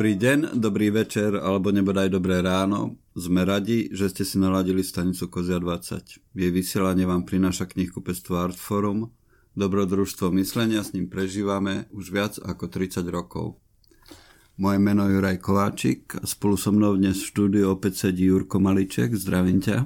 Dobrý 0.00 0.16
deň, 0.16 0.56
dobrý 0.56 0.88
večer 0.88 1.36
alebo 1.36 1.68
nebodaj 1.68 2.08
dobré 2.08 2.40
ráno. 2.40 2.96
Sme 3.12 3.44
radi, 3.44 3.92
že 3.92 4.08
ste 4.08 4.24
si 4.24 4.40
naladili 4.40 4.80
stanicu 4.80 5.28
Kozia 5.28 5.60
20. 5.60 6.24
Jej 6.40 6.50
vysielanie 6.56 7.04
vám 7.04 7.28
prináša 7.28 7.68
knihkupectvo 7.68 8.32
Artforum. 8.32 9.12
Dobrodružstvo 9.60 10.32
myslenia 10.40 10.80
s 10.80 10.96
ním 10.96 11.04
prežívame 11.12 11.84
už 11.92 12.16
viac 12.16 12.40
ako 12.40 12.72
30 12.72 13.12
rokov. 13.12 13.60
Moje 14.56 14.80
meno 14.80 15.04
je 15.04 15.20
Juraj 15.20 15.36
Kováčik 15.36 16.16
a 16.16 16.24
spolu 16.24 16.56
so 16.56 16.72
mnou 16.72 16.96
dnes 16.96 17.20
v 17.20 17.28
štúdiu 17.36 17.68
opäť 17.68 18.08
sedí 18.08 18.32
Jurko 18.32 18.56
Maliček. 18.56 19.12
Zdravím 19.12 19.60
ťa. 19.60 19.84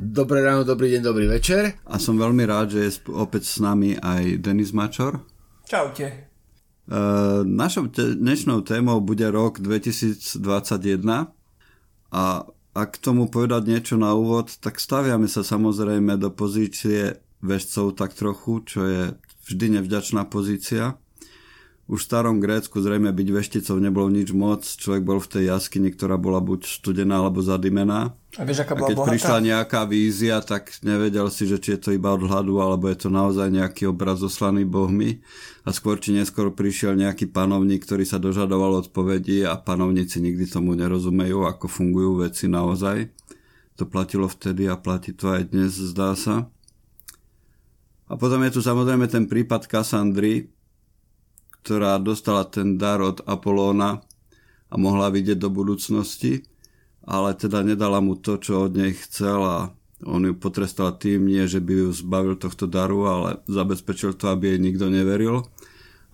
Dobré 0.00 0.40
ráno, 0.40 0.64
dobrý 0.64 0.96
deň, 0.96 1.02
dobrý 1.04 1.28
večer. 1.28 1.76
A 1.84 2.00
som 2.00 2.16
veľmi 2.16 2.48
rád, 2.48 2.72
že 2.72 2.88
je 2.88 3.04
opäť 3.12 3.52
s 3.52 3.60
nami 3.60 4.00
aj 4.00 4.40
Denis 4.40 4.72
Mačor. 4.72 5.20
Čaute. 5.68 6.33
Uh, 6.84 7.40
našou 7.48 7.88
dnešnou 7.88 8.60
témou 8.60 9.00
bude 9.00 9.24
rok 9.32 9.56
2021 9.56 11.32
a 12.12 12.24
ak 12.76 12.88
k 12.92 13.00
tomu 13.00 13.32
povedať 13.32 13.62
niečo 13.64 13.96
na 13.96 14.12
úvod, 14.12 14.52
tak 14.60 14.76
staviame 14.76 15.24
sa 15.24 15.40
samozrejme 15.40 16.20
do 16.20 16.28
pozície 16.28 17.24
vežcov 17.40 17.96
tak 17.96 18.12
trochu, 18.12 18.52
čo 18.68 18.80
je 18.84 19.02
vždy 19.48 19.80
nevďačná 19.80 20.28
pozícia 20.28 21.00
už 21.84 22.00
v 22.00 22.08
starom 22.08 22.40
Grécku 22.40 22.80
zrejme 22.80 23.12
byť 23.12 23.28
vešticou 23.28 23.76
nebolo 23.76 24.08
nič 24.08 24.32
moc. 24.32 24.64
Človek 24.64 25.04
bol 25.04 25.20
v 25.20 25.28
tej 25.28 25.44
jaskyni, 25.52 25.92
ktorá 25.92 26.16
bola 26.16 26.40
buď 26.40 26.64
studená 26.64 27.20
alebo 27.20 27.44
zadimená. 27.44 28.16
A, 28.40 28.42
vieš, 28.48 28.64
aká 28.64 28.72
bola 28.72 28.88
a 28.88 28.90
keď 28.90 28.96
bohatá? 28.96 29.10
prišla 29.12 29.38
nejaká 29.44 29.80
vízia, 29.84 30.40
tak 30.40 30.72
nevedel 30.80 31.28
si, 31.28 31.44
že 31.44 31.60
či 31.60 31.76
je 31.76 31.80
to 31.84 31.90
iba 31.92 32.16
od 32.16 32.24
hladu, 32.24 32.56
alebo 32.56 32.88
je 32.88 32.96
to 33.04 33.12
naozaj 33.12 33.52
nejaký 33.52 33.92
obraz 33.92 34.24
zoslaný 34.24 34.64
bohmi. 34.64 35.20
A 35.68 35.76
skôr 35.76 36.00
či 36.00 36.16
neskôr 36.16 36.48
prišiel 36.56 36.96
nejaký 36.96 37.28
panovník, 37.28 37.84
ktorý 37.84 38.08
sa 38.08 38.16
dožadoval 38.16 38.88
odpovedí 38.88 39.44
a 39.44 39.60
panovníci 39.60 40.24
nikdy 40.24 40.48
tomu 40.48 40.72
nerozumejú, 40.72 41.44
ako 41.44 41.68
fungujú 41.68 42.24
veci 42.24 42.48
naozaj. 42.48 43.12
To 43.76 43.84
platilo 43.84 44.24
vtedy 44.24 44.72
a 44.72 44.80
platí 44.80 45.12
to 45.12 45.36
aj 45.36 45.52
dnes, 45.52 45.76
zdá 45.76 46.16
sa. 46.16 46.48
A 48.08 48.16
potom 48.16 48.40
je 48.44 48.56
tu 48.56 48.60
samozrejme 48.64 49.04
ten 49.08 49.28
prípad 49.28 49.68
Kassandry, 49.68 50.53
ktorá 51.64 51.96
dostala 51.96 52.44
ten 52.44 52.76
dar 52.76 53.00
od 53.00 53.24
Apolóna 53.24 54.04
a 54.68 54.76
mohla 54.76 55.08
vidieť 55.08 55.40
do 55.40 55.48
budúcnosti, 55.48 56.44
ale 57.00 57.32
teda 57.32 57.64
nedala 57.64 58.04
mu 58.04 58.20
to, 58.20 58.36
čo 58.36 58.68
od 58.68 58.76
nej 58.76 58.92
chcel 58.92 59.40
a 59.40 59.58
on 60.04 60.28
ju 60.28 60.36
potrestal 60.36 60.92
tým, 61.00 61.24
nie 61.24 61.48
že 61.48 61.64
by 61.64 61.72
ju 61.72 61.88
zbavil 61.96 62.36
tohto 62.36 62.68
daru, 62.68 63.08
ale 63.08 63.40
zabezpečil 63.48 64.12
to, 64.12 64.28
aby 64.28 64.52
jej 64.52 64.60
nikto 64.60 64.92
neveril. 64.92 65.48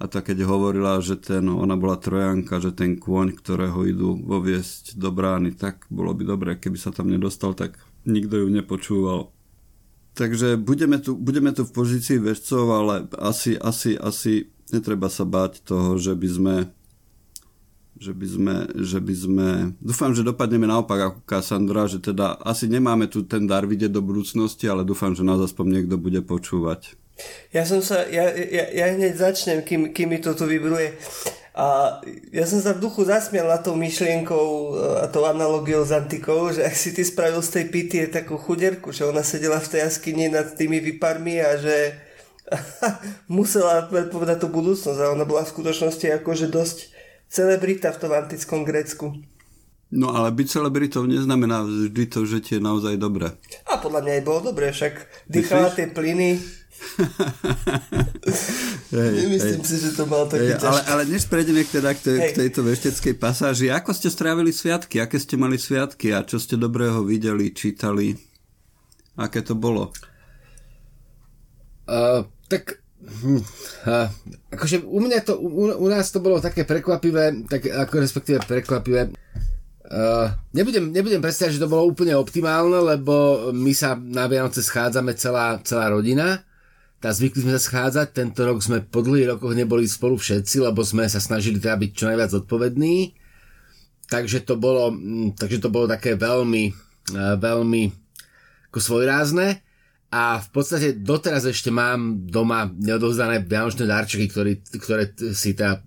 A 0.01 0.07
tak 0.07 0.31
keď 0.31 0.47
hovorila, 0.47 1.03
že 1.03 1.19
ten, 1.19 1.51
ona 1.51 1.75
bola 1.75 1.99
trojanka, 1.99 2.63
že 2.63 2.71
ten 2.71 2.97
kôň, 2.97 3.35
ktorého 3.35 3.85
idú 3.85 4.17
voviesť 4.17 4.97
do 4.97 5.11
brány, 5.11 5.53
tak 5.59 5.91
bolo 5.91 6.15
by 6.15 6.23
dobré, 6.25 6.51
keby 6.57 6.79
sa 6.79 6.95
tam 6.95 7.11
nedostal, 7.11 7.59
tak 7.59 7.77
nikto 8.07 8.47
ju 8.47 8.49
nepočúval. 8.49 9.35
Takže 10.15 10.57
budeme 10.57 11.03
tu, 11.03 11.19
budeme 11.19 11.51
tu 11.53 11.67
v 11.67 11.75
pozícii 11.75 12.23
vežcov, 12.23 12.65
ale 12.71 12.95
asi, 13.19 13.59
asi, 13.59 13.99
asi 13.99 14.49
netreba 14.73 15.11
sa 15.11 15.27
báť 15.29 15.63
toho, 15.63 15.99
že 15.99 16.15
by 16.15 16.29
sme 16.29 16.55
že 18.01 18.17
by 18.17 18.27
sme, 18.27 18.55
že 18.81 18.97
by 18.97 19.15
sme... 19.15 19.49
Dúfam, 19.77 20.17
že 20.17 20.25
dopadneme 20.25 20.65
naopak 20.65 21.13
ako 21.13 21.19
Cassandra, 21.29 21.85
že 21.85 22.01
teda 22.01 22.41
asi 22.41 22.65
nemáme 22.65 23.05
tu 23.13 23.29
ten 23.29 23.45
dar 23.45 23.69
vidieť 23.69 23.93
do 23.93 24.01
budúcnosti, 24.01 24.65
ale 24.65 24.89
dúfam, 24.89 25.13
že 25.13 25.21
nás 25.21 25.37
aspoň 25.37 25.85
niekto 25.85 26.01
bude 26.01 26.25
počúvať. 26.25 26.97
Ja 27.53 27.69
som 27.69 27.85
sa, 27.85 28.09
ja, 28.09 28.33
ja, 28.33 28.73
ja 28.73 28.97
hneď 28.97 29.21
začnem, 29.21 29.61
kým, 29.61 29.93
kým 29.93 30.17
mi 30.17 30.17
to 30.17 30.33
tu 30.33 30.49
vybruje. 30.49 30.97
A 31.53 32.01
ja 32.33 32.49
som 32.49 32.65
sa 32.65 32.73
v 32.73 32.81
duchu 32.81 33.05
zasmiel 33.05 33.45
na 33.45 33.61
tou 33.61 33.77
myšlienkou 33.77 34.47
a 35.05 35.07
tou 35.13 35.29
analogiou 35.29 35.85
s 35.85 35.93
antikou, 35.93 36.49
že 36.49 36.65
ak 36.65 36.73
si 36.73 36.97
ty 36.97 37.05
spravil 37.05 37.45
z 37.45 37.61
tej 37.61 37.65
pity 37.69 37.97
takú 38.09 38.41
chuderku, 38.41 38.97
že 38.97 39.05
ona 39.05 39.21
sedela 39.21 39.61
v 39.61 39.77
tej 39.77 39.81
jaskyni 39.85 40.33
nad 40.33 40.57
tými 40.57 40.81
vyparmi 40.81 41.37
a 41.37 41.61
že 41.61 42.01
musela 43.31 43.87
predpovedať 43.87 44.43
tú 44.43 44.49
budúcnosť 44.51 44.99
a 44.99 45.15
ona 45.15 45.25
bola 45.25 45.47
v 45.47 45.53
skutočnosti 45.55 46.07
akože 46.23 46.51
dosť 46.51 46.79
celebrita 47.31 47.95
v 47.95 48.01
tom 48.01 48.13
antickom 48.13 48.67
Grécku. 48.67 49.15
No 49.91 50.15
ale 50.15 50.31
byť 50.31 50.47
celebritou 50.47 51.03
neznamená 51.03 51.67
vždy 51.67 52.05
to, 52.07 52.23
že 52.23 52.39
ti 52.47 52.51
je 52.59 52.63
naozaj 52.63 52.95
dobré. 52.95 53.35
A 53.67 53.83
podľa 53.83 54.07
mňa 54.07 54.13
aj 54.19 54.23
bolo 54.23 54.41
dobré, 54.55 54.71
však 54.71 54.95
dýchala 55.27 55.75
tie 55.75 55.91
plyny. 55.91 56.39
hej, 58.95 59.13
Nemyslím 59.27 59.61
hej. 59.61 59.69
si, 59.69 59.77
že 59.83 59.93
to 59.93 60.09
malo 60.09 60.25
také 60.31 60.57
hej, 60.57 60.65
ale, 60.65 60.81
ale 60.89 61.03
než 61.11 61.29
prejdeme 61.29 61.61
teda 61.67 61.93
k, 61.93 62.01
te, 62.01 62.13
k 62.33 62.39
tejto 62.41 62.65
vešteckej 62.65 63.15
pasáži, 63.21 63.69
ako 63.69 63.93
ste 63.93 64.09
strávili 64.09 64.55
sviatky? 64.55 65.03
Aké 65.03 65.21
ste 65.21 65.37
mali 65.37 65.61
sviatky 65.61 66.15
a 66.15 66.25
čo 66.25 66.41
ste 66.41 66.57
dobrého 66.57 67.05
videli, 67.05 67.53
čítali? 67.53 68.17
Aké 69.19 69.45
to 69.45 69.59
bolo? 69.59 69.93
Uh, 71.91 72.23
tak 72.51 72.83
hm, 72.99 73.41
akože 74.51 74.83
u 74.83 74.99
mňa 74.99 75.19
to, 75.23 75.39
u, 75.39 75.71
u 75.71 75.87
nás 75.87 76.11
to 76.11 76.19
bolo 76.19 76.43
také 76.43 76.67
prekvapivé, 76.67 77.47
tak 77.47 77.71
ako 77.71 77.95
respektíve 78.03 78.43
prekvapivé. 78.43 79.15
Uh, 79.91 80.31
nebudem, 80.55 80.95
nebudem 80.95 81.19
predstaviť, 81.19 81.59
že 81.59 81.63
to 81.67 81.71
bolo 81.71 81.91
úplne 81.91 82.15
optimálne, 82.15 82.79
lebo 82.79 83.49
my 83.51 83.75
sa 83.75 83.99
na 83.99 84.31
Vianoce 84.31 84.63
schádzame 84.63 85.19
celá, 85.19 85.59
celá 85.67 85.91
rodina. 85.91 86.47
Tá 87.03 87.11
zvykli 87.11 87.43
sme 87.43 87.57
sa 87.59 87.63
schádzať, 87.63 88.07
tento 88.15 88.45
rok 88.47 88.63
sme 88.63 88.87
po 88.87 89.03
dlhých 89.03 89.35
rokoch 89.35 89.57
neboli 89.57 89.89
spolu 89.91 90.15
všetci, 90.15 90.63
lebo 90.63 90.87
sme 90.87 91.11
sa 91.11 91.19
snažili 91.19 91.59
teda 91.59 91.75
byť 91.75 91.91
čo 91.91 92.07
najviac 92.07 92.31
odpovední. 92.45 93.19
Takže 94.07 94.47
to 94.47 94.55
bolo, 94.59 94.95
hm, 94.95 95.35
takže 95.35 95.59
to 95.59 95.75
bolo 95.75 95.91
také 95.91 96.15
veľmi, 96.15 96.71
veľmi 97.39 97.83
ako 98.71 98.79
svojrázne. 98.79 99.59
A 100.11 100.43
v 100.43 100.49
podstate 100.51 100.99
doteraz 100.99 101.47
ešte 101.47 101.71
mám 101.71 102.27
doma 102.27 102.67
neodovzdané 102.67 103.47
vianočné 103.47 103.87
darčeky, 103.87 104.27
ktorý, 104.27 104.53
ktoré 104.83 105.15
si 105.31 105.55
tá, 105.55 105.87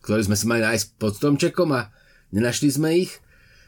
ktoré 0.00 0.24
sme 0.24 0.32
si 0.32 0.48
mali 0.48 0.64
nájsť 0.64 0.96
pod 0.96 1.12
stromčekom 1.20 1.68
a 1.76 1.92
nenašli 2.32 2.72
sme 2.72 3.04
ich. 3.04 3.12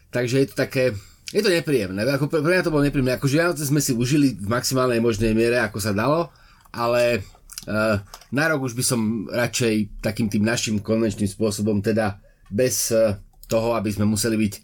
Takže 0.09 0.41
je 0.41 0.47
to 0.49 0.57
také, 0.57 0.97
je 1.37 1.45
to 1.45 1.53
nepríjemné. 1.53 2.01
Ako 2.01 2.33
pre 2.33 2.41
mňa 2.41 2.65
to 2.65 2.73
bolo 2.73 2.81
nepríjemné. 2.81 3.21
Akože 3.21 3.37
Vianoce 3.37 3.69
sme 3.69 3.85
si 3.85 3.93
užili 3.93 4.41
v 4.41 4.49
maximálnej 4.49 5.05
možnej 5.05 5.37
miere, 5.37 5.61
ako 5.61 5.85
sa 5.85 5.93
dalo, 5.93 6.33
ale 6.73 7.21
uh, 7.69 8.01
na 8.33 8.45
rok 8.49 8.67
už 8.67 8.73
by 8.73 8.85
som 8.85 9.29
radšej 9.29 10.01
takým 10.01 10.33
tým 10.33 10.49
našim 10.49 10.81
konvenčným 10.81 11.29
spôsobom, 11.29 11.85
teda 11.85 12.17
bez 12.49 12.89
uh, 12.89 13.21
toho, 13.53 13.77
aby 13.77 13.93
sme 13.93 14.09
museli 14.09 14.41
byť 14.41 14.55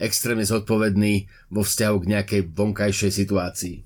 extrémne 0.00 0.42
zodpovední 0.42 1.28
vo 1.52 1.62
vzťahu 1.62 1.96
k 2.00 2.10
nejakej 2.16 2.40
vonkajšej 2.50 3.12
situácii. 3.12 3.85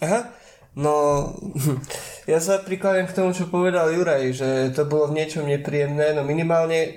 Aha, 0.00 0.32
no 0.80 1.28
ja 2.32 2.40
sa 2.40 2.64
prikladám 2.64 3.12
k 3.12 3.16
tomu, 3.16 3.36
čo 3.36 3.52
povedal 3.52 3.92
Juraj, 3.92 4.32
že 4.32 4.48
to 4.72 4.88
bolo 4.88 5.12
v 5.12 5.20
niečom 5.20 5.44
nepríjemné, 5.44 6.16
no 6.16 6.24
minimálne 6.24 6.78
uh, 6.80 6.92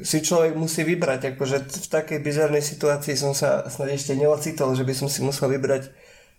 si 0.00 0.24
človek 0.24 0.56
musí 0.56 0.84
vybrať, 0.88 1.36
akože 1.36 1.56
v 1.68 1.88
takej 1.92 2.18
bizarnej 2.24 2.64
situácii 2.64 3.14
som 3.20 3.36
sa 3.36 3.68
snad 3.68 3.92
ešte 3.92 4.16
neocitol, 4.16 4.72
že 4.72 4.88
by 4.88 4.94
som 4.96 5.08
si 5.12 5.20
musel 5.20 5.52
vybrať, 5.52 5.92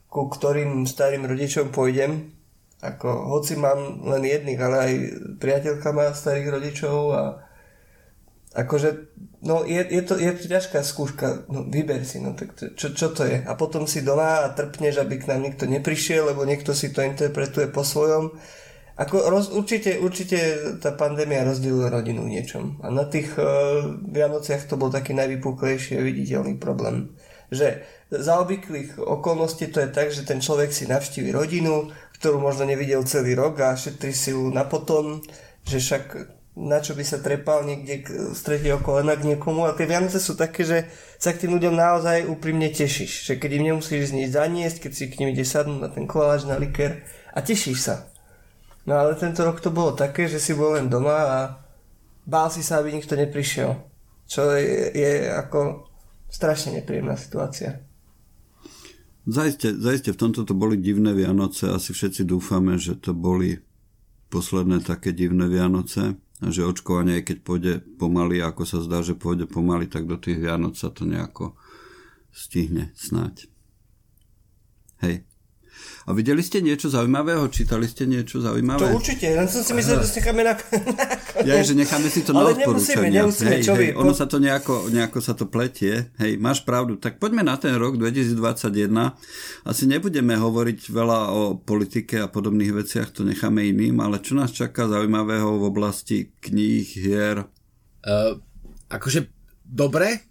ku 0.10 0.26
ktorým 0.26 0.90
starým 0.90 1.30
rodičom 1.30 1.70
pôjdem, 1.70 2.34
ako 2.82 3.38
hoci 3.38 3.60
mám 3.60 4.08
len 4.08 4.24
jedných, 4.26 4.60
ale 4.60 4.78
aj 4.80 4.94
priateľka 5.38 5.94
má 5.94 6.10
starých 6.16 6.48
rodičov 6.58 6.96
a 7.14 7.24
akože, 8.56 8.90
no 9.46 9.62
je, 9.62 9.82
je, 9.86 10.02
to, 10.02 10.18
je 10.18 10.32
to 10.34 10.46
ťažká 10.50 10.82
skúška, 10.82 11.46
no 11.54 11.70
vyber 11.70 12.02
si, 12.02 12.18
no 12.18 12.34
tak 12.34 12.58
to, 12.58 12.74
čo, 12.74 12.98
čo 12.98 13.14
to 13.14 13.26
je? 13.30 13.46
A 13.46 13.54
potom 13.54 13.86
si 13.86 14.02
doma 14.02 14.46
a 14.46 14.54
trpneš, 14.54 15.06
aby 15.06 15.22
k 15.22 15.30
nám 15.30 15.46
nikto 15.46 15.70
neprišiel, 15.70 16.34
lebo 16.34 16.46
niekto 16.50 16.74
si 16.74 16.90
to 16.90 17.06
interpretuje 17.06 17.70
po 17.70 17.86
svojom. 17.86 18.34
Ako 19.00 19.32
roz, 19.32 19.48
určite, 19.56 19.96
určite 19.96 20.38
tá 20.84 20.92
pandémia 20.92 21.48
rozdielila 21.48 21.88
rodinu 21.88 22.28
v 22.28 22.36
niečom. 22.36 22.84
A 22.84 22.92
na 22.92 23.08
tých 23.08 23.32
uh, 23.40 23.96
Vianociach 23.96 24.68
to 24.68 24.76
bol 24.76 24.92
taký 24.92 25.16
najvypuklejší 25.16 25.96
a 25.96 26.04
viditeľný 26.04 26.60
problém. 26.60 27.16
Že 27.48 27.80
za 28.12 28.44
obvyklých 28.44 29.00
okolností 29.00 29.72
to 29.72 29.80
je 29.80 29.90
tak, 29.96 30.12
že 30.12 30.28
ten 30.28 30.44
človek 30.44 30.76
si 30.76 30.84
navštívi 30.84 31.32
rodinu, 31.32 31.88
ktorú 32.20 32.44
možno 32.44 32.68
nevidel 32.68 33.08
celý 33.08 33.40
rok 33.40 33.64
a 33.64 33.80
šetrí 33.80 34.12
si 34.12 34.36
ju 34.36 34.52
na 34.52 34.68
potom, 34.68 35.24
že 35.64 35.80
však 35.80 36.04
na 36.58 36.82
čo 36.82 36.98
by 36.98 37.04
sa 37.06 37.22
trepal 37.22 37.64
niekde 37.64 38.04
z 38.34 38.42
tretieho 38.42 38.82
kolena 38.82 39.16
k 39.16 39.26
niekomu 39.34 39.70
a 39.70 39.78
tie 39.78 39.86
Vianoce 39.86 40.18
sú 40.18 40.34
také, 40.34 40.66
že 40.66 40.78
sa 41.22 41.32
k 41.32 41.46
tým 41.46 41.56
ľuďom 41.56 41.76
naozaj 41.76 42.28
úprimne 42.28 42.68
tešíš, 42.74 43.30
že 43.30 43.34
keď 43.38 43.62
im 43.62 43.64
nemusíš 43.74 44.12
nič 44.12 44.34
zaniesť, 44.34 44.84
keď 44.84 44.92
si 44.92 45.04
k 45.08 45.18
nim 45.24 45.32
ide 45.32 45.46
sadnúť 45.46 45.80
na 45.80 45.90
ten 45.94 46.10
koláč, 46.10 46.44
na 46.50 46.60
liker 46.60 47.00
a 47.32 47.40
tešíš 47.40 47.80
sa. 47.80 47.96
No 48.90 48.98
ale 48.98 49.14
tento 49.16 49.46
rok 49.46 49.62
to 49.62 49.70
bolo 49.70 49.94
také, 49.94 50.26
že 50.26 50.42
si 50.42 50.58
bol 50.58 50.74
len 50.74 50.90
doma 50.90 51.18
a 51.22 51.40
bál 52.26 52.50
si 52.50 52.66
sa, 52.66 52.82
aby 52.82 52.92
nikto 52.92 53.14
neprišiel. 53.14 53.78
Čo 54.26 54.54
je, 54.58 54.94
je 54.94 55.12
ako 55.30 55.90
strašne 56.30 56.82
nepríjemná 56.82 57.18
situácia. 57.18 57.82
Zajste, 59.30 59.78
zajste, 59.78 60.10
v 60.16 60.22
tomto 60.22 60.42
to 60.42 60.58
boli 60.58 60.82
divné 60.82 61.14
Vianoce, 61.14 61.70
asi 61.70 61.94
všetci 61.94 62.26
dúfame, 62.26 62.82
že 62.82 62.98
to 62.98 63.14
boli 63.14 63.62
posledné 64.34 64.82
také 64.82 65.14
divné 65.14 65.46
Vianoce 65.46 66.18
že 66.40 66.64
očkovanie, 66.64 67.20
keď 67.20 67.38
pôjde 67.44 67.74
pomaly, 68.00 68.40
ako 68.40 68.64
sa 68.64 68.80
zdá, 68.80 69.04
že 69.04 69.20
pôjde 69.20 69.44
pomaly, 69.46 69.92
tak 69.92 70.08
do 70.08 70.16
tých 70.16 70.40
Vianoc 70.40 70.80
sa 70.80 70.88
to 70.88 71.04
nejako 71.04 71.60
stihne 72.32 72.96
snáď. 72.96 73.52
Hej. 75.04 75.29
A 76.10 76.18
videli 76.18 76.42
ste 76.42 76.58
niečo 76.66 76.90
zaujímavého? 76.90 77.46
Čítali 77.54 77.86
ste 77.86 78.10
niečo 78.10 78.42
zaujímavé? 78.42 78.82
To 78.82 78.98
určite, 78.98 79.30
len 79.30 79.46
som 79.46 79.62
si 79.62 79.78
myslel, 79.78 80.02
že 80.02 80.10
si 80.10 80.18
necháme 80.18 80.42
na... 80.42 80.58
Ja, 81.46 81.62
že 81.62 81.78
necháme 81.78 82.10
si 82.10 82.26
to 82.26 82.34
na 82.34 82.42
Ale 82.50 82.58
nemusíme, 82.58 83.06
odporúčania. 83.06 83.22
nemusíme, 83.22 83.50
hej, 83.54 83.62
čo 83.62 83.74
hej, 83.78 83.94
vy? 83.94 84.02
ono 84.02 84.18
sa 84.18 84.26
to 84.26 84.42
nejako, 84.42 84.90
nejako 84.90 85.22
sa 85.22 85.38
to 85.38 85.46
pletie. 85.46 86.10
Hej, 86.18 86.42
máš 86.42 86.66
pravdu. 86.66 86.98
Tak 86.98 87.22
poďme 87.22 87.46
na 87.46 87.62
ten 87.62 87.78
rok 87.78 88.02
2021. 88.02 88.90
Asi 89.70 89.86
nebudeme 89.86 90.34
hovoriť 90.34 90.90
veľa 90.90 91.20
o 91.30 91.42
politike 91.62 92.26
a 92.26 92.28
podobných 92.28 92.74
veciach, 92.74 93.14
to 93.14 93.22
necháme 93.22 93.62
iným, 93.70 94.02
ale 94.02 94.18
čo 94.18 94.34
nás 94.34 94.50
čaká 94.50 94.90
zaujímavého 94.90 95.62
v 95.62 95.64
oblasti 95.70 96.34
kníh, 96.42 96.90
hier? 96.90 97.46
Uh, 98.02 98.34
akože 98.90 99.30
dobre, 99.62 100.26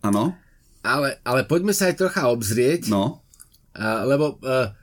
Áno? 0.00 0.32
ale, 0.80 1.20
ale 1.20 1.44
poďme 1.44 1.76
sa 1.76 1.92
aj 1.92 2.00
trocha 2.00 2.32
obzrieť. 2.32 2.88
No? 2.88 3.19
Uh, 3.70 4.02
lebo 4.06 4.38
uh, 4.42 4.74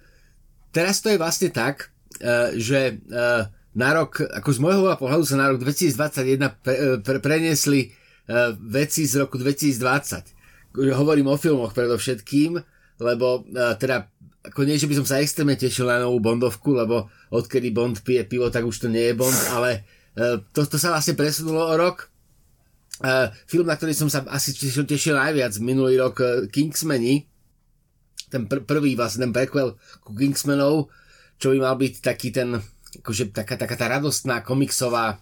teraz 0.71 1.03
to 1.03 1.11
je 1.11 1.19
vlastne 1.19 1.51
tak, 1.51 1.91
uh, 2.23 2.55
že 2.55 3.01
uh, 3.11 3.49
na 3.77 3.89
rok, 3.93 4.25
ako 4.25 4.49
z 4.49 4.59
môjho 4.63 4.81
pohľadu 4.97 5.23
sa 5.27 5.37
na 5.37 5.53
rok 5.53 5.61
2021 5.61 6.65
pre, 6.65 6.75
pre, 7.05 7.17
preniesli 7.21 7.91
uh, 7.91 8.55
veci 8.57 9.05
z 9.05 9.21
roku 9.21 9.37
2020. 9.37 10.73
Hovorím 10.97 11.29
o 11.29 11.37
filmoch 11.37 11.77
predovšetkým, 11.77 12.57
lebo 13.01 13.45
uh, 13.45 13.75
teda 13.77 14.09
ako 14.47 14.63
nie, 14.63 14.79
že 14.79 14.87
by 14.87 14.95
som 15.03 15.07
sa 15.07 15.19
extrémne 15.19 15.59
tešil 15.59 15.83
na 15.83 16.07
novú 16.07 16.23
Bondovku, 16.23 16.71
lebo 16.71 17.11
odkedy 17.35 17.75
Bond 17.75 17.99
pije 17.99 18.23
pivo, 18.23 18.47
tak 18.47 18.63
už 18.63 18.87
to 18.87 18.87
nie 18.87 19.11
je 19.11 19.17
Bond, 19.19 19.39
ale 19.51 19.83
uh, 20.15 20.39
to, 20.55 20.63
to 20.63 20.79
sa 20.79 20.95
vlastne 20.95 21.19
presunulo 21.19 21.67
o 21.67 21.75
rok. 21.75 22.07
Uh, 22.97 23.29
film, 23.45 23.69
na 23.69 23.77
ktorý 23.77 23.93
som 23.93 24.09
sa 24.09 24.25
asi 24.31 24.57
tešil, 24.57 24.87
tešil 24.87 25.13
najviac 25.13 25.53
minulý 25.61 26.01
rok, 26.01 26.15
uh, 26.23 26.29
Kingsmeni, 26.49 27.29
ten 28.27 28.45
pr- 28.45 28.63
prvý 28.63 28.95
vlastne 28.95 29.27
ten 29.27 29.33
prequel 29.33 29.75
ku 30.03 30.11
Kingsmanov, 30.15 30.91
čo 31.37 31.53
by 31.53 31.57
mal 31.63 31.75
byť 31.75 31.93
taký 32.01 32.29
ten, 32.31 32.59
akože 33.03 33.31
taká, 33.31 33.55
taká 33.55 33.75
tá 33.75 33.87
radostná 33.87 34.41
komiksová 34.41 35.19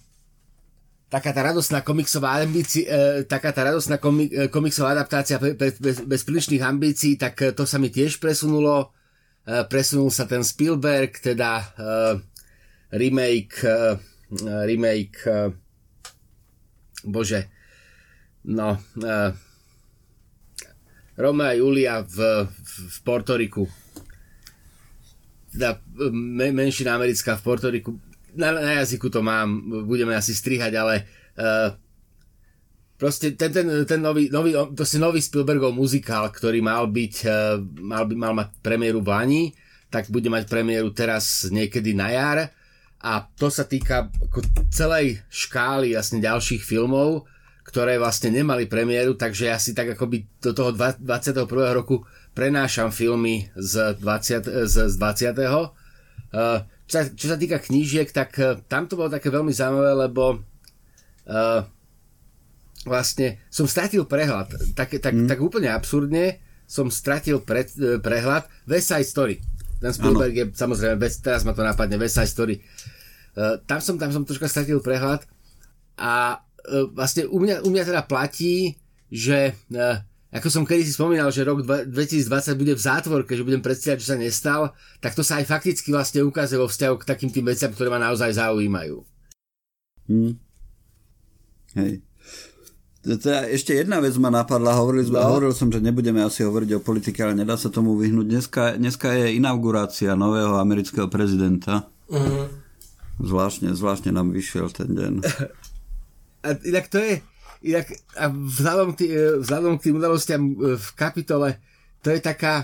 taká 1.05 1.31
tá 1.31 1.45
radostná 1.45 1.85
komiksová 1.85 2.41
ambíci, 2.41 2.83
e, 2.83 3.23
taká 3.29 3.53
tá 3.53 3.63
radostná 3.63 4.01
komi, 4.01 4.25
e, 4.25 4.49
komiksová 4.49 4.91
adaptácia 4.97 5.37
be, 5.37 5.53
be, 5.53 5.71
bez, 5.71 6.01
bez 6.01 6.21
prílišných 6.25 6.65
ambícií, 6.65 7.15
tak 7.15 7.39
e, 7.45 7.53
to 7.53 7.63
sa 7.63 7.77
mi 7.77 7.93
tiež 7.93 8.17
presunulo. 8.17 8.89
E, 9.45 9.63
presunul 9.69 10.09
sa 10.09 10.25
ten 10.25 10.41
Spielberg, 10.41 11.15
teda 11.21 11.61
e, 11.61 11.65
remake 12.97 13.63
e, 13.63 14.01
remake 14.65 15.19
e, 15.23 15.35
bože 17.05 17.47
no 18.45 18.77
e, 18.97 19.33
Romeo 21.15 21.47
a 21.47 21.55
Julia 21.55 22.03
v, 22.03 22.47
v, 22.47 22.97
Portoriku. 23.07 23.63
Teda 25.51 25.79
me, 26.11 26.51
menšina 26.51 26.99
americká 26.99 27.39
v 27.39 27.43
Portoriku. 27.43 27.91
Na, 28.35 28.51
na 28.51 28.83
jazyku 28.83 29.07
to 29.07 29.23
mám, 29.23 29.47
budeme 29.87 30.11
asi 30.11 30.35
strihať, 30.35 30.75
ale 30.75 31.07
uh, 31.39 31.71
proste 32.99 33.31
ten, 33.39 33.47
ten, 33.55 33.67
ten 33.87 33.99
nový, 34.03 34.27
nový, 34.27 34.51
proste 34.75 34.99
nový 34.99 35.23
Spielbergov 35.23 35.71
muzikál, 35.71 36.27
ktorý 36.27 36.59
mal 36.59 36.91
byť, 36.91 37.15
uh, 37.23 37.63
mal, 37.79 38.03
by, 38.03 38.13
mal 38.19 38.33
mať 38.35 38.47
premiéru 38.59 38.99
v 38.99 39.07
Lani, 39.07 39.43
tak 39.87 40.11
bude 40.11 40.27
mať 40.27 40.51
premiéru 40.51 40.91
teraz 40.91 41.47
niekedy 41.47 41.95
na 41.95 42.11
jar 42.11 42.51
a 43.05 43.21
to 43.37 43.53
sa 43.53 43.63
týka 43.69 44.09
ako 44.09 44.41
celej 44.73 45.21
škály 45.29 45.93
jasne 45.93 46.17
ďalších 46.19 46.65
filmov, 46.65 47.29
ktoré 47.65 47.97
vlastne 47.97 48.29
nemali 48.29 48.69
premiéru, 48.69 49.17
takže 49.17 49.49
ja 49.49 49.57
si 49.57 49.73
tak 49.73 49.97
akoby 49.97 50.29
do 50.37 50.53
toho 50.53 50.69
21. 50.69 51.49
roku 51.73 52.05
prenášam 52.37 52.93
filmy 52.93 53.49
z 53.57 53.97
20. 53.97 54.69
Z, 54.69 54.75
z 54.91 54.95
20. 55.01 55.33
Uh, 55.33 56.61
čo, 56.85 56.93
sa, 56.93 57.01
čo 57.09 57.25
sa 57.25 57.37
týka 57.41 57.57
knížiek, 57.57 58.05
tak 58.13 58.37
uh, 58.37 58.61
tam 58.69 58.85
to 58.85 58.93
bolo 58.93 59.09
také 59.09 59.33
veľmi 59.33 59.49
zaujímavé, 59.49 59.91
lebo 60.05 60.23
uh, 61.25 61.61
vlastne 62.85 63.41
som 63.49 63.65
stratil 63.65 64.05
prehľad. 64.05 64.77
Tak, 64.77 65.01
tak, 65.01 65.13
mm. 65.17 65.25
tak 65.25 65.39
úplne 65.41 65.73
absurdne 65.73 66.37
som 66.69 66.93
stratil 66.93 67.41
pre, 67.41 67.65
prehľad 67.97 68.45
West 68.69 68.93
Side 68.93 69.09
Story. 69.09 69.41
Ten 69.81 69.89
Spielberg 69.89 70.33
ano. 70.37 70.39
je 70.39 70.45
samozrejme, 70.53 71.01
teraz 71.17 71.41
ma 71.41 71.57
to 71.57 71.65
napadne, 71.65 71.97
West 71.97 72.21
Side 72.21 72.29
Story. 72.29 72.61
Uh, 73.33 73.57
tam, 73.65 73.81
som, 73.81 73.97
tam 73.97 74.13
som 74.13 74.21
troška 74.21 74.45
stratil 74.45 74.85
prehľad 74.85 75.25
a 75.97 76.44
vlastne 76.93 77.29
u 77.29 77.37
mňa, 77.37 77.65
u 77.65 77.69
mňa 77.69 77.83
teda 77.85 78.01
platí, 78.05 78.79
že 79.11 79.53
ako 80.35 80.51
som 80.51 80.67
kedy 80.67 80.83
si 80.83 80.91
spomínal, 80.91 81.31
že 81.31 81.47
rok 81.47 81.63
2020 81.63 82.59
bude 82.59 82.75
v 82.75 82.81
zátvorke, 82.83 83.39
že 83.39 83.47
budem 83.47 83.63
predstierať, 83.63 84.03
že 84.03 84.09
sa 84.11 84.17
nestal, 84.19 84.61
tak 84.99 85.15
to 85.15 85.23
sa 85.23 85.39
aj 85.39 85.47
fakticky 85.47 85.95
vlastne 85.95 86.27
ukazuje 86.27 86.59
vo 86.59 86.67
vzťahu 86.67 86.95
k 86.99 87.07
takým 87.07 87.31
tým 87.31 87.47
veciam, 87.47 87.71
ktoré 87.71 87.87
ma 87.87 88.03
naozaj 88.03 88.35
zaujímajú. 88.35 88.99
Hmm. 90.11 90.35
Hej. 91.79 92.03
Teda 93.05 93.47
ešte 93.47 93.77
jedna 93.79 94.03
vec 94.03 94.17
ma 94.19 94.27
napadla, 94.27 94.75
hovoril, 94.75 95.07
no. 95.07 95.23
hovoril 95.23 95.53
som, 95.55 95.71
že 95.71 95.79
nebudeme 95.79 96.19
asi 96.19 96.43
hovoriť 96.43 96.69
o 96.75 96.83
politike, 96.83 97.21
ale 97.23 97.37
nedá 97.37 97.55
sa 97.55 97.71
tomu 97.71 97.95
vyhnúť. 97.95 98.27
Dneska, 98.27 98.63
dneska 98.75 99.13
je 99.15 99.39
inaugurácia 99.39 100.17
nového 100.19 100.57
amerického 100.57 101.07
prezidenta. 101.07 101.87
Uh-huh. 102.11 102.49
Zvláštne, 103.21 103.71
zvláštne 103.71 104.11
nám 104.11 104.33
vyšiel 104.35 104.67
ten 104.73 104.91
deň. 104.91 105.13
A 106.45 106.53
inak 106.61 106.85
to 106.93 107.01
je, 107.01 107.25
inak, 107.65 107.89
a 108.13 108.29
vzhľadom, 108.29 108.93
tý, 108.93 109.09
vzhľadom 109.41 109.81
k 109.81 109.89
tým 109.89 109.97
udalostiam 109.97 110.41
e, 110.45 110.53
v 110.77 110.89
kapitole, 110.93 111.57
to 112.05 112.13
je 112.13 112.21
taká, 112.21 112.61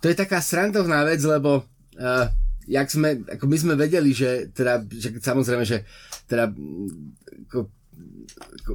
to 0.00 0.08
je 0.08 0.16
taká 0.16 0.40
srandovná 0.40 1.04
vec, 1.04 1.20
lebo 1.20 1.68
uh, 2.00 2.26
jak 2.64 2.88
sme, 2.88 3.28
ako 3.28 3.44
my 3.44 3.56
sme 3.60 3.74
vedeli, 3.76 4.16
že 4.16 4.48
teda, 4.56 4.88
že 4.88 5.12
samozrejme, 5.20 5.68
že 5.68 5.84
teda 6.24 6.48
ako, 7.44 7.68
ako, 8.64 8.72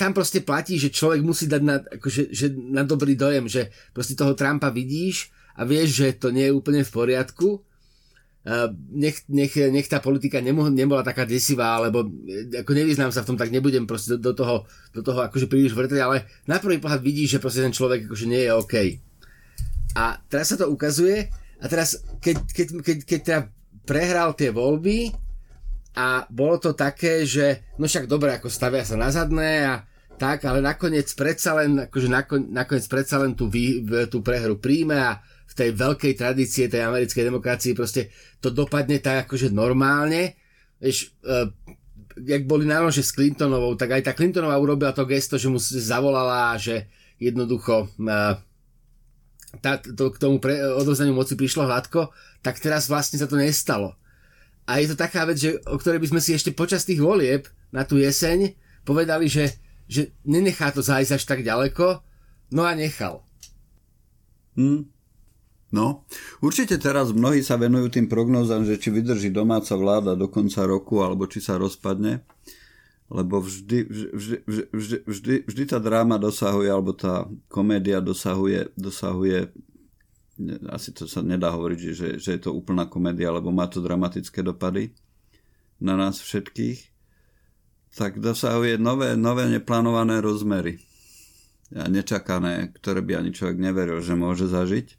tam 0.00 0.12
proste 0.16 0.40
platí, 0.40 0.80
že 0.80 0.88
človek 0.88 1.20
musí 1.20 1.44
dať 1.44 1.62
na, 1.62 1.76
akože, 1.84 2.32
že 2.32 2.56
na 2.56 2.88
dobrý 2.88 3.20
dojem, 3.20 3.52
že 3.52 3.68
proste 3.92 4.16
toho 4.16 4.32
Trumpa 4.32 4.72
vidíš 4.72 5.28
a 5.58 5.68
vieš, 5.68 6.00
že 6.00 6.16
to 6.16 6.32
nie 6.32 6.48
je 6.48 6.56
úplne 6.56 6.80
v 6.86 6.94
poriadku 6.94 7.67
nech, 8.94 9.26
nech, 9.28 9.52
nech 9.56 9.88
tá 9.90 10.00
politika 10.00 10.40
nemo, 10.40 10.70
nebola 10.70 11.04
taká 11.04 11.28
desivá, 11.28 11.76
alebo 11.76 12.06
e, 12.24 12.62
ako 12.62 12.72
nevyznám 12.72 13.12
sa 13.12 13.20
v 13.20 13.34
tom, 13.34 13.36
tak 13.36 13.52
nebudem 13.52 13.84
proste 13.84 14.16
do, 14.16 14.30
do 14.30 14.32
toho, 14.32 14.56
do 14.94 15.02
toho 15.04 15.20
akože 15.26 15.50
príliš 15.50 15.76
vrtať, 15.76 16.00
ale 16.00 16.24
na 16.48 16.56
prvý 16.56 16.80
pohľad 16.80 17.02
vidíš, 17.02 17.36
že 17.36 17.42
proste 17.42 17.60
ten 17.66 17.74
človek 17.74 18.08
akože 18.08 18.26
nie 18.30 18.46
je 18.46 18.50
OK. 18.54 18.74
A 19.98 20.16
teraz 20.30 20.54
sa 20.54 20.56
to 20.56 20.70
ukazuje 20.70 21.28
a 21.58 21.64
teraz, 21.66 22.00
keď, 22.22 22.36
keď, 22.48 22.66
keď, 22.80 22.96
keď 23.04 23.20
teda 23.20 23.40
prehral 23.82 24.32
tie 24.32 24.54
voľby 24.54 25.12
a 25.98 26.24
bolo 26.30 26.56
to 26.62 26.72
také, 26.72 27.26
že 27.26 27.74
no 27.76 27.90
však 27.90 28.06
dobre, 28.06 28.32
ako 28.32 28.46
stavia 28.48 28.86
sa 28.86 28.94
na 28.94 29.10
zadné 29.10 29.66
a 29.66 29.74
tak, 30.18 30.46
ale 30.46 30.62
nakoniec 30.62 31.06
predsa 31.14 31.58
len, 31.58 31.90
akože 31.90 32.08
nakoniec 32.50 32.86
predsa 32.90 33.22
len 33.22 33.38
tú, 33.38 33.46
vý, 33.46 33.82
tú 34.10 34.22
prehru 34.22 34.58
príjme 34.58 34.98
a 34.98 35.22
v 35.48 35.52
tej 35.56 35.70
veľkej 35.74 36.12
tradície 36.14 36.68
tej 36.68 36.84
americkej 36.84 37.24
demokracie 37.24 37.72
proste 37.72 38.12
to 38.38 38.52
dopadne 38.52 39.00
tak 39.00 39.26
akože 39.26 39.48
normálne. 39.48 40.36
Vieš, 40.78 41.16
uh, 41.24 41.48
jak 42.20 42.44
boli 42.44 42.68
nálože 42.68 43.00
s 43.00 43.14
Clintonovou, 43.16 43.74
tak 43.74 43.96
aj 43.96 44.02
tá 44.06 44.12
Clintonová 44.12 44.60
urobila 44.60 44.92
to 44.92 45.08
gesto, 45.08 45.40
že 45.40 45.48
mu 45.48 45.58
zavolala, 45.58 46.54
že 46.60 46.86
jednoducho 47.18 47.88
uh, 47.88 48.36
tá, 49.58 49.80
to, 49.80 50.12
k 50.12 50.20
tomu 50.20 50.36
pre, 50.38 50.60
odovzdaniu 50.76 51.16
moci 51.16 51.34
prišlo 51.34 51.64
hladko, 51.64 52.12
tak 52.44 52.60
teraz 52.60 52.86
vlastne 52.86 53.16
sa 53.16 53.26
to 53.26 53.40
nestalo. 53.40 53.96
A 54.68 54.84
je 54.84 54.92
to 54.92 54.96
taká 55.00 55.24
vec, 55.24 55.40
že, 55.40 55.56
o 55.64 55.80
ktorej 55.80 56.04
by 56.04 56.08
sme 56.12 56.20
si 56.20 56.36
ešte 56.36 56.52
počas 56.52 56.84
tých 56.84 57.00
volieb 57.00 57.48
na 57.72 57.88
tú 57.88 57.96
jeseň 57.96 58.52
povedali, 58.84 59.24
že, 59.24 59.56
že 59.88 60.12
nenechá 60.28 60.68
to 60.68 60.84
zájsť 60.84 61.12
až 61.16 61.24
tak 61.24 61.40
ďaleko, 61.40 62.04
no 62.52 62.62
a 62.68 62.76
nechal. 62.76 63.24
Hmm. 64.52 64.92
No, 65.68 66.08
určite 66.40 66.80
teraz 66.80 67.12
mnohí 67.12 67.44
sa 67.44 67.60
venujú 67.60 67.92
tým 67.92 68.08
prognózam, 68.08 68.64
že 68.64 68.80
či 68.80 68.88
vydrží 68.88 69.28
domáca 69.28 69.76
vláda 69.76 70.16
do 70.16 70.24
konca 70.24 70.64
roku, 70.64 71.04
alebo 71.04 71.28
či 71.28 71.44
sa 71.44 71.60
rozpadne, 71.60 72.24
lebo 73.12 73.44
vždy, 73.44 73.84
vždy, 73.84 74.08
vždy, 74.16 74.36
vždy, 74.72 74.96
vždy, 75.04 75.34
vždy 75.44 75.62
tá 75.68 75.76
dráma 75.76 76.16
dosahuje, 76.16 76.72
alebo 76.72 76.96
tá 76.96 77.28
komédia 77.52 78.00
dosahuje, 78.00 78.72
dosahuje 78.80 79.52
asi 80.70 80.94
to 80.94 81.10
sa 81.10 81.18
nedá 81.20 81.50
hovoriť, 81.50 81.78
že, 81.90 82.08
že 82.22 82.30
je 82.38 82.40
to 82.40 82.54
úplná 82.54 82.86
komédia, 82.86 83.34
lebo 83.34 83.50
má 83.50 83.66
to 83.66 83.82
dramatické 83.82 84.46
dopady 84.46 84.94
na 85.82 85.98
nás 85.98 86.22
všetkých, 86.22 86.78
tak 87.98 88.22
dosahuje 88.22 88.78
nové, 88.78 89.18
nové 89.18 89.50
neplánované 89.50 90.22
rozmery 90.22 90.78
a 91.74 91.90
nečakané, 91.90 92.70
ktoré 92.78 93.02
by 93.02 93.18
ani 93.18 93.30
človek 93.34 93.58
neveril, 93.58 93.98
že 93.98 94.14
môže 94.14 94.46
zažiť 94.46 94.97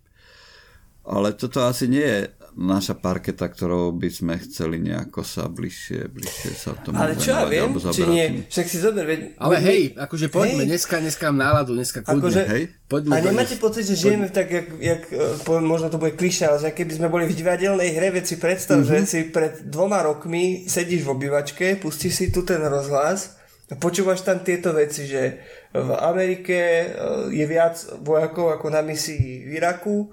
ale 1.09 1.33
toto 1.33 1.65
asi 1.65 1.89
nie 1.89 2.05
je 2.05 2.21
naša 2.59 2.99
parketa, 2.99 3.47
ktorou 3.47 3.95
by 3.95 4.09
sme 4.11 4.35
chceli 4.43 4.83
nejako 4.83 5.23
sa 5.23 5.47
bližšie, 5.47 6.11
bližšie 6.11 6.51
sa 6.59 6.75
tomu 6.75 6.99
Ale 6.99 7.15
čo 7.15 7.31
ja 7.31 7.47
viem, 7.47 7.71
či 7.71 8.03
nie, 8.03 8.25
však 8.51 8.65
si 8.67 8.77
zober, 8.83 9.07
veď... 9.07 9.19
Ale 9.39 9.55
hej, 9.63 9.81
akože 9.95 10.27
poďme, 10.27 10.67
hej. 10.67 10.75
dneska, 10.75 10.99
dneska 10.99 11.31
mám 11.31 11.39
náladu, 11.39 11.71
dneska 11.77 12.03
kľudne. 12.03 12.19
Akože, 12.19 12.41
hej. 12.51 12.63
Poďme, 12.91 13.11
a 13.15 13.23
nemáte 13.23 13.55
pocit, 13.55 13.87
že 13.87 13.95
žijeme 13.95 14.27
tak, 14.27 14.51
jak, 14.51 14.67
jak 14.75 15.03
poviem, 15.47 15.65
možno 15.71 15.87
to 15.87 16.01
bude 16.01 16.19
klišé, 16.19 16.51
ale 16.51 16.59
že 16.59 16.75
keby 16.75 16.91
sme 16.99 17.07
boli 17.07 17.31
v 17.31 17.37
divadelnej 17.37 17.95
hre, 17.95 18.11
veď 18.11 18.25
si 18.27 18.35
predstav, 18.35 18.83
mm-hmm. 18.83 18.91
že 18.91 19.07
si 19.07 19.19
pred 19.31 19.53
dvoma 19.69 20.03
rokmi 20.03 20.67
sedíš 20.67 21.07
v 21.07 21.13
obývačke, 21.15 21.79
pustíš 21.79 22.13
si 22.17 22.25
tu 22.27 22.43
ten 22.43 22.59
rozhlas 22.59 23.39
a 23.69 23.77
počúvaš 23.77 24.25
tam 24.25 24.41
tieto 24.41 24.73
veci, 24.75 25.05
že 25.05 25.39
v 25.69 25.89
Amerike 26.01 26.57
e, 26.57 26.87
je 27.29 27.45
viac 27.45 27.77
vojakov 28.01 28.57
ako 28.57 28.67
na 28.73 28.81
misii 28.81 29.45
v 29.45 29.61
Iraku, 29.61 30.09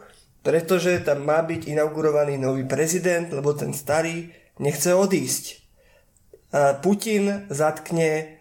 pretože 0.47 1.03
tam 1.03 1.27
má 1.27 1.43
byť 1.43 1.67
inaugurovaný 1.67 2.39
nový 2.39 2.63
prezident, 2.63 3.27
lebo 3.35 3.51
ten 3.59 3.75
starý 3.75 4.31
nechce 4.63 4.95
odísť. 4.95 5.59
Putin 6.87 7.51
zatkne 7.51 8.39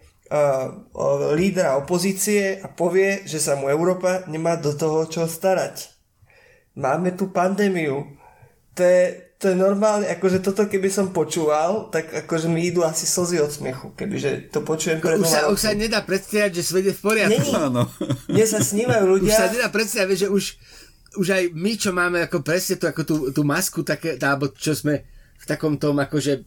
lídra 1.34 1.74
opozície 1.74 2.62
a 2.62 2.70
povie, 2.70 3.26
že 3.26 3.42
sa 3.42 3.58
mu 3.58 3.66
Európa 3.66 4.22
nemá 4.30 4.54
do 4.54 4.70
toho 4.70 5.10
čo 5.10 5.26
starať. 5.26 5.90
Máme 6.78 7.10
tu 7.18 7.34
pandémiu. 7.34 8.06
To 8.78 8.82
je, 8.86 9.34
to 9.42 9.50
je 9.50 9.56
normálne, 9.56 10.06
akože 10.06 10.44
toto 10.46 10.68
keby 10.68 10.86
som 10.92 11.10
počúval, 11.10 11.88
tak 11.90 12.12
akože 12.12 12.46
mi 12.46 12.68
idú 12.68 12.84
asi 12.84 13.08
slzy 13.08 13.40
od 13.40 13.48
smiechu, 13.48 13.96
kebyže 13.96 14.52
to 14.52 14.60
počujem 14.60 15.00
pred 15.00 15.16
už 15.16 15.24
sa, 15.24 15.48
už 15.48 15.56
sa 15.56 15.72
nedá 15.72 16.04
predstierať, 16.04 16.60
že 16.60 16.62
svet 16.62 16.84
je 16.88 16.94
v 16.94 17.00
poriadku. 17.00 17.40
Není. 17.40 17.52
Mne 18.28 18.44
sa 18.44 18.60
snívajú 18.60 19.04
ľudia. 19.08 19.32
Už 19.32 19.40
sa 19.40 19.48
nedá 19.48 19.68
predstierať, 19.72 20.16
že 20.24 20.28
už, 20.28 20.60
už 21.16 21.28
aj 21.32 21.44
my, 21.52 21.72
čo 21.76 21.90
máme 21.96 22.24
ako 22.24 22.44
presne 22.44 22.76
tú, 22.76 22.86
ako 22.86 23.02
tú, 23.02 23.16
tú 23.32 23.42
masku, 23.42 23.82
také, 23.82 24.20
tá, 24.20 24.36
alebo 24.36 24.52
čo 24.52 24.76
sme 24.76 25.02
v 25.36 25.44
takom 25.44 25.76
tom, 25.76 25.96
akože 26.00 26.44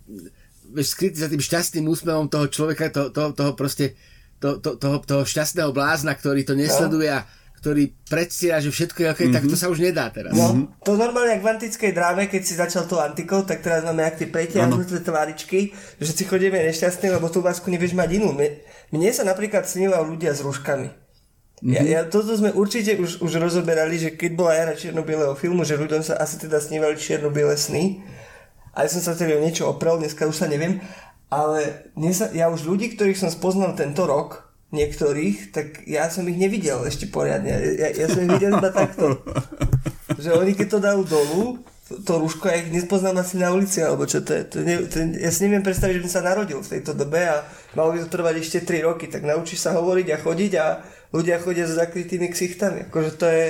skrytí 0.81 1.17
za 1.17 1.29
tým 1.29 1.41
šťastným 1.41 1.85
úsmevom 1.89 2.29
toho 2.29 2.45
človeka, 2.49 2.93
to, 2.93 3.09
to, 3.09 3.33
toho 3.33 3.51
proste, 3.57 3.97
to, 4.38 4.61
to, 4.61 4.77
toho, 4.77 5.01
toho 5.01 5.23
šťastného 5.25 5.73
blázna, 5.73 6.13
ktorý 6.13 6.45
to 6.45 6.53
nesleduje 6.53 7.09
a 7.09 7.25
ktorý 7.59 7.91
predstiera, 8.07 8.63
že 8.63 8.71
všetko 8.71 8.99
je 9.03 9.07
ok, 9.11 9.19
mm-hmm. 9.19 9.35
tak 9.35 9.43
to 9.43 9.55
mhm. 9.57 9.61
sa 9.61 9.67
už 9.67 9.79
nedá 9.83 10.07
teraz. 10.07 10.31
No, 10.31 10.55
mm-hmm. 10.55 10.79
to 10.79 10.91
normálne, 10.95 11.35
jak 11.35 11.43
v 11.43 11.51
antickej 11.51 11.91
dráme, 11.91 12.31
keď 12.31 12.41
si 12.47 12.53
začal 12.55 12.88
to 12.88 13.03
antikou, 13.03 13.43
tak 13.43 13.59
teraz 13.59 13.83
máme 13.83 14.07
jak 14.07 14.15
tie 14.15 14.29
pretiahnuté 14.31 15.03
tváričky, 15.03 15.75
že 15.99 16.11
si 16.15 16.23
chodíme 16.23 16.55
nešťastní, 16.55 17.11
lebo 17.11 17.27
tú 17.27 17.43
masku 17.43 17.67
nevieš 17.67 17.99
mať 17.99 18.15
inú. 18.15 18.31
Mne, 18.31 18.63
mne 18.95 19.11
sa 19.11 19.27
napríklad 19.27 19.67
snívajú 19.67 20.07
ľudia 20.07 20.31
s 20.31 20.39
rúškami. 20.39 21.08
Mm-hmm. 21.59 21.75
Ja, 21.75 21.83
ja, 21.83 22.01
toto 22.07 22.31
sme 22.39 22.55
určite 22.55 22.95
už, 22.95 23.19
už 23.19 23.31
rozoberali, 23.35 23.99
že 23.99 24.15
keď 24.15 24.31
bola 24.31 24.55
era 24.55 24.73
čierno 24.79 25.03
filmu, 25.35 25.67
že 25.67 25.75
ľuďom 25.75 26.07
sa 26.07 26.15
asi 26.15 26.39
teda 26.39 26.63
snívali 26.63 26.95
čierno 26.95 27.31
sny. 27.35 27.99
A 28.71 28.87
ja 28.87 28.89
som 28.89 29.03
sa 29.03 29.11
tedy 29.11 29.35
o 29.35 29.43
niečo 29.43 29.67
oprel, 29.67 29.99
dneska 29.99 30.23
už 30.23 30.39
sa 30.39 30.47
neviem. 30.47 30.79
Ale 31.27 31.91
sa, 32.15 32.31
ja 32.31 32.47
už 32.47 32.63
ľudí, 32.63 32.95
ktorých 32.95 33.19
som 33.19 33.27
spoznal 33.27 33.75
tento 33.75 34.07
rok, 34.07 34.49
niektorých, 34.69 35.51
tak 35.51 35.83
ja 35.89 36.07
som 36.13 36.25
ich 36.29 36.37
nevidel 36.37 36.85
ešte 36.85 37.09
poriadne. 37.09 37.49
Ja, 37.75 37.89
ja 37.89 38.07
som 38.07 38.23
ich 38.23 38.31
videl 38.37 38.53
iba 38.55 38.69
takto. 38.69 39.17
Že 40.23 40.41
oni 40.41 40.51
keď 40.53 40.67
to 40.67 40.79
dajú 40.79 41.01
dolu, 41.05 41.43
to, 41.89 41.93
to 42.05 42.13
rúško, 42.21 42.45
ja 42.45 42.61
ich 42.61 42.69
nespoznám 42.69 43.17
asi 43.17 43.41
na 43.41 43.49
ulici, 43.49 43.81
alebo 43.81 44.05
čo 44.05 44.21
to 44.21 44.37
je. 44.37 44.41
To 44.53 44.57
ne, 44.61 44.85
to, 44.85 45.01
ja 45.17 45.31
si 45.33 45.49
neviem 45.49 45.65
predstaviť, 45.65 45.97
že 45.97 46.03
by 46.05 46.09
sa 46.11 46.21
narodil 46.21 46.61
v 46.61 46.71
tejto 46.77 46.93
dobe 46.93 47.17
a 47.17 47.41
malo 47.73 47.97
by 47.97 48.05
to 48.05 48.13
trvať 48.13 48.35
ešte 48.37 48.57
3 48.61 48.85
roky, 48.85 49.09
tak 49.09 49.25
naučíš 49.25 49.65
sa 49.65 49.73
hovoriť 49.73 50.07
a 50.13 50.21
chodiť 50.21 50.51
a 50.61 50.65
ľudia 51.13 51.41
chodia 51.41 51.65
s 51.65 51.77
zakrytými 51.77 52.29
ksichtami. 52.29 52.89
Akože 52.89 53.11
to 53.17 53.27
je, 53.27 53.47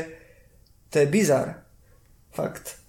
to 0.91 0.95
je 1.03 1.07
bizar. 1.07 1.67
Fakt. 2.31 2.79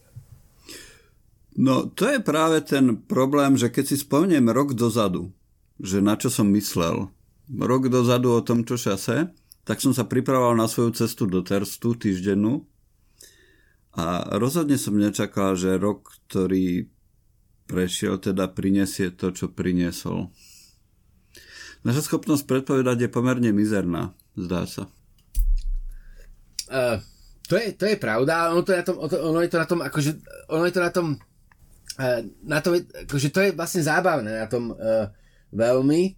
No, 1.58 1.90
to 1.90 2.06
je 2.06 2.22
práve 2.22 2.62
ten 2.62 2.94
problém, 2.94 3.58
že 3.58 3.68
keď 3.68 3.84
si 3.90 3.96
spomeniem 3.98 4.48
rok 4.54 4.72
dozadu, 4.78 5.34
že 5.82 5.98
na 5.98 6.14
čo 6.14 6.30
som 6.30 6.46
myslel, 6.54 7.10
rok 7.50 7.90
dozadu 7.90 8.30
o 8.30 8.44
tomto 8.44 8.78
čase, 8.78 9.34
tak 9.66 9.82
som 9.82 9.90
sa 9.90 10.06
pripravoval 10.06 10.56
na 10.56 10.70
svoju 10.70 10.94
cestu 10.94 11.26
do 11.26 11.42
Terstu 11.42 11.98
týždennú 11.98 12.64
a 13.98 14.38
rozhodne 14.38 14.78
som 14.78 14.94
nečakal, 14.94 15.58
že 15.58 15.76
rok, 15.76 16.14
ktorý 16.30 16.86
prešiel, 17.66 18.22
teda 18.22 18.50
prinesie 18.50 19.10
to, 19.10 19.34
čo 19.34 19.50
priniesol. 19.50 20.30
Naša 21.82 22.06
schopnosť 22.06 22.46
predpovedať 22.46 23.08
je 23.08 23.10
pomerne 23.10 23.50
mizerná 23.50 24.14
zdá 24.36 24.66
sa. 24.66 24.84
Uh, 26.70 27.02
to, 27.50 27.58
je, 27.58 27.74
to 27.74 27.84
je 27.90 27.96
pravda, 27.98 28.54
ono, 28.54 28.62
to 28.62 28.70
je 28.70 28.78
na 28.78 28.86
tom, 28.86 28.96
ono 29.02 29.38
je 29.42 29.50
to 29.50 29.58
na 29.58 29.66
tom, 29.66 29.80
akože, 29.82 30.10
ono 30.54 30.64
je 30.70 30.74
to 30.74 30.82
na 30.82 30.92
tom, 30.94 31.06
uh, 31.98 32.20
na 32.46 32.58
tom, 32.62 32.72
akože 32.78 33.28
to 33.34 33.40
je 33.42 33.50
vlastne 33.58 33.82
zábavné 33.82 34.38
na 34.38 34.46
tom 34.46 34.70
uh, 34.70 35.10
veľmi, 35.50 36.14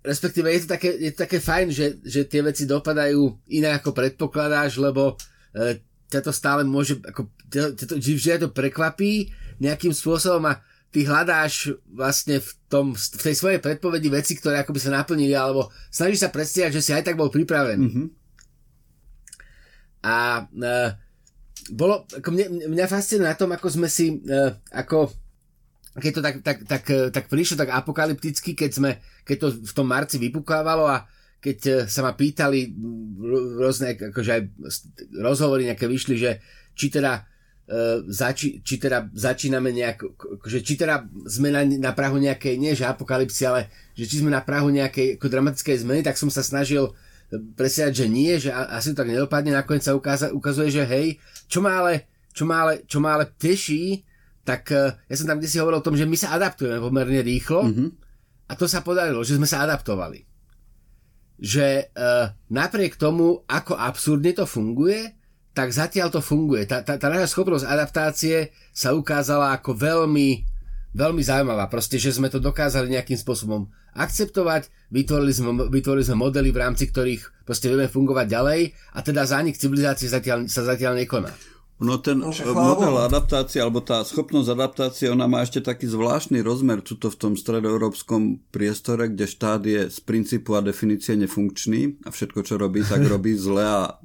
respektíve 0.00 0.48
je 0.48 0.64
to 0.64 0.68
také, 0.72 0.90
je 0.96 1.10
to 1.12 1.28
také 1.28 1.38
fajn, 1.42 1.68
že, 1.68 1.86
že 2.00 2.24
tie 2.24 2.40
veci 2.40 2.64
dopadajú 2.64 3.44
inak 3.52 3.84
ako 3.84 3.92
predpokladáš, 3.92 4.80
lebo 4.80 5.20
uh, 5.20 5.74
ťa 6.08 6.20
to 6.24 6.32
stále 6.32 6.64
môže, 6.64 6.96
ako, 7.04 7.28
ťa, 7.52 7.76
ťa 7.76 7.84
to, 7.90 7.94
že 8.00 8.40
to 8.40 8.48
prekvapí 8.54 9.28
nejakým 9.60 9.92
spôsobom 9.92 10.48
a 10.48 10.64
ty 10.90 11.04
hľadáš 11.04 11.76
vlastne 11.88 12.40
v, 12.40 12.50
tom, 12.70 12.86
v 12.96 13.22
tej 13.22 13.34
svojej 13.36 13.60
predpovedi 13.60 14.08
veci, 14.08 14.32
ktoré 14.38 14.62
akoby 14.62 14.80
sa 14.80 14.94
naplnili, 14.94 15.34
alebo 15.36 15.68
snažíš 15.92 16.24
sa 16.24 16.32
predstierať, 16.32 16.72
že 16.78 16.84
si 16.84 16.90
aj 16.94 17.04
tak 17.04 17.18
bol 17.20 17.28
pripravený. 17.28 17.84
Mm-hmm. 17.84 18.06
A 20.06 20.46
e, 20.46 20.72
bolo, 21.74 22.06
ako 22.06 22.28
mne, 22.30 22.70
mňa 22.70 22.86
fascinuje 22.86 23.26
na 23.26 23.36
tom, 23.36 23.50
ako 23.50 23.66
sme 23.68 23.90
si, 23.90 24.22
e, 24.22 24.40
ako 24.72 25.10
keď 25.96 26.12
to 26.12 26.22
tak, 26.22 26.36
tak, 26.44 26.58
tak, 26.68 26.84
e, 26.92 27.00
tak 27.08 27.24
prišlo 27.32 27.56
tak 27.56 27.72
apokalypticky, 27.72 28.52
keď, 28.52 28.70
sme, 28.70 28.90
keď 29.24 29.36
to 29.36 29.48
v 29.56 29.72
tom 29.72 29.88
marci 29.88 30.20
vypukávalo 30.20 30.84
a 30.84 31.08
keď 31.40 31.58
e, 31.64 31.72
sa 31.88 32.04
ma 32.04 32.12
pýtali 32.12 32.72
rôzne 33.56 33.96
akože 33.96 34.30
aj 34.30 34.42
rozhovory 35.16 35.68
nejaké 35.68 35.88
vyšli, 35.88 36.14
že 36.20 36.30
či 36.76 36.92
teda 36.92 37.24
zači, 38.06 38.62
či 38.62 38.78
teda 38.78 39.10
začíname 39.10 39.74
nejak, 39.74 39.98
že 40.46 40.62
či 40.62 40.78
teda 40.78 41.02
sme 41.26 41.50
na, 41.50 41.66
na 41.66 41.90
Prahu 41.90 42.22
nejakej, 42.22 42.54
nie 42.62 42.78
že 42.78 42.86
apokalipsy, 42.86 43.42
ale 43.42 43.66
že 43.98 44.06
či 44.06 44.22
sme 44.22 44.30
na 44.30 44.38
Prahu 44.38 44.70
nejakej 44.70 45.18
ako 45.18 45.26
dramatickej 45.26 45.82
zmeny, 45.82 46.00
tak 46.06 46.14
som 46.14 46.30
sa 46.30 46.46
snažil 46.46 46.94
presiať, 47.58 48.04
že 48.04 48.06
nie, 48.06 48.38
že 48.38 48.54
asi 48.54 48.94
to 48.94 49.02
tak 49.02 49.10
nedopadne, 49.10 49.50
nakoniec 49.50 49.82
sa 49.82 49.98
ukáza, 49.98 50.30
ukazuje, 50.30 50.70
že 50.70 50.86
hej, 50.86 51.18
čo 51.50 51.58
ma 51.58 51.82
ale, 51.82 52.06
čo 52.30 52.46
ma 52.46 52.62
ale, 52.62 52.86
čo 52.86 53.02
ma 53.02 53.18
ale 53.18 53.34
teší, 53.34 54.06
tak 54.46 54.70
uh, 54.70 54.94
ja 55.10 55.14
som 55.18 55.26
tam 55.26 55.42
kde 55.42 55.50
si 55.50 55.58
hovoril 55.58 55.82
o 55.82 55.86
tom, 55.86 55.98
že 55.98 56.06
my 56.06 56.14
sa 56.14 56.38
adaptujeme 56.38 56.78
pomerne 56.78 57.18
rýchlo 57.26 57.66
mm-hmm. 57.66 57.88
a 58.46 58.52
to 58.54 58.70
sa 58.70 58.86
podarilo, 58.86 59.26
že 59.26 59.34
sme 59.34 59.50
sa 59.50 59.66
adaptovali. 59.66 60.22
Že 61.42 61.90
uh, 61.98 62.30
napriek 62.54 62.94
tomu, 62.94 63.42
ako 63.50 63.74
absurdne 63.74 64.30
to 64.30 64.46
funguje, 64.46 65.15
tak 65.56 65.72
zatiaľ 65.72 66.12
to 66.12 66.20
funguje. 66.20 66.68
Tá, 66.68 66.84
tá, 66.84 67.00
tá 67.00 67.08
naša 67.08 67.32
schopnosť 67.32 67.64
adaptácie 67.64 68.52
sa 68.76 68.92
ukázala 68.92 69.56
ako 69.56 69.72
veľmi, 69.72 70.44
veľmi 70.92 71.22
zaujímavá. 71.24 71.72
Proste, 71.72 71.96
že 71.96 72.12
sme 72.12 72.28
to 72.28 72.36
dokázali 72.36 72.92
nejakým 72.92 73.16
spôsobom 73.16 73.72
akceptovať, 73.96 74.68
vytvorili 74.92 75.32
sme, 75.32 75.72
vytvorili 75.72 76.04
sme 76.04 76.20
modely, 76.20 76.52
v 76.52 76.60
rámci 76.60 76.92
ktorých 76.92 77.48
proste 77.48 77.72
vieme 77.72 77.88
fungovať 77.88 78.26
ďalej 78.28 78.60
a 78.92 78.98
teda 79.00 79.24
zánik 79.24 79.56
civilizácie 79.56 80.12
zatiaľ, 80.12 80.44
sa 80.44 80.60
zatiaľ 80.68 81.00
nekoná. 81.00 81.32
No 81.76 82.00
ten 82.00 82.24
no, 82.24 82.32
model 82.56 83.04
adaptácie, 83.04 83.60
alebo 83.60 83.84
tá 83.84 84.00
schopnosť 84.00 84.48
adaptácie, 84.48 85.12
ona 85.12 85.28
má 85.28 85.44
ešte 85.44 85.60
taký 85.60 85.84
zvláštny 85.84 86.40
rozmer 86.40 86.80
tuto 86.80 87.12
v 87.12 87.20
tom 87.20 87.32
stredoeurópskom 87.36 88.48
priestore, 88.48 89.12
kde 89.12 89.28
štát 89.28 89.60
je 89.60 89.92
z 89.92 89.98
princípu 90.00 90.56
a 90.56 90.64
definície 90.64 91.20
nefunkčný 91.20 92.00
a 92.08 92.08
všetko, 92.08 92.48
čo 92.48 92.56
robí, 92.56 92.80
tak 92.80 93.04
robí 93.12 93.36
zle 93.36 93.60
a 93.60 94.00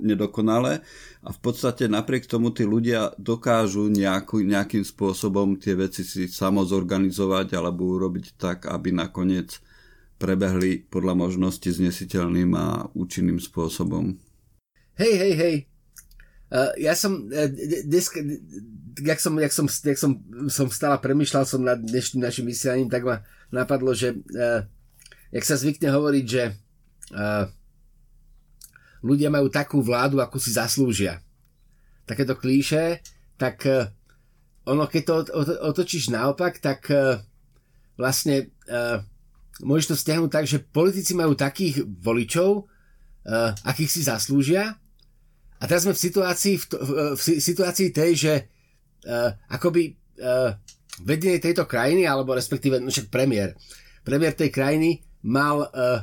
nedokonale. 0.00 0.80
A 1.20 1.28
v 1.36 1.38
podstate 1.44 1.84
napriek 1.84 2.24
tomu 2.24 2.48
tí 2.48 2.64
ľudia 2.64 3.12
dokážu 3.20 3.92
nejakú, 3.92 4.40
nejakým 4.40 4.80
spôsobom 4.80 5.60
tie 5.60 5.76
veci 5.76 6.08
si 6.08 6.32
samozorganizovať 6.32 7.60
alebo 7.60 7.92
urobiť 7.92 8.40
tak, 8.40 8.72
aby 8.72 8.88
nakoniec 8.88 9.60
prebehli 10.16 10.88
podľa 10.88 11.28
možnosti 11.28 11.68
znesiteľným 11.68 12.56
a 12.56 12.88
účinným 12.96 13.36
spôsobom. 13.36 14.16
Hej, 14.96 15.14
hej, 15.18 15.34
hej, 15.36 15.56
ja 16.76 16.92
som, 16.92 17.32
uh, 17.32 17.48
dnes, 17.88 18.12
jak 19.00 19.18
som, 19.20 19.32
jak 19.40 19.52
som, 19.52 19.66
jak 19.66 19.98
som, 19.98 20.12
som 20.52 20.66
stále 20.68 21.00
premyšľal 21.00 21.44
som 21.48 21.64
nad 21.64 21.80
dnešným 21.80 22.20
našim 22.20 22.44
vysielaním, 22.44 22.92
tak 22.92 23.08
ma 23.08 23.24
napadlo, 23.48 23.96
že 23.96 24.12
uh, 24.12 24.68
jak 25.32 25.44
sa 25.48 25.56
zvykne 25.56 25.88
hovoriť, 25.88 26.24
že 26.28 26.52
ľudia 29.04 29.28
majú 29.28 29.48
takú 29.52 29.84
vládu, 29.84 30.20
akú 30.20 30.40
si 30.40 30.52
zaslúžia. 30.52 31.20
Takéto 32.04 32.36
klíše, 32.36 33.04
tak 33.40 33.64
ono, 34.64 34.84
keď 34.88 35.02
to 35.04 35.14
otočíš 35.60 36.12
naopak, 36.12 36.60
tak 36.60 36.88
vlastne 37.96 38.52
môžeš 39.60 39.86
to 39.88 39.96
stiahnuť 40.00 40.30
tak, 40.32 40.44
že 40.48 40.64
politici 40.64 41.12
majú 41.12 41.36
takých 41.36 41.84
voličov, 41.84 42.68
akých 43.64 43.90
si 43.92 44.00
zaslúžia 44.04 44.76
a 45.62 45.64
teraz 45.70 45.86
sme 45.86 45.94
v 45.94 46.02
situácii, 46.02 46.54
v, 46.58 46.64
v, 46.66 46.90
v 47.14 47.20
situácii 47.38 47.88
tej, 47.94 48.10
že 48.18 48.34
uh, 49.06 49.30
akoby 49.46 49.94
uh, 50.18 50.58
vedenie 51.06 51.38
tejto 51.38 51.70
krajiny, 51.70 52.02
alebo 52.02 52.34
respektíve, 52.34 52.82
no 52.82 52.90
však 52.90 53.14
premiér, 53.14 53.54
premiér 54.02 54.34
tej 54.34 54.50
krajiny 54.50 55.06
mal 55.22 55.70
uh, 55.70 56.02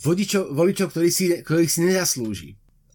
vodičov, 0.00 0.56
voličov, 0.56 0.96
ktorí 0.96 1.08
si, 1.12 1.30
ktorých 1.44 1.70
si 1.70 1.80
nezaslúži. 1.84 2.50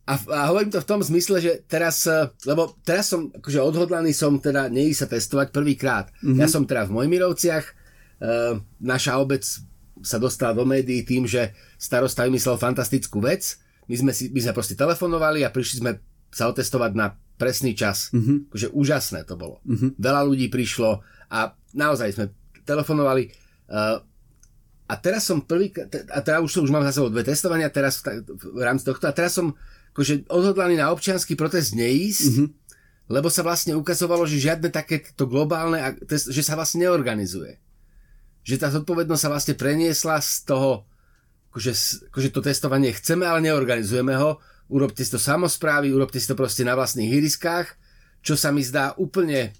A, 0.09 0.17
a 0.17 0.39
hovorím 0.49 0.73
to 0.73 0.81
v 0.81 0.89
tom 0.89 0.99
zmysle, 0.99 1.37
že 1.39 1.53
teraz, 1.69 2.09
lebo 2.43 2.75
teraz 2.83 3.13
som 3.13 3.29
akože 3.31 3.61
odhodlaný 3.61 4.11
som 4.11 4.41
teda 4.41 4.67
neísť 4.67 4.99
sa 4.99 5.07
testovať 5.07 5.47
prvýkrát. 5.53 6.09
Mm-hmm. 6.19 6.41
Ja 6.41 6.47
som 6.49 6.65
teda 6.65 6.89
v 6.89 6.99
Mojmirovciach, 6.99 7.65
e, 7.69 7.73
naša 8.81 9.21
obec 9.21 9.45
sa 10.01 10.17
dostala 10.17 10.57
do 10.57 10.65
médií 10.65 11.05
tým, 11.05 11.29
že 11.29 11.53
starosta 11.77 12.25
vymyslel 12.25 12.57
fantastickú 12.57 13.21
vec. 13.21 13.61
My 13.91 13.95
sme, 13.99 14.11
si, 14.15 14.31
my 14.31 14.39
sme 14.39 14.55
proste 14.55 14.79
telefonovali 14.79 15.43
a 15.43 15.51
prišli 15.51 15.83
sme 15.83 15.99
sa 16.31 16.47
otestovať 16.47 16.91
na 16.95 17.11
presný 17.35 17.75
čas. 17.75 18.07
Mm-hmm. 18.15 18.47
Akože 18.47 18.67
úžasné 18.71 19.27
to 19.27 19.35
bolo. 19.35 19.59
Mm-hmm. 19.67 19.99
Veľa 19.99 20.21
ľudí 20.23 20.47
prišlo 20.47 21.03
a 21.27 21.51
naozaj 21.75 22.15
sme 22.15 22.25
telefonovali. 22.63 23.35
Uh, 23.67 23.99
a 24.87 24.93
teraz 24.95 25.27
som 25.27 25.43
prvý, 25.43 25.75
a 26.07 26.19
teraz 26.23 26.39
už, 26.39 26.63
už 26.67 26.71
mám 26.71 26.87
za 26.87 26.95
sebou 26.95 27.11
dve 27.11 27.27
testovania 27.27 27.67
teraz 27.67 27.99
v, 27.99 28.31
v 28.31 28.61
rámci 28.63 28.87
tohto, 28.87 29.07
a 29.07 29.15
teraz 29.15 29.35
som 29.35 29.55
akože 29.91 30.31
odhodlaný 30.31 30.79
na 30.79 30.91
občianský 30.91 31.35
protest 31.35 31.75
neísť, 31.75 32.23
mm-hmm. 32.27 32.47
lebo 33.11 33.27
sa 33.27 33.43
vlastne 33.43 33.75
ukazovalo, 33.75 34.23
že 34.23 34.39
žiadne 34.39 34.71
takéto 34.71 35.27
globálne, 35.27 35.99
že 36.07 36.43
sa 36.43 36.55
vlastne 36.55 36.87
neorganizuje. 36.87 37.59
Že 38.47 38.55
tá 38.55 38.67
zodpovednosť 38.71 39.21
sa 39.23 39.31
vlastne 39.31 39.55
preniesla 39.55 40.19
z 40.23 40.47
toho, 40.47 40.87
akože, 41.51 42.07
akože 42.09 42.29
to 42.31 42.39
testovanie 42.39 42.95
chceme, 42.95 43.27
ale 43.27 43.43
neorganizujeme 43.43 44.15
ho, 44.15 44.39
urobte 44.71 45.03
si 45.03 45.11
to 45.11 45.19
samozprávy, 45.19 45.91
urobte 45.91 46.17
si 46.17 46.31
to 46.31 46.39
proste 46.39 46.63
na 46.63 46.79
vlastných 46.79 47.11
hýriskách, 47.11 47.67
čo 48.23 48.39
sa 48.39 48.55
mi 48.55 48.63
zdá 48.63 48.95
úplne 48.95 49.51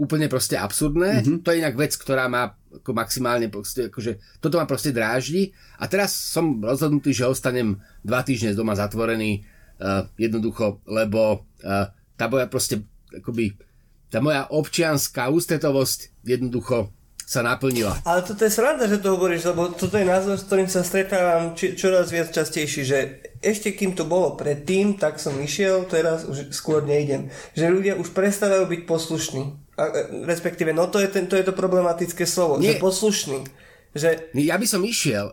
úplne 0.00 0.32
proste 0.32 0.56
absurdné. 0.56 1.20
Mm-hmm. 1.20 1.44
To 1.44 1.52
je 1.52 1.60
inak 1.60 1.76
vec, 1.76 1.92
ktorá 1.92 2.24
má 2.24 2.56
ako 2.72 2.96
maximálne, 2.96 3.52
proste, 3.52 3.92
akože, 3.92 4.40
toto 4.40 4.56
ma 4.56 4.64
proste 4.64 4.96
dráždi. 4.96 5.52
A 5.76 5.84
teraz 5.92 6.16
som 6.16 6.56
rozhodnutý, 6.64 7.12
že 7.12 7.28
ostanem 7.28 7.76
dva 8.00 8.24
týždne 8.24 8.56
z 8.56 8.56
doma 8.56 8.72
zatvorený, 8.72 9.44
uh, 9.76 10.08
jednoducho, 10.16 10.80
lebo 10.88 11.44
uh, 11.44 11.92
tá 12.16 12.32
moja 12.32 12.48
proste, 12.48 12.80
akoby, 13.12 13.60
tá 14.08 14.24
moja 14.24 14.48
občianská 14.48 15.28
ústretovosť 15.28 16.24
jednoducho 16.24 16.88
sa 17.30 17.46
naplnila. 17.46 17.94
Ale 18.02 18.26
toto 18.26 18.42
je 18.42 18.50
sranda, 18.50 18.90
že 18.90 18.98
to 18.98 19.14
hovoríš, 19.14 19.54
lebo 19.54 19.70
toto 19.70 19.94
je 19.94 20.02
názor, 20.02 20.34
s 20.34 20.50
ktorým 20.50 20.66
sa 20.66 20.82
stretávam 20.82 21.54
či, 21.54 21.78
čoraz 21.78 22.10
viac 22.10 22.34
častejší, 22.34 22.82
že 22.82 22.98
ešte 23.38 23.70
kým 23.70 23.94
to 23.94 24.02
bolo 24.02 24.34
predtým, 24.34 24.98
tak 24.98 25.22
som 25.22 25.38
išiel, 25.38 25.86
teraz 25.86 26.26
už 26.26 26.50
skôr 26.50 26.82
nejdem. 26.82 27.30
Že 27.54 27.66
ľudia 27.70 27.94
už 28.02 28.10
prestávajú 28.10 28.66
byť 28.66 28.82
poslušní. 28.82 29.42
A, 29.78 29.84
e, 29.86 30.26
respektíve, 30.26 30.74
no 30.74 30.90
to 30.90 30.98
je, 30.98 31.06
ten, 31.06 31.30
to 31.30 31.38
je 31.38 31.46
to 31.46 31.54
problematické 31.54 32.26
slovo, 32.26 32.58
Nie. 32.58 32.74
že 32.74 32.82
poslušný. 32.82 33.46
Že... 33.94 34.34
Ja 34.34 34.58
by 34.58 34.66
som 34.66 34.82
išiel, 34.82 35.30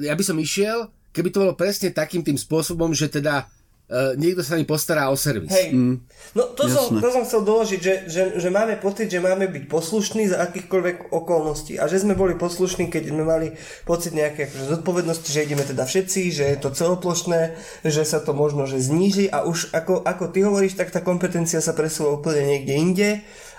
ja 0.00 0.16
by 0.16 0.24
som 0.24 0.40
išiel, 0.40 0.88
keby 1.12 1.28
to 1.28 1.44
bolo 1.44 1.52
presne 1.52 1.92
takým 1.92 2.24
tým 2.24 2.40
spôsobom, 2.40 2.96
že 2.96 3.12
teda 3.12 3.44
uh, 3.90 4.14
niekto 4.14 4.46
sa 4.46 4.54
mi 4.54 4.62
postará 4.62 5.10
o 5.10 5.16
servis. 5.18 5.50
Hej. 5.50 5.74
Mm. 5.74 6.00
No 6.38 6.54
to 6.54 6.70
som, 6.70 6.94
to 7.02 7.08
som 7.10 7.26
chcel 7.26 7.42
doložiť, 7.42 7.80
že, 7.82 7.94
že, 8.06 8.22
že 8.38 8.48
máme 8.54 8.78
pocit, 8.78 9.10
že 9.10 9.18
máme 9.18 9.50
byť 9.50 9.66
poslušní 9.66 10.30
za 10.30 10.38
akýchkoľvek 10.46 11.10
okolností 11.10 11.82
a 11.82 11.90
že 11.90 11.98
sme 11.98 12.14
boli 12.14 12.38
poslušní, 12.38 12.86
keď 12.86 13.10
sme 13.10 13.26
mali 13.26 13.58
pocit 13.82 14.14
nejaké 14.14 14.46
akože 14.46 14.78
zodpovednosti, 14.78 15.26
že 15.26 15.42
ideme 15.42 15.66
teda 15.66 15.82
všetci, 15.82 16.20
že 16.30 16.44
je 16.54 16.58
to 16.62 16.70
celoplošné, 16.70 17.58
že 17.82 18.02
sa 18.06 18.22
to 18.22 18.30
možno 18.30 18.70
že 18.70 18.78
zníži 18.78 19.26
a 19.26 19.42
už 19.42 19.74
ako, 19.74 20.06
ako 20.06 20.24
ty 20.30 20.46
hovoríš, 20.46 20.78
tak 20.78 20.94
tá 20.94 21.02
kompetencia 21.02 21.58
sa 21.58 21.74
presúva 21.74 22.14
úplne 22.14 22.46
niekde 22.46 22.74
inde 22.78 23.10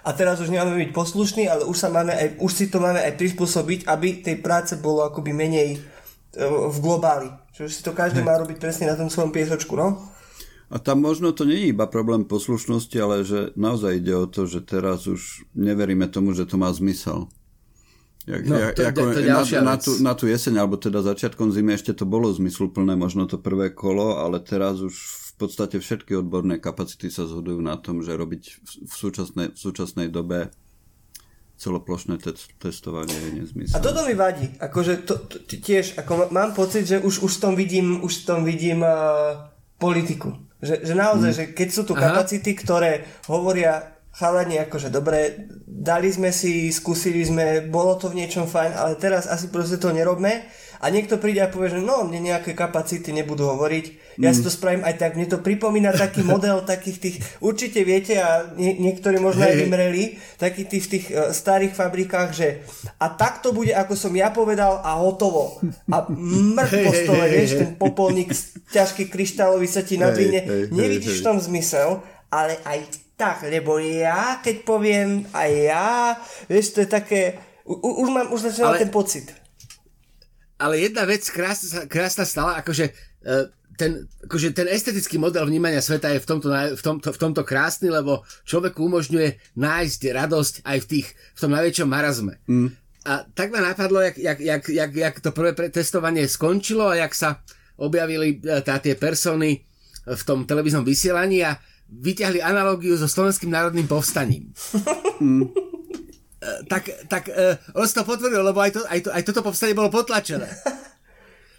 a 0.02 0.10
teraz 0.18 0.42
už 0.42 0.50
nemáme 0.50 0.82
byť 0.82 0.92
poslušní, 0.98 1.46
ale 1.46 1.68
už, 1.68 1.78
sa 1.78 1.94
máme 1.94 2.16
aj, 2.16 2.42
už 2.42 2.52
si 2.52 2.66
to 2.74 2.82
máme 2.82 2.98
aj 2.98 3.14
prispôsobiť, 3.22 3.86
aby 3.86 4.26
tej 4.26 4.42
práce 4.42 4.74
bolo 4.82 5.06
akoby 5.06 5.30
menej 5.30 5.78
e, 5.78 5.80
v 6.46 6.78
globáli. 6.82 7.30
Čiže 7.54 7.70
si 7.70 7.82
to 7.86 7.94
každý 7.94 8.26
má 8.26 8.34
robiť 8.42 8.58
presne 8.58 8.90
na 8.90 8.98
tom 8.98 9.14
svojom 9.14 9.30
piesočku, 9.30 9.78
no? 9.78 10.11
A 10.72 10.80
tam 10.80 11.04
možno 11.04 11.36
to 11.36 11.44
nie 11.44 11.68
je 11.68 11.76
iba 11.76 11.84
problém 11.84 12.24
poslušnosti, 12.24 12.96
ale 12.96 13.28
že 13.28 13.52
naozaj 13.60 14.00
ide 14.00 14.16
o 14.16 14.24
to, 14.24 14.48
že 14.48 14.64
teraz 14.64 15.04
už 15.04 15.44
neveríme 15.52 16.08
tomu, 16.08 16.32
že 16.32 16.48
to 16.48 16.56
má 16.56 16.72
zmysel. 16.72 17.28
Jak, 18.24 18.46
no, 18.48 18.56
to, 18.72 18.82
ako, 18.86 19.02
to, 19.12 19.20
to 19.20 19.22
na, 19.28 19.44
na, 19.66 19.76
tú, 19.76 19.92
na 20.00 20.14
tú 20.16 20.26
jeseň, 20.30 20.62
alebo 20.64 20.78
teda 20.78 21.04
začiatkom 21.04 21.52
zimy 21.52 21.76
ešte 21.76 21.92
to 21.92 22.06
bolo 22.06 22.30
zmysluplné, 22.32 22.94
možno 22.94 23.26
to 23.26 23.42
prvé 23.42 23.74
kolo, 23.74 24.22
ale 24.22 24.40
teraz 24.40 24.80
už 24.80 24.94
v 24.96 25.34
podstate 25.42 25.82
všetky 25.82 26.16
odborné 26.22 26.62
kapacity 26.62 27.10
sa 27.10 27.26
zhodujú 27.26 27.60
na 27.60 27.76
tom, 27.82 28.06
že 28.06 28.14
robiť 28.14 28.44
v 28.88 28.94
súčasnej, 28.94 29.48
v 29.52 29.60
súčasnej 29.60 30.08
dobe 30.14 30.54
celoplošné 31.58 32.22
te- 32.22 32.38
testovanie 32.62 33.14
je 33.14 33.30
nezmysel. 33.42 33.76
A 33.76 33.82
toto 33.82 34.06
mi 34.06 34.14
vadí. 34.14 34.54
Akože 34.62 35.02
to, 35.02 35.18
to, 35.26 35.42
tiež, 35.46 35.98
ako 35.98 36.30
mám 36.30 36.54
pocit, 36.54 36.86
že 36.86 37.02
už, 37.02 37.26
už 37.26 37.32
v 37.38 37.42
tom 37.42 37.54
vidím, 37.58 38.06
už 38.06 38.22
v 38.22 38.26
tom 38.26 38.42
vidím 38.46 38.86
uh, 38.86 39.50
politiku. 39.82 40.51
Že, 40.62 40.86
že 40.86 40.94
naozaj, 40.94 41.32
mm. 41.34 41.38
že 41.38 41.46
keď 41.58 41.70
sú 41.74 41.82
tu 41.90 41.94
Aha. 41.98 42.02
kapacity, 42.10 42.54
ktoré 42.54 43.06
hovoria 43.26 43.98
chalani 44.12 44.60
akože 44.62 44.92
dobre, 44.92 45.48
dali 45.66 46.12
sme 46.12 46.30
si, 46.36 46.70
skúsili 46.70 47.24
sme, 47.24 47.66
bolo 47.66 47.96
to 47.96 48.12
v 48.12 48.22
niečom 48.22 48.46
fajn, 48.46 48.72
ale 48.76 48.94
teraz 49.00 49.26
asi 49.26 49.48
proste 49.48 49.80
to 49.80 49.96
nerobme 49.96 50.44
a 50.84 50.86
niekto 50.92 51.16
príde 51.16 51.40
a 51.42 51.50
povie, 51.50 51.80
že 51.80 51.82
no, 51.82 52.04
mne 52.04 52.20
nejaké 52.20 52.52
kapacity 52.52 53.16
nebudú 53.16 53.48
hovoriť, 53.56 53.86
ja 54.20 54.32
mm. 54.32 54.36
si 54.36 54.42
to 54.44 54.52
spravím 54.52 54.84
aj 54.84 54.96
tak, 55.00 55.16
mne 55.16 55.28
to 55.32 55.40
pripomína 55.40 55.96
taký 55.96 56.26
model 56.26 56.66
takých 56.68 56.98
tých, 57.00 57.16
určite 57.40 57.86
viete 57.88 58.20
a 58.20 58.52
nie, 58.58 58.76
niektorí 58.82 59.22
možno 59.22 59.48
aj 59.48 59.56
vymreli, 59.56 60.20
takých 60.36 60.68
tých, 60.68 60.86
tých 60.90 61.06
uh, 61.12 61.32
starých 61.32 61.72
fabrikách, 61.72 62.30
že 62.36 62.48
a 63.00 63.08
tak 63.14 63.40
to 63.40 63.56
bude, 63.56 63.72
ako 63.72 63.96
som 63.96 64.12
ja 64.12 64.34
povedal 64.34 64.84
a 64.84 65.00
hotovo. 65.00 65.62
A 65.88 66.08
mŕť 66.12 66.74
po 66.84 66.92
stole, 66.92 67.26
vieš, 67.32 67.62
ten 67.62 67.72
popolník 67.80 68.36
ťažký 68.72 69.08
kryštálový 69.08 69.68
sa 69.70 69.86
ti 69.86 69.96
nadvíne, 69.96 70.72
nevidíš 70.72 71.24
v 71.24 71.26
tom 71.32 71.38
zmysel, 71.40 72.04
ale 72.32 72.60
aj 72.64 73.12
tak, 73.22 73.46
lebo 73.46 73.78
ja, 73.78 74.42
keď 74.42 74.66
poviem 74.66 75.30
aj 75.30 75.52
ja, 75.54 75.90
vieš, 76.50 76.74
to 76.74 76.82
je 76.82 76.90
také, 76.90 77.38
u, 77.62 77.78
už 77.78 78.10
mám, 78.10 78.28
už 78.34 78.50
začínam 78.50 78.74
ale... 78.74 78.82
ten 78.82 78.90
pocit. 78.90 79.30
Ale 80.58 80.78
jedna 80.78 81.06
vec 81.06 81.26
krásna, 81.30 81.86
krásna 81.86 82.26
stala, 82.26 82.62
akože 82.62 82.90
e, 82.90 82.94
ten, 83.78 84.08
akože 84.28 84.52
ten 84.52 84.68
estetický 84.68 85.18
model 85.18 85.48
vnímania 85.48 85.82
sveta 85.84 86.12
je 86.12 86.20
v 86.20 86.28
tomto, 86.28 86.48
v 86.52 86.82
tomto, 86.82 87.10
v 87.14 87.20
tomto 87.20 87.44
krásny, 87.48 87.88
lebo 87.92 88.24
človeku 88.44 88.80
umožňuje 88.80 89.58
nájsť 89.58 90.02
radosť 90.12 90.54
aj 90.68 90.78
v, 90.84 90.86
tých, 90.88 91.08
v 91.12 91.40
tom 91.40 91.52
najväčšom 91.56 91.90
marazme. 91.90 92.38
Mm. 92.46 92.76
A 93.02 93.26
tak 93.34 93.50
ma 93.50 93.66
napadlo, 93.66 93.98
jak, 94.04 94.18
jak, 94.18 94.40
jak, 94.40 94.64
jak, 94.70 94.92
jak 94.94 95.16
to 95.20 95.34
prvé 95.34 95.52
testovanie 95.74 96.30
skončilo 96.30 96.94
a 96.94 97.00
jak 97.02 97.18
sa 97.18 97.42
objavili 97.82 98.38
e, 98.38 98.62
tá, 98.62 98.78
tie 98.78 98.94
persony 98.94 99.66
v 100.06 100.22
tom 100.22 100.46
televíznom 100.46 100.86
vysielaní 100.86 101.42
a 101.42 101.58
vyťahli 101.90 102.40
analógiu 102.46 102.94
so 102.96 103.10
Slovenským 103.10 103.50
národným 103.52 103.90
povstaním. 103.90 104.52
Mm. 105.22 105.54
Eh, 106.42 106.66
tak, 106.66 106.90
tak 107.06 107.30
uh, 107.30 107.54
on 107.78 107.86
to 107.86 108.02
potvrdil, 108.02 108.42
lebo 108.42 108.58
aj, 108.58 108.74
to, 108.74 108.82
aj, 108.90 109.00
to, 109.06 109.10
aj 109.14 109.22
toto 109.22 109.46
povstanie 109.46 109.78
bolo 109.78 109.94
potlačené. 109.94 110.50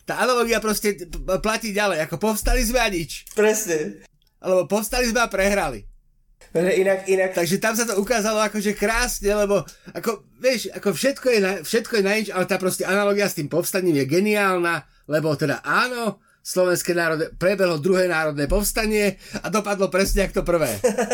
Tá 0.02 0.18
analogia 0.18 0.58
proste 0.58 0.98
platí 1.38 1.70
ďalej, 1.70 2.06
ako 2.06 2.18
povstali 2.18 2.62
sme 2.66 2.80
a 2.82 2.88
nič. 2.90 3.30
Presne. 3.38 4.02
Alebo 4.42 4.66
povstali 4.66 5.06
sme 5.06 5.22
a 5.22 5.30
prehrali. 5.30 5.86
Inak, 6.52 7.08
inak... 7.08 7.30
Takže 7.32 7.56
tam 7.56 7.72
sa 7.72 7.88
to 7.88 7.96
ukázalo 7.96 8.44
akože 8.44 8.76
krásne, 8.76 9.32
lebo 9.32 9.64
ako, 9.96 10.26
vieš, 10.36 10.68
ako 10.74 10.92
všetko 10.92 11.26
je, 11.32 11.38
na, 11.40 11.52
všetko 11.64 11.92
je 11.96 12.04
na 12.04 12.12
nič, 12.12 12.28
ale 12.28 12.44
tá 12.44 12.60
proste 12.60 12.84
analogia 12.84 13.24
s 13.24 13.40
tým 13.40 13.48
povstaním 13.48 14.04
je 14.04 14.10
geniálna, 14.10 14.84
lebo 15.08 15.32
teda 15.32 15.64
áno, 15.64 16.20
Slovenské 16.42 16.92
národné, 16.92 17.30
prebehlo 17.38 17.78
druhé 17.78 18.10
národné 18.10 18.50
povstanie 18.50 19.14
a 19.40 19.46
dopadlo 19.46 19.86
presne 19.88 20.26
ako 20.26 20.42
to 20.42 20.44
prvé. 20.44 20.70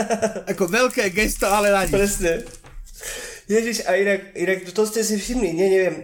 ako 0.57 0.65
veľké 0.67 1.13
gesto, 1.13 1.45
ale 1.47 1.71
na 1.71 1.85
nič. 1.85 1.95
Presne. 1.95 2.33
Ježiš, 3.47 3.87
a 3.87 3.95
inak, 3.95 4.35
inak 4.35 4.67
to 4.73 4.83
ste 4.89 5.07
si 5.07 5.21
všimli, 5.21 5.55
nie, 5.55 5.69
neviem, 5.69 5.97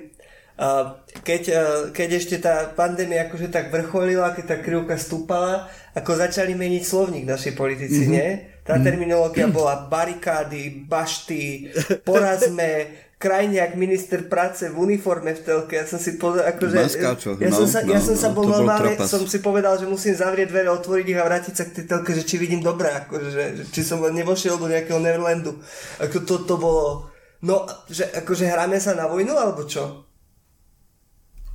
keď, 1.26 1.42
uh, 1.50 1.82
keď 1.90 2.08
ešte 2.14 2.36
tá 2.38 2.70
pandémia 2.70 3.26
akože 3.26 3.50
tak 3.50 3.74
vrcholila, 3.74 4.30
keď 4.34 4.44
tá 4.54 4.56
krivka 4.62 4.94
stúpala, 4.94 5.66
ako 5.98 6.14
začali 6.14 6.54
meniť 6.54 6.82
slovník 6.86 7.26
naši 7.26 7.58
politici, 7.58 8.06
mm-hmm. 8.06 8.14
nie? 8.14 8.28
Tá 8.62 8.78
mm-hmm. 8.78 8.86
terminológia 8.86 9.46
bola 9.50 9.90
barikády, 9.90 10.86
bašty, 10.86 11.74
porazme, 12.06 12.86
krajniak 13.18 13.74
minister 13.74 14.30
práce 14.30 14.70
v 14.70 14.76
uniforme 14.78 15.34
v 15.34 15.40
telke. 15.42 15.74
Ja 15.74 15.86
som 15.90 15.98
si 15.98 16.20
povedal, 16.22 16.54
akože... 16.54 16.76
Maskáčo, 16.76 17.30
ja, 17.40 17.50
no, 17.50 17.56
som 17.58 17.66
sa, 17.66 17.80
no, 17.82 17.90
ja 17.90 18.00
som 18.00 18.16
sa 18.16 18.28
no, 18.30 18.34
bol 18.38 18.46
normálne, 18.46 18.94
som 19.04 19.26
si 19.26 19.38
povedal, 19.42 19.74
že 19.80 19.90
musím 19.90 20.14
zavrieť 20.14 20.54
dvere, 20.54 20.70
otvoriť 20.70 21.06
ich 21.08 21.18
a 21.18 21.26
vrátiť 21.26 21.54
sa 21.56 21.64
k 21.66 21.82
tej 21.82 21.84
telke, 21.90 22.10
že 22.14 22.22
či 22.22 22.38
vidím 22.38 22.62
dobre, 22.62 22.94
akože, 22.94 23.28
že, 23.32 23.44
či 23.74 23.80
som 23.82 23.98
nevošiel 23.98 24.54
do 24.54 24.70
nejakého 24.70 25.02
Neverlandu. 25.02 25.58
Ako 25.98 26.22
to, 26.22 26.46
to 26.46 26.54
bolo 26.60 27.14
No, 27.44 27.68
že 27.92 28.08
akože 28.08 28.48
hráme 28.48 28.80
sa 28.80 28.96
na 28.96 29.04
vojnu, 29.04 29.36
alebo 29.36 29.68
čo? 29.68 30.08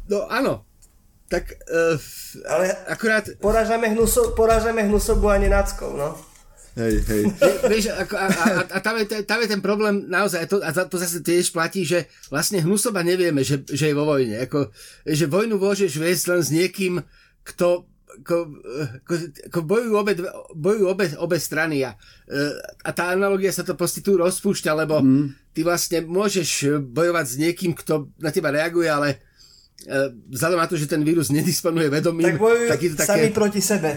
No, 0.09 0.25
áno. 0.25 0.65
Tak, 1.29 1.45
uh, 1.69 1.95
ale 2.49 2.73
akurát... 2.89 3.29
Porážame, 3.37 3.93
hnuso, 3.93 4.33
porážame 4.33 4.81
hnusobu 4.89 5.29
a 5.29 5.37
nenáckou, 5.37 5.93
no. 5.93 6.17
Hej, 6.73 7.05
hej. 7.05 7.23
Vieš, 7.71 7.85
ako, 7.93 8.13
a, 8.17 8.25
a, 8.25 8.45
a 8.65 8.77
tam, 8.81 8.97
je, 8.97 9.05
tam 9.25 9.39
je 9.41 9.47
ten 9.53 9.61
problém 9.61 10.09
naozaj, 10.09 10.49
to, 10.49 10.57
a 10.65 10.73
to 10.73 10.97
zase 10.97 11.21
tiež 11.21 11.53
platí, 11.53 11.85
že 11.85 12.09
vlastne 12.33 12.65
hnusoba 12.65 13.05
nevieme, 13.05 13.45
že, 13.45 13.61
že 13.69 13.93
je 13.93 13.97
vo 13.97 14.09
vojne. 14.09 14.41
Ako, 14.49 14.73
že 15.05 15.29
vojnu 15.29 15.61
môžeš 15.61 16.01
viesť 16.01 16.25
len 16.33 16.41
s 16.41 16.49
niekým, 16.49 17.05
kto 17.45 17.85
ko, 18.25 18.49
ko, 19.05 19.13
ko 19.53 19.59
bojujú, 19.63 19.93
obe, 19.95 20.13
bojujú 20.57 20.85
obe, 20.89 21.05
obe 21.21 21.37
strany 21.39 21.85
a, 21.85 21.93
a 22.83 22.89
tá 22.91 23.13
analogia 23.13 23.53
sa 23.53 23.63
to 23.63 23.77
proste 23.77 24.01
tu 24.01 24.17
rozpúšťa, 24.17 24.71
lebo 24.75 24.99
mm. 24.99 25.53
ty 25.55 25.61
vlastne 25.63 26.03
môžeš 26.03 26.81
bojovať 26.89 27.25
s 27.25 27.35
niekým, 27.37 27.71
kto 27.77 28.11
na 28.19 28.33
teba 28.33 28.51
reaguje, 28.51 28.89
ale 28.89 29.23
vzhľadom 30.29 30.59
na 30.59 30.67
to, 30.67 30.75
že 30.75 30.91
ten 30.91 31.01
vírus 31.07 31.31
nedisponuje 31.31 31.87
vedomím, 31.87 32.35
tak 32.35 32.41
bojujú 32.41 32.67
tak 32.67 32.81
je 32.83 32.89
to 32.91 32.97
také... 32.99 33.09
sami 33.09 33.27
proti 33.31 33.61
sebe. 33.63 33.95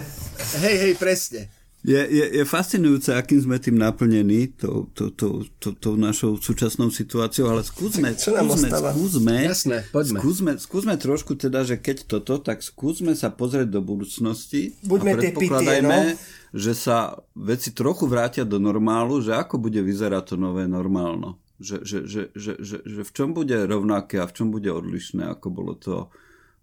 Hej, 0.62 0.76
hej, 0.78 0.92
presne. 0.94 1.40
Je, 1.82 1.98
je, 1.98 2.24
je 2.38 2.44
fascinujúce, 2.46 3.10
akým 3.10 3.42
sme 3.42 3.58
tým 3.58 3.74
naplnení, 3.74 4.54
tou 4.54 4.86
to, 4.94 5.10
to, 5.10 5.42
to, 5.58 5.74
to 5.74 5.98
našou 5.98 6.38
súčasnou 6.38 6.94
situáciou, 6.94 7.50
ale 7.50 7.66
skúsme, 7.66 8.14
skúsme, 8.14 8.70
skúsme, 8.70 9.34
Jasné, 9.50 9.82
poďme. 9.90 10.22
skúsme, 10.22 10.50
skúsme 10.62 10.94
trošku 10.94 11.34
teda, 11.34 11.66
že 11.66 11.82
keď 11.82 12.06
toto, 12.06 12.38
tak 12.38 12.62
skúsme 12.62 13.18
sa 13.18 13.34
pozrieť 13.34 13.66
do 13.66 13.82
budúcnosti 13.82 14.78
Buďme 14.86 15.10
a 15.10 15.26
tie 15.26 15.34
predpokladajme, 15.34 15.98
pitie, 16.14 16.22
že 16.54 16.72
sa 16.78 17.18
veci 17.34 17.74
trochu 17.74 18.06
vrátia 18.06 18.46
do 18.46 18.62
normálu, 18.62 19.18
že 19.18 19.34
ako 19.34 19.58
bude 19.58 19.82
vyzerať 19.82 20.22
to 20.22 20.34
nové 20.38 20.70
normálno. 20.70 21.42
Že, 21.62 21.76
že, 21.86 21.98
že, 22.10 22.22
že, 22.34 22.52
že, 22.58 22.76
že 22.82 23.00
v 23.06 23.12
čom 23.14 23.30
bude 23.30 23.54
rovnaké 23.54 24.18
a 24.18 24.26
v 24.26 24.34
čom 24.34 24.50
bude 24.50 24.66
odlišné, 24.66 25.30
ako 25.30 25.46
bolo 25.54 25.78
to 25.78 26.10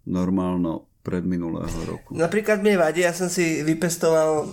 normálno 0.04 0.90
pred 1.00 1.24
minulého 1.24 1.72
roku. 1.88 2.12
Napríklad 2.12 2.60
mne 2.60 2.76
vadí, 2.76 3.00
ja 3.00 3.16
som 3.16 3.32
si 3.32 3.64
vypestoval 3.64 4.30
uh, 4.44 4.48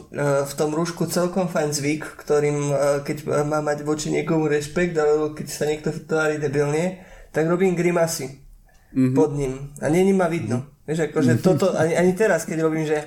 v 0.48 0.54
tom 0.56 0.72
rúšku 0.72 1.12
celkom 1.12 1.52
fajn 1.52 1.70
zvyk, 1.76 2.04
ktorým 2.24 2.58
uh, 2.72 2.78
keď 3.04 3.44
má 3.44 3.60
mať 3.60 3.84
voči 3.84 4.08
niekomu 4.16 4.48
rešpekt, 4.48 4.96
alebo 4.96 5.36
keď 5.36 5.48
sa 5.52 5.68
niekto 5.68 5.92
tvári 5.92 6.40
debilne, 6.40 7.04
tak 7.36 7.52
robím 7.52 7.76
grimasy 7.76 8.48
mm-hmm. 8.96 9.12
pod 9.12 9.36
ním. 9.36 9.76
A 9.84 9.92
není 9.92 10.16
ma 10.16 10.32
vidno. 10.32 10.64
Mm-hmm. 10.64 10.86
Vieš, 10.88 11.00
akože 11.12 11.32
mm-hmm. 11.36 11.48
toto, 11.52 11.76
ani, 11.76 11.94
ani 12.00 12.12
teraz, 12.16 12.48
keď 12.48 12.58
robím, 12.64 12.88
že 12.88 13.04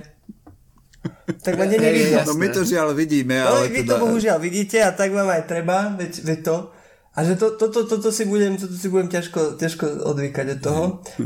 tak 1.41 1.57
ma 1.57 1.65
není 1.65 1.89
vidno. 2.05 2.21
No 2.29 2.37
my 2.37 2.49
to 2.53 2.61
žiaľ 2.69 2.93
vidíme, 2.93 3.41
No, 3.41 3.57
ale 3.57 3.73
vy 3.73 3.89
teda... 3.89 3.97
to 3.97 4.05
bohužiaľ 4.05 4.37
vidíte 4.37 4.85
a 4.85 4.93
tak 4.93 5.17
vám 5.17 5.33
aj 5.33 5.43
treba, 5.49 5.97
veď, 5.97 6.13
veď 6.29 6.39
to. 6.45 6.57
A 7.11 7.27
že 7.27 7.35
to, 7.35 7.59
to, 7.59 7.75
to, 7.75 7.91
toto 7.91 8.15
si 8.15 8.23
budem, 8.23 8.55
toto 8.55 8.71
si 8.71 8.87
budem 8.87 9.11
ťažko, 9.11 9.59
ťažko 9.59 10.07
odvykať 10.07 10.47
od 10.55 10.61
toho. 10.63 10.83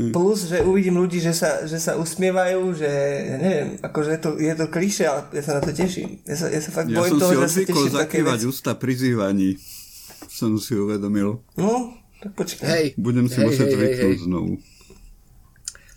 Plus, 0.09 0.49
že 0.49 0.65
uvidím 0.65 0.97
ľudí, 0.97 1.21
že 1.21 1.29
sa, 1.29 1.61
že 1.61 1.77
sa 1.77 1.93
usmievajú, 1.93 2.73
že 2.73 2.89
ja 3.29 3.37
neviem, 3.37 3.77
akože 3.85 4.17
je 4.17 4.19
to, 4.19 4.29
je 4.41 4.53
to 4.57 4.65
kliše, 4.73 5.05
ale 5.05 5.29
ja 5.29 5.43
sa 5.45 5.51
na 5.57 5.61
to 5.61 5.69
teším. 5.77 6.25
Ja 6.25 6.35
sa, 6.41 6.49
ja 6.49 6.57
sa 6.57 6.73
fakt 6.73 6.89
Ja 6.89 7.05
bojím 7.05 7.21
som 7.21 7.21
toho, 7.21 7.31
si 7.31 7.37
že 7.37 7.45
sa 7.45 7.59
teším 7.69 7.93
také 7.93 8.01
zakrývať 8.01 8.39
veci. 8.41 8.49
ústa 8.49 8.71
pri 8.73 8.93
zývaní. 8.97 9.49
Som 10.25 10.57
si 10.57 10.73
uvedomil. 10.73 11.37
No, 11.53 11.93
tak 12.17 12.33
počkaj. 12.33 12.65
Hej, 12.65 12.85
Budem 12.97 13.29
si 13.29 13.37
hej, 13.37 13.45
musieť 13.45 13.69
hej, 13.69 13.77
hej, 13.77 13.77
zvyknúť 13.77 14.17
hej. 14.17 14.25
znovu. 14.25 14.51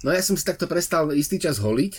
No 0.05 0.09
ja 0.13 0.21
som 0.21 0.37
si 0.37 0.45
takto 0.45 0.69
prestal 0.69 1.17
istý 1.17 1.41
čas 1.41 1.57
holiť. 1.65 1.93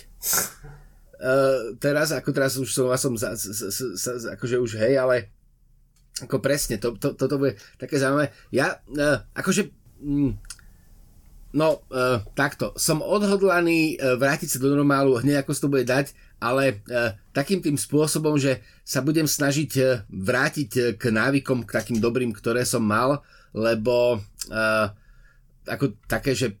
Uh, 1.18 1.74
teraz, 1.84 2.14
ako 2.14 2.30
teraz 2.30 2.54
už 2.54 2.70
som, 2.70 2.86
som 2.94 3.18
za, 3.18 3.34
za, 3.34 3.50
za, 3.50 3.86
za, 3.98 4.12
za, 4.14 4.28
akože 4.38 4.62
už 4.62 4.78
hej, 4.78 4.94
ale 4.94 5.39
ako 6.24 6.36
presne, 6.42 6.76
to, 6.76 6.96
to, 6.96 7.16
toto 7.16 7.36
bude 7.40 7.56
také 7.80 7.96
zaujímavé. 7.96 8.32
Ja, 8.52 8.80
uh, 8.92 9.24
akože, 9.32 9.72
mm, 10.00 10.32
no, 11.56 11.82
uh, 11.90 12.22
takto, 12.36 12.76
som 12.76 13.00
odhodlaný 13.00 13.96
uh, 13.96 14.16
vrátiť 14.20 14.56
sa 14.56 14.58
do 14.62 14.72
normálu 14.72 15.18
hneď 15.20 15.42
ako 15.42 15.52
sa 15.56 15.62
to 15.64 15.72
bude 15.72 15.86
dať, 15.88 16.12
ale 16.40 16.80
uh, 16.88 17.16
takým 17.32 17.60
tým 17.64 17.76
spôsobom, 17.76 18.36
že 18.36 18.60
sa 18.84 19.00
budem 19.00 19.28
snažiť 19.28 19.70
uh, 19.80 20.04
vrátiť 20.08 20.70
uh, 20.76 20.84
k 20.96 21.02
návykom, 21.12 21.64
k 21.64 21.74
takým 21.80 21.98
dobrým, 21.98 22.32
ktoré 22.36 22.62
som 22.68 22.84
mal, 22.84 23.24
lebo 23.56 24.20
uh, 24.50 24.86
ako 25.66 25.98
také, 26.06 26.34
že 26.36 26.56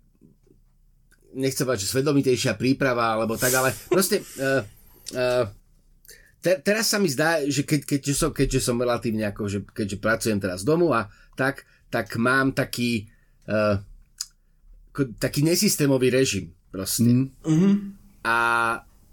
nechcem 1.34 1.62
povedať, 1.62 1.86
že 1.86 1.92
svedomitejšia 1.94 2.58
príprava, 2.58 3.14
alebo 3.14 3.38
tak, 3.38 3.54
ale 3.54 3.70
proste 3.86 4.22
uh, 4.38 4.62
uh, 5.14 5.46
te, 6.40 6.56
teraz 6.60 6.90
sa 6.90 6.98
mi 6.98 7.06
zdá, 7.06 7.44
že 7.44 7.62
keď, 7.62 7.86
keďže, 7.86 8.14
som, 8.16 8.30
keďže 8.32 8.60
som 8.64 8.80
relatívne 8.80 9.28
ako, 9.28 9.46
že 9.46 9.58
keďže 9.62 9.96
pracujem 10.00 10.40
teraz 10.40 10.64
z 10.64 10.68
domu 10.68 10.90
a 10.92 11.12
tak, 11.36 11.68
tak 11.92 12.16
mám 12.16 12.56
taký 12.56 13.08
uh, 13.46 13.80
taký 15.20 15.46
nesystémový 15.46 16.10
režim 16.10 16.52
proste. 16.72 17.06
Mm. 17.06 17.28
Mhm. 17.46 17.70
A 18.24 18.38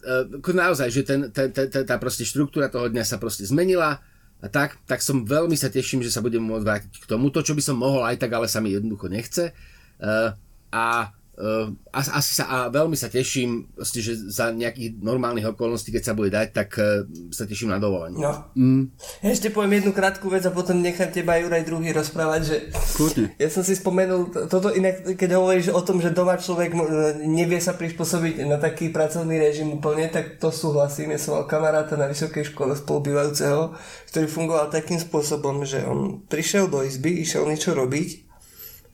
uh, 0.04 0.56
naozaj, 0.56 0.92
že 0.92 1.02
ten, 1.08 1.32
ten, 1.32 1.52
ten, 1.52 1.68
ten, 1.72 1.84
tá 1.88 1.96
proste 1.96 2.28
štruktúra 2.28 2.68
toho 2.68 2.92
dňa 2.92 3.04
sa 3.08 3.18
proste 3.20 3.48
zmenila 3.48 4.04
a 4.38 4.48
tak, 4.52 4.78
tak 4.86 5.02
som 5.02 5.26
veľmi 5.26 5.58
sa 5.58 5.72
teším, 5.72 6.04
že 6.04 6.13
sa 6.13 6.22
budem 6.22 6.44
môcť 6.44 6.66
vrátiť 6.66 6.94
k 7.02 7.10
tomu, 7.10 7.34
to 7.34 7.42
čo 7.42 7.58
by 7.58 7.63
som 7.63 7.80
mohol 7.80 8.06
aj 8.06 8.22
tak, 8.22 8.32
ale 8.36 8.46
sa 8.46 8.62
mi 8.62 8.76
jednoducho 8.76 9.10
nechce. 9.10 9.56
Uh, 9.98 10.36
a 10.70 11.16
Uh, 11.38 11.69
asi 11.93 12.34
sa, 12.34 12.50
a 12.50 12.58
veľmi 12.73 12.97
sa 12.97 13.13
teším, 13.13 13.69
proste, 13.78 14.02
že 14.02 14.17
za 14.17 14.50
nejakých 14.50 14.97
normálnych 14.97 15.54
okolností, 15.54 15.93
keď 15.93 16.04
sa 16.10 16.17
bude 16.17 16.34
dať, 16.34 16.50
tak 16.50 16.73
uh, 16.82 17.06
sa 17.30 17.45
teším 17.45 17.69
na 17.69 17.78
dovolenie. 17.78 18.17
No. 18.17 18.50
Mm. 18.58 18.89
Ja 19.21 19.30
ešte 19.30 19.54
poviem 19.54 19.78
jednu 19.78 19.93
krátku 19.93 20.34
vec 20.34 20.41
a 20.50 20.52
potom 20.52 20.82
nechám 20.82 21.13
teba 21.13 21.38
Juraj 21.38 21.62
druhý 21.62 21.93
rozprávať, 21.93 22.41
že 22.41 22.56
Kľudne. 22.97 23.38
ja 23.38 23.54
som 23.54 23.62
si 23.62 23.78
spomenul, 23.78 24.34
to- 24.34 24.50
toto 24.50 24.73
inak, 24.73 25.13
keď 25.13 25.38
hovoríš 25.38 25.69
o 25.78 25.82
tom, 25.86 26.02
že 26.02 26.10
doma 26.10 26.41
človek 26.41 26.73
mo- 26.73 26.89
nevie 27.21 27.62
sa 27.62 27.78
prispôsobiť 27.78 28.41
na 28.50 28.58
taký 28.58 28.89
pracovný 28.89 29.38
režim 29.38 29.69
úplne, 29.69 30.10
tak 30.10 30.41
to 30.41 30.50
súhlasím. 30.50 31.13
Ja 31.13 31.21
som 31.21 31.38
mal 31.38 31.45
kamaráta 31.45 32.02
na 32.02 32.10
vysokej 32.10 32.50
škole 32.50 32.73
spolubývajúceho, 32.73 33.78
ktorý 34.10 34.26
fungoval 34.26 34.73
takým 34.73 34.97
spôsobom, 34.97 35.62
že 35.69 35.86
on 35.86 36.17
prišiel 36.26 36.65
do 36.65 36.82
izby, 36.82 37.21
išiel 37.21 37.45
niečo 37.45 37.78
robiť, 37.78 38.27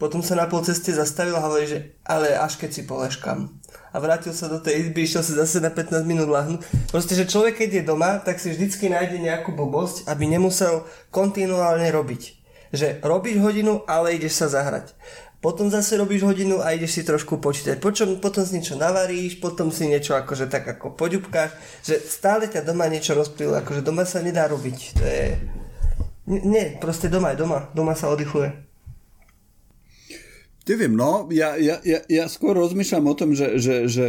potom 0.04 0.20
sa 0.20 0.36
na 0.36 0.52
polceste 0.52 0.92
zastavil 0.92 1.32
a 1.40 1.48
hovorí, 1.48 1.64
že 1.64 1.96
ale 2.04 2.36
až 2.36 2.60
keď 2.60 2.70
si 2.76 2.84
poleškam. 2.84 3.56
A 3.96 4.04
vrátil 4.04 4.36
sa 4.36 4.52
do 4.52 4.60
tej 4.60 4.84
izby, 4.84 5.08
išiel 5.08 5.24
sa 5.24 5.48
zase 5.48 5.64
na 5.64 5.72
15 5.72 6.04
minút 6.04 6.28
lahnúť. 6.28 6.60
Proste, 6.92 7.16
že 7.16 7.24
človek, 7.24 7.64
keď 7.64 7.70
je 7.72 7.84
doma, 7.88 8.20
tak 8.20 8.36
si 8.36 8.52
vždycky 8.52 8.92
nájde 8.92 9.24
nejakú 9.24 9.56
blbosť, 9.56 10.04
aby 10.12 10.28
nemusel 10.28 10.84
kontinuálne 11.08 11.88
robiť. 11.88 12.36
Že 12.76 13.00
robíš 13.00 13.40
hodinu, 13.40 13.88
ale 13.88 14.20
ideš 14.20 14.44
sa 14.44 14.52
zahrať. 14.52 14.92
Potom 15.40 15.72
zase 15.72 15.96
robíš 15.96 16.28
hodinu 16.28 16.60
a 16.60 16.76
ideš 16.76 17.00
si 17.00 17.08
trošku 17.08 17.40
počítať. 17.40 17.80
Počom, 17.80 18.20
potom 18.20 18.44
si 18.44 18.60
niečo 18.60 18.76
navaríš, 18.76 19.40
potom 19.40 19.72
si 19.72 19.88
niečo 19.88 20.20
akože 20.20 20.52
tak 20.52 20.68
ako 20.68 21.00
poďubkáš. 21.00 21.56
Že 21.88 21.96
stále 22.04 22.52
ťa 22.52 22.68
doma 22.68 22.92
niečo 22.92 23.16
rozplylo, 23.16 23.64
akože 23.64 23.88
doma 23.88 24.04
sa 24.04 24.20
nedá 24.20 24.52
robiť. 24.52 25.00
To 25.00 25.04
je... 25.08 25.24
Nie, 26.28 26.76
proste 26.76 27.08
doma 27.08 27.32
je 27.32 27.40
doma. 27.40 27.72
Doma 27.72 27.96
sa 27.96 28.12
oddychuje. 28.12 28.73
Neviem, 30.64 30.96
no, 30.96 31.28
ja, 31.28 31.60
ja, 31.60 31.84
ja, 31.84 32.00
ja 32.08 32.26
skôr 32.32 32.56
rozmýšľam 32.56 33.06
o 33.12 33.16
tom, 33.20 33.30
že, 33.36 33.60
že, 33.60 33.76
že 33.92 34.06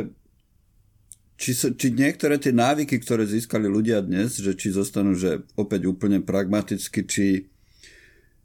či, 1.35 1.51
či 1.51 1.89
niektoré 1.91 2.39
tie 2.39 2.55
návyky, 2.55 3.03
ktoré 3.03 3.27
získali 3.27 3.67
ľudia 3.67 3.99
dnes, 4.07 4.39
že 4.39 4.55
či 4.55 4.71
zostanú, 4.71 5.19
že 5.19 5.43
opäť 5.59 5.91
úplne 5.91 6.23
pragmaticky, 6.23 7.01
či 7.11 7.27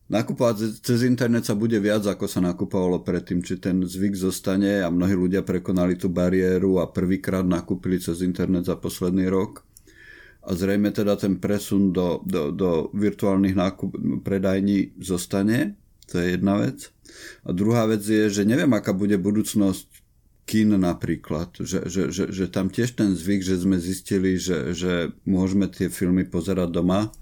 nakupovať 0.10 0.56
ce- 0.58 0.74
cez 0.82 1.00
internet 1.06 1.46
sa 1.46 1.54
bude 1.54 1.78
viac, 1.78 2.02
ako 2.10 2.26
sa 2.26 2.42
nakupovalo 2.42 3.06
predtým, 3.06 3.46
či 3.46 3.62
ten 3.62 3.86
zvyk 3.86 4.18
zostane 4.18 4.82
a 4.82 4.90
mnohí 4.90 5.14
ľudia 5.14 5.46
prekonali 5.46 5.94
tú 5.94 6.10
bariéru 6.10 6.82
a 6.82 6.90
prvýkrát 6.90 7.46
nakúpili 7.46 8.02
cez 8.02 8.26
internet 8.26 8.66
za 8.66 8.74
posledný 8.74 9.30
rok. 9.30 9.62
A 10.50 10.58
zrejme 10.58 10.90
teda 10.90 11.14
ten 11.14 11.38
presun 11.38 11.94
do, 11.94 12.26
do, 12.26 12.50
do 12.50 12.90
virtuálnych 12.98 13.54
nákup, 13.54 13.92
predajní 14.26 14.98
zostane, 14.98 15.78
to 16.10 16.18
je 16.18 16.42
jedna 16.42 16.58
vec. 16.58 16.90
A 17.44 17.50
druhá 17.56 17.88
vec 17.90 18.04
je, 18.04 18.30
že 18.30 18.44
neviem, 18.44 18.70
aká 18.74 18.92
bude 18.92 19.16
budúcnosť 19.16 19.88
kín 20.50 20.74
napríklad, 20.74 21.62
že, 21.62 21.86
že, 21.86 22.10
že, 22.10 22.34
že 22.34 22.46
tam 22.50 22.74
tiež 22.74 22.98
ten 22.98 23.14
zvyk, 23.14 23.46
že 23.46 23.62
sme 23.62 23.78
zistili, 23.78 24.42
že, 24.42 24.74
že 24.74 25.14
môžeme 25.30 25.70
tie 25.70 25.94
filmy 25.94 26.26
pozerať 26.26 26.74
doma, 26.74 27.14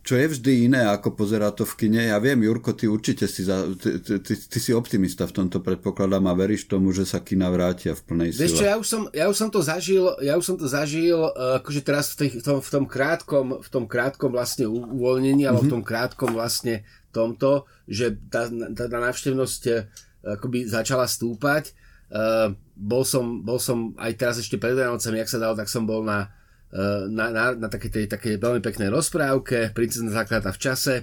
čo 0.00 0.16
je 0.16 0.32
vždy 0.32 0.52
iné, 0.70 0.88
ako 0.88 1.12
pozerať 1.12 1.60
to 1.60 1.64
v 1.68 1.74
kine. 1.76 2.02
Ja 2.08 2.16
viem, 2.16 2.40
Jurko, 2.40 2.72
ty 2.72 2.88
určite 2.88 3.28
si, 3.28 3.44
za, 3.44 3.68
ty, 3.76 4.00
ty, 4.00 4.16
ty, 4.16 4.32
ty 4.32 4.58
si 4.58 4.72
optimista 4.72 5.28
v 5.28 5.36
tomto 5.44 5.60
predpokladám 5.60 6.24
a 6.24 6.32
veríš 6.32 6.72
tomu, 6.72 6.88
že 6.90 7.04
sa 7.04 7.20
kina 7.20 7.52
vrátia 7.52 7.92
v 7.92 8.02
plnej 8.08 8.30
Vieš 8.32 8.58
čo, 8.58 8.64
sile. 8.64 8.70
ja 8.72 8.74
už 8.80 8.86
som, 8.88 9.02
ja 9.12 9.24
už 9.28 9.36
som 9.36 9.50
to 9.52 9.60
zažil, 9.60 10.04
ja 10.24 10.40
už 10.40 10.44
som 10.46 10.56
to 10.56 10.66
zažil, 10.72 11.20
uh, 11.20 11.60
akože 11.60 11.80
teraz 11.84 12.16
v, 12.16 12.26
tej, 12.26 12.28
v, 12.40 12.42
tom, 12.42 12.58
v 12.64 12.70
tom 12.72 12.84
krátkom, 12.88 13.46
v 13.60 13.68
tom 13.68 13.84
krátkom 13.84 14.30
vlastne 14.32 14.64
uvoľnení, 14.72 15.44
alebo 15.44 15.68
v 15.68 15.72
tom 15.78 15.82
krátkom 15.84 16.32
vlastne 16.32 16.88
tomto, 17.12 17.66
že 17.86 18.16
tá, 18.30 18.46
tá, 18.48 18.84
tá 18.86 18.98
návštevnosť 18.98 19.62
uh, 19.70 19.78
akoby 20.38 20.66
začala 20.66 21.06
stúpať. 21.10 21.74
Uh, 22.10 22.54
bol, 22.74 23.06
som, 23.06 23.42
bol 23.46 23.62
som 23.62 23.94
aj 23.94 24.12
teraz 24.18 24.36
ešte 24.42 24.58
pred 24.58 24.74
Vianocami, 24.74 25.22
jak 25.22 25.30
sa 25.30 25.38
dalo, 25.38 25.54
tak 25.54 25.70
som 25.70 25.86
bol 25.86 26.02
na, 26.02 26.34
uh, 26.74 27.06
na, 27.06 27.30
na, 27.30 27.44
na 27.54 27.68
takej, 27.70 27.90
tej, 27.90 28.04
takej 28.10 28.34
veľmi 28.42 28.58
peknej 28.58 28.90
rozprávke, 28.90 29.70
princezna 29.70 30.10
zakladá 30.10 30.50
v 30.50 30.62
čase. 30.62 30.94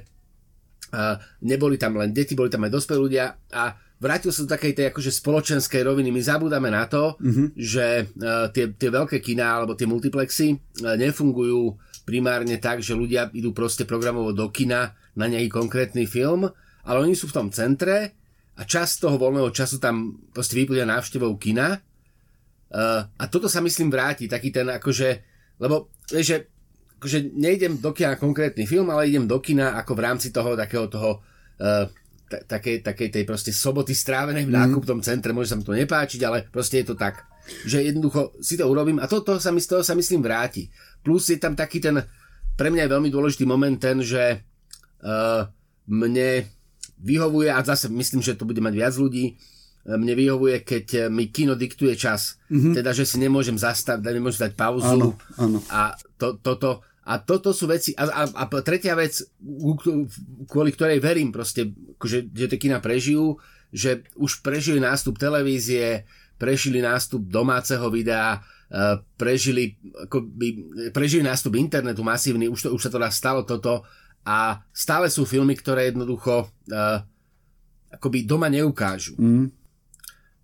A 0.92 1.20
neboli 1.44 1.76
tam 1.76 2.00
len 2.00 2.16
deti, 2.16 2.32
boli 2.32 2.48
tam 2.48 2.64
aj 2.64 2.72
dospelí 2.72 3.00
ľudia 3.00 3.36
a 3.52 3.76
vrátil 4.00 4.32
sa 4.32 4.48
do 4.48 4.54
takej 4.56 4.72
tej 4.72 4.86
akože 4.94 5.12
spoločenskej 5.20 5.84
roviny. 5.84 6.16
My 6.16 6.22
zabúdame 6.24 6.72
na 6.72 6.88
to, 6.88 7.20
mm-hmm. 7.20 7.48
že 7.60 8.08
uh, 8.08 8.48
tie, 8.56 8.72
tie 8.72 8.90
veľké 8.92 9.20
kina 9.20 9.60
alebo 9.60 9.76
tie 9.76 9.90
multiplexy 9.90 10.56
uh, 10.56 10.96
nefungujú 10.96 11.76
primárne 12.08 12.56
tak, 12.56 12.80
že 12.80 12.96
ľudia 12.96 13.28
idú 13.36 13.52
proste 13.52 13.84
programovo 13.84 14.32
do 14.32 14.48
kina 14.48 14.96
na 15.18 15.26
nejaký 15.26 15.50
konkrétny 15.50 16.06
film, 16.06 16.46
ale 16.86 16.98
oni 17.02 17.18
sú 17.18 17.28
v 17.28 17.36
tom 17.36 17.48
centre 17.50 18.14
a 18.58 18.62
čas 18.64 19.02
toho 19.02 19.18
voľného 19.18 19.50
času 19.50 19.82
tam 19.82 20.18
proste 20.32 20.56
vypúdia 20.56 20.86
návštevou 20.86 21.36
kina 21.42 21.78
uh, 21.78 23.02
a 23.06 23.24
toto 23.28 23.50
sa 23.50 23.60
myslím 23.66 23.90
vráti, 23.90 24.30
taký 24.30 24.54
ten 24.54 24.70
akože, 24.70 25.10
lebo 25.62 25.92
vieš, 26.10 26.26
že 26.26 26.38
akože 26.98 27.20
nejdem 27.38 27.78
do 27.78 27.94
kina 27.94 28.16
na 28.16 28.22
konkrétny 28.22 28.66
film, 28.66 28.90
ale 28.90 29.10
idem 29.10 29.26
do 29.26 29.38
kina 29.38 29.78
ako 29.78 29.94
v 29.94 30.04
rámci 30.06 30.30
toho 30.34 30.58
takého 30.58 30.90
toho 30.90 31.22
uh, 31.62 31.86
takej, 32.28 32.84
takej 32.84 33.10
tej 33.14 33.24
proste 33.24 33.52
soboty 33.56 33.96
strávenej 33.96 34.46
v 34.46 34.54
mhm. 34.54 34.58
nákupnom 34.58 35.00
centre, 35.02 35.32
môže 35.32 35.54
sa 35.54 35.58
mi 35.58 35.64
to 35.64 35.74
nepáčiť, 35.74 36.22
ale 36.28 36.46
proste 36.50 36.84
je 36.84 36.94
to 36.94 36.96
tak, 36.96 37.24
že 37.64 37.80
jednoducho 37.80 38.36
si 38.44 38.60
to 38.60 38.68
urobím 38.68 39.00
a 39.00 39.08
toto 39.08 39.40
sa 39.40 39.56
mi 39.56 39.64
z 39.64 39.72
toho 39.72 39.82
sa 39.82 39.96
myslím 39.96 40.20
vráti. 40.20 40.68
Plus 41.00 41.32
je 41.32 41.40
tam 41.40 41.56
taký 41.56 41.80
ten, 41.80 42.04
pre 42.60 42.68
mňa 42.68 42.90
je 42.90 42.94
veľmi 42.98 43.10
dôležitý 43.14 43.46
moment 43.48 43.78
ten, 43.80 44.04
že 44.04 44.44
mne 45.88 46.30
vyhovuje, 46.98 47.50
a 47.54 47.62
zase 47.62 47.88
myslím, 47.90 48.22
že 48.26 48.36
to 48.36 48.46
bude 48.46 48.60
mať 48.60 48.74
viac 48.74 48.94
ľudí, 48.98 49.34
eh, 49.34 49.98
mne 49.98 50.14
vyhovuje, 50.18 50.66
keď 50.66 50.86
mi 51.08 51.30
kino 51.30 51.54
diktuje 51.54 51.94
čas. 51.96 52.42
Mm-hmm. 52.50 52.74
Teda, 52.74 52.92
že 52.92 53.06
si 53.06 53.18
nemôžem 53.22 53.56
zastaviť, 53.56 54.04
nemôžem 54.04 54.50
dať 54.50 54.54
pauzu. 54.58 54.86
Áno, 54.86 55.08
áno. 55.38 55.60
A 55.70 55.94
to, 56.18 56.36
toto, 56.42 56.82
a 57.08 57.22
toto 57.22 57.56
sú 57.56 57.70
veci, 57.72 57.96
a, 57.96 58.04
a, 58.04 58.22
a 58.28 58.44
tretia 58.66 58.98
vec, 58.98 59.16
kvôli 60.50 60.76
ktorej 60.76 61.00
verím 61.00 61.32
proste, 61.32 61.72
že, 62.04 62.28
že 62.28 62.46
tie 62.52 62.60
kina 62.60 62.84
prežijú, 62.84 63.40
že 63.72 64.04
už 64.20 64.44
prežili 64.44 64.80
nástup 64.80 65.16
televízie, 65.16 66.04
prežili 66.36 66.84
nástup 66.84 67.24
domáceho 67.28 67.88
videa, 67.88 68.44
Eh, 68.68 69.00
prežili, 69.16 69.80
by, 70.12 70.48
prežili 70.92 71.24
nástup 71.24 71.56
internetu 71.56 72.04
masívny, 72.04 72.52
už, 72.52 72.68
to, 72.68 72.70
už 72.76 72.84
sa 72.84 72.92
to 72.92 73.00
stalo 73.16 73.48
toto 73.48 73.88
a 74.28 74.60
stále 74.76 75.08
sú 75.08 75.24
filmy, 75.24 75.56
ktoré 75.56 75.88
jednoducho 75.88 76.52
uh, 76.52 77.00
akoby 77.88 78.28
doma 78.28 78.52
neukážu. 78.52 79.16
Mm. 79.16 79.48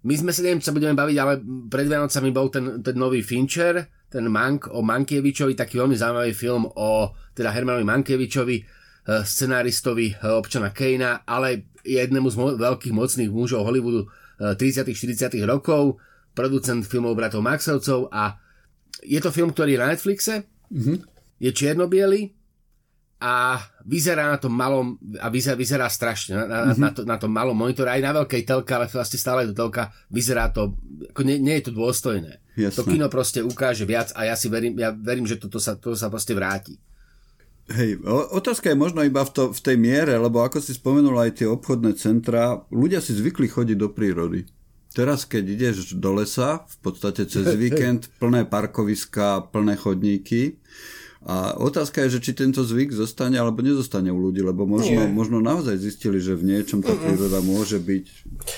My 0.07 0.15
sme 0.15 0.31
sa, 0.31 0.39
neviem, 0.39 0.63
čo 0.63 0.71
sa 0.71 0.75
budeme 0.75 0.95
baviť, 0.95 1.17
ale 1.19 1.43
pred 1.67 1.87
Vianocami 1.91 2.31
bol 2.31 2.47
ten, 2.47 2.79
ten 2.79 2.95
nový 2.95 3.19
Fincher, 3.19 4.07
ten 4.07 4.23
Mank 4.31 4.71
o 4.71 4.79
Mankievičovi, 4.79 5.55
taký 5.55 5.83
veľmi 5.83 5.99
zaujímavý 5.99 6.31
film 6.31 6.63
o 6.63 7.11
teda 7.35 7.51
Hermanovi 7.51 7.83
Mankievičovi, 7.83 8.57
uh, 8.63 9.27
scenáristovi 9.27 10.15
uh, 10.15 10.39
občana 10.39 10.71
Kejna, 10.71 11.27
ale 11.27 11.67
jednému 11.83 12.31
z 12.31 12.35
mo- 12.39 12.55
veľkých 12.55 12.95
mocných 12.95 13.31
mužov 13.35 13.67
Hollywoodu 13.67 14.07
uh, 14.07 14.55
30 14.55 14.87
40 14.95 15.43
rokov, 15.43 15.99
producent 16.31 16.87
filmov 16.87 17.19
bratov 17.19 17.43
Maxovcov 17.43 18.07
a 18.15 18.39
je 19.03 19.19
to 19.19 19.35
film, 19.35 19.51
ktorý 19.51 19.75
je 19.75 19.81
na 19.83 19.87
Netflixe, 19.91 20.47
mm-hmm. 20.71 20.97
je 21.43 21.51
čierno 21.51 21.91
a 23.23 23.55
vyzerá 23.87 24.35
na 24.35 24.35
tom 24.35 24.51
malom, 24.51 24.99
a 25.15 25.31
vyzerá, 25.31 25.55
vyzerá 25.55 25.87
strašne, 25.87 26.35
na, 26.35 26.43
mm-hmm. 26.43 26.75
na, 26.75 26.89
to, 26.91 27.01
na 27.07 27.15
tom 27.15 27.31
malom 27.31 27.55
monitore, 27.55 27.87
aj 27.87 28.03
na 28.03 28.11
veľkej 28.19 28.43
telke, 28.43 28.75
ale 28.75 28.91
vlastne 28.91 29.15
stále 29.15 29.47
je 29.47 29.55
to 29.55 29.63
telka, 29.63 29.95
vyzerá 30.11 30.51
to, 30.51 30.75
ako 31.15 31.23
nie, 31.23 31.39
nie 31.39 31.55
je 31.63 31.71
to 31.71 31.73
dôstojné. 31.79 32.43
Jasne. 32.59 32.75
To 32.75 32.81
kino 32.83 33.07
proste 33.07 33.39
ukáže 33.39 33.87
viac 33.87 34.11
a 34.19 34.27
ja 34.27 34.35
si 34.35 34.51
verím, 34.51 34.75
ja 34.75 34.91
verím, 34.91 35.23
že 35.23 35.39
toto 35.39 35.63
sa, 35.63 35.79
toto 35.79 35.95
sa 35.95 36.11
proste 36.11 36.35
vráti. 36.35 36.75
Hej, 37.71 38.03
otázka 38.35 38.75
je 38.75 38.75
možno 38.75 39.07
iba 39.07 39.23
v, 39.23 39.31
to, 39.31 39.43
v 39.55 39.61
tej 39.63 39.79
miere, 39.79 40.19
lebo 40.19 40.43
ako 40.43 40.59
si 40.59 40.75
spomenul 40.75 41.15
aj 41.15 41.39
tie 41.39 41.47
obchodné 41.47 41.95
centra, 41.95 42.59
ľudia 42.75 42.99
si 42.99 43.15
zvykli 43.15 43.47
chodiť 43.47 43.77
do 43.79 43.87
prírody. 43.87 44.43
Teraz, 44.91 45.23
keď 45.23 45.43
ideš 45.47 45.95
do 45.95 46.11
lesa, 46.11 46.67
v 46.67 46.77
podstate 46.83 47.23
cez 47.23 47.55
víkend, 47.63 48.11
plné 48.19 48.43
parkoviska, 48.43 49.47
plné 49.55 49.79
chodníky, 49.79 50.59
a 51.23 51.55
otázka 51.55 52.03
je, 52.03 52.19
že 52.19 52.23
či 52.29 52.31
tento 52.35 52.67
zvyk 52.67 52.91
zostane 52.91 53.39
alebo 53.39 53.63
nezostane 53.63 54.11
u 54.11 54.19
ľudí, 54.19 54.43
lebo 54.43 54.67
možno, 54.67 55.07
možno 55.07 55.39
naozaj 55.39 55.79
zistili, 55.79 56.19
že 56.19 56.35
v 56.35 56.51
niečom 56.51 56.83
tá 56.83 56.91
príroda 56.99 57.39
môže 57.39 57.79
byť 57.79 58.05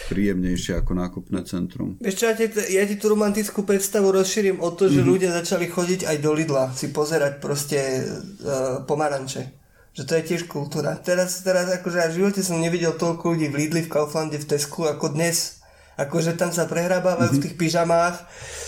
príjemnejšia 0.10 0.82
ako 0.82 0.92
nákupné 0.98 1.46
centrum. 1.46 2.02
Vieš 2.02 2.16
čo, 2.18 2.26
ja 2.26 2.34
ti, 2.34 2.50
ja 2.50 2.84
ti 2.90 2.98
tú 2.98 3.14
romantickú 3.14 3.62
predstavu 3.62 4.10
rozšírim 4.10 4.66
o 4.66 4.74
to, 4.74 4.90
že 4.90 5.06
mm-hmm. 5.06 5.12
ľudia 5.14 5.30
začali 5.38 5.70
chodiť 5.70 6.10
aj 6.10 6.18
do 6.18 6.32
Lidla, 6.34 6.74
si 6.74 6.90
pozerať 6.90 7.38
proste 7.38 8.02
uh, 8.02 8.82
pomaranče. 8.90 9.62
Že 9.94 10.04
to 10.04 10.14
je 10.18 10.24
tiež 10.28 10.42
kultúra. 10.50 10.98
Teraz, 10.98 11.46
teraz 11.46 11.70
akože 11.70 11.98
ja 12.02 12.10
v 12.10 12.18
živote 12.18 12.42
som 12.42 12.58
nevidel 12.58 12.98
toľko 12.98 13.38
ľudí 13.38 13.48
v 13.48 13.62
Lidli, 13.62 13.86
v 13.86 13.94
Kauflande, 13.94 14.42
v 14.42 14.50
Tesku 14.50 14.90
ako 14.90 15.14
dnes 15.14 15.62
Akože 15.96 16.36
tam 16.36 16.52
sa 16.52 16.68
prehrábavajú 16.68 17.32
mm-hmm. 17.32 17.40
v 17.40 17.44
tých 17.44 17.56
pyžamách 17.56 18.16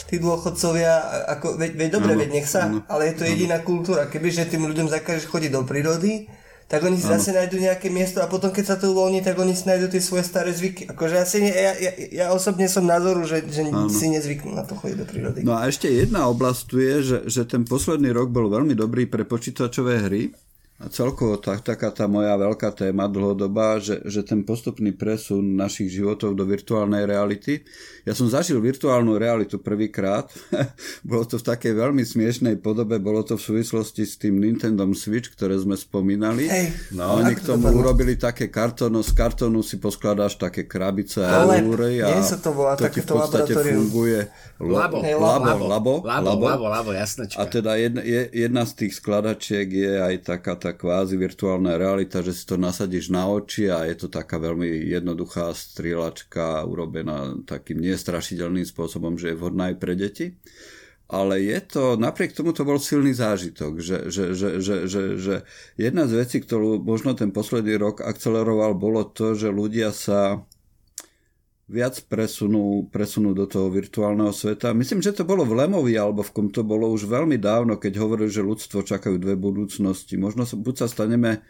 tí 0.08 0.24
dôchodcovia, 0.24 1.28
ako, 1.36 1.60
veď, 1.60 1.72
veď 1.76 1.90
dobre, 1.92 2.16
veď 2.16 2.30
nech 2.32 2.48
sa, 2.48 2.72
ano, 2.72 2.80
ale 2.88 3.12
je 3.12 3.16
to 3.20 3.24
jediná 3.28 3.60
ano. 3.60 3.68
kultúra. 3.68 4.08
Kebyže 4.08 4.48
tým 4.48 4.64
ľuďom 4.64 4.88
zakážeš 4.88 5.28
chodiť 5.28 5.52
do 5.52 5.68
prírody, 5.68 6.32
tak 6.68 6.84
oni 6.84 7.00
si 7.00 7.08
ano. 7.08 7.20
zase 7.20 7.36
nájdú 7.36 7.60
nejaké 7.60 7.92
miesto 7.92 8.24
a 8.24 8.32
potom 8.32 8.52
keď 8.52 8.66
sa 8.72 8.76
to 8.80 8.96
uvoľní, 8.96 9.24
tak 9.24 9.36
oni 9.36 9.52
si 9.56 9.68
nájdú 9.68 9.92
tie 9.92 10.00
svoje 10.00 10.24
staré 10.24 10.56
zvyky. 10.56 10.88
Akože 10.88 11.16
asi 11.20 11.44
ne, 11.44 11.52
ja, 11.52 11.72
ja, 11.76 11.92
ja 12.12 12.26
osobne 12.32 12.72
som 12.72 12.88
názoru, 12.88 13.24
že, 13.28 13.44
že 13.48 13.68
si 13.92 14.06
nezvyknú 14.12 14.56
na 14.56 14.64
to 14.64 14.76
chodiť 14.80 14.98
do 15.00 15.06
prírody. 15.08 15.40
No 15.44 15.56
a 15.56 15.68
ešte 15.68 15.92
jedna 15.92 16.28
oblasť 16.32 16.62
tu 16.68 16.80
je, 16.80 16.96
že, 17.04 17.18
že 17.28 17.42
ten 17.44 17.68
posledný 17.68 18.16
rok 18.16 18.32
bol 18.32 18.48
veľmi 18.48 18.76
dobrý 18.76 19.08
pre 19.08 19.28
počítačové 19.28 20.08
hry 20.08 20.32
celkovo 20.78 21.42
tak, 21.42 21.66
taká 21.66 21.90
tá 21.90 22.06
moja 22.06 22.38
veľká 22.38 22.70
téma 22.70 23.10
dlhodobá, 23.10 23.82
že, 23.82 23.98
že 24.06 24.22
ten 24.22 24.46
postupný 24.46 24.94
presun 24.94 25.58
našich 25.58 25.90
životov 25.90 26.38
do 26.38 26.46
virtuálnej 26.46 27.10
reality. 27.10 27.66
Ja 28.06 28.14
som 28.14 28.30
zažil 28.30 28.62
virtuálnu 28.62 29.18
realitu 29.18 29.58
prvýkrát. 29.58 30.30
bolo 31.10 31.26
to 31.26 31.42
v 31.42 31.50
takej 31.50 31.74
veľmi 31.74 32.06
smiešnej 32.06 32.62
podobe, 32.62 33.02
bolo 33.02 33.26
to 33.26 33.42
v 33.42 33.44
súvislosti 33.44 34.06
s 34.06 34.22
tým 34.22 34.38
Nintendo 34.38 34.86
Switch, 34.94 35.34
ktoré 35.34 35.58
sme 35.58 35.74
spomínali. 35.74 36.46
Hej, 36.46 36.94
no, 36.94 37.26
oni 37.26 37.34
k 37.34 37.42
tomu 37.42 37.74
to 37.74 37.74
urobili 37.74 38.14
také 38.14 38.54
kartónu, 38.54 39.02
z 39.02 39.18
kartónu 39.18 39.66
si 39.66 39.82
poskladáš 39.82 40.38
také 40.38 40.70
krabice 40.70 41.26
a 41.26 41.42
rúry 41.58 42.06
a 42.06 42.22
to, 42.22 42.54
bola, 42.54 42.78
to 42.78 42.86
ti 42.94 43.02
v 43.02 43.10
podstate 43.18 43.54
funguje. 43.58 44.30
Labo, 44.62 45.02
labo, 45.02 45.66
labo, 45.66 45.66
labo, 45.66 45.94
labo, 46.06 46.32
labo, 46.46 46.66
labo, 46.70 46.90
jasnečka. 46.94 47.42
A 47.42 47.50
teda 47.50 47.82
jedna, 47.82 48.02
jedna 48.30 48.64
z 48.70 48.74
tých 48.86 48.94
skladačiek 49.02 49.68
je 49.70 49.94
aj 49.98 50.16
taká 50.22 50.54
tá 50.68 50.76
kvázi 50.76 51.16
virtuálna 51.16 51.80
realita, 51.80 52.20
že 52.20 52.36
si 52.36 52.44
to 52.44 52.60
nasadíš 52.60 53.08
na 53.08 53.24
oči 53.24 53.72
a 53.72 53.88
je 53.88 54.04
to 54.04 54.08
taká 54.12 54.36
veľmi 54.36 54.68
jednoduchá 54.92 55.56
strieľačka 55.56 56.68
urobená 56.68 57.40
takým 57.48 57.80
nestrašidelným 57.80 58.68
spôsobom, 58.68 59.16
že 59.16 59.32
je 59.32 59.40
vhodná 59.40 59.72
aj 59.72 59.76
pre 59.80 59.96
deti. 59.96 60.36
Ale 61.08 61.40
je 61.40 61.56
to, 61.64 61.96
napriek 61.96 62.36
tomu 62.36 62.52
to 62.52 62.68
bol 62.68 62.76
silný 62.84 63.16
zážitok, 63.16 63.80
že, 63.80 64.12
že, 64.12 64.36
že, 64.36 64.60
že, 64.60 64.76
že, 64.92 65.04
že 65.16 65.36
jedna 65.80 66.04
z 66.04 66.20
vecí, 66.20 66.44
ktorú 66.44 66.84
možno 66.84 67.16
ten 67.16 67.32
posledný 67.32 67.80
rok 67.80 68.04
akceleroval, 68.04 68.76
bolo 68.76 69.08
to, 69.08 69.32
že 69.32 69.48
ľudia 69.48 69.96
sa 69.96 70.44
viac 71.68 72.00
presunú, 72.08 72.88
presunú 72.88 73.36
do 73.36 73.44
toho 73.44 73.68
virtuálneho 73.68 74.32
sveta. 74.32 74.72
Myslím, 74.72 75.04
že 75.04 75.12
to 75.12 75.28
bolo 75.28 75.44
v 75.44 75.68
Lemovi, 75.68 76.00
alebo 76.00 76.24
v 76.24 76.32
kom 76.32 76.48
to 76.48 76.64
bolo 76.64 76.88
už 76.88 77.12
veľmi 77.12 77.36
dávno, 77.36 77.76
keď 77.76 78.00
hovorili, 78.00 78.32
že 78.32 78.40
ľudstvo 78.40 78.88
čakajú 78.88 79.20
dve 79.20 79.36
budúcnosti. 79.36 80.16
Možno 80.16 80.48
buď 80.48 80.76
sa 80.80 80.88
staneme 80.88 81.44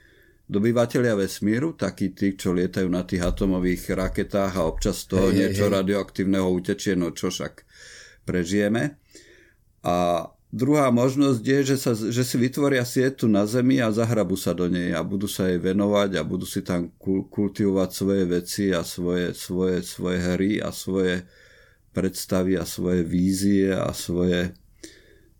dobyvateľia 0.50 1.14
vesmíru, 1.14 1.78
takí 1.78 2.18
tí, 2.18 2.34
čo 2.34 2.50
lietajú 2.56 2.90
na 2.90 3.06
tých 3.06 3.22
atomových 3.30 3.94
raketách 3.94 4.58
a 4.58 4.66
občas 4.66 5.06
toho 5.06 5.30
hey, 5.30 5.46
niečo 5.46 5.70
hey. 5.70 5.74
radioaktívneho 5.86 6.50
utečie, 6.50 6.98
no 6.98 7.14
čo 7.14 7.30
však 7.30 7.68
prežijeme. 8.26 8.98
A 9.86 10.26
Druhá 10.48 10.88
možnosť 10.96 11.44
je, 11.44 11.60
že, 11.74 11.76
sa, 11.76 11.92
že 11.92 12.24
si 12.24 12.40
vytvoria 12.40 12.88
sietu 12.88 13.28
na 13.28 13.44
Zemi 13.44 13.84
a 13.84 13.92
zahrabu 13.92 14.40
sa 14.40 14.56
do 14.56 14.72
nej 14.72 14.96
a 14.96 15.04
budú 15.04 15.28
sa 15.28 15.52
jej 15.52 15.60
venovať 15.60 16.16
a 16.16 16.24
budú 16.24 16.48
si 16.48 16.64
tam 16.64 16.88
kultivovať 17.28 17.90
svoje 17.92 18.24
veci 18.24 18.66
a 18.72 18.80
svoje, 18.88 19.36
svoje, 19.36 19.84
svoje 19.84 20.18
hry 20.24 20.64
a 20.64 20.72
svoje 20.72 21.28
predstavy 21.92 22.56
a 22.56 22.64
svoje 22.64 23.04
vízie 23.04 23.76
a 23.76 23.92
svoje, 23.92 24.56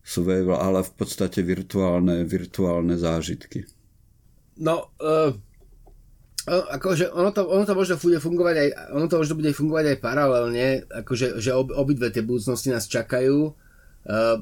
svoje 0.04 0.44
ale 0.44 0.84
v 0.84 0.94
podstate 1.00 1.40
virtuálne, 1.40 2.28
virtuálne 2.28 3.00
zážitky. 3.00 3.64
No, 4.60 4.92
uh, 5.00 5.32
akože 6.48 7.16
ono 7.16 7.32
to, 7.32 7.48
ono 7.48 7.64
to 7.64 7.80
možno 7.80 7.96
bude 7.96 8.20
fungovať 8.20 8.56
aj, 8.60 8.70
ono 8.92 9.06
to 9.08 9.24
možno 9.24 9.36
bude 9.40 9.52
fungovať 9.56 9.86
aj 9.94 9.98
paralelne, 10.04 10.68
akože 10.84 11.40
že 11.40 11.56
ob, 11.56 11.72
obidve 11.72 12.12
tie 12.12 12.28
budúcnosti 12.28 12.76
nás 12.76 12.92
čakajú. 12.92 13.56
Uh, 14.08 14.40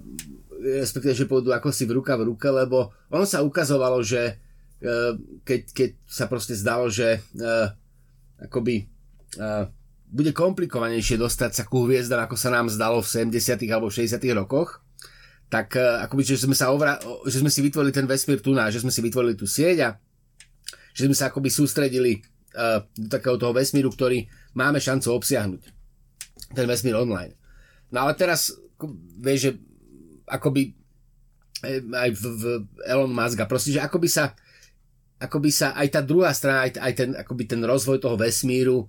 respektíve, 0.65 1.13
že 1.13 1.29
pôjdu 1.29 1.53
ako 1.53 1.69
si 1.69 1.85
v 1.85 2.01
ruka 2.01 2.17
v 2.17 2.33
ruke, 2.33 2.49
lebo 2.49 2.89
ono 3.13 3.25
sa 3.29 3.45
ukazovalo, 3.45 4.01
že 4.01 4.21
e, 4.25 4.33
keď, 5.45 5.61
keď 5.69 5.89
sa 6.09 6.25
proste 6.25 6.57
zdalo, 6.57 6.89
že 6.89 7.21
uh, 7.37 7.69
akoby 8.41 8.89
uh, 9.37 9.69
bude 10.09 10.33
komplikovanejšie 10.33 11.21
dostať 11.21 11.51
sa 11.53 11.63
ku 11.69 11.85
hviezdam, 11.85 12.25
ako 12.25 12.33
sa 12.33 12.49
nám 12.49 12.73
zdalo 12.73 13.05
v 13.05 13.29
70. 13.29 13.61
alebo 13.69 13.93
60. 13.93 14.17
rokoch, 14.33 14.81
tak 15.45 15.77
akoby, 15.77 16.25
že 16.25 16.41
sme, 16.41 16.57
sa 16.57 16.73
ovra- 16.73 16.97
že 17.29 17.37
sme 17.37 17.53
si 17.53 17.61
vytvorili 17.61 17.93
ten 17.93 18.09
vesmír 18.09 18.41
tu 18.41 18.57
že 18.57 18.81
sme 18.81 18.89
si 18.89 19.01
vytvorili 19.05 19.37
tú 19.37 19.45
sieť 19.45 19.77
a 19.85 19.89
že 20.97 21.05
sme 21.05 21.13
sa 21.13 21.29
akoby 21.29 21.53
sústredili 21.53 22.25
do 22.95 23.07
takého 23.11 23.35
toho 23.35 23.51
vesmíru, 23.53 23.91
ktorý 23.91 24.25
máme 24.55 24.79
šancu 24.79 25.11
obsiahnuť. 25.11 25.61
Ten 26.55 26.65
vesmír 26.65 26.95
online. 26.95 27.35
No 27.91 28.07
ale 28.07 28.17
teraz, 28.17 28.55
vieš, 29.19 29.39
že 29.39 29.51
akoby 30.27 30.73
eh, 31.63 31.81
aj 31.81 32.09
v, 32.13 32.23
v 32.23 32.43
Elon 32.85 33.13
Musk 33.13 33.39
a 33.41 33.49
proste, 33.49 33.73
že 33.73 33.81
akoby 33.81 34.09
sa 34.09 34.33
akoby 35.15 35.49
sa 35.49 35.71
aj 35.73 35.87
tá 35.95 36.01
druhá 36.03 36.35
strana, 36.35 36.67
aj, 36.67 36.75
aj 36.75 36.93
ten, 36.93 37.09
akoby 37.15 37.43
ten 37.47 37.61
rozvoj 37.63 38.03
toho 38.03 38.19
vesmíru, 38.19 38.83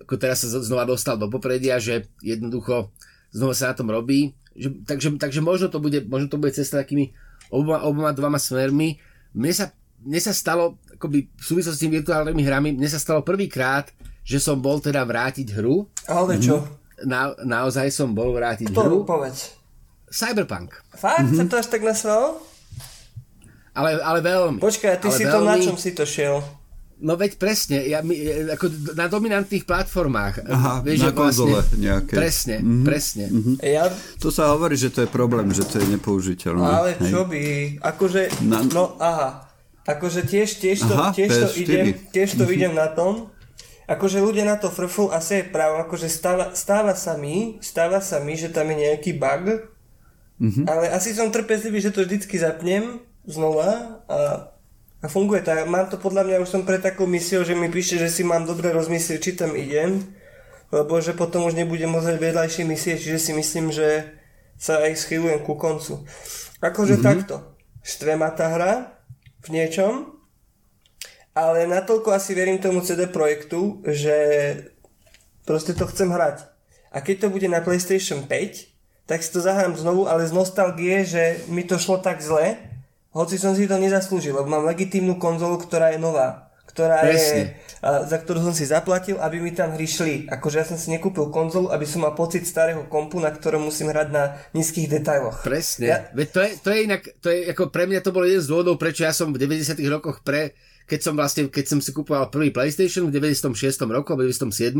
ako 0.00 0.14
teraz 0.16 0.44
sa 0.44 0.48
znova 0.60 0.88
dostal 0.88 1.20
do 1.20 1.28
popredia, 1.28 1.76
že 1.76 2.08
jednoducho 2.24 2.92
znova 3.32 3.52
sa 3.52 3.72
na 3.72 3.76
tom 3.76 3.88
robí. 3.92 4.32
Že, 4.56 4.88
takže, 4.88 5.08
takže 5.20 5.40
možno 5.44 5.68
to 5.68 5.78
bude, 5.80 6.04
možno 6.08 6.32
to 6.32 6.40
bude 6.40 6.56
cesta 6.56 6.80
takými 6.80 7.12
oboma, 7.52 7.84
oboma 7.84 8.10
dvoma 8.16 8.40
smermi. 8.40 8.96
Mne 9.36 9.52
sa, 9.52 9.68
mne 10.00 10.20
sa 10.20 10.32
stalo, 10.32 10.80
akoby 10.96 11.28
v 11.28 11.44
súvislosti 11.44 11.76
s 11.76 11.82
tými 11.84 12.00
virtuálnymi 12.00 12.42
hrami, 12.44 12.68
mne 12.72 12.88
sa 12.88 12.96
stalo 12.96 13.20
prvýkrát, 13.20 13.92
že 14.24 14.40
som 14.40 14.56
bol 14.56 14.80
teda 14.80 15.04
vrátiť 15.04 15.60
hru. 15.60 15.84
Ale 16.08 16.40
čo? 16.40 16.64
Na, 17.04 17.36
naozaj 17.44 17.92
som 17.92 18.16
bol 18.16 18.32
vrátiť 18.32 18.72
Ktorú, 18.72 19.04
hru. 19.04 19.08
povedz. 19.08 19.52
Cyberpunk. 20.08 20.72
Fakt? 20.92 21.26
Mm-hmm. 21.26 21.38
Sa 21.38 21.44
to 21.46 21.54
až 21.58 21.66
tak 21.68 21.82
nasval? 21.82 22.38
Ale, 23.76 24.00
ale 24.00 24.18
veľmi. 24.24 24.58
Počkaj, 24.58 25.04
ty 25.04 25.08
ale 25.12 25.16
si 25.16 25.24
to 25.26 25.38
na 25.44 25.54
čom 25.60 25.76
si 25.76 25.92
to 25.92 26.08
šiel? 26.08 26.40
No 26.96 27.12
veď 27.12 27.36
presne, 27.36 27.84
ja, 27.84 28.00
my, 28.00 28.16
e, 28.16 28.56
ako 28.56 28.72
na 28.96 29.04
dominantných 29.04 29.68
platformách. 29.68 30.48
Aha, 30.48 30.80
vieš, 30.80 31.04
na 31.04 31.12
vlastne- 31.12 31.20
konzole 31.20 31.58
nejaké. 31.76 32.14
Presne, 32.16 32.56
mm-hmm. 32.64 32.84
presne. 32.88 33.24
Mm-hmm. 33.28 33.56
Ja, 33.60 33.84
To 34.16 34.32
sa 34.32 34.48
hovorí, 34.56 34.80
že 34.80 34.88
to 34.88 35.04
je 35.04 35.10
problém, 35.12 35.52
že 35.52 35.68
to 35.68 35.76
je 35.76 35.92
nepoužiteľné. 35.92 36.64
ale 36.64 36.96
hej. 36.96 37.12
čo 37.12 37.28
by, 37.28 37.42
akože, 37.84 38.48
Na- 38.48 38.64
no 38.64 38.96
aha, 38.96 39.44
akože 39.84 40.24
tiež, 40.24 40.56
tiež 40.56 40.88
to, 40.88 40.94
Aha, 40.96 41.12
tiež 41.12 41.30
to 41.36 41.46
PS4. 41.52 41.60
idem, 41.60 41.86
tiež 42.16 42.28
to 42.40 42.44
idem 42.48 42.72
na 42.72 42.88
tom, 42.88 43.28
akože 43.84 44.18
ľudia 44.18 44.48
na 44.48 44.56
to 44.56 44.72
frfú, 44.72 45.12
asi 45.12 45.44
je 45.44 45.52
právo, 45.52 45.76
akože 45.84 46.08
stáva, 46.08 46.56
stáva 46.56 46.96
sa 46.96 47.20
mi, 47.20 47.60
stáva 47.60 48.00
sa 48.00 48.24
mi, 48.24 48.40
že 48.40 48.48
tam 48.48 48.72
je 48.72 48.88
nejaký 48.88 49.20
bug, 49.20 49.68
Mhm. 50.36 50.68
ale 50.68 50.92
asi 50.92 51.16
som 51.16 51.32
trpezlivý, 51.32 51.80
že 51.80 51.92
to 51.96 52.04
vždycky 52.04 52.36
zapnem 52.36 53.00
znova 53.24 54.04
a, 54.04 54.52
a 55.00 55.06
funguje 55.08 55.40
to. 55.40 55.52
Mám 55.64 55.88
to 55.88 55.96
podľa 55.96 56.28
mňa, 56.28 56.42
už 56.44 56.52
som 56.52 56.62
pre 56.62 56.76
takou 56.76 57.08
misiou, 57.08 57.40
že 57.40 57.56
mi 57.56 57.72
píše, 57.72 57.96
že 57.96 58.12
si 58.12 58.20
mám 58.20 58.44
dobre 58.44 58.68
rozmyslieť, 58.70 59.18
či 59.18 59.32
tam 59.32 59.56
idem, 59.56 60.04
lebo 60.70 61.00
že 61.00 61.16
potom 61.16 61.48
už 61.48 61.56
nebudem 61.56 61.88
môcť 61.88 62.20
vedľajšie 62.20 62.64
misie, 62.68 63.00
čiže 63.00 63.18
si 63.18 63.32
myslím, 63.32 63.72
že 63.72 64.12
sa 64.60 64.84
aj 64.84 64.96
schylujem 64.96 65.40
ku 65.40 65.56
koncu. 65.56 66.04
Akože 66.60 67.00
mm-hmm. 67.00 67.08
takto. 67.08 67.56
Štve 67.80 68.18
ma 68.18 68.28
tá 68.32 68.50
hra 68.52 68.72
v 69.46 69.48
niečom, 69.56 70.16
ale 71.36 71.68
natoľko 71.68 72.16
asi 72.16 72.32
verím 72.32 72.58
tomu 72.58 72.80
CD 72.80 73.06
Projektu, 73.06 73.84
že 73.84 74.16
proste 75.44 75.76
to 75.76 75.84
chcem 75.88 76.08
hrať. 76.08 76.48
A 76.90 77.04
keď 77.04 77.28
to 77.28 77.32
bude 77.32 77.46
na 77.46 77.60
PlayStation 77.60 78.24
5, 78.24 78.75
tak 79.06 79.22
si 79.22 79.30
to 79.30 79.38
zahrám 79.38 79.78
znovu, 79.78 80.10
ale 80.10 80.26
z 80.26 80.34
nostalgie, 80.34 81.06
že 81.06 81.46
mi 81.46 81.62
to 81.62 81.78
šlo 81.78 82.02
tak 82.02 82.18
zle, 82.18 82.58
hoci 83.14 83.40
som 83.40 83.56
si 83.56 83.64
to 83.64 83.78
nezaslúžil, 83.80 84.36
lebo 84.36 84.50
mám 84.50 84.68
legitímnu 84.68 85.16
konzolu, 85.16 85.56
ktorá 85.56 85.94
je 85.94 86.02
nová, 86.02 86.52
ktorá 86.68 87.00
Presne. 87.00 87.16
je, 87.16 87.42
a, 87.80 88.04
za 88.04 88.18
ktorú 88.20 88.44
som 88.44 88.52
si 88.52 88.68
zaplatil, 88.68 89.16
aby 89.16 89.40
mi 89.40 89.56
tam 89.56 89.72
hry 89.72 89.88
šli. 89.88 90.14
Akože 90.28 90.60
ja 90.60 90.66
som 90.68 90.76
si 90.76 90.92
nekúpil 90.92 91.32
konzolu, 91.32 91.72
aby 91.72 91.88
som 91.88 92.04
mal 92.04 92.12
pocit 92.12 92.44
starého 92.44 92.84
kompu, 92.92 93.16
na 93.16 93.32
ktorom 93.32 93.64
musím 93.64 93.88
hrať 93.88 94.08
na 94.12 94.36
nízkych 94.52 94.90
detailoch. 94.90 95.40
Presne. 95.40 95.86
Ja, 95.88 95.98
Veď 96.12 96.28
to 96.28 96.40
je, 96.44 96.50
to 96.60 96.68
je 96.74 96.78
inak, 96.84 97.02
to 97.24 97.28
je 97.32 97.38
ako 97.56 97.72
pre 97.72 97.88
mňa 97.88 98.04
to 98.04 98.12
bol 98.12 98.26
jeden 98.26 98.42
z 98.44 98.50
dôvodov, 98.52 98.76
prečo 98.76 99.08
ja 99.08 99.16
som 99.16 99.32
v 99.32 99.40
90 99.40 99.80
rokoch 99.88 100.20
pre, 100.20 100.52
keď 100.84 101.00
som 101.00 101.14
vlastne, 101.16 101.48
keď 101.48 101.64
som 101.72 101.78
si 101.80 101.96
kupoval 101.96 102.28
prvý 102.28 102.52
PlayStation 102.52 103.08
v 103.08 103.16
96 103.16 103.54
roku, 103.88 104.12
alebo 104.12 104.28
97, 104.28 104.76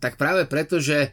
tak 0.00 0.16
práve 0.16 0.48
preto, 0.48 0.80
že 0.80 1.12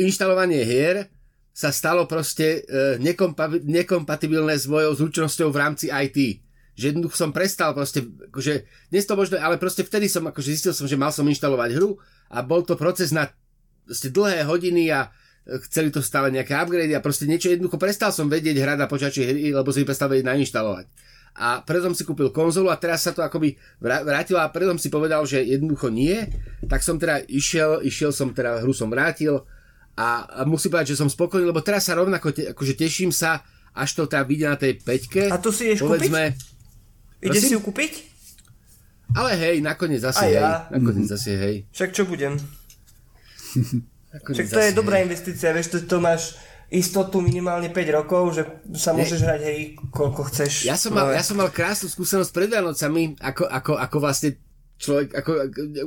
inštalovanie 0.00 0.64
hier 0.66 1.06
sa 1.50 1.70
stalo 1.74 2.06
proste 2.06 2.64
nekompa- 2.98 3.62
nekompatibilné 3.62 4.56
s 4.56 4.70
mojou 4.70 4.96
zručnosťou 4.96 5.50
v 5.52 5.60
rámci 5.60 5.86
IT. 5.90 6.40
Že 6.78 6.96
jednoducho 6.96 7.16
som 7.18 7.30
prestal 7.34 7.76
proste, 7.76 8.06
akože, 8.06 8.64
dnes 8.88 9.04
to 9.04 9.12
možno, 9.12 9.36
ale 9.36 9.60
proste 9.60 9.84
vtedy 9.84 10.08
som, 10.08 10.24
akože 10.24 10.48
zistil 10.48 10.72
som, 10.72 10.88
že 10.88 10.96
mal 10.96 11.12
som 11.12 11.28
inštalovať 11.28 11.76
hru 11.76 12.00
a 12.32 12.40
bol 12.40 12.64
to 12.64 12.78
proces 12.78 13.12
na 13.12 13.28
proste 13.84 14.14
dlhé 14.14 14.46
hodiny 14.46 14.86
a 14.94 15.10
e, 15.44 15.58
chceli 15.66 15.90
to 15.90 15.98
stále 15.98 16.30
nejaké 16.30 16.54
upgrady 16.54 16.94
a 16.94 17.02
proste 17.02 17.26
niečo 17.26 17.50
jednoducho 17.50 17.74
prestal 17.74 18.14
som 18.14 18.30
vedieť 18.30 18.54
hrať 18.54 18.78
na 18.78 18.86
počačie 18.86 19.26
hry, 19.26 19.50
lebo 19.50 19.74
som 19.74 19.82
ich 19.82 19.90
prestal 19.90 20.08
vedieť 20.08 20.30
nainštalovať. 20.30 20.86
A 21.40 21.64
preto 21.64 21.88
som 21.88 21.96
si 21.96 22.04
kúpil 22.04 22.28
konzolu 22.28 22.68
a 22.68 22.76
teraz 22.76 23.08
sa 23.08 23.16
to 23.16 23.24
akoby 23.24 23.56
vrá- 23.80 24.04
vrátilo 24.04 24.36
a 24.36 24.52
preto 24.52 24.76
som 24.76 24.80
si 24.80 24.92
povedal, 24.92 25.24
že 25.24 25.40
jednoducho 25.40 25.88
nie, 25.88 26.28
tak 26.68 26.84
som 26.84 27.00
teda 27.00 27.24
išiel, 27.24 27.80
išiel 27.80 28.12
som 28.12 28.36
teda, 28.36 28.60
hru 28.60 28.76
som 28.76 28.92
vrátil 28.92 29.40
a, 29.96 30.28
a 30.28 30.40
musím 30.44 30.76
povedať, 30.76 30.92
že 30.92 31.00
som 31.00 31.08
spokojný, 31.08 31.48
lebo 31.48 31.64
teraz 31.64 31.88
sa 31.88 31.96
rovnako, 31.96 32.36
te, 32.36 32.52
akože 32.52 32.76
teším 32.76 33.08
sa, 33.08 33.40
až 33.72 33.96
to 33.96 34.04
teda 34.04 34.28
vyjde 34.28 34.46
na 34.52 34.58
tej 34.60 34.72
peťke. 34.84 35.32
A 35.32 35.40
tu 35.40 35.48
si 35.48 35.72
ideš 35.72 35.80
povedzme, 35.80 36.36
ide 37.24 37.32
prosím? 37.32 37.48
si 37.48 37.54
ju 37.56 37.60
kúpiť? 37.64 37.92
Ale 39.16 39.34
hej, 39.34 39.64
nakoniec 39.64 40.04
zase 40.04 40.22
A 40.22 40.28
hej. 40.28 40.36
ja. 40.36 40.50
Nakoniec 40.70 41.08
zase 41.08 41.40
hej. 41.40 41.56
Však 41.72 41.90
čo 41.96 42.04
budem? 42.04 42.36
Však 44.10 44.46
to 44.50 44.58
je 44.60 44.70
zase 44.70 44.76
dobrá 44.76 44.98
hej. 45.00 45.08
investícia, 45.08 45.54
vieš, 45.54 45.72
to, 45.72 45.78
to 45.86 45.96
máš 46.02 46.36
istotu 46.70 47.18
minimálne 47.18 47.74
5 47.74 47.98
rokov, 47.98 48.38
že 48.38 48.42
sa 48.78 48.94
môžeš 48.94 49.20
hrať 49.26 49.40
hej, 49.42 49.58
koľko 49.90 50.30
chceš. 50.30 50.70
Ja 50.70 50.78
som, 50.78 50.94
mal, 50.94 51.10
ja 51.10 51.22
som 51.26 51.34
mal 51.34 51.50
krásnu 51.50 51.90
skúsenosť 51.90 52.30
pred 52.30 52.46
Vianocami, 52.46 53.18
ako, 53.18 53.50
ako, 53.50 53.72
ako 53.74 53.96
vlastne 53.98 54.38
človek, 54.78 55.12
ako, 55.12 55.30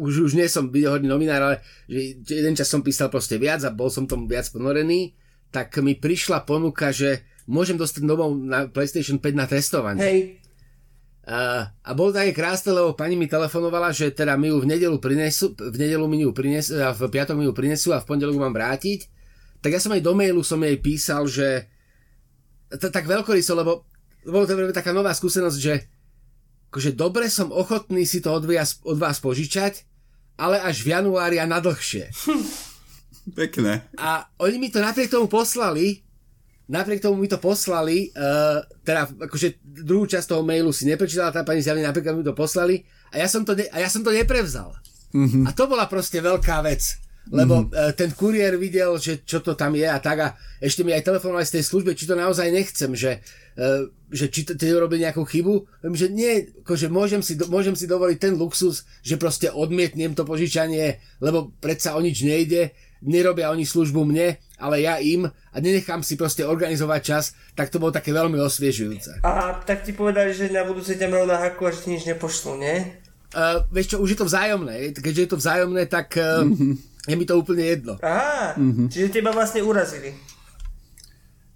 už, 0.03 0.13
už 0.27 0.31
nie 0.35 0.45
som 0.51 0.67
videohodný 0.67 1.07
novinár, 1.07 1.41
ale 1.41 1.55
že 1.87 2.19
jeden 2.43 2.53
čas 2.53 2.67
som 2.67 2.83
písal 2.83 3.07
proste 3.07 3.39
viac 3.39 3.63
a 3.63 3.71
bol 3.71 3.87
som 3.87 4.03
tomu 4.03 4.27
viac 4.27 4.45
ponorený, 4.51 5.15
tak 5.49 5.71
mi 5.79 5.95
prišla 5.95 6.43
ponuka, 6.43 6.91
že 6.91 7.23
môžem 7.47 7.79
dostať 7.79 8.03
domov 8.03 8.35
na 8.35 8.67
PlayStation 8.67 9.17
5 9.17 9.39
na 9.39 9.45
testovanie. 9.47 10.03
Hej, 10.03 10.19
A, 11.23 11.71
a 11.71 11.91
bolo 11.95 12.11
také 12.11 12.35
krásne, 12.35 12.75
lebo 12.75 12.91
pani 12.99 13.15
mi 13.15 13.31
telefonovala, 13.31 13.95
že 13.95 14.11
teda 14.11 14.35
mi 14.35 14.51
ju 14.51 14.59
v 14.59 14.67
nedelu 14.67 14.99
prinesú, 14.99 15.55
v 15.55 15.75
nedelu 15.79 16.03
mi 16.11 16.27
ju 16.27 16.35
prinesú, 16.35 16.75
a 16.83 16.91
v 16.91 17.07
piatok 17.07 17.39
mi 17.39 17.47
ju 17.47 17.55
prinesú 17.55 17.95
a 17.95 18.03
v 18.03 18.07
pondelok 18.11 18.35
mám 18.35 18.51
vrátiť. 18.51 19.22
Tak 19.63 19.71
ja 19.71 19.79
som 19.79 19.95
aj 19.95 20.03
do 20.03 20.11
mailu 20.11 20.43
som 20.43 20.59
jej 20.59 20.75
písal, 20.75 21.23
že 21.23 21.71
tak 22.67 23.07
veľkoryso, 23.07 23.55
lebo 23.55 23.87
bolo 24.27 24.43
to 24.43 24.75
taká 24.75 24.91
nová 24.91 25.15
skúsenosť, 25.15 25.57
že 25.57 25.73
akože 26.73 26.97
dobre 26.97 27.31
som 27.31 27.53
ochotný 27.53 28.03
si 28.03 28.19
to 28.19 28.33
od 28.33 28.43
vás, 28.43 28.81
od 28.83 28.97
vás 28.99 29.23
požičať, 29.23 29.85
ale 30.35 30.57
až 30.59 30.83
v 30.83 30.97
januári 30.97 31.37
a 31.37 31.45
na 31.45 31.61
dlhšie. 31.61 32.09
Pekné. 33.39 33.87
A 33.95 34.27
oni 34.41 34.59
mi 34.59 34.67
to 34.67 34.83
napriek 34.83 35.07
tomu 35.07 35.31
poslali, 35.31 36.03
napriek 36.67 36.99
tomu 36.99 37.23
mi 37.23 37.29
to 37.31 37.39
poslali, 37.39 38.11
uh, 38.11 38.59
teda 38.83 39.07
akože 39.29 39.63
druhú 39.63 40.09
časť 40.09 40.33
toho 40.33 40.43
mailu 40.43 40.75
si 40.75 40.89
neprečítala 40.89 41.31
tá 41.31 41.47
pani 41.47 41.63
zjavne, 41.63 41.87
napríklad 41.87 42.19
mi 42.19 42.25
to 42.25 42.35
poslali 42.35 42.83
a 43.13 43.21
ja 43.21 43.27
som 43.29 43.47
to, 43.47 43.55
ne, 43.55 43.69
a 43.69 43.77
ja 43.79 43.87
som 43.87 44.03
to 44.03 44.11
neprevzal. 44.11 44.75
Mm-hmm. 45.13 45.45
A 45.45 45.49
to 45.53 45.69
bola 45.69 45.85
proste 45.85 46.17
veľká 46.19 46.65
vec. 46.65 47.02
Lebo 47.31 47.63
mm-hmm. 47.63 47.71
uh, 47.71 47.91
ten 47.95 48.11
kuriér 48.11 48.59
videl, 48.59 48.99
že 48.99 49.23
čo 49.23 49.39
to 49.39 49.55
tam 49.55 49.79
je 49.79 49.87
a 49.87 49.95
tak 50.03 50.17
a 50.19 50.27
ešte 50.59 50.83
mi 50.83 50.91
aj 50.91 51.07
telefonovali 51.07 51.47
z 51.47 51.59
tej 51.59 51.63
služby, 51.71 51.95
či 51.95 52.03
to 52.03 52.19
naozaj 52.19 52.51
nechcem, 52.51 52.91
že, 52.91 53.23
uh, 53.55 53.87
že 54.11 54.27
či 54.27 54.43
to, 54.43 54.59
ty 54.59 54.67
robili 54.75 55.07
nejakú 55.07 55.23
chybu. 55.23 55.87
Viem, 55.87 55.95
že 55.95 56.11
nie, 56.11 56.51
akože 56.67 56.91
môžem 56.91 57.23
si, 57.23 57.39
môžem 57.47 57.79
si 57.79 57.87
dovoliť 57.87 58.17
ten 58.19 58.33
luxus, 58.35 58.83
že 58.99 59.15
proste 59.15 59.47
odmietnem 59.47 60.11
to 60.11 60.27
požičanie, 60.27 60.99
lebo 61.23 61.55
predsa 61.63 61.95
o 61.95 62.03
nič 62.03 62.27
nejde, 62.27 62.75
nerobia 63.03 63.51
oni 63.51 63.67
službu 63.67 64.03
mne, 64.03 64.39
ale 64.59 64.83
ja 64.83 64.99
im 64.99 65.27
a 65.27 65.55
nenechám 65.59 66.03
si 66.03 66.15
proste 66.15 66.47
organizovať 66.47 67.01
čas, 67.03 67.35
tak 67.55 67.67
to 67.67 67.79
bolo 67.79 67.91
také 67.91 68.15
veľmi 68.15 68.39
osviežujúce. 68.39 69.23
a 69.23 69.59
tak 69.63 69.83
ti 69.83 69.91
povedali, 69.91 70.31
že 70.31 70.51
na 70.51 70.63
budúce 70.63 70.95
ťa 70.95 71.07
na 71.11 71.37
haku 71.39 71.67
a 71.67 71.71
že 71.71 71.87
ti 71.87 71.89
nič 71.95 72.03
nepošlú, 72.07 72.59
nie? 72.59 73.03
Uh, 73.33 73.65
vieš 73.73 73.95
čo, 73.95 73.97
už 73.97 74.13
je 74.13 74.19
to 74.21 74.29
vzájomné. 74.29 74.93
Keďže 74.93 75.21
je 75.25 75.29
to 75.33 75.41
vzájomné, 75.41 75.89
tak 75.89 76.13
uh, 76.21 76.45
mm-hmm. 76.45 76.73
je 77.03 77.15
mi 77.15 77.25
to 77.25 77.35
úplne 77.35 77.63
jedno. 77.63 77.93
Aha, 77.99 78.55
mm-hmm. 78.55 78.87
čiže 78.87 79.11
teba 79.11 79.29
vlastne 79.29 79.59
urazili. 79.59 80.15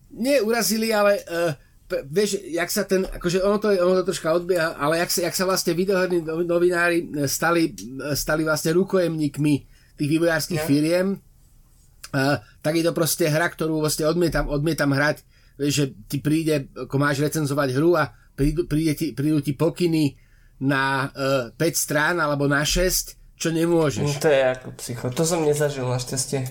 Nie 0.10 0.41
urazili, 0.41 0.89
ale 0.89 1.22
uh, 1.22 1.52
p- 1.88 2.04
vieš, 2.06 2.41
jak 2.43 2.68
sa 2.68 2.84
ten, 2.84 3.06
akože 3.06 3.39
ono 3.39 3.58
to, 3.58 3.72
ono 3.72 4.02
to 4.02 4.08
troška 4.08 4.34
odbieha, 4.34 4.76
ale 4.76 4.98
jak 4.98 5.12
sa, 5.12 5.20
jak 5.24 5.36
sa 5.36 5.45
vlastne 5.45 5.72
videoherní 5.72 6.20
no- 6.22 6.43
novinári 6.43 7.06
eh, 7.06 7.28
stali, 7.28 7.72
eh, 7.72 8.12
stali 8.12 8.43
vlastne 8.43 8.74
rukojemníkmi 8.74 9.54
tých 9.95 10.10
vývojárskych 10.10 10.62
Ja. 10.62 10.68
firiem, 10.68 11.08
uh, 11.16 12.38
tak 12.62 12.78
je 12.78 12.86
to 12.86 12.93
proste 12.93 13.26
hra, 13.26 13.50
ktorú 13.50 13.82
vlastne 13.82 14.06
odmietam, 14.06 14.45
odmietam 14.45 14.93
hrať, 14.93 15.26
vieš, 15.58 15.74
že 15.74 15.86
ti 16.06 16.18
príde, 16.20 16.70
ako 16.76 16.95
máš 16.98 17.18
recenzovať 17.18 17.74
hru 17.74 17.98
a 17.98 18.10
prídu, 18.38 18.70
príde 18.70 18.93
ti, 18.93 19.06
prídu 19.18 19.41
ti 19.41 19.58
pokyny 19.58 20.14
na 20.62 21.10
uh, 21.10 21.50
5 21.50 21.58
strán 21.74 22.16
alebo 22.18 22.45
na 22.45 22.62
6, 22.62 23.18
čo 23.38 23.54
nemôžeš. 23.54 24.04
No, 24.04 24.18
to 24.18 24.30
je 24.34 24.42
ako 24.42 24.68
psycho, 24.82 25.06
to 25.14 25.24
som 25.24 25.46
nezažil 25.46 25.86
našťastie. 25.86 26.50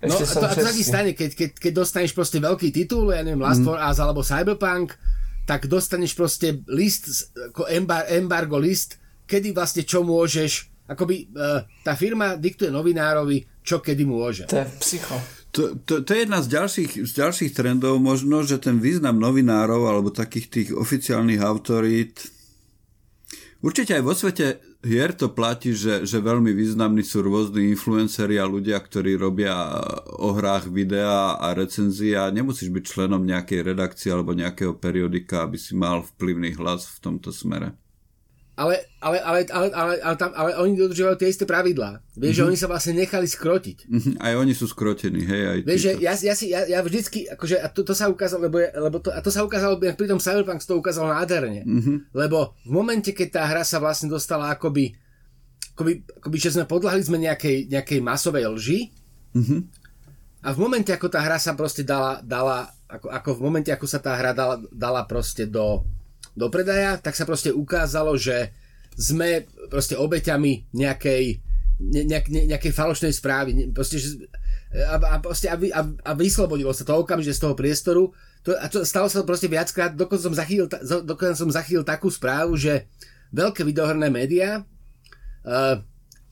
No 0.00 0.16
Ešte 0.16 0.24
a 0.24 0.28
som 0.28 0.40
to, 0.44 0.46
a 0.48 0.54
to 0.56 0.64
sa 0.64 0.72
ti 0.72 0.84
stane, 0.84 1.12
keď, 1.12 1.30
keď, 1.36 1.50
keď 1.60 1.72
dostaneš 1.76 2.12
proste 2.16 2.40
veľký 2.40 2.72
titul, 2.72 3.12
ja 3.12 3.20
neviem, 3.20 3.40
Last 3.40 3.60
for 3.64 3.76
Us 3.76 4.00
alebo 4.00 4.24
Cyberpunk, 4.24 4.96
tak 5.44 5.68
dostaneš 5.68 6.16
proste 6.16 6.64
list, 6.72 7.32
ako 7.52 7.68
embar, 7.68 8.08
embargo 8.08 8.56
list, 8.56 8.96
kedy 9.28 9.52
vlastne 9.52 9.84
čo 9.84 10.00
môžeš, 10.00 10.72
akoby 10.88 11.28
uh, 11.36 11.64
tá 11.84 11.92
firma 11.96 12.40
diktuje 12.40 12.72
novinárovi, 12.72 13.60
čo 13.60 13.84
kedy 13.84 14.08
môže. 14.08 14.48
To 14.48 14.60
je 14.60 14.66
psycho. 14.80 15.16
To, 15.50 15.74
to, 15.82 16.06
to 16.06 16.10
je 16.14 16.24
jedna 16.24 16.40
z 16.40 16.48
ďalších, 16.48 16.92
z 17.04 17.12
ďalších 17.20 17.52
trendov 17.52 17.98
možno, 17.98 18.40
že 18.46 18.56
ten 18.56 18.78
význam 18.78 19.18
novinárov 19.18 19.84
alebo 19.84 20.08
takých 20.14 20.46
tých 20.48 20.68
oficiálnych 20.72 21.42
autorít 21.42 22.30
Určite 23.60 23.92
aj 24.00 24.02
vo 24.04 24.16
svete 24.16 24.46
hier 24.84 25.12
to 25.16 25.32
platí, 25.32 25.72
že, 25.72 26.04
že 26.04 26.20
veľmi 26.20 26.52
významní 26.52 27.00
sú 27.00 27.24
rôzni 27.24 27.72
influenceri 27.72 28.36
a 28.36 28.44
ľudia, 28.44 28.76
ktorí 28.76 29.16
robia 29.16 29.80
o 30.20 30.36
hrách 30.36 30.68
videá 30.68 31.40
a 31.40 31.56
recenzia. 31.56 32.28
Nemusíš 32.28 32.68
byť 32.68 32.84
členom 32.84 33.24
nejakej 33.24 33.60
redakcie 33.64 34.12
alebo 34.12 34.36
nejakého 34.36 34.76
periodika, 34.76 35.48
aby 35.48 35.56
si 35.56 35.72
mal 35.72 36.04
vplyvný 36.04 36.56
hlas 36.60 36.88
v 36.96 36.98
tomto 37.00 37.32
smere 37.32 37.79
ale, 38.60 38.92
ale, 39.00 39.16
ale, 39.24 39.38
ale, 39.48 39.68
ale, 39.72 39.92
ale, 40.04 40.16
tam, 40.20 40.36
ale 40.36 40.52
oni 40.60 40.76
dodržiavajú 40.76 41.16
tie 41.16 41.32
isté 41.32 41.48
pravidlá. 41.48 42.04
Vieš, 42.12 42.20
mm-hmm. 42.20 42.36
že 42.36 42.42
oni 42.44 42.56
sa 42.60 42.68
vlastne 42.68 42.92
nechali 42.92 43.24
skrotiť. 43.24 43.88
Mm-hmm. 43.88 44.14
Aj 44.20 44.34
oni 44.36 44.52
sú 44.52 44.68
skrotení, 44.68 45.24
hej. 45.24 45.42
Aj 45.48 45.58
Vieš, 45.64 45.80
že 45.80 45.92
ja, 45.96 46.12
ja, 46.12 46.34
si, 46.36 46.52
ja, 46.52 46.68
ja 46.68 46.84
vždycky, 46.84 47.24
akože, 47.24 47.56
a 47.56 47.72
to, 47.72 47.80
to 47.88 47.96
sa 47.96 48.12
ukázalo, 48.12 48.52
lebo, 48.52 48.60
lebo 48.60 49.00
to, 49.00 49.08
a 49.16 49.24
to 49.24 49.32
sa 49.32 49.40
ukázalo, 49.48 49.80
pri 49.80 50.04
tom 50.04 50.20
Cyberpunk 50.20 50.60
to 50.60 50.76
ukázalo 50.76 51.08
nádherne. 51.08 51.64
Mm-hmm. 51.64 51.96
Lebo 52.12 52.52
v 52.68 52.72
momente, 52.76 53.16
keď 53.16 53.40
tá 53.40 53.42
hra 53.48 53.64
sa 53.64 53.80
vlastne 53.80 54.12
dostala 54.12 54.52
akoby, 54.52 54.92
akoby, 55.72 56.04
akoby 56.20 56.36
že 56.36 56.52
sme 56.52 56.68
podľahli 56.68 57.00
sme 57.00 57.16
nejakej, 57.16 57.72
nejakej 57.72 58.04
masovej 58.04 58.44
lži, 58.44 58.80
mm-hmm. 59.40 59.60
a 60.44 60.48
v 60.52 60.58
momente, 60.60 60.92
ako 60.92 61.08
tá 61.08 61.24
hra 61.24 61.40
sa 61.40 61.56
proste 61.56 61.80
dala, 61.80 62.20
dala 62.20 62.68
ako, 62.90 63.08
ako 63.08 63.30
v 63.38 63.40
momente, 63.40 63.70
ako 63.72 63.86
sa 63.88 64.04
tá 64.04 64.18
hra 64.18 64.36
dala, 64.36 64.60
dala 64.68 65.06
proste 65.08 65.48
do, 65.48 65.80
do 66.34 66.46
predaja, 66.48 66.98
tak 66.98 67.18
sa 67.18 67.26
proste 67.26 67.50
ukázalo, 67.50 68.14
že 68.14 68.54
sme 68.94 69.48
proste 69.70 69.96
obeťami 69.96 70.74
nejakej, 70.74 71.40
ne, 71.80 72.02
nejak, 72.04 72.26
ne, 72.28 72.42
nejakej 72.50 72.72
falošnej 72.74 73.14
správy. 73.14 73.70
Proste, 73.72 74.02
že, 74.02 74.28
a, 74.74 74.98
a, 74.98 75.16
proste, 75.18 75.48
a, 75.48 75.56
a, 75.56 75.80
a 75.84 76.10
vyslobodilo 76.14 76.70
sa 76.74 76.84
to 76.86 76.94
okamžite 76.94 77.38
z 77.38 77.42
toho 77.42 77.54
priestoru. 77.56 78.12
To, 78.44 78.56
a 78.56 78.66
to 78.72 78.84
stalo 78.88 79.08
sa 79.08 79.20
proste 79.24 79.52
viackrát, 79.52 79.92
dokonca 79.92 80.24
som 80.24 80.34
zachytil, 80.36 80.64
dokonca 81.04 81.36
som 81.36 81.52
zachytil 81.52 81.84
takú 81.84 82.08
správu, 82.08 82.56
že 82.56 82.88
veľké 83.30 83.62
videohrné 83.62 84.08
médiá 84.08 84.64
uh, 85.44 85.76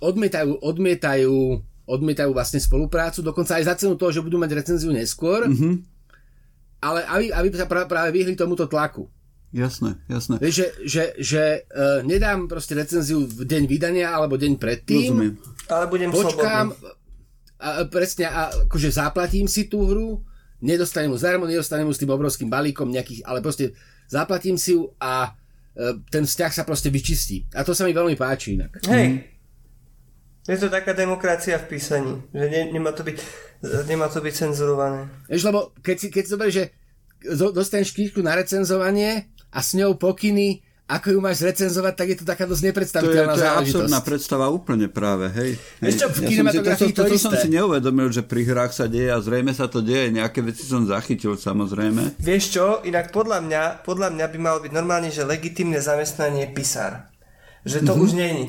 odmietajú, 0.01 0.57
odmietajú, 0.62 1.36
odmietajú 1.84 2.30
vlastne 2.32 2.62
spoluprácu, 2.62 3.20
dokonca 3.20 3.61
aj 3.61 3.64
za 3.68 3.74
cenu 3.76 3.94
toho, 4.01 4.09
že 4.09 4.24
budú 4.24 4.40
mať 4.40 4.51
recenziu 4.57 4.88
neskôr, 4.88 5.46
mm-hmm. 5.46 5.74
ale 6.80 7.01
aby, 7.07 7.24
aby 7.28 7.46
sa 7.55 7.68
práve 7.68 8.11
vyhli 8.14 8.34
tomuto 8.38 8.64
tlaku. 8.64 9.05
Jasné, 9.49 9.96
jasné. 10.12 10.36
Vieš, 10.36 10.55
že, 10.55 10.68
že, 10.84 11.05
že 11.16 11.42
uh, 11.72 12.05
nedám 12.05 12.44
proste 12.53 12.76
recenziu 12.76 13.24
v 13.24 13.49
deň 13.49 13.64
vydania 13.64 14.12
alebo 14.12 14.36
deň 14.36 14.61
predtým. 14.61 15.16
Rozumiem. 15.16 15.34
Ale 15.72 15.84
budem 15.88 16.12
počkám, 16.12 16.76
a, 17.57 17.88
presne, 17.88 18.28
a 18.28 18.53
akože 18.68 18.92
zaplatím 18.92 19.49
si 19.49 19.72
tú 19.72 19.88
hru, 19.88 20.20
nedostanem 20.61 21.09
ju 21.12 21.16
zadarmo, 21.16 21.49
nedostanem 21.49 21.88
ju 21.88 21.96
s 21.96 22.01
tým 22.05 22.12
obrovským 22.12 22.53
balíkom 22.53 22.92
nejakých, 22.92 23.24
ale 23.24 23.40
proste 23.40 23.72
zaplatím 24.12 24.61
si 24.61 24.76
ju 24.76 24.92
a 25.01 25.32
uh, 25.32 25.96
ten 26.12 26.28
vzťah 26.28 26.53
sa 26.53 26.62
proste 26.68 26.92
vyčistí. 26.92 27.49
A 27.57 27.64
to 27.64 27.72
sa 27.72 27.88
mi 27.88 27.96
veľmi 27.96 28.20
páči 28.20 28.61
inak. 28.61 28.84
Hej. 28.84 29.07
Mm. 29.09 29.18
Je 30.49 30.57
to 30.57 30.72
taká 30.72 30.96
demokracia 30.96 31.61
v 31.61 31.76
písaní, 31.76 32.24
že 32.32 32.49
ne, 32.49 32.72
nemá, 32.72 32.92
to 32.96 33.05
byť, 33.05 33.16
nemá 33.84 34.09
to 34.09 34.24
byť 34.24 34.32
cenzurované. 34.32 35.09
Vieš, 35.28 35.44
lebo 35.44 35.76
keď 35.84 35.96
si, 36.01 36.07
keď 36.09 36.22
si 36.24 36.32
dobre, 36.32 36.49
že 36.49 36.64
dostaneš 37.53 37.92
knižku 37.92 38.24
na 38.24 38.32
recenzovanie 38.32 39.28
a 39.53 39.59
s 39.64 39.76
ňou 39.76 39.96
pokyny, 39.96 40.61
ako 40.88 41.12
ju 41.12 41.18
máš 41.20 41.44
recenzovať, 41.44 41.94
tak 42.01 42.07
je 42.09 42.16
to 42.16 42.24
taká 42.24 42.49
dosť 42.49 42.72
nepredstaviteľná 42.72 43.36
to 43.36 43.40
je, 43.40 43.44
to 43.44 43.49
je 43.49 43.61
absurdná 43.61 44.01
predstava 44.01 44.49
úplne 44.49 44.88
práve, 44.88 45.28
hej. 45.36 45.51
Vieš 45.84 45.94
čo, 46.01 46.07
v 46.09 46.18
kinematografii 46.24 46.92
to, 46.96 47.05
to, 47.05 47.12
to, 47.12 47.12
to 47.12 47.24
som 47.28 47.32
si 47.36 47.49
neuvedomil, 47.53 48.09
že 48.09 48.24
pri 48.24 48.49
hrách 48.49 48.72
sa 48.72 48.88
deje 48.88 49.12
a 49.12 49.20
zrejme 49.20 49.53
sa 49.53 49.68
to 49.68 49.84
deje, 49.84 50.16
nejaké 50.16 50.40
veci 50.40 50.64
som 50.64 50.88
zachytil 50.88 51.36
samozrejme. 51.36 52.16
Vieš 52.16 52.44
čo, 52.57 52.66
inak 52.88 53.12
podľa 53.12 53.44
mňa, 53.44 53.62
podľa 53.84 54.09
mňa 54.16 54.26
by 54.32 54.38
malo 54.40 54.59
byť 54.64 54.72
normálne, 54.72 55.12
že 55.12 55.28
legitimné 55.28 55.76
zamestnanie 55.84 56.49
pisár. 56.57 57.05
Že 57.68 57.80
to 57.84 57.92
mm-hmm. 57.92 58.04
už 58.04 58.10
není. 58.16 58.44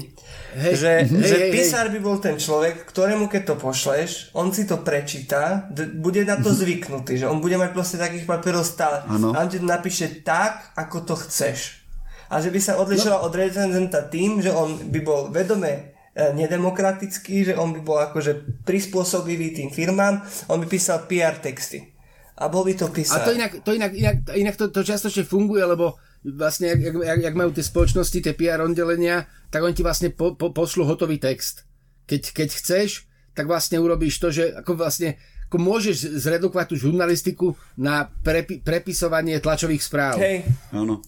Hej, 0.49 0.82
že, 0.82 0.91
hej, 1.05 1.30
že 1.30 1.38
hej, 1.38 1.51
písar 1.53 1.86
hej. 1.86 1.93
by 1.93 1.99
bol 2.01 2.17
ten 2.17 2.34
človek, 2.41 2.89
ktorému 2.89 3.30
keď 3.30 3.53
to 3.53 3.55
pošleš, 3.61 4.34
on 4.34 4.49
si 4.49 4.65
to 4.65 4.82
prečíta, 4.82 5.70
d- 5.70 5.93
bude 5.93 6.26
na 6.26 6.41
to 6.41 6.49
mhm. 6.49 6.57
zvyknutý, 6.57 7.13
že 7.22 7.30
on 7.30 7.38
bude 7.38 7.53
mať 7.53 7.70
proste 7.70 8.01
takých 8.01 8.26
papierov 8.26 8.65
stále. 8.65 9.05
Ano. 9.05 9.38
A 9.38 9.45
on 9.45 9.49
ti 9.51 9.61
to 9.61 9.67
napíše 9.70 10.26
tak, 10.26 10.74
ako 10.74 11.05
to 11.05 11.15
chceš. 11.22 11.86
A 12.30 12.41
že 12.41 12.49
by 12.49 12.59
sa 12.61 12.82
odlišoval 12.82 13.22
no. 13.22 13.26
od 13.30 13.34
recenzenta 13.34 14.05
tým, 14.09 14.41
že 14.41 14.49
on 14.53 14.89
by 14.89 14.99
bol 15.01 15.30
vedome 15.30 15.97
e, 16.13 16.34
nedemokratický, 16.34 17.53
že 17.53 17.57
on 17.57 17.74
by 17.74 17.82
bol 17.82 17.97
akože 18.01 18.65
prispôsobivý 18.65 19.53
tým 19.53 19.70
firmám, 19.70 20.22
on 20.49 20.61
by 20.61 20.65
písal 20.70 21.05
PR 21.09 21.38
texty. 21.41 21.93
A 22.39 22.47
bol 22.47 22.65
by 22.65 22.74
to 22.74 22.88
písať. 22.89 23.22
A 23.22 23.26
to 23.26 23.34
inak, 23.36 23.51
to 23.61 23.72
inak, 23.76 23.91
inak, 23.93 24.17
inak 24.34 24.55
to, 24.55 24.70
to 24.70 24.82
častočne 24.82 25.28
funguje, 25.28 25.61
lebo 25.65 25.97
vlastne, 26.24 26.76
jak, 26.76 26.95
jak, 26.95 27.20
jak 27.24 27.36
majú 27.36 27.51
tie 27.55 27.63
spoločnosti, 27.63 28.20
tie 28.20 28.34
PR 28.36 28.59
oddelenia, 28.63 29.28
tak 29.49 29.63
oni 29.63 29.76
ti 29.76 29.84
vlastne 29.84 30.09
po, 30.11 30.36
po, 30.36 30.51
pošlu 30.51 30.84
hotový 30.84 31.17
text. 31.20 31.63
Keď, 32.09 32.36
keď 32.36 32.49
chceš, 32.51 33.07
tak 33.38 33.47
vlastne 33.47 33.80
urobíš 33.80 34.20
to, 34.20 34.34
že 34.34 34.51
ako 34.51 34.76
vlastne 34.76 35.15
ako 35.49 35.57
môžeš 35.57 36.22
zredukovať 36.22 36.65
tú 36.70 36.76
žurnalistiku 36.78 37.47
na 37.74 38.05
prepi, 38.05 38.61
prepisovanie 38.61 39.41
tlačových 39.41 39.82
správ. 39.82 40.22
Hej. 40.22 40.45
Áno. 40.70 41.01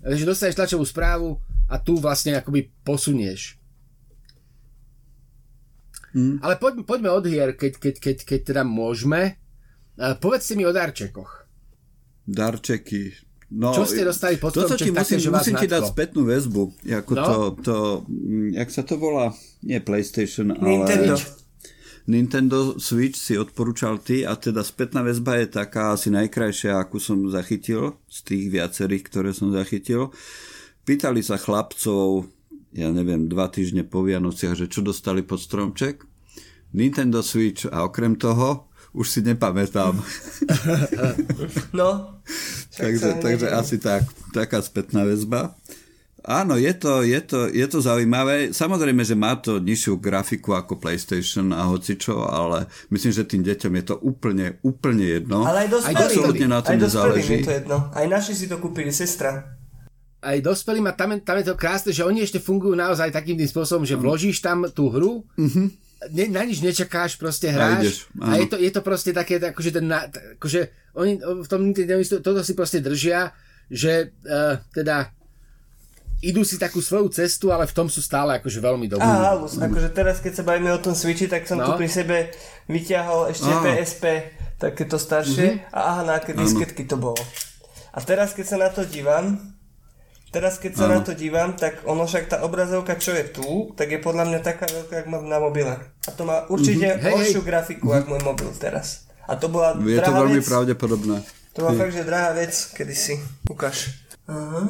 Takže 0.00 0.24
dostaneš 0.24 0.56
tlačovú 0.56 0.88
správu 0.88 1.36
a 1.68 1.76
tu 1.76 2.00
vlastne 2.00 2.32
akoby 2.32 2.72
posunieš. 2.80 3.60
Hmm. 6.16 6.40
Ale 6.40 6.56
poď, 6.56 6.86
poďme 6.88 7.12
od 7.12 7.28
hier, 7.28 7.52
keď, 7.52 7.76
keď, 7.76 7.94
keď, 8.00 8.16
keď 8.24 8.40
teda 8.54 8.62
môžeme. 8.64 9.36
Uh, 10.00 10.16
povedzte 10.16 10.56
mi 10.56 10.64
o 10.64 10.72
darčekoch. 10.72 11.44
Darčeky. 12.24 13.12
No, 13.54 13.70
Čo 13.70 13.86
ste 13.86 14.02
dostali 14.02 14.34
pod 14.34 14.50
to, 14.50 14.66
ti 14.74 14.90
musím, 14.90 15.22
také, 15.22 15.30
musím 15.30 15.54
ti 15.62 15.68
dať 15.70 15.94
spätnú 15.94 16.26
väzbu. 16.26 16.62
Ako 16.90 17.12
no? 17.14 17.22
to, 17.22 17.36
to, 17.62 17.76
mm, 18.10 18.50
jak 18.58 18.68
sa 18.74 18.82
to 18.82 18.98
volá? 18.98 19.30
Nie 19.62 19.78
PlayStation, 19.78 20.50
Nintendo. 20.58 21.14
ale... 21.14 21.42
Nintendo 22.04 22.76
Switch 22.76 23.16
si 23.16 23.38
odporúčal 23.38 23.96
ty 24.02 24.28
a 24.28 24.36
teda 24.36 24.60
spätná 24.60 25.00
väzba 25.00 25.40
je 25.40 25.48
taká 25.48 25.96
asi 25.96 26.12
najkrajšia, 26.12 26.76
akú 26.76 27.00
som 27.00 27.16
zachytil 27.32 27.96
z 28.10 28.18
tých 28.28 28.44
viacerých, 28.52 29.08
ktoré 29.08 29.30
som 29.32 29.54
zachytil. 29.54 30.12
Pýtali 30.84 31.24
sa 31.24 31.40
chlapcov, 31.40 32.28
ja 32.76 32.92
neviem, 32.92 33.24
dva 33.30 33.48
týždne 33.48 33.88
po 33.88 34.04
Vianociach, 34.04 34.52
že 34.52 34.68
čo 34.68 34.84
dostali 34.84 35.24
pod 35.24 35.40
stromček. 35.40 36.04
Nintendo 36.74 37.22
Switch 37.24 37.70
a 37.70 37.86
okrem 37.86 38.18
toho 38.18 38.68
už 38.94 39.06
si 39.10 39.20
nepamätám. 39.20 39.98
No. 41.74 42.14
takže 42.78 43.18
takže 43.18 43.50
asi 43.50 43.76
tak, 43.82 44.06
taká 44.30 44.62
spätná 44.62 45.02
väzba. 45.02 45.58
Áno, 46.24 46.56
je 46.56 46.72
to, 46.72 47.04
je, 47.04 47.20
to, 47.20 47.52
je 47.52 47.66
to 47.68 47.84
zaujímavé. 47.84 48.48
Samozrejme, 48.48 49.04
že 49.04 49.12
má 49.12 49.36
to 49.36 49.60
nižšiu 49.60 50.00
grafiku 50.00 50.56
ako 50.56 50.80
PlayStation 50.80 51.52
a 51.52 51.68
hocičo, 51.68 52.24
ale 52.24 52.64
myslím, 52.88 53.12
že 53.12 53.28
tým 53.28 53.42
deťom 53.44 53.72
je 53.76 53.84
to 53.84 53.96
úplne, 54.00 54.56
úplne 54.64 55.04
jedno. 55.04 55.44
Ale 55.44 55.68
aj 55.68 55.76
dospelým, 55.76 56.00
Absolutne 56.00 56.46
na 56.48 56.60
tom 56.64 56.72
aj 56.72 56.78
nezáleží. 56.80 57.34
je 57.44 57.44
to 57.44 57.54
jedno. 57.60 57.78
Aj 57.92 58.06
naši 58.08 58.32
si 58.32 58.48
to 58.48 58.56
kúpili, 58.56 58.88
sestra. 58.88 59.52
Aj 60.24 60.38
dospelým 60.40 60.88
a 60.88 60.96
tam, 60.96 61.12
tam 61.20 61.36
je 61.36 61.52
to 61.52 61.60
krásne, 61.60 61.92
že 61.92 62.00
oni 62.00 62.24
ešte 62.24 62.40
fungujú 62.40 62.72
naozaj 62.72 63.12
takým 63.12 63.36
tým 63.36 63.50
spôsobom, 63.50 63.84
že 63.84 64.00
vložíš 64.00 64.40
tam 64.40 64.64
tú 64.72 64.88
hru 64.88 65.28
mm-hmm 65.36 65.83
ne, 66.10 66.24
na 66.28 66.42
nič 66.44 66.60
nečakáš, 66.60 67.16
proste 67.16 67.48
hráš. 67.48 67.72
A, 67.72 67.80
ideš, 67.80 67.96
a 68.20 68.32
je, 68.36 68.46
to, 68.50 68.56
je 68.60 68.70
to 68.72 68.80
proste 68.84 69.10
také, 69.14 69.40
akože, 69.40 69.70
ten, 69.70 69.86
akože 70.40 70.60
oni 70.98 71.18
v 71.20 71.48
tom 71.48 71.72
toto 72.20 72.40
si 72.42 72.52
proste 72.52 72.82
držia, 72.82 73.32
že 73.72 74.12
uh, 74.26 74.60
teda 74.74 75.14
idú 76.24 76.40
si 76.40 76.56
takú 76.56 76.80
svoju 76.80 77.12
cestu, 77.12 77.52
ale 77.52 77.68
v 77.68 77.76
tom 77.76 77.92
sú 77.92 78.00
stále 78.00 78.40
akože 78.40 78.58
veľmi 78.64 78.88
dobrí. 78.88 79.04
Á, 79.04 79.36
akože 79.36 79.92
teraz, 79.92 80.24
keď 80.24 80.40
sa 80.40 80.44
bavíme 80.48 80.72
o 80.72 80.80
tom 80.80 80.96
Switchi, 80.96 81.28
tak 81.28 81.44
som 81.44 81.60
no. 81.60 81.68
tu 81.68 81.76
pri 81.76 81.88
sebe 81.92 82.16
vyťahol 82.64 83.28
ešte 83.28 83.50
Aha. 83.52 83.60
PSP, 83.60 84.04
takéto 84.56 84.96
staršie, 84.96 85.60
mm-hmm. 85.60 85.76
a 85.76 85.80
aha, 85.84 86.02
na 86.08 86.12
aké 86.16 86.32
disketky 86.32 86.88
to 86.88 86.96
bolo. 86.96 87.20
A 87.92 88.00
teraz, 88.00 88.32
keď 88.32 88.46
sa 88.48 88.56
na 88.56 88.72
to 88.72 88.88
dívam, 88.88 89.36
Teraz 90.34 90.58
keď 90.58 90.72
sa 90.74 90.90
ano. 90.90 90.98
na 90.98 91.00
to 91.06 91.14
dívam, 91.14 91.54
tak 91.54 91.86
ono 91.86 92.10
však 92.10 92.26
tá 92.26 92.42
obrazovka, 92.42 92.98
čo 92.98 93.14
je 93.14 93.30
tu, 93.30 93.70
tak 93.78 93.86
je 93.94 94.02
podľa 94.02 94.26
mňa 94.26 94.40
taká 94.42 94.66
veľká, 94.66 95.06
ako 95.06 95.08
mám 95.14 95.30
na 95.30 95.38
mobile. 95.38 95.70
A 95.78 96.10
to 96.10 96.26
má 96.26 96.42
určite 96.50 96.90
mm-hmm. 96.90 97.06
horšiu 97.06 97.40
hej. 97.40 97.46
grafiku, 97.46 97.86
mm-hmm. 97.86 97.98
ako 98.02 98.08
môj 98.10 98.22
mobil 98.26 98.50
teraz. 98.58 99.06
A 99.30 99.38
to 99.38 99.46
bola 99.46 99.78
Je 99.78 100.02
to 100.02 100.10
veľmi 100.10 100.42
vec. 100.42 100.50
pravdepodobné. 100.50 101.22
To 101.54 101.58
bola 101.62 101.72
fakt, 101.78 101.94
že 101.94 102.02
drahá 102.02 102.34
vec, 102.34 102.50
kedy 102.50 102.94
si. 102.98 103.14
Ukáž. 103.46 103.94
Aha. 104.26 104.66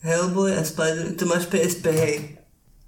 Hellboy 0.00 0.56
a 0.56 0.64
Spider... 0.64 1.12
To 1.12 1.24
máš 1.28 1.44
PSP, 1.52 1.84
hej. 1.92 2.16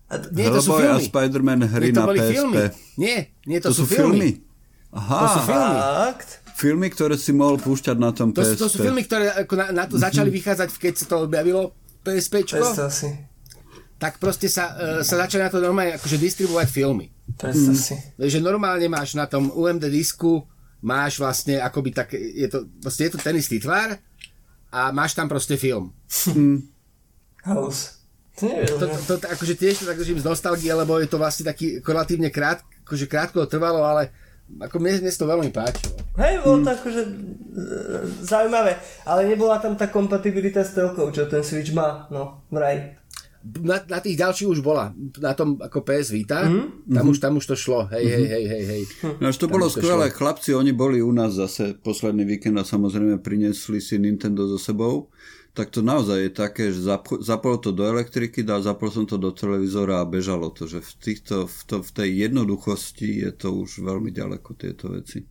A 0.09 0.17
t- 0.17 0.33
nie, 0.33 0.49
to 0.49 0.65
Hellboy 0.65 0.89
a 0.89 0.97
Spider-Man 0.97 1.61
hry 1.69 1.93
nie, 1.93 1.95
to 1.95 2.01
na 2.01 2.07
PSP. 2.17 2.33
Filmy. 2.33 2.65
Nie, 2.97 3.19
nie, 3.45 3.59
to, 3.61 3.69
to 3.69 3.77
sú, 3.77 3.85
sú 3.85 3.93
filmy. 3.93 4.41
filmy. 4.41 4.97
Aha. 4.97 5.21
To 5.21 5.29
sú 5.29 5.41
filmy. 5.45 5.77
Fakt? 5.77 6.31
Filmy, 6.59 6.91
ktoré 6.91 7.15
si 7.15 7.31
mohol 7.31 7.63
púšťať 7.63 7.97
na 8.03 8.11
tom 8.11 8.35
to, 8.35 8.43
PSP. 8.43 8.59
To 8.59 8.67
sú 8.67 8.83
filmy, 8.83 9.07
ktoré 9.07 9.31
ako 9.47 9.55
na, 9.55 9.67
na 9.71 9.85
to 9.87 9.95
začali 9.95 10.27
vychádzať, 10.35 10.69
keď 10.75 10.93
sa 10.99 11.07
to 11.07 11.17
objavilo 11.31 11.71
PSP. 12.03 12.43
Predstav 12.43 12.91
si. 12.91 13.15
tak 14.03 14.19
proste 14.19 14.51
sa, 14.51 14.75
uh, 14.75 15.01
sa 15.07 15.23
začali 15.23 15.47
na 15.47 15.51
to 15.55 15.63
normálne 15.63 15.95
akože 15.95 16.19
distribuovať 16.19 16.67
filmy. 16.67 17.15
Predstav 17.39 17.75
si. 17.79 17.95
Že 18.19 18.43
normálne 18.43 18.91
máš 18.91 19.15
na 19.15 19.31
tom 19.31 19.55
UMD 19.55 19.87
disku, 19.87 20.43
máš 20.83 21.23
vlastne 21.23 21.63
akoby 21.63 21.95
tak, 21.95 22.19
je 22.19 22.51
to, 22.51 22.67
proste 22.83 23.07
je 23.07 23.13
to 23.15 23.19
ten 23.23 23.39
istý 23.39 23.63
tvar 23.63 23.95
a 24.75 24.91
máš 24.91 25.15
tam 25.15 25.31
proste 25.31 25.55
film. 25.55 25.95
Halus. 27.47 27.99
To 28.39 28.47
To, 28.79 28.87
to, 28.87 29.15
to, 29.19 29.27
akože 29.27 29.59
tiež 29.59 29.83
to 29.83 29.87
tak 29.91 29.99
držím 29.99 30.23
z 30.23 30.27
nostalgie, 30.31 30.71
lebo 30.71 30.95
je 31.03 31.11
to 31.11 31.19
vlastne 31.19 31.43
taký 31.43 31.83
relatívne 31.83 32.31
krát, 32.31 32.63
akože 32.87 33.11
krátko 33.11 33.43
to 33.43 33.59
trvalo, 33.59 33.83
ale 33.83 34.15
ako 34.57 34.77
mne, 34.81 35.05
mne 35.05 35.13
to 35.13 35.27
veľmi 35.29 35.51
páčilo. 35.53 35.95
Hej, 36.17 36.35
bolo 36.43 36.65
to 36.65 36.71
akože 36.73 37.03
e, 37.05 37.11
zaujímavé, 38.25 38.81
ale 39.05 39.21
nebola 39.29 39.61
tam 39.61 39.77
tá 39.77 39.87
kompatibilita 39.93 40.65
s 40.65 40.73
telkou, 40.75 41.13
čo 41.13 41.29
ten 41.29 41.45
Switch 41.45 41.71
má, 41.77 42.09
no, 42.09 42.43
vraj. 42.49 42.97
Na, 43.63 43.79
na 43.87 44.03
tých 44.03 44.19
ďalších 44.19 44.51
už 44.51 44.61
bola, 44.67 44.91
na 45.23 45.31
tom 45.31 45.63
ako 45.63 45.87
PS 45.87 46.11
Vita, 46.11 46.43
mm-hmm. 46.43 46.91
tam, 46.91 47.05
už, 47.07 47.17
tam 47.23 47.33
už 47.39 47.47
to 47.47 47.55
šlo, 47.55 47.87
hej, 47.95 48.03
hej, 48.03 48.27
hej, 48.27 48.45
hej, 48.51 48.65
hej. 48.67 48.83
No, 49.23 49.31
to 49.31 49.47
Tam 49.47 49.55
bolo 49.55 49.71
to 49.71 49.79
skvelé. 49.79 50.11
Chlapci, 50.11 50.59
oni 50.59 50.75
boli 50.75 50.99
u 50.99 51.15
nás 51.15 51.39
zase 51.39 51.79
posledný 51.79 52.27
víkend 52.27 52.59
a 52.59 52.67
samozrejme 52.67 53.23
priniesli 53.23 53.79
si 53.79 53.95
Nintendo 53.95 54.51
so 54.51 54.59
sebou. 54.59 55.13
Tak 55.59 55.75
to 55.75 55.83
naozaj 55.83 56.31
je 56.31 56.31
také, 56.31 56.71
že 56.71 56.87
zapo- 56.87 57.19
zapol 57.19 57.59
to 57.59 57.75
do 57.75 57.83
elektriky, 57.83 58.47
dal, 58.47 58.63
zapol 58.63 58.95
som 58.95 59.03
to 59.11 59.19
do 59.19 59.35
televízora 59.35 59.99
a 59.99 60.07
bežalo 60.07 60.55
to, 60.55 60.71
že 60.71 60.79
v, 60.79 60.93
týchto, 61.03 61.51
v, 61.51 61.59
to, 61.67 61.77
v 61.83 61.91
tej 61.91 62.11
jednoduchosti 62.31 63.27
je 63.27 63.31
to 63.35 63.51
už 63.67 63.83
veľmi 63.83 64.15
ďaleko 64.15 64.55
tieto 64.55 64.95
veci. 64.95 65.27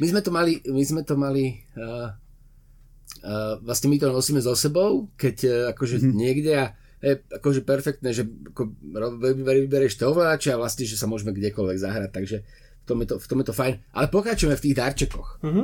My 0.00 0.06
sme 0.08 0.24
to 0.24 0.32
mali, 0.32 0.64
my 0.64 0.80
sme 0.80 1.04
to 1.04 1.20
mali, 1.20 1.60
uh, 1.76 2.08
uh, 3.20 3.60
vlastne 3.60 3.92
my 3.92 4.00
to 4.00 4.08
nosíme 4.08 4.40
so 4.40 4.56
sebou, 4.56 5.12
keď 5.20 5.36
uh, 5.44 5.52
akože 5.76 6.00
mm-hmm. 6.00 6.16
niekde 6.16 6.52
a 6.56 6.66
je 7.04 7.20
akože 7.20 7.68
perfektné, 7.68 8.16
že 8.16 8.24
ako 8.24 8.72
vyberieš 9.20 10.00
to 10.00 10.08
ovláče 10.08 10.56
a 10.56 10.60
vlastne, 10.60 10.88
že 10.88 10.96
sa 10.96 11.04
môžeme 11.04 11.36
kdekoľvek 11.36 11.76
zahrať, 11.76 12.10
takže 12.16 12.36
v 12.80 12.84
tom 12.88 13.04
je 13.04 13.12
to, 13.12 13.14
v 13.20 13.26
tom 13.28 13.38
je 13.44 13.46
to 13.52 13.54
fajn. 13.54 13.74
Ale 13.92 14.08
pokračujeme 14.08 14.56
v 14.56 14.64
tých 14.64 14.78
darčekoch. 14.80 15.44
Mhm. 15.44 15.62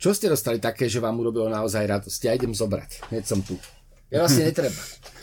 Čo 0.00 0.16
ste 0.16 0.32
dostali 0.32 0.56
také, 0.56 0.88
že 0.88 0.96
vám 0.96 1.20
urobilo 1.20 1.52
naozaj 1.52 1.84
radosť? 1.84 2.20
Ja 2.24 2.32
idem 2.32 2.56
zobrať, 2.56 3.12
hneď 3.12 3.24
som 3.28 3.44
tu. 3.44 3.60
Ja 4.08 4.24
vlastne 4.24 4.48
netreba. 4.48 4.80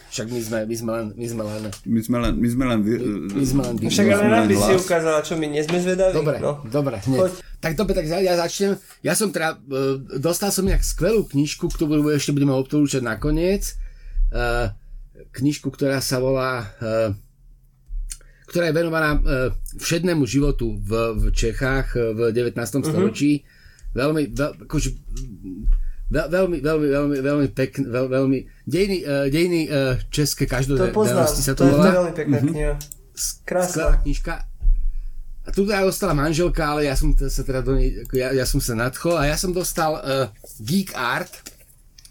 Však 0.08 0.28
my 0.32 0.40
sme, 0.40 0.60
my 0.64 0.76
sme 0.78 0.92
len, 0.94 1.06
my 1.18 1.26
sme 1.28 1.44
len, 1.44 1.62
My 1.84 2.02
sme 2.02 2.18
len, 2.24 2.34
my 2.40 2.48
sme 2.48 2.64
len, 2.64 2.80
vy, 2.80 2.94
my 3.36 3.46
sme 3.46 3.62
len 3.68 3.74
Však 3.76 4.06
No, 4.08 4.16
ale 4.16 4.28
len 4.32 4.46
by 4.48 4.56
si 4.56 4.74
ukázala, 4.80 5.20
čo 5.20 5.34
my 5.36 5.46
nie 5.52 5.62
sme 5.66 5.78
zvedaví. 5.84 6.14
Dobre, 6.16 6.38
No. 6.40 6.64
dobre, 6.64 6.96
hneď. 7.04 7.20
Poď. 7.20 7.32
Tak 7.58 7.74
dobre, 7.74 7.94
tak 7.98 8.06
ja 8.06 8.38
začnem. 8.38 8.78
Ja 9.04 9.18
som 9.18 9.34
teda, 9.34 9.58
uh, 9.58 9.98
dostal 10.22 10.54
som 10.54 10.64
nejak 10.64 10.86
skvelú 10.86 11.26
knižku, 11.28 11.68
ktorú 11.68 12.08
ešte 12.14 12.32
budeme 12.32 12.54
odporúčať 12.54 13.02
nakoniec. 13.02 13.76
Uh, 14.32 14.72
knižku, 15.34 15.74
ktorá 15.74 16.00
sa 16.00 16.22
volá, 16.22 16.70
uh, 16.80 17.12
ktorá 18.48 18.72
je 18.72 18.78
venovaná 18.78 19.18
uh, 19.18 19.52
všednému 19.76 20.24
životu 20.24 20.80
v, 20.80 21.18
v 21.18 21.24
Čechách 21.34 21.98
v 21.98 22.20
19. 22.32 22.56
Mhm. 22.56 22.86
storočí. 22.86 23.42
Veľmi, 23.94 24.32
veľ, 24.32 24.52
akože, 24.68 24.90
veľ, 26.08 26.28
veľmi, 26.28 26.58
veľmi, 26.60 26.88
veľmi, 26.88 27.18
veľmi 27.20 27.48
pekné, 27.52 27.86
veľ, 27.88 28.06
veľmi, 28.08 28.40
dejiny, 28.64 28.98
uh, 29.04 29.26
dejiny 29.28 29.62
uh, 29.68 29.96
české 30.08 30.46
každodennosti 30.46 31.42
sa 31.42 31.52
to 31.52 31.64
je 31.64 31.72
to 31.72 31.72
je 31.72 31.74
volá. 31.76 31.92
veľmi 32.04 32.14
pekná 32.14 32.38
kniha. 32.40 32.74
Krásna. 33.44 33.72
Skvelá 33.72 33.96
knižka. 34.02 34.34
A 35.44 35.56
tu 35.56 35.64
teda 35.64 35.82
dostala 35.82 36.12
manželka, 36.12 36.60
ale 36.68 36.86
ja 36.86 36.96
som 36.96 37.16
sa 37.16 37.42
teda 37.42 37.64
do 37.64 37.80
nej, 37.80 38.04
ako 38.04 38.14
ja, 38.14 38.36
ja 38.36 38.44
som 38.44 38.60
sa 38.60 38.76
nadchol 38.76 39.16
a 39.16 39.26
ja 39.26 39.40
som 39.40 39.56
dostal 39.56 39.96
uh, 39.96 40.28
Geek 40.60 40.92
Art, 40.92 41.32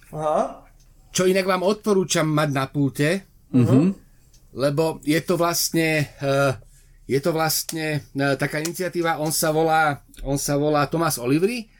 Aha. 0.08 0.64
čo 1.12 1.28
inak 1.28 1.44
vám 1.44 1.60
odporúčam 1.60 2.24
mať 2.26 2.48
na 2.50 2.64
púte, 2.66 3.28
Mhm. 3.52 3.94
lebo 4.58 4.98
je 5.06 5.20
to 5.22 5.38
vlastne 5.38 6.02
uh, 6.18 6.56
je 7.06 7.20
to 7.22 7.30
vlastne 7.30 8.02
uh, 8.18 8.34
taká 8.34 8.58
iniciatíva, 8.58 9.22
on 9.22 9.30
sa 9.30 9.54
volá 9.54 10.02
on 10.26 10.36
sa 10.36 10.58
volá 10.58 10.90
Thomas 10.90 11.16
Olivry 11.22 11.70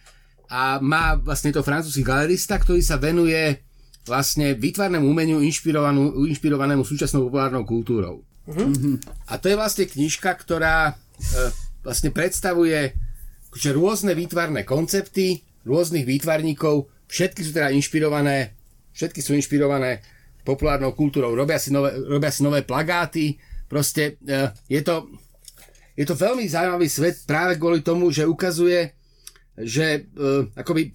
a 0.47 0.79
má 0.79 1.19
vlastne 1.19 1.51
to 1.51 1.67
francúzsky 1.67 2.07
galerista, 2.07 2.57
ktorý 2.57 2.79
sa 2.79 2.97
venuje 2.97 3.59
vlastne 4.07 4.55
výtvarnému 4.55 5.03
umeniu 5.03 5.43
inšpirovanú, 5.43 6.15
inšpirovanému 6.31 6.87
súčasnou 6.87 7.27
populárnou 7.27 7.67
kultúrou. 7.67 8.23
A 9.27 9.43
to 9.43 9.51
je 9.51 9.59
vlastne 9.59 9.91
knižka, 9.91 10.31
ktorá 10.39 10.95
e, 10.95 11.51
vlastne 11.83 12.15
predstavuje 12.15 12.95
že 13.57 13.73
rôzne 13.73 14.13
výtvarné 14.13 14.69
koncepty 14.69 15.41
rôznych 15.65 16.05
výtvarníkov, 16.07 16.87
všetky 17.09 17.41
sú 17.43 17.51
teda 17.57 17.73
inšpirované, 17.75 18.55
všetky 18.93 19.19
sú 19.25 19.35
inšpirované 19.35 20.05
populárnou 20.47 20.95
kultúrou, 20.95 21.35
robia 21.35 21.59
si 21.59 21.75
nové, 21.75 21.97
robia 22.07 22.31
si 22.31 22.47
nové 22.47 22.63
plagáty, 22.63 23.35
proste 23.67 24.21
e, 24.23 24.55
je 24.71 24.81
to, 24.85 25.11
je 25.97 26.05
to 26.05 26.15
veľmi 26.15 26.45
zaujímavý 26.45 26.87
svet 26.93 27.25
práve 27.25 27.57
kvôli 27.57 27.81
tomu, 27.81 28.13
že 28.13 28.29
ukazuje, 28.29 28.93
že 29.57 30.05
e, 30.05 30.53
akoby 30.53 30.93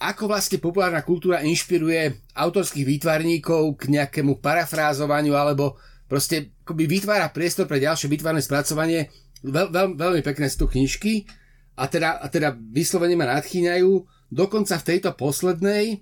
ako 0.00 0.32
vlastne 0.32 0.58
populárna 0.58 1.04
kultúra 1.04 1.44
inšpiruje 1.44 2.32
autorských 2.32 2.88
výtvarníkov 2.88 3.76
k 3.78 3.82
nejakému 4.00 4.40
parafrázovaniu 4.40 5.36
alebo 5.36 5.76
proste 6.08 6.56
akoby 6.64 6.88
vytvára 6.88 7.30
priestor 7.30 7.68
pre 7.68 7.78
ďalšie 7.78 8.08
výtvarné 8.08 8.40
spracovanie. 8.42 9.12
Veľ, 9.44 9.70
veľ, 9.70 9.86
veľmi 10.00 10.22
pekné 10.24 10.48
sú 10.48 10.66
tu 10.66 10.72
knižky 10.72 11.28
a 11.76 11.86
teda, 11.86 12.16
a 12.18 12.26
teda 12.32 12.56
vyslovene 12.56 13.14
ma 13.14 13.28
nadchýňajú. 13.28 13.90
Dokonca 14.32 14.80
v 14.80 14.86
tejto 14.88 15.12
poslednej 15.14 16.00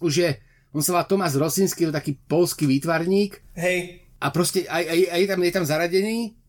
už 0.00 0.12
je, 0.16 0.30
on 0.72 0.80
sa 0.80 0.96
volá 0.96 1.04
Tomáš 1.04 1.36
Rosinsky, 1.36 1.84
to 1.84 1.92
taký 1.92 2.16
polský 2.24 2.64
výtvarník 2.64 3.36
Hej, 3.52 4.08
a 4.16 4.32
proste 4.32 4.64
aj, 4.64 4.80
aj, 4.80 5.00
aj 5.12 5.22
tam, 5.28 5.40
je 5.44 5.52
tam 5.52 5.66
zaradený. 5.68 6.39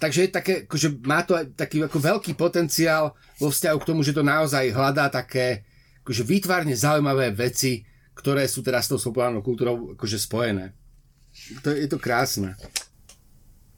Takže 0.00 0.20
je 0.24 0.30
také, 0.32 0.54
akože 0.64 1.04
má 1.04 1.20
to 1.20 1.36
aj 1.36 1.52
taký 1.52 1.84
ako 1.84 2.00
veľký 2.00 2.32
potenciál 2.32 3.12
vo 3.36 3.52
vzťahu 3.52 3.78
k 3.80 3.88
tomu, 3.88 4.00
že 4.00 4.16
to 4.16 4.24
naozaj 4.24 4.72
hľadá 4.72 5.12
také 5.12 5.68
akože 6.00 6.24
výtvarne 6.24 6.72
zaujímavé 6.72 7.28
veci, 7.36 7.84
ktoré 8.16 8.48
sú 8.48 8.64
teraz 8.64 8.88
s 8.88 8.96
tou 8.96 8.98
populárnou 9.12 9.44
kultúrou 9.44 9.92
akože 9.92 10.16
spojené. 10.16 10.72
To, 11.60 11.68
je 11.70 11.84
to 11.84 12.00
krásne. 12.00 12.56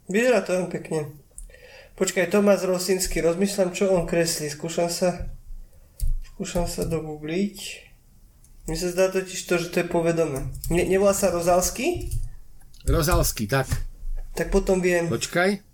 vyzerá 0.07 0.47
to 0.47 0.55
veľmi 0.55 0.71
pekne. 0.71 1.01
Počkaj, 1.99 2.33
Tomás 2.33 2.65
Rosinsky, 2.65 3.21
rozmýšľam, 3.21 3.75
čo 3.77 3.93
on 3.93 4.09
kreslí. 4.09 4.49
Skúšam 4.49 4.89
sa, 4.89 5.29
skúšam 6.33 6.65
sa 6.71 6.89
dogoogliť. 6.89 7.59
Mne 8.71 8.77
sa 8.79 8.89
zdá 8.95 9.11
totiž 9.11 9.43
to, 9.43 9.59
že 9.59 9.75
to 9.75 9.83
je 9.83 9.87
povedomé. 9.91 10.47
Ne, 10.71 10.87
nevolá 10.87 11.13
sa 11.13 11.35
Rozalský? 11.35 12.15
Rozalský, 12.87 13.51
tak. 13.51 13.69
Tak 14.33 14.49
potom 14.49 14.81
viem. 14.81 15.09
Počkaj. 15.09 15.73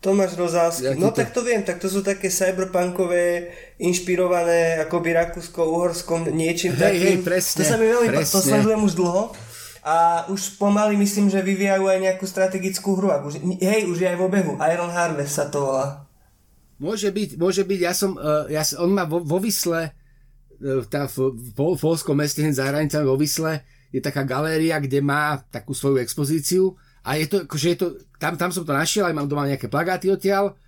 Tomáš. 0.00 0.38
Ja 0.38 0.94
ti 0.94 1.00
no 1.02 1.10
to- 1.10 1.18
tak 1.18 1.34
to 1.34 1.42
viem, 1.42 1.66
tak 1.66 1.82
to 1.82 1.88
sú 1.90 2.04
také 2.04 2.30
cyberpunkové, 2.30 3.50
inšpirované 3.82 4.78
akoby 4.86 5.10
rakúsko-uhorskom 5.18 6.30
niečím 6.30 6.78
Hej, 6.78 6.80
takým. 6.80 7.02
hej, 7.02 7.16
presne, 7.26 7.58
To 7.58 7.64
sa 7.66 7.76
mi 7.80 7.86
veľmi, 7.90 8.08
to 8.12 8.20
presne. 8.22 8.40
sledujem 8.54 8.80
už 8.86 8.94
dlho. 8.94 9.22
A 9.86 10.26
už 10.30 10.58
pomaly 10.58 10.98
myslím, 10.98 11.30
že 11.30 11.42
vyvíjajú 11.42 11.86
aj 11.86 11.98
nejakú 12.02 12.26
strategickú 12.26 12.98
hru. 12.98 13.06
Už, 13.22 13.38
hej, 13.62 13.86
už 13.86 14.02
je 14.02 14.08
aj 14.10 14.18
v 14.18 14.22
obehu. 14.26 14.52
Iron 14.58 14.90
Harvest 14.90 15.38
sa 15.38 15.46
to 15.46 15.62
volá. 15.62 16.06
Môže 16.82 17.08
byť, 17.14 17.38
môže 17.38 17.62
byť, 17.62 17.80
ja 17.80 17.94
som, 17.94 18.18
uh, 18.18 18.50
ja, 18.50 18.66
on 18.82 18.90
má 18.92 19.06
vo, 19.06 19.22
vo 19.22 19.38
Vysle, 19.38 19.94
uh, 20.60 20.82
tá 20.90 21.06
v, 21.06 21.30
v, 21.32 21.54
v 21.54 21.80
polskom 21.80 22.18
meste 22.18 22.42
za 22.50 22.66
hranicami 22.66 23.06
vo 23.06 23.14
Vysle, 23.14 23.62
je 23.94 24.02
taká 24.02 24.26
galéria, 24.26 24.82
kde 24.82 25.00
má 25.00 25.38
takú 25.48 25.70
svoju 25.72 26.02
expozíciu 26.02 26.74
a 27.06 27.10
je 27.14 27.26
to, 27.30 27.36
akože 27.46 27.66
je 27.70 27.78
to, 27.78 27.86
tam, 28.18 28.34
tam 28.34 28.50
som 28.50 28.66
to 28.66 28.74
našiel, 28.74 29.06
aj 29.06 29.14
mám 29.14 29.30
doma 29.30 29.46
nejaké 29.46 29.70
plagáty 29.70 30.10
odtiaľ 30.10 30.58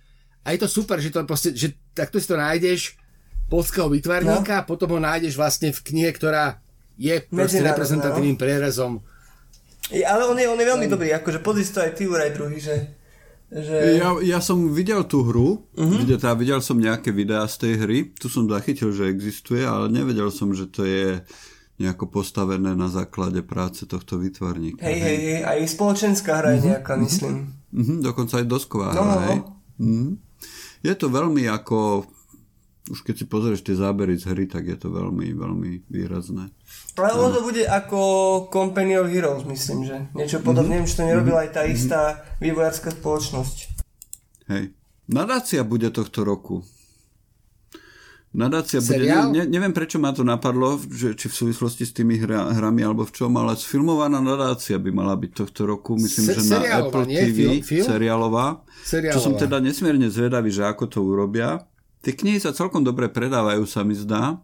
a 0.47 0.55
je 0.55 0.59
to 0.63 0.71
super, 0.71 0.95
že 1.03 1.11
to 1.11 1.27
proste, 1.27 1.51
že 1.51 1.75
takto 1.91 2.15
si 2.15 2.31
to 2.31 2.39
nájdeš 2.39 2.95
polského 3.51 3.91
výtvarníka 3.91 4.63
a 4.63 4.67
potom 4.67 4.95
ho 4.95 4.99
nájdeš 5.03 5.35
vlastne 5.35 5.75
v 5.75 5.83
knihe, 5.83 6.15
ktorá 6.15 6.63
je 6.95 7.19
proste 7.27 7.59
Medzinárodná, 7.59 7.69
reprezentatívnym 7.75 8.37
prierezom. 8.39 9.03
Je, 9.91 10.05
ale 10.05 10.23
on 10.23 10.37
je, 10.39 10.47
on 10.47 10.59
je 10.59 10.67
veľmi 10.69 10.87
dobrý, 10.87 11.11
akože 11.19 11.43
pozri 11.43 11.67
si 11.67 11.75
to 11.75 11.83
aj 11.83 11.91
ty 11.97 12.07
Uraj 12.07 12.31
druhý, 12.31 12.61
že... 12.61 12.75
že... 13.49 13.99
Ja, 13.99 14.15
ja 14.21 14.39
som 14.39 14.69
videl 14.71 15.03
tú 15.09 15.25
hru, 15.25 15.65
uh-huh. 15.75 15.97
videl, 15.97 16.21
teda 16.21 16.37
videl 16.37 16.61
som 16.63 16.77
nejaké 16.77 17.09
videá 17.11 17.43
z 17.49 17.67
tej 17.67 17.73
hry, 17.83 17.99
tu 18.15 18.29
som 18.29 18.45
zachytil, 18.47 18.93
že 18.93 19.09
existuje, 19.09 19.65
ale 19.65 19.89
nevedel 19.89 20.29
som, 20.29 20.53
že 20.53 20.69
to 20.69 20.85
je 20.85 21.19
nejako 21.79 22.11
postavené 22.11 22.75
na 22.75 22.91
základe 22.91 23.39
práce 23.39 23.87
tohto 23.87 24.19
výtvarníka. 24.19 24.83
Hej, 24.83 24.99
hej, 24.99 25.17
hej, 25.17 25.41
aj 25.47 25.59
spoločenská 25.71 26.43
hra 26.43 26.59
je 26.59 26.75
nejaká, 26.75 26.99
myslím. 26.99 27.55
Mhm, 27.71 28.03
dokonca 28.03 28.43
aj 28.43 28.45
dosková 28.45 28.91
No, 28.91 29.03
hra, 29.07 29.15
no, 29.15 29.21
hej. 29.25 29.39
Mhm. 29.79 30.09
Je 30.83 30.93
to 30.95 31.07
veľmi 31.11 31.47
ako, 31.47 32.07
už 32.91 32.99
keď 33.03 33.15
si 33.15 33.25
pozrieš 33.27 33.63
tie 33.63 33.75
zábery 33.75 34.15
z 34.19 34.27
hry, 34.31 34.47
tak 34.47 34.67
je 34.67 34.75
to 34.79 34.91
veľmi, 34.91 35.31
veľmi 35.35 35.87
výrazné. 35.87 36.51
Ale 36.99 37.15
ono 37.15 37.31
to 37.31 37.41
bude 37.47 37.63
ako 37.63 37.99
Company 38.51 38.95
of 38.99 39.11
Heroes, 39.11 39.43
myslím, 39.47 39.87
že. 39.87 40.07
Niečo 40.15 40.43
podobné, 40.43 40.79
neviem, 40.79 40.87
či 40.87 40.99
to 40.99 41.07
nerobila 41.07 41.47
aj 41.47 41.51
tá 41.51 41.63
istá 41.63 42.01
vývojárska 42.43 42.91
spoločnosť. 42.95 43.57
Hej. 44.51 44.75
Nadácia 45.09 45.63
bude 45.63 45.91
tohto 45.91 46.23
roku. 46.27 46.63
Nadácia 48.29 48.77
bude, 48.77 49.09
ne, 49.09 49.41
neviem 49.49 49.73
prečo 49.73 49.97
ma 49.97 50.13
to 50.13 50.21
napadlo, 50.21 50.77
že, 50.77 51.17
či 51.17 51.25
v 51.25 51.33
súvislosti 51.33 51.81
s 51.81 51.97
tými 51.97 52.21
hra, 52.21 52.53
hrami 52.61 52.85
alebo 52.85 53.01
v 53.01 53.09
čom, 53.09 53.33
ale 53.33 53.57
sfilmovaná 53.57 54.21
nadácia 54.21 54.77
by 54.77 54.93
mala 54.93 55.17
byť 55.17 55.31
tohto 55.33 55.65
roku, 55.65 55.97
myslím, 55.97 56.25
Se, 56.29 56.33
že 56.37 56.41
na 56.45 56.61
Apple 56.77 57.09
nie? 57.09 57.25
TV, 57.25 57.37
film, 57.57 57.65
film? 57.65 57.85
seriálová, 57.89 58.61
seriálová, 58.85 59.13
čo 59.17 59.19
som 59.25 59.33
teda 59.33 59.57
nesmierne 59.57 60.13
zvedavý, 60.13 60.53
že 60.53 60.61
ako 60.61 60.85
to 60.85 61.01
urobia. 61.01 61.65
Tie 62.05 62.13
knihy 62.13 62.37
sa 62.37 62.53
celkom 62.53 62.85
dobre 62.85 63.09
predávajú, 63.09 63.65
sa 63.65 63.81
mi 63.81 63.97
zdá. 63.97 64.37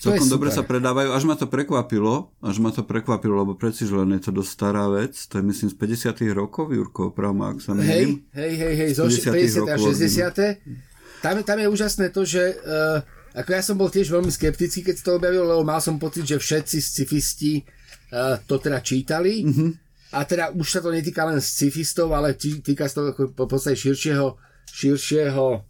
Celkom 0.00 0.30
dobre 0.30 0.48
sa 0.48 0.62
predávajú, 0.64 1.10
až 1.10 1.26
ma 1.26 1.34
to 1.34 1.50
prekvapilo, 1.50 2.32
až 2.38 2.62
ma 2.62 2.70
to 2.70 2.86
prekvapilo, 2.86 3.44
lebo 3.44 3.58
preci, 3.58 3.82
že 3.82 3.98
len 3.98 4.14
je 4.14 4.30
to 4.30 4.32
dosť 4.40 4.50
stará 4.54 4.86
vec, 4.88 5.18
to 5.26 5.42
je 5.42 5.44
myslím 5.44 5.68
z 5.68 5.76
50 6.14 6.38
rokov, 6.38 6.70
Jurko, 6.70 7.10
opravom, 7.10 7.42
ak 7.44 7.58
sa 7.58 7.74
neviem. 7.74 8.22
Hej, 8.30 8.54
hej, 8.54 8.54
hej, 8.56 8.74
hej, 8.78 8.90
zo 8.94 9.10
50 9.10 9.66
a 9.68 9.76
60 9.76 10.88
tam, 11.18 11.42
tam 11.42 11.58
je 11.58 11.66
úžasné 11.66 12.14
to, 12.14 12.22
že 12.22 12.54
uh, 12.62 13.02
ako 13.38 13.50
ja 13.54 13.62
som 13.62 13.78
bol 13.78 13.86
tiež 13.86 14.10
veľmi 14.10 14.34
skeptický, 14.34 14.82
keď 14.82 14.96
to 14.98 15.14
objavil, 15.14 15.46
lebo 15.46 15.62
mal 15.62 15.78
som 15.78 15.94
pocit, 15.94 16.26
že 16.26 16.42
všetci 16.42 16.78
scifisti 16.82 17.62
uh, 18.10 18.34
to 18.42 18.58
teda 18.58 18.82
čítali. 18.82 19.46
Mm-hmm. 19.46 19.70
A 20.18 20.26
teda 20.26 20.50
už 20.50 20.66
sa 20.66 20.80
to 20.82 20.90
netýka 20.90 21.22
len 21.22 21.38
scifistov, 21.38 22.10
ale 22.10 22.34
týka 22.34 22.90
sa 22.90 23.06
to 23.06 23.30
po 23.30 23.46
podstate 23.46 23.78
širšieho, 23.78 24.34
širšieho 24.74 25.44
uh, 25.54 25.60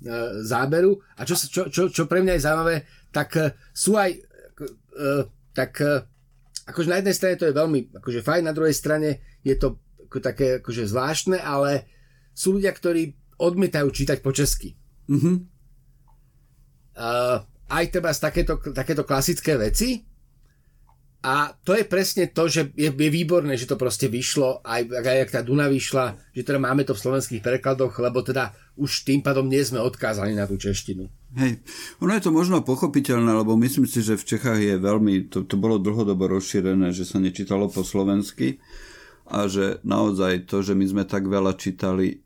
záberu. 0.49 0.97
A 1.21 1.29
čo, 1.29 1.37
čo, 1.37 1.69
čo, 1.69 1.93
čo 1.93 2.09
pre 2.09 2.25
mňa 2.25 2.41
je 2.41 2.45
zaujímavé, 2.49 2.77
tak 3.13 3.29
uh, 3.37 3.53
sú 3.77 4.01
aj 4.01 4.17
uh, 4.17 5.29
tak 5.53 5.77
uh, 5.85 6.07
akože 6.71 6.89
na 6.89 7.05
jednej 7.05 7.17
strane 7.17 7.37
to 7.37 7.51
je 7.51 7.59
veľmi 7.59 7.99
akože 7.99 8.21
fajn, 8.23 8.43
na 8.47 8.57
druhej 8.57 8.77
strane 8.77 9.21
je 9.45 9.59
to 9.59 9.77
ako 10.09 10.25
také 10.25 10.65
akože 10.65 10.89
zvláštne, 10.89 11.37
ale 11.37 11.85
sú 12.33 12.57
ľudia, 12.57 12.73
ktorí 12.73 13.13
odmietajú 13.37 13.93
čítať 13.93 14.25
po 14.25 14.33
česky. 14.33 14.73
Mm-hmm. 15.11 15.37
Uh, 16.97 17.45
aj 17.69 17.85
teda 17.93 18.11
takéto, 18.17 18.55
takéto 18.73 19.05
klasické 19.05 19.61
veci. 19.61 20.05
A 21.19 21.51
to 21.51 21.75
je 21.75 21.83
presne 21.83 22.31
to, 22.31 22.47
že 22.47 22.71
je, 22.79 22.95
je 22.95 23.11
výborné, 23.11 23.59
že 23.59 23.67
to 23.67 23.75
proste 23.75 24.07
vyšlo, 24.07 24.63
aj, 24.63 24.87
aj 24.87 25.17
jak 25.27 25.35
tá 25.35 25.41
Duna 25.43 25.67
vyšla, 25.67 26.15
že 26.31 26.47
teda 26.47 26.63
máme 26.63 26.87
to 26.87 26.95
v 26.95 27.03
slovenských 27.03 27.43
prekladoch, 27.43 27.91
lebo 27.99 28.23
teda 28.23 28.55
už 28.79 29.03
tým 29.03 29.19
pádom 29.19 29.51
nie 29.51 29.59
sme 29.59 29.83
odkázaní 29.83 30.39
na 30.39 30.47
tú 30.47 30.55
češtinu. 30.55 31.11
Hej, 31.35 31.59
ono 31.99 32.15
je 32.15 32.23
to 32.23 32.31
možno 32.31 32.63
pochopiteľné, 32.63 33.35
lebo 33.35 33.59
myslím 33.59 33.91
si, 33.91 33.99
že 33.99 34.15
v 34.15 34.29
Čechách 34.31 34.63
je 34.63 34.77
veľmi, 34.79 35.27
to, 35.27 35.43
to 35.43 35.59
bolo 35.59 35.83
dlhodobo 35.83 36.31
rozšírené, 36.39 36.95
že 36.95 37.03
sa 37.03 37.19
nečítalo 37.19 37.67
po 37.67 37.83
slovensky 37.83 38.63
a 39.27 39.51
že 39.51 39.83
naozaj 39.83 40.47
to, 40.47 40.63
že 40.63 40.79
my 40.79 40.87
sme 40.87 41.03
tak 41.03 41.27
veľa 41.27 41.59
čítali 41.59 42.23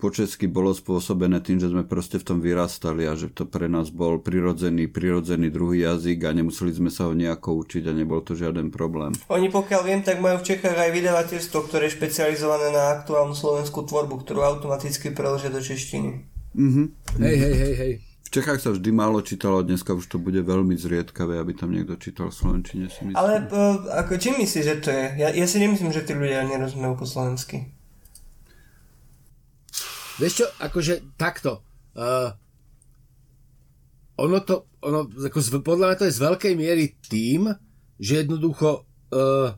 po 0.00 0.08
česky 0.08 0.48
bolo 0.48 0.72
spôsobené 0.72 1.44
tým, 1.44 1.60
že 1.60 1.68
sme 1.68 1.84
proste 1.84 2.16
v 2.16 2.24
tom 2.24 2.38
vyrastali 2.40 3.04
a 3.04 3.12
že 3.12 3.28
to 3.28 3.44
pre 3.44 3.68
nás 3.68 3.92
bol 3.92 4.16
prirodzený, 4.16 4.88
prirodzený 4.88 5.52
druhý 5.52 5.84
jazyk 5.84 6.24
a 6.24 6.32
nemuseli 6.32 6.72
sme 6.72 6.88
sa 6.88 7.06
ho 7.06 7.12
nejako 7.12 7.60
učiť 7.60 7.84
a 7.84 7.92
nebol 7.92 8.24
to 8.24 8.32
žiaden 8.32 8.72
problém. 8.72 9.12
Oni 9.28 9.52
pokiaľ 9.52 9.82
viem, 9.84 10.00
tak 10.00 10.24
majú 10.24 10.40
v 10.40 10.56
Čechách 10.56 10.80
aj 10.80 10.90
vydavateľstvo, 10.96 11.58
ktoré 11.68 11.92
je 11.92 12.00
špecializované 12.00 12.72
na 12.72 12.96
aktuálnu 12.96 13.36
slovenskú 13.36 13.84
tvorbu, 13.84 14.24
ktorú 14.24 14.40
automaticky 14.40 15.12
preložia 15.12 15.52
do 15.52 15.60
češtiny. 15.60 16.24
Mm-hmm. 16.56 16.86
Hej, 17.20 17.36
hej, 17.36 17.54
hej, 17.60 17.74
hej. 17.76 17.92
V 18.30 18.38
Čechách 18.38 18.62
sa 18.62 18.70
vždy 18.70 18.94
málo 18.94 19.26
čítalo, 19.26 19.58
dneska 19.66 19.90
už 19.90 20.06
to 20.06 20.22
bude 20.22 20.38
veľmi 20.38 20.78
zriedkavé, 20.78 21.42
aby 21.42 21.50
tam 21.50 21.74
niekto 21.74 21.98
čítal 21.98 22.30
v 22.30 22.38
Slovenčine. 22.38 22.86
Si 22.86 23.02
myslím. 23.02 23.18
Ale 23.18 23.42
uh, 23.50 23.90
ako, 23.90 24.22
čím 24.22 24.38
myslíš, 24.38 24.64
že 24.64 24.76
to 24.78 24.94
je? 24.94 25.04
Ja, 25.18 25.28
ja 25.34 25.46
si 25.50 25.58
nemyslím, 25.58 25.90
že 25.90 26.06
tí 26.06 26.14
ľudia 26.14 26.46
nerozumejú 26.46 26.94
po 26.94 27.10
slovensky. 27.10 27.74
Vieš 30.20 30.44
čo, 30.44 30.46
akože 30.60 31.16
takto. 31.16 31.64
Uh, 31.96 32.28
ono 34.20 34.44
to, 34.44 34.68
ono, 34.84 35.08
ako 35.08 35.38
z, 35.40 35.48
podľa 35.64 35.86
mňa 35.88 35.96
to 35.96 36.06
je 36.12 36.16
z 36.16 36.20
veľkej 36.20 36.54
miery 36.60 36.84
tým, 37.00 37.48
že 37.96 38.20
jednoducho 38.20 38.84
uh, 38.84 39.48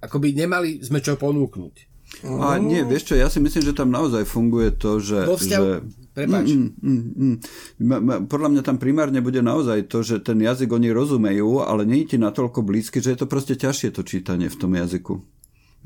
akoby 0.00 0.32
nemali 0.32 0.80
sme 0.80 1.04
čo 1.04 1.20
ponúknuť. 1.20 1.92
A 2.24 2.60
nie, 2.60 2.84
vieš 2.84 3.12
čo, 3.12 3.14
ja 3.16 3.32
si 3.32 3.40
myslím, 3.40 3.72
že 3.72 3.76
tam 3.76 3.88
naozaj 3.88 4.28
funguje 4.28 4.72
to, 4.76 5.00
že... 5.00 5.28
Vo 5.28 5.36
vzťahu, 5.36 5.64
že... 5.64 5.76
Prepáč. 6.12 6.44
Mm, 6.52 6.68
mm, 6.76 7.02
mm, 7.16 7.36
mm. 7.80 8.28
Podľa 8.28 8.48
mňa 8.52 8.62
tam 8.68 8.76
primárne 8.76 9.24
bude 9.24 9.40
naozaj 9.40 9.88
to, 9.88 10.04
že 10.04 10.20
ten 10.20 10.36
jazyk 10.44 10.68
oni 10.68 10.92
rozumejú, 10.92 11.64
ale 11.64 11.88
nie 11.88 12.04
je 12.04 12.16
ti 12.16 12.18
natoľko 12.20 12.60
blízky, 12.60 13.00
že 13.00 13.16
je 13.16 13.24
to 13.24 13.26
proste 13.28 13.56
ťažšie 13.56 13.96
to 13.96 14.04
čítanie 14.04 14.52
v 14.52 14.60
tom 14.60 14.76
jazyku. 14.76 15.24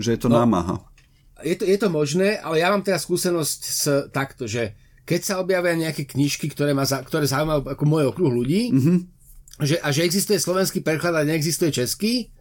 Že 0.02 0.18
je 0.18 0.20
to 0.26 0.28
no, 0.30 0.42
námaha 0.42 0.82
je 1.46 1.56
to, 1.62 1.64
je 1.64 1.78
to 1.78 1.88
možné, 1.88 2.42
ale 2.42 2.58
ja 2.58 2.74
mám 2.74 2.82
teraz 2.82 3.06
skúsenosť 3.06 3.60
s 3.62 3.84
takto, 4.10 4.50
že 4.50 4.74
keď 5.06 5.20
sa 5.22 5.34
objavia 5.38 5.78
nejaké 5.78 6.02
knižky, 6.02 6.50
ktoré, 6.50 6.74
ma 6.74 6.82
ktoré 6.82 7.30
zaujímajú 7.30 7.70
ako 7.70 7.84
môj 7.86 8.04
okruh 8.10 8.32
ľudí, 8.34 8.74
mm-hmm. 8.74 8.98
že, 9.62 9.76
a 9.78 9.94
že 9.94 10.02
existuje 10.02 10.42
slovenský 10.42 10.82
preklad 10.82 11.14
a 11.14 11.22
neexistuje 11.22 11.70
český, 11.70 12.34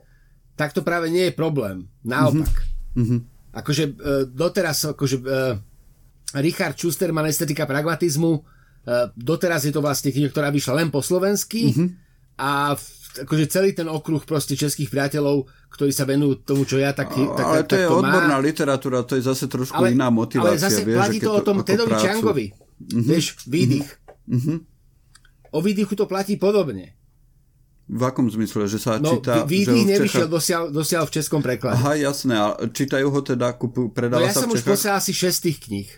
tak 0.58 0.74
to 0.74 0.82
práve 0.82 1.14
nie 1.14 1.30
je 1.30 1.38
problém. 1.38 1.86
Naopak. 2.02 2.50
Mm-hmm. 2.98 3.20
Akože 3.54 3.84
e, 3.86 3.94
doteraz, 4.34 4.98
akože 4.98 5.18
e, 5.22 5.26
Richard 6.42 6.76
Schusterman, 6.76 7.30
estetika 7.30 7.70
pragmatizmu, 7.70 8.34
e, 8.34 8.42
doteraz 9.14 9.70
je 9.70 9.74
to 9.76 9.86
vlastne 9.86 10.10
kniha, 10.10 10.34
ktorá 10.34 10.50
vyšla 10.50 10.82
len 10.82 10.90
po 10.90 11.06
slovensky 11.06 11.70
mm-hmm. 11.70 11.88
a 12.42 12.74
v, 12.74 13.05
akože 13.24 13.46
celý 13.48 13.72
ten 13.72 13.88
okruh 13.88 14.20
proste 14.28 14.60
českých 14.60 14.92
priateľov 14.92 15.48
ktorí 15.76 15.92
sa 15.92 16.08
venujú 16.08 16.48
tomu, 16.48 16.64
čo 16.64 16.80
ja 16.80 16.96
tak... 16.96 17.12
tak 17.12 17.44
ale 17.44 17.68
to 17.68 17.76
tak 17.76 17.84
je 17.84 17.88
to 17.92 18.00
odborná 18.00 18.40
má. 18.40 18.44
literatúra, 18.44 19.04
to 19.04 19.20
je 19.20 19.28
zase 19.28 19.52
trošku 19.52 19.76
ale, 19.76 19.92
iná 19.92 20.08
motivácia. 20.08 20.56
Ale 20.56 20.64
zase 20.64 20.82
vieš, 20.88 20.98
platí 21.04 21.20
to 21.20 21.32
o 21.36 21.42
tom 21.44 21.58
Tedovi 21.68 21.92
prácu. 21.92 22.06
Čangovi. 22.08 22.46
Mm-hmm. 22.56 23.04
Vieš, 23.12 23.26
výdych. 23.44 23.90
Mm-hmm. 24.24 24.58
O 25.52 25.60
výdychu 25.60 25.94
to 26.00 26.08
platí 26.08 26.40
podobne. 26.40 26.96
V 27.86 28.02
akom 28.02 28.32
zmysle? 28.32 28.72
Že 28.72 28.80
sa 28.80 28.92
no, 29.04 29.20
číta... 29.20 29.44
Výdych 29.44 29.84
nevyšiel 29.84 30.26
Čechách... 30.26 30.32
dosiaľ, 30.32 30.64
dosiaľ 30.72 31.04
v 31.06 31.12
českom 31.12 31.44
preklade. 31.44 31.76
Aha, 31.76 32.00
jasné. 32.00 32.40
A 32.40 32.56
čítajú 32.72 33.12
ho 33.12 33.20
teda, 33.20 33.52
kupujú, 33.60 33.92
predáva 33.92 34.24
no, 34.24 34.32
ja 34.32 34.34
sa 34.34 34.48
som 34.48 34.56
už 34.56 34.64
posielal 34.64 35.04
asi 35.04 35.12
6 35.12 35.46
tých 35.52 35.58
kníh. 35.60 35.90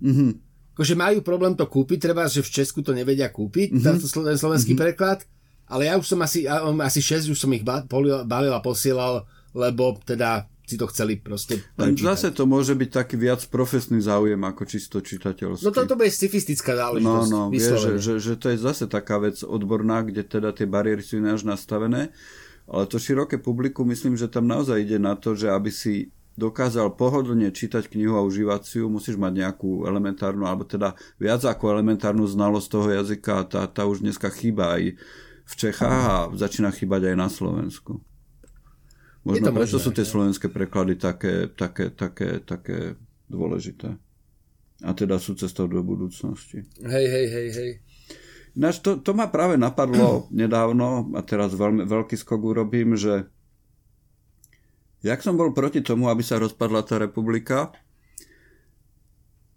Mm-hmm. 0.00 0.30
Akože 0.72 0.94
majú 0.96 1.20
problém 1.20 1.52
to 1.52 1.68
kúpiť, 1.68 1.98
treba, 2.00 2.24
že 2.32 2.40
v 2.40 2.48
Česku 2.48 2.80
to 2.80 2.96
nevedia 2.96 3.28
kúpiť, 3.28 3.76
mm-hmm. 3.76 3.84
ten 4.24 4.34
slovenský 4.40 4.72
mm-hmm. 4.72 4.84
preklad 4.88 5.20
ale 5.68 5.88
ja 5.88 5.94
už 6.00 6.06
som 6.08 6.20
asi, 6.24 6.48
asi 6.48 7.00
6 7.00 7.32
už 7.32 7.38
som 7.38 7.52
ich 7.52 7.62
balil 7.62 8.52
a 8.52 8.64
posielal, 8.64 9.28
lebo 9.52 9.96
teda 10.04 10.48
si 10.68 10.76
to 10.76 10.84
chceli 10.92 11.16
proste 11.16 11.64
prečítať. 11.80 12.04
Zase 12.04 12.28
to 12.28 12.44
môže 12.44 12.76
byť 12.76 12.90
taký 12.92 13.16
viac 13.16 13.40
profesný 13.48 14.04
záujem 14.04 14.36
ako 14.36 14.62
čisto 14.68 15.00
čitateľský. 15.00 15.64
No 15.64 15.72
toto 15.72 15.96
bude 15.96 16.12
scifistická 16.12 16.76
záležitosť. 16.76 17.30
No, 17.32 17.48
no, 17.48 17.52
vie, 17.52 17.64
že, 17.64 17.96
že, 17.96 18.20
že 18.20 18.34
to 18.36 18.52
je 18.52 18.60
zase 18.60 18.84
taká 18.84 19.16
vec 19.16 19.40
odborná, 19.40 20.04
kde 20.04 20.28
teda 20.28 20.52
tie 20.52 20.68
bariéry 20.68 21.00
sú 21.00 21.24
ináč 21.24 21.48
nastavené, 21.48 22.12
ale 22.68 22.84
to 22.84 23.00
široké 23.00 23.40
publikum, 23.40 23.88
myslím, 23.88 24.20
že 24.20 24.28
tam 24.28 24.44
naozaj 24.44 24.84
ide 24.84 25.00
na 25.00 25.16
to, 25.16 25.32
že 25.32 25.48
aby 25.48 25.72
si 25.72 26.12
dokázal 26.36 26.94
pohodlne 26.94 27.50
čítať 27.50 27.88
knihu 27.90 28.14
a 28.14 28.22
užívať 28.22 28.60
si 28.62 28.76
ju, 28.78 28.86
musíš 28.92 29.16
mať 29.18 29.32
nejakú 29.42 29.88
elementárnu, 29.88 30.44
alebo 30.46 30.68
teda 30.68 30.94
viac 31.18 31.42
ako 31.42 31.80
elementárnu 31.80 32.28
znalosť 32.28 32.68
toho 32.68 32.88
jazyka, 32.92 33.34
tá, 33.50 33.66
tá 33.66 33.82
už 33.88 34.04
dneska 34.06 34.30
chýba 34.30 34.78
aj 34.78 35.00
v 35.48 35.54
Čechách 35.56 35.88
a 35.88 36.16
začína 36.36 36.68
chýbať 36.68 37.12
aj 37.12 37.16
na 37.16 37.28
Slovensku. 37.32 38.04
Možno 39.24 39.48
preto 39.52 39.80
možné, 39.80 39.84
sú 39.84 39.90
tie 39.96 40.04
slovenské 40.04 40.46
preklady 40.52 41.00
také, 41.00 41.48
také, 41.48 41.88
také, 41.92 42.44
také 42.44 43.00
dôležité. 43.32 43.96
A 44.84 44.90
teda 44.94 45.18
sú 45.18 45.34
cestou 45.34 45.66
do 45.66 45.82
budúcnosti. 45.82 46.68
Hej, 46.80 47.06
hej, 47.08 47.26
hej, 47.28 47.48
hej. 47.50 47.70
Ináč 48.54 48.80
to, 48.80 49.00
to 49.00 49.12
ma 49.16 49.28
práve 49.28 49.56
napadlo 49.58 50.24
nedávno 50.32 51.12
a 51.16 51.20
teraz 51.24 51.56
veľmi, 51.56 51.88
veľký 51.88 52.14
skok 52.14 52.40
urobím, 52.44 52.94
že 52.94 53.26
jak 55.00 55.20
som 55.24 55.34
bol 55.34 55.50
proti 55.56 55.80
tomu, 55.80 56.12
aby 56.12 56.22
sa 56.22 56.40
rozpadla 56.40 56.84
tá 56.84 57.00
republika 57.00 57.72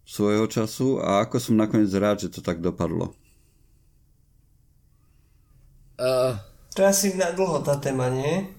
svojho 0.07 0.47
času 0.51 0.99
a 0.99 1.23
ako 1.23 1.37
som 1.39 1.55
nakoniec 1.55 1.91
rád, 1.95 2.27
že 2.27 2.33
to 2.33 2.41
tak 2.43 2.59
dopadlo. 2.59 3.15
Uh, 6.02 6.34
to 6.74 6.82
je 6.82 6.88
asi 6.89 7.08
na 7.14 7.30
dlho 7.30 7.62
tá 7.62 7.78
téma, 7.78 8.10
nie? 8.10 8.49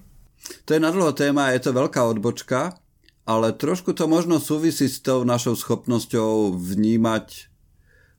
To 0.63 0.71
je 0.71 0.79
na 0.79 0.95
dlho 0.95 1.11
téma, 1.11 1.51
je 1.51 1.67
to 1.67 1.75
veľká 1.75 1.99
odbočka, 2.07 2.79
ale 3.27 3.51
trošku 3.51 3.91
to 3.91 4.07
možno 4.07 4.39
súvisí 4.39 4.87
s 4.87 5.03
tou 5.03 5.27
našou 5.27 5.59
schopnosťou 5.59 6.55
vnímať 6.55 7.51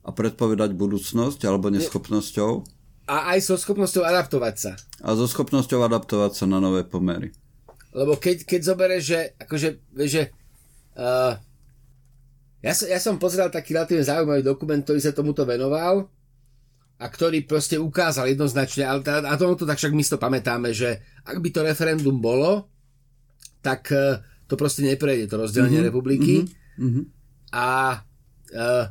a 0.04 0.12
predpovedať 0.12 0.76
budúcnosť, 0.76 1.40
alebo 1.48 1.72
neschopnosťou. 1.72 2.68
A 3.08 3.32
aj 3.32 3.48
so 3.48 3.56
schopnosťou 3.56 4.04
adaptovať 4.04 4.54
sa. 4.60 4.72
A 5.00 5.16
so 5.16 5.24
schopnosťou 5.24 5.80
adaptovať 5.80 6.36
sa 6.36 6.44
na 6.44 6.60
nové 6.60 6.84
pomery. 6.84 7.32
Lebo 7.96 8.20
keď, 8.20 8.44
keď 8.44 8.60
zoberieš, 8.60 9.04
že 9.08 9.20
akože, 9.40 9.68
že 10.04 10.22
uh, 11.00 11.40
ja, 12.60 12.72
som, 12.76 12.86
ja 12.92 13.00
som 13.00 13.16
pozeral 13.16 13.48
taký 13.48 13.72
relatívne 13.72 14.04
zaujímavý 14.04 14.44
dokument, 14.44 14.84
ktorý 14.84 15.00
sa 15.00 15.16
tomuto 15.16 15.48
venoval 15.48 16.12
a 17.04 17.06
ktorý 17.12 17.44
proste 17.44 17.76
ukázal 17.76 18.32
jednoznačne, 18.32 18.88
ale 18.88 19.04
teda, 19.04 19.28
a 19.28 19.36
to 19.36 19.68
tak 19.68 19.76
však 19.76 19.92
my 19.92 20.00
to 20.00 20.16
pamätáme, 20.16 20.72
že 20.72 21.04
ak 21.28 21.36
by 21.36 21.48
to 21.52 21.60
referendum 21.60 22.16
bolo, 22.16 22.72
tak 23.60 23.92
uh, 23.92 24.24
to 24.48 24.56
proste 24.56 24.80
neprejde, 24.80 25.28
to 25.28 25.36
rozdelenie 25.36 25.84
mm-hmm, 25.84 25.88
republiky. 25.92 26.48
Mm-hmm. 26.80 27.04
A 27.52 28.00
uh, 28.56 28.84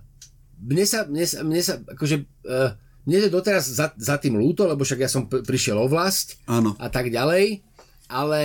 mne 0.62 0.86
sa, 0.86 1.10
mne 1.10 1.26
sa, 1.26 1.42
mne 1.42 1.62
sa 1.66 1.82
akože, 1.82 2.16
uh, 2.46 2.78
mne 3.10 3.18
je 3.18 3.34
doteraz 3.34 3.66
za, 3.66 3.90
za 3.98 4.16
tým 4.22 4.38
lúto, 4.38 4.70
lebo 4.70 4.86
však 4.86 5.02
ja 5.02 5.10
som 5.10 5.26
p- 5.26 5.42
prišiel 5.42 5.82
o 5.82 5.90
vlast 5.90 6.38
Áno. 6.46 6.78
a 6.78 6.94
tak 6.94 7.10
ďalej, 7.10 7.66
ale 8.14 8.42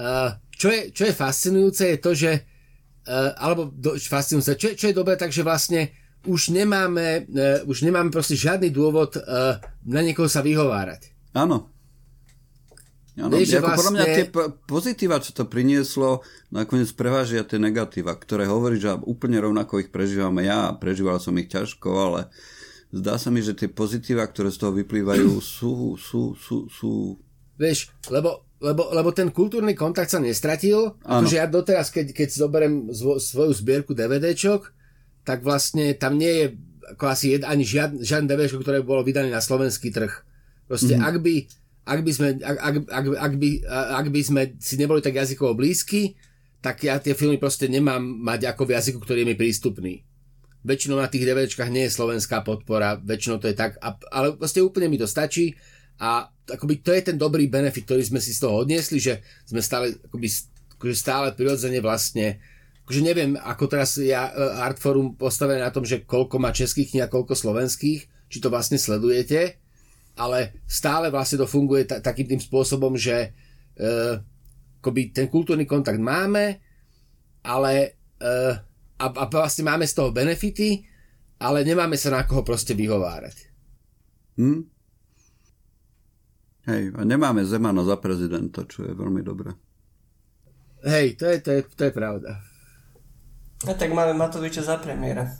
uh, 0.00 0.32
čo, 0.56 0.72
je, 0.72 0.96
čo 0.96 1.04
je 1.04 1.12
fascinujúce 1.12 1.84
je 1.92 1.98
to, 2.00 2.10
že 2.16 2.32
uh, 2.40 3.36
alebo 3.36 3.68
do, 3.68 4.00
fascinujúce, 4.00 4.56
čo, 4.56 4.72
čo 4.72 4.88
je 4.88 4.96
dobré, 4.96 5.20
takže 5.20 5.44
vlastne 5.44 5.92
už 6.24 6.52
nemáme, 6.52 7.24
uh, 7.28 7.64
už 7.68 7.84
nemáme 7.84 8.08
proste 8.10 8.34
žiadny 8.34 8.68
dôvod 8.68 9.16
uh, 9.16 9.60
na 9.84 10.00
niekoho 10.00 10.28
sa 10.28 10.40
vyhovárať. 10.40 11.12
Áno. 11.32 11.70
Áno, 13.14 13.30
Vieš, 13.30 13.62
ako 13.62 13.78
podľa 13.78 13.94
mňa 13.94 14.04
vlastne- 14.04 14.18
tie 14.18 14.26
p- 14.26 14.50
pozitíva, 14.66 15.22
čo 15.22 15.30
to 15.30 15.46
prinieslo, 15.46 16.26
nakoniec 16.50 16.90
prevážia 16.98 17.46
tie 17.46 17.62
negatíva, 17.62 18.18
ktoré 18.18 18.50
hovorí, 18.50 18.82
že 18.82 18.90
úplne 19.06 19.38
rovnako 19.38 19.86
ich 19.86 19.94
prežívame 19.94 20.42
ja, 20.42 20.74
prežíval 20.74 21.22
som 21.22 21.38
ich 21.38 21.46
ťažko, 21.46 21.88
ale 21.94 22.20
zdá 22.90 23.14
sa 23.14 23.30
mi, 23.30 23.38
že 23.38 23.54
tie 23.54 23.70
pozitíva, 23.70 24.26
ktoré 24.26 24.50
z 24.50 24.58
toho 24.58 24.74
vyplývajú, 24.74 25.30
sú, 25.54 25.94
sú, 25.94 26.34
sú, 26.34 26.66
sú 26.66 26.90
Vieš, 27.54 27.94
lebo, 28.10 28.50
lebo, 28.58 28.90
lebo 28.90 29.14
ten 29.14 29.30
kultúrny 29.30 29.78
kontakt 29.78 30.10
sa 30.10 30.18
nestratil. 30.18 30.98
Áno. 31.06 31.22
Akože 31.22 31.38
ja 31.38 31.46
doteraz, 31.46 31.94
keď, 31.94 32.10
keď 32.10 32.28
zoberiem 32.34 32.90
zvo, 32.90 33.22
svoju 33.22 33.54
zbierku 33.54 33.94
DVDčok, 33.94 34.74
tak 35.24 35.40
vlastne 35.42 35.96
tam 35.96 36.20
nie 36.20 36.30
je 36.30 36.46
ako 36.94 37.04
asi 37.08 37.32
jed, 37.32 37.42
ani 37.48 37.64
žiad, 37.64 37.96
žiadne 37.96 38.28
DVDčko, 38.28 38.60
ktoré 38.60 38.84
by 38.84 38.86
bolo 38.86 39.02
vydané 39.02 39.32
na 39.32 39.40
slovenský 39.40 39.88
trh. 39.88 40.12
Proste 40.68 41.00
mm. 41.00 41.02
ak 41.02 41.16
by 41.24 41.34
ak 41.84 42.00
by, 42.00 42.12
sme, 42.16 42.28
ak, 42.40 42.56
ak, 42.56 42.74
ak, 42.88 43.04
ak, 43.12 43.32
by, 43.36 43.48
ak 43.68 44.06
by 44.08 44.20
sme 44.24 44.42
si 44.56 44.80
neboli 44.80 45.04
tak 45.04 45.20
jazykovo 45.20 45.52
blízky, 45.52 46.16
tak 46.64 46.80
ja 46.80 46.96
tie 46.96 47.12
filmy 47.12 47.36
proste 47.36 47.68
nemám 47.68 48.00
mať 48.00 48.48
ako 48.56 48.64
v 48.64 48.80
jazyku, 48.80 48.98
ktorý 49.04 49.20
je 49.20 49.28
mi 49.28 49.36
prístupný. 49.36 50.00
Väčšinou 50.64 50.96
na 50.96 51.12
tých 51.12 51.28
DVDčkách 51.28 51.68
nie 51.68 51.84
je 51.84 51.92
slovenská 51.92 52.40
podpora, 52.40 52.96
väčšinou 52.96 53.36
to 53.36 53.52
je 53.52 53.56
tak, 53.56 53.76
a, 53.84 54.00
ale 54.08 54.32
proste 54.32 54.64
úplne 54.64 54.88
mi 54.88 54.96
to 54.96 55.04
stačí 55.04 55.52
a 56.00 56.24
akoby 56.48 56.80
to 56.80 56.96
je 56.96 57.12
ten 57.12 57.20
dobrý 57.20 57.52
benefit, 57.52 57.84
ktorý 57.84 58.00
sme 58.00 58.16
si 58.16 58.32
z 58.32 58.48
toho 58.48 58.64
odniesli, 58.64 58.96
že 58.96 59.20
sme 59.44 59.60
stále, 59.60 59.92
akoby, 60.08 60.28
akože 60.80 60.94
stále 60.96 61.36
prirodzene 61.36 61.84
vlastne 61.84 62.40
akože 62.84 63.00
neviem, 63.00 63.32
ako 63.40 63.64
teraz 63.64 63.96
ja 63.96 64.28
e, 64.28 64.32
Artforum 64.60 65.16
postavené 65.16 65.64
na 65.64 65.72
tom, 65.72 65.88
že 65.88 66.04
koľko 66.04 66.36
má 66.36 66.52
českých 66.52 66.92
kníh 66.92 67.04
a 67.04 67.12
koľko 67.12 67.32
slovenských, 67.32 68.28
či 68.28 68.38
to 68.44 68.52
vlastne 68.52 68.76
sledujete, 68.76 69.56
ale 70.20 70.60
stále 70.68 71.08
vlastne 71.08 71.40
to 71.40 71.48
funguje 71.48 71.88
ta- 71.88 72.04
takým 72.04 72.28
tým 72.28 72.40
spôsobom, 72.44 72.92
že 72.92 73.32
e, 73.72 73.88
akoby 74.84 75.16
ten 75.16 75.32
kultúrny 75.32 75.64
kontakt 75.64 75.96
máme, 75.96 76.60
ale 77.40 77.72
e, 78.20 78.28
a, 79.00 79.06
a 79.08 79.24
vlastne 79.32 79.64
máme 79.64 79.88
z 79.88 79.96
toho 79.96 80.12
benefity, 80.12 80.84
ale 81.40 81.64
nemáme 81.64 81.96
sa 81.96 82.12
na 82.12 82.28
koho 82.28 82.44
proste 82.44 82.76
vyhovárať. 82.76 83.36
Hm? 84.36 84.60
Hej, 86.64 86.82
a 86.96 87.00
nemáme 87.04 87.44
Zemana 87.44 87.84
za 87.84 87.96
prezidenta, 87.96 88.64
čo 88.68 88.84
je 88.88 88.92
veľmi 88.92 89.20
dobré. 89.24 89.52
Hej, 90.84 91.16
to 91.16 91.32
je, 91.32 91.36
to 91.40 91.50
je, 91.52 91.60
to 91.64 91.82
je 91.88 91.92
pravda. 91.92 92.53
A 93.64 93.72
tak 93.72 93.90
máme 93.90 94.12
Matoviča 94.12 94.60
za 94.60 94.76
premiéra. 94.76 95.30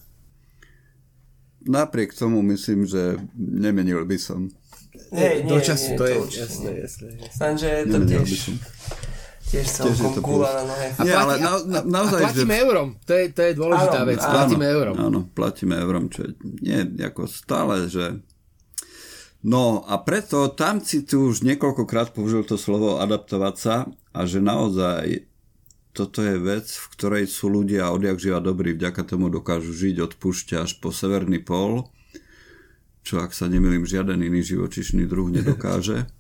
Napriek 1.65 2.13
tomu 2.13 2.43
myslím, 2.43 2.85
že 2.85 3.17
nemenil 3.37 4.05
by 4.05 4.19
som. 4.21 4.49
Hej, 5.11 5.45
nie, 5.45 5.51
Do 5.51 5.59
času, 5.61 5.91
nie, 5.91 5.99
to 5.99 6.05
je, 6.05 6.15
určite 6.21 6.43
jasné, 6.45 6.71
nie. 6.71 6.83
jasné, 6.83 7.07
jasné. 7.19 7.41
Lenže 7.41 7.67
je 7.69 7.83
to 7.83 7.97
Nemenil 7.97 8.21
tiež, 8.21 8.29
by 8.31 8.37
som. 8.37 8.55
tiež 9.45 9.67
celkom 9.67 10.11
to 10.13 10.21
gula 10.21 10.49
na 10.51 10.63
nohe. 10.67 10.87
A, 10.93 11.01
Nie, 11.03 11.15
ale 11.15 11.33
na, 11.39 11.51
na, 11.65 11.81
naozaj, 11.83 12.21
a 12.21 12.25
platíme 12.29 12.55
eurom, 12.61 12.89
to 13.01 13.13
je, 13.13 13.25
to 13.33 13.41
je 13.43 13.53
dôležitá 13.55 13.99
Áno, 13.99 14.09
vec, 14.09 14.21
áno. 14.21 14.33
platíme 14.33 14.65
eurom. 14.69 14.95
Áno, 15.01 15.19
platíme 15.31 15.75
eurom, 15.77 16.05
čo 16.09 16.21
je, 16.23 16.31
nie, 16.61 16.79
ako 17.01 17.23
stále, 17.27 17.75
že... 17.89 18.05
No 19.41 19.85
a 19.85 20.01
preto 20.01 20.49
tam 20.49 20.81
si 20.81 21.05
tu 21.05 21.29
už 21.29 21.45
niekoľkokrát 21.45 22.13
použil 22.13 22.45
to 22.45 22.57
slovo 22.57 22.97
adaptovať 22.97 23.55
sa 23.57 23.77
a 24.13 24.21
že 24.25 24.41
naozaj 24.41 25.29
toto 25.95 26.27
je 26.27 26.35
vec, 26.43 26.67
v 26.67 26.87
ktorej 26.99 27.25
sú 27.31 27.47
ľudia 27.47 27.95
odjak 27.95 28.19
živa 28.19 28.43
dobrí, 28.43 28.75
vďaka 28.75 29.07
tomu 29.07 29.31
dokážu 29.31 29.71
žiť 29.71 30.03
od 30.03 30.13
púšťa 30.19 30.67
až 30.67 30.83
po 30.83 30.91
severný 30.91 31.39
pol, 31.39 31.87
čo 33.07 33.23
ak 33.23 33.31
sa 33.31 33.47
nemýlim, 33.47 33.87
žiaden 33.87 34.19
iný 34.19 34.43
živočišný 34.43 35.07
druh 35.07 35.31
nedokáže. 35.31 36.11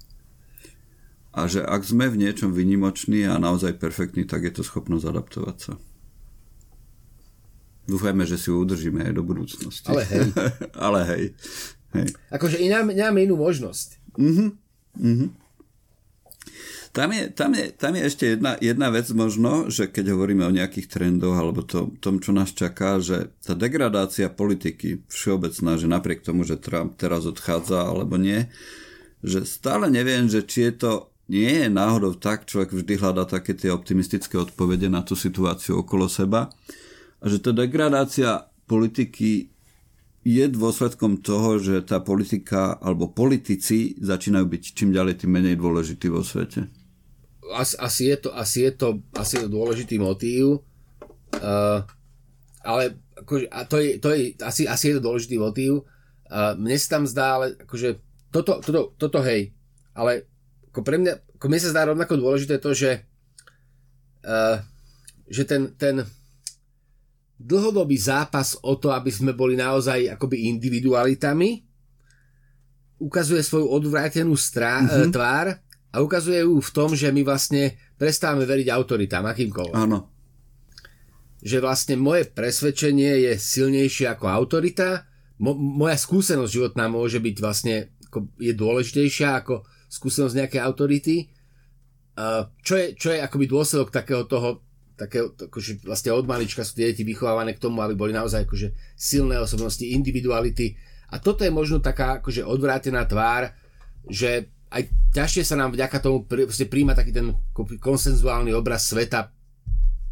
A 1.34 1.50
že 1.50 1.66
ak 1.66 1.82
sme 1.82 2.06
v 2.06 2.22
niečom 2.22 2.54
vynimoční 2.54 3.26
a 3.26 3.34
naozaj 3.42 3.82
perfektní, 3.82 4.22
tak 4.22 4.46
je 4.46 4.54
to 4.54 4.62
schopnosť 4.62 5.10
adaptovať 5.10 5.56
sa. 5.58 5.74
Dúfajme, 7.90 8.22
že 8.22 8.38
si 8.38 8.54
ju 8.54 8.62
udržíme 8.62 9.02
aj 9.10 9.12
do 9.18 9.26
budúcnosti. 9.26 9.90
Ale 9.90 10.06
hej. 10.06 10.24
Ale 10.86 11.00
hej. 11.10 11.24
hej. 11.98 12.06
Akože 12.30 12.62
iná, 12.62 12.86
nemáme 12.86 13.26
inú 13.26 13.34
možnosť. 13.42 13.98
Tam 16.94 17.10
je, 17.10 17.26
tam, 17.26 17.50
je, 17.58 17.74
tam 17.74 17.98
je 17.98 18.02
ešte 18.06 18.38
jedna, 18.38 18.54
jedna 18.62 18.86
vec 18.94 19.10
možno, 19.10 19.66
že 19.66 19.90
keď 19.90 20.14
hovoríme 20.14 20.46
o 20.46 20.54
nejakých 20.54 20.86
trendoch 20.86 21.34
alebo 21.34 21.66
to, 21.66 21.90
tom, 21.98 22.22
čo 22.22 22.30
nás 22.30 22.54
čaká, 22.54 23.02
že 23.02 23.34
tá 23.42 23.58
degradácia 23.58 24.30
politiky 24.30 25.02
všeobecná, 25.10 25.74
že 25.74 25.90
napriek 25.90 26.22
tomu, 26.22 26.46
že 26.46 26.54
Trump 26.54 26.94
teraz 26.94 27.26
odchádza 27.26 27.90
alebo 27.90 28.14
nie, 28.14 28.46
že 29.26 29.42
stále 29.42 29.90
neviem, 29.90 30.30
že 30.30 30.46
či 30.46 30.70
je 30.70 30.86
to 30.86 30.92
nie 31.26 31.66
je 31.66 31.68
náhodou 31.72 32.14
tak, 32.14 32.46
človek 32.46 32.70
vždy 32.70 32.94
hľadá 32.94 33.26
také 33.26 33.58
tie 33.58 33.74
optimistické 33.74 34.38
odpovede 34.38 34.86
na 34.86 35.02
tú 35.02 35.18
situáciu 35.18 35.82
okolo 35.82 36.06
seba 36.06 36.46
a 37.18 37.24
že 37.26 37.42
tá 37.42 37.50
degradácia 37.50 38.46
politiky 38.70 39.50
je 40.22 40.44
dôsledkom 40.46 41.26
toho, 41.26 41.58
že 41.58 41.82
tá 41.82 41.98
politika 41.98 42.78
alebo 42.78 43.10
politici 43.10 43.98
začínajú 43.98 44.46
byť 44.46 44.62
čím 44.78 44.94
ďalej 44.94 45.26
tým 45.26 45.30
menej 45.42 45.58
dôležití 45.58 46.06
vo 46.06 46.22
svete. 46.22 46.83
Asi, 47.52 47.76
asi, 47.76 48.02
je 48.08 48.16
to, 48.16 48.28
asi, 48.32 48.58
je 48.64 48.72
to, 48.72 48.88
asi 49.12 49.36
je 49.36 49.42
to 49.44 49.50
dôležitý 49.52 50.00
motív, 50.00 50.64
uh, 51.36 51.84
ale 52.64 52.96
akože, 53.20 53.46
a 53.52 53.68
to 53.68 53.76
je, 53.76 53.88
to 54.00 54.08
je, 54.16 54.32
asi, 54.40 54.64
asi 54.64 54.84
je 54.88 54.94
to 54.96 55.04
dôležitý 55.04 55.36
motív. 55.36 55.84
Uh, 56.24 56.56
mne 56.56 56.76
sa 56.80 56.96
tam 56.96 57.04
zdá, 57.04 57.36
ale 57.36 57.46
akože 57.60 58.00
toto, 58.32 58.64
toto, 58.64 58.96
toto 58.96 59.20
hej, 59.20 59.52
ale 59.92 60.24
ako 60.72 60.80
pre 60.80 60.96
mňa, 60.96 61.36
ako 61.36 61.46
mne 61.46 61.60
sa 61.60 61.70
zdá 61.70 61.82
rovnako 61.84 62.16
dôležité 62.16 62.56
to, 62.58 62.72
že, 62.72 63.04
uh, 64.24 64.58
že 65.28 65.44
ten, 65.44 65.76
ten 65.76 66.02
dlhodobý 67.38 68.00
zápas 68.00 68.56
o 68.64 68.72
to, 68.80 68.88
aby 68.88 69.12
sme 69.12 69.36
boli 69.36 69.54
naozaj 69.54 70.16
akoby 70.16 70.48
individualitami, 70.48 71.62
ukazuje 72.98 73.42
svoju 73.44 73.68
odvrátenú 73.68 74.32
strá- 74.38 74.80
mm-hmm. 74.80 75.12
tvár 75.12 75.60
a 75.94 76.02
ukazuje 76.02 76.42
ju 76.42 76.58
v 76.58 76.70
tom, 76.74 76.90
že 76.98 77.14
my 77.14 77.22
vlastne 77.22 77.78
prestávame 77.94 78.42
veriť 78.42 78.66
autoritám, 78.74 79.30
akýmkoľvek. 79.30 79.78
Áno. 79.78 80.10
Že 81.38 81.62
vlastne 81.62 81.94
moje 81.94 82.26
presvedčenie 82.26 83.30
je 83.30 83.32
silnejšie 83.38 84.10
ako 84.10 84.26
autorita, 84.26 85.06
Mo- 85.34 85.58
moja 85.58 85.98
skúsenosť 85.98 86.50
životná 86.50 86.86
môže 86.86 87.18
byť 87.18 87.36
vlastne, 87.42 87.90
ako 88.06 88.30
je 88.38 88.54
dôležitejšia 88.54 89.42
ako 89.42 89.66
skúsenosť 89.90 90.34
nejakej 90.34 90.62
autority, 90.62 91.16
Uh, 92.14 92.46
čo 92.62 92.78
je, 92.78 92.94
čo 92.94 93.10
je 93.10 93.18
akoby 93.18 93.50
dôsledok 93.50 93.90
takého 93.90 94.22
toho, 94.30 94.62
takého, 94.94 95.34
akože 95.34 95.82
vlastne 95.82 96.14
od 96.14 96.22
malička 96.30 96.62
sú 96.62 96.78
tie 96.78 96.94
deti 96.94 97.02
vychovávané 97.02 97.58
k 97.58 97.62
tomu, 97.66 97.82
aby 97.82 97.98
boli 97.98 98.14
naozaj 98.14 98.46
akože 98.46 98.70
silné 98.94 99.34
osobnosti, 99.42 99.82
individuality. 99.82 100.78
A 101.10 101.18
toto 101.18 101.42
je 101.42 101.50
možno 101.50 101.82
taká 101.82 102.22
akože 102.22 102.46
odvrátená 102.46 103.02
tvár, 103.10 103.50
že 104.06 104.46
aj 104.74 104.82
ťažšie 105.14 105.42
sa 105.46 105.54
nám 105.54 105.70
vďaka 105.70 106.02
tomu 106.02 106.26
pr- 106.26 106.50
príjma 106.50 106.98
taký 106.98 107.14
ten 107.14 107.30
konsenzuálny 107.78 108.50
obraz 108.50 108.90
sveta 108.90 109.30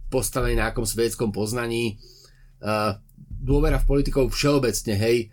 postavený 0.06 0.54
na 0.54 0.70
akom 0.70 0.86
svedeckom 0.86 1.34
poznaní, 1.34 1.98
uh, 2.62 2.94
dôvera 3.42 3.82
v 3.82 3.88
politikov 3.88 4.30
všeobecne, 4.30 4.94
hej, 4.94 5.32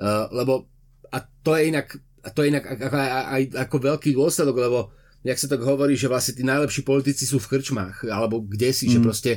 uh, 0.00 0.30
lebo 0.32 0.70
a 1.10 1.18
to 1.20 1.58
je 1.58 1.68
inak, 1.68 1.98
a 2.24 2.28
to 2.30 2.46
je 2.46 2.54
inak 2.54 2.64
ako, 2.64 2.96
aj, 2.96 3.42
ako 3.58 3.76
veľký 3.76 4.10
dôsledok, 4.14 4.56
lebo 4.56 4.78
jak 5.26 5.36
sa 5.36 5.50
tak 5.50 5.60
hovorí, 5.60 5.98
že 5.98 6.08
vlastne 6.08 6.38
tí 6.38 6.46
najlepší 6.46 6.86
politici 6.86 7.28
sú 7.28 7.42
v 7.42 7.50
krčmách, 7.58 8.08
alebo 8.08 8.40
kde 8.40 8.70
si, 8.72 8.88
mm. 8.88 8.92
že 8.94 8.98
proste 9.02 9.32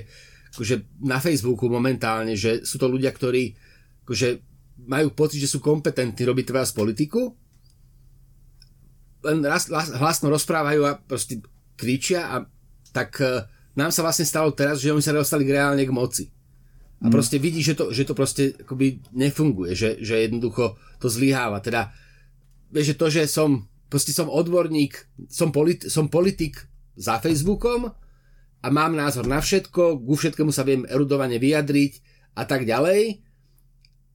akože 0.54 1.02
na 1.04 1.18
Facebooku 1.18 1.66
momentálne, 1.68 2.38
že 2.38 2.62
sú 2.64 2.78
to 2.78 2.86
ľudia, 2.88 3.10
ktorí 3.10 3.58
akože 4.06 4.28
majú 4.86 5.12
pocit, 5.18 5.42
že 5.42 5.50
sú 5.50 5.60
kompetentní 5.60 6.24
robiť 6.24 6.46
teraz 6.54 6.72
politiku, 6.72 7.34
len 9.24 9.40
raz, 9.44 9.72
hlasno 9.72 10.28
rozprávajú 10.30 10.82
a 10.86 11.00
proste 11.00 11.40
kričia 11.80 12.28
a 12.30 12.36
tak 12.94 13.18
uh, 13.24 13.48
nám 13.74 13.90
sa 13.90 14.06
vlastne 14.06 14.28
stalo 14.28 14.54
teraz, 14.54 14.84
že 14.84 14.94
oni 14.94 15.02
sa 15.02 15.16
dostali 15.16 15.50
reálne 15.50 15.82
k 15.82 15.96
moci. 15.96 16.30
A 17.04 17.12
proste 17.12 17.36
vidí, 17.36 17.60
že 17.60 17.76
to, 17.76 17.92
že 17.92 18.08
to 18.08 18.16
proste 18.16 18.56
akoby 18.64 19.04
nefunguje, 19.12 19.76
že, 19.76 20.00
že 20.00 20.24
jednoducho 20.24 20.80
to 21.04 21.12
zlyháva. 21.12 21.60
Teda, 21.60 21.92
vieš, 22.72 22.96
že 22.96 23.00
to, 23.00 23.06
že 23.12 23.22
som 23.28 23.68
proste 23.92 24.10
som 24.10 24.26
odborník, 24.26 25.06
som, 25.30 25.54
polit, 25.54 25.86
som 25.86 26.10
politik 26.10 26.66
za 26.98 27.22
Facebookom 27.22 27.94
a 28.64 28.68
mám 28.74 28.98
názor 28.98 29.30
na 29.30 29.38
všetko, 29.38 30.02
ku 30.02 30.14
všetkému 30.18 30.50
sa 30.50 30.66
viem 30.66 30.82
erudovane 30.90 31.38
vyjadriť 31.38 31.94
a 32.34 32.50
tak 32.50 32.66
ďalej, 32.66 33.22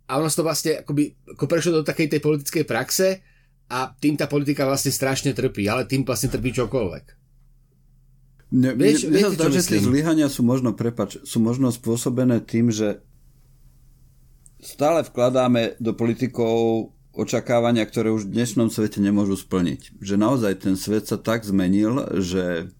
a 0.08 0.16
ono 0.16 0.26
to 0.32 0.42
vlastne 0.42 0.80
akoby, 0.80 1.14
ako 1.36 1.44
prešlo 1.44 1.72
do 1.78 1.86
takej 1.86 2.16
tej 2.16 2.20
politickej 2.24 2.64
praxe 2.64 3.20
a 3.68 3.92
tým 3.92 4.16
tá 4.16 4.24
politika 4.24 4.64
vlastne 4.64 4.92
strašne 4.92 5.36
trpí, 5.36 5.68
ale 5.68 5.84
tým 5.84 6.04
vlastne 6.04 6.32
trpí 6.32 6.56
čokoľvek. 6.56 7.04
Ne, 8.48 8.72
vieš, 8.72 9.12
mne, 9.12 9.28
viete, 9.28 9.36
zdá, 9.36 9.52
že 9.52 9.60
tie 9.60 9.80
zlyhania 9.84 10.32
sú 10.32 10.40
možno, 10.40 10.72
prepač, 10.72 11.20
sú 11.20 11.36
možno 11.36 11.68
spôsobené 11.68 12.40
tým, 12.40 12.72
že 12.72 13.04
stále 14.56 15.04
vkladáme 15.04 15.76
do 15.76 15.92
politikov 15.92 16.90
očakávania, 17.12 17.84
ktoré 17.84 18.08
už 18.08 18.24
v 18.24 18.40
dnešnom 18.40 18.72
svete 18.72 19.04
nemôžu 19.04 19.36
splniť. 19.36 20.00
Že 20.00 20.14
naozaj 20.16 20.52
ten 20.64 20.74
svet 20.80 21.04
sa 21.04 21.20
tak 21.20 21.44
zmenil, 21.44 22.08
že 22.24 22.72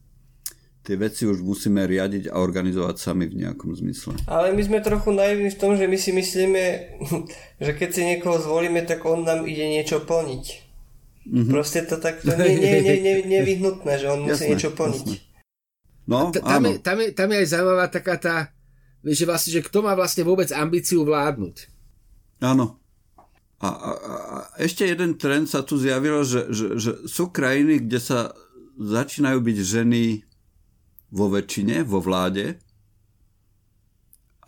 tie 0.89 0.97
veci 0.97 1.29
už 1.29 1.45
musíme 1.45 1.85
riadiť 1.85 2.33
a 2.33 2.41
organizovať 2.41 2.97
sami 2.97 3.29
v 3.29 3.45
nejakom 3.45 3.77
zmysle. 3.77 4.17
Ale 4.25 4.57
my 4.57 4.63
sme 4.65 4.81
trochu 4.81 5.13
naivní 5.13 5.53
v 5.53 5.61
tom, 5.61 5.77
že 5.77 5.85
my 5.85 5.99
si 6.01 6.17
myslíme, 6.17 6.65
že 7.65 7.71
keď 7.77 7.89
si 7.93 8.03
niekoho 8.09 8.41
zvolíme, 8.41 8.81
tak 8.89 9.05
on 9.05 9.29
nám 9.29 9.45
ide 9.45 9.69
niečo 9.69 10.01
plniť. 10.01 10.68
Mm-hmm. 11.29 11.53
Proste 11.53 11.85
to 11.85 12.01
tak 12.01 12.25
to 12.25 12.33
nie, 12.41 12.57
nie, 12.57 12.81
nie, 12.81 12.97
nie, 13.05 13.15
nevyhnutné, 13.29 13.93
že 14.01 14.07
on 14.09 14.25
musí 14.25 14.49
jasné, 14.49 14.49
niečo 14.57 14.71
plniť. 14.73 15.07
No, 16.09 16.33
t- 16.33 16.41
tam, 16.41 16.65
je, 16.65 16.81
tam, 16.81 16.97
je, 17.05 17.09
tam 17.13 17.29
je 17.29 17.37
aj 17.37 17.49
zaujímavá 17.53 17.87
taká 17.93 18.17
tá, 18.17 18.37
že 19.05 19.29
vlastne, 19.29 19.61
že 19.61 19.61
kto 19.61 19.85
má 19.85 19.93
vlastne 19.93 20.25
vôbec 20.25 20.49
ambíciu 20.57 21.05
vládnuť. 21.05 21.69
Áno. 22.41 22.81
A, 23.59 23.69
a, 23.69 23.91
a 23.93 24.37
ešte 24.57 24.87
jeden 24.89 25.19
trend 25.21 25.51
sa 25.51 25.67
tu 25.67 25.77
zjavil, 25.77 26.25
že, 26.25 26.49
že, 26.49 26.67
že 26.81 26.91
sú 27.11 27.29
krajiny, 27.29 27.85
kde 27.85 27.99
sa 28.01 28.19
začínajú 28.79 29.43
byť 29.43 29.59
ženy 29.59 30.23
vo 31.11 31.27
väčšine, 31.29 31.83
vo 31.85 31.99
vláde. 31.99 32.57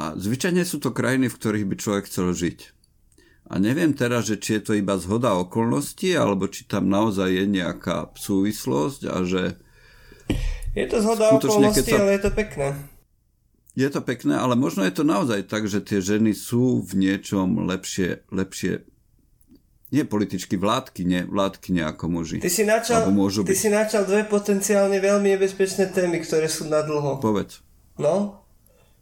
A 0.01 0.17
zvyčajne 0.17 0.65
sú 0.65 0.81
to 0.81 0.97
krajiny, 0.97 1.29
v 1.29 1.37
ktorých 1.37 1.67
by 1.69 1.75
človek 1.77 2.05
chcel 2.09 2.33
žiť. 2.33 2.80
A 3.51 3.59
neviem 3.59 3.91
teraz, 3.91 4.31
že 4.31 4.39
či 4.39 4.57
je 4.59 4.63
to 4.63 4.73
iba 4.79 4.95
zhoda 4.95 5.35
okolností, 5.35 6.15
alebo 6.15 6.47
či 6.47 6.71
tam 6.71 6.87
naozaj 6.87 7.35
je 7.35 7.45
nejaká 7.51 8.15
súvislosť 8.15 9.01
a 9.11 9.17
že... 9.27 9.59
Je 10.79 10.87
to 10.87 11.03
zhoda 11.03 11.35
okolností, 11.35 11.91
sa... 11.91 11.99
ale 11.99 12.15
je 12.15 12.23
to 12.23 12.31
pekné. 12.31 12.69
Je 13.75 13.89
to 13.91 14.01
pekné, 14.07 14.39
ale 14.39 14.55
možno 14.55 14.87
je 14.87 14.95
to 14.95 15.03
naozaj 15.03 15.51
tak, 15.51 15.67
že 15.67 15.83
tie 15.83 15.99
ženy 15.99 16.31
sú 16.31 16.79
v 16.79 16.95
niečom 16.95 17.67
lepšie, 17.67 18.23
lepšie 18.31 18.87
nie 19.91 20.07
političky, 20.07 20.55
vládky, 20.55 21.03
nie, 21.03 21.27
vládky 21.27 21.75
ako 21.83 22.07
muži. 22.07 22.39
Ty 22.39 22.51
si 22.51 22.63
načal, 22.63 23.11
ty 23.11 23.43
byť. 23.43 23.59
si 23.59 23.69
načal 23.75 24.07
dve 24.07 24.23
potenciálne 24.23 25.03
veľmi 25.03 25.35
nebezpečné 25.35 25.91
témy, 25.91 26.23
ktoré 26.23 26.47
sú 26.47 26.71
na 26.71 26.87
dlho. 26.87 27.19
Povedz. 27.19 27.59
No? 27.99 28.40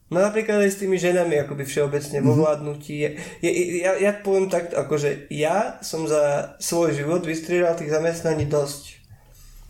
No 0.09 0.25
napríklad 0.25 0.65
aj 0.65 0.73
s 0.73 0.81
tými 0.81 0.97
ženami 0.97 1.45
akoby 1.45 1.69
všeobecne 1.69 2.25
vo 2.25 2.33
mhm. 2.33 2.41
vládnutí. 2.41 2.95
Ja, 2.97 3.11
ja, 3.45 3.93
ja 4.01 4.13
poviem 4.17 4.49
tak, 4.49 4.73
akože 4.73 5.29
ja 5.29 5.77
som 5.85 6.09
za 6.09 6.57
svoj 6.57 6.97
život 6.97 7.21
vystriedal 7.25 7.77
tých 7.77 7.93
zamestnaní 7.93 8.49
dosť. 8.49 8.99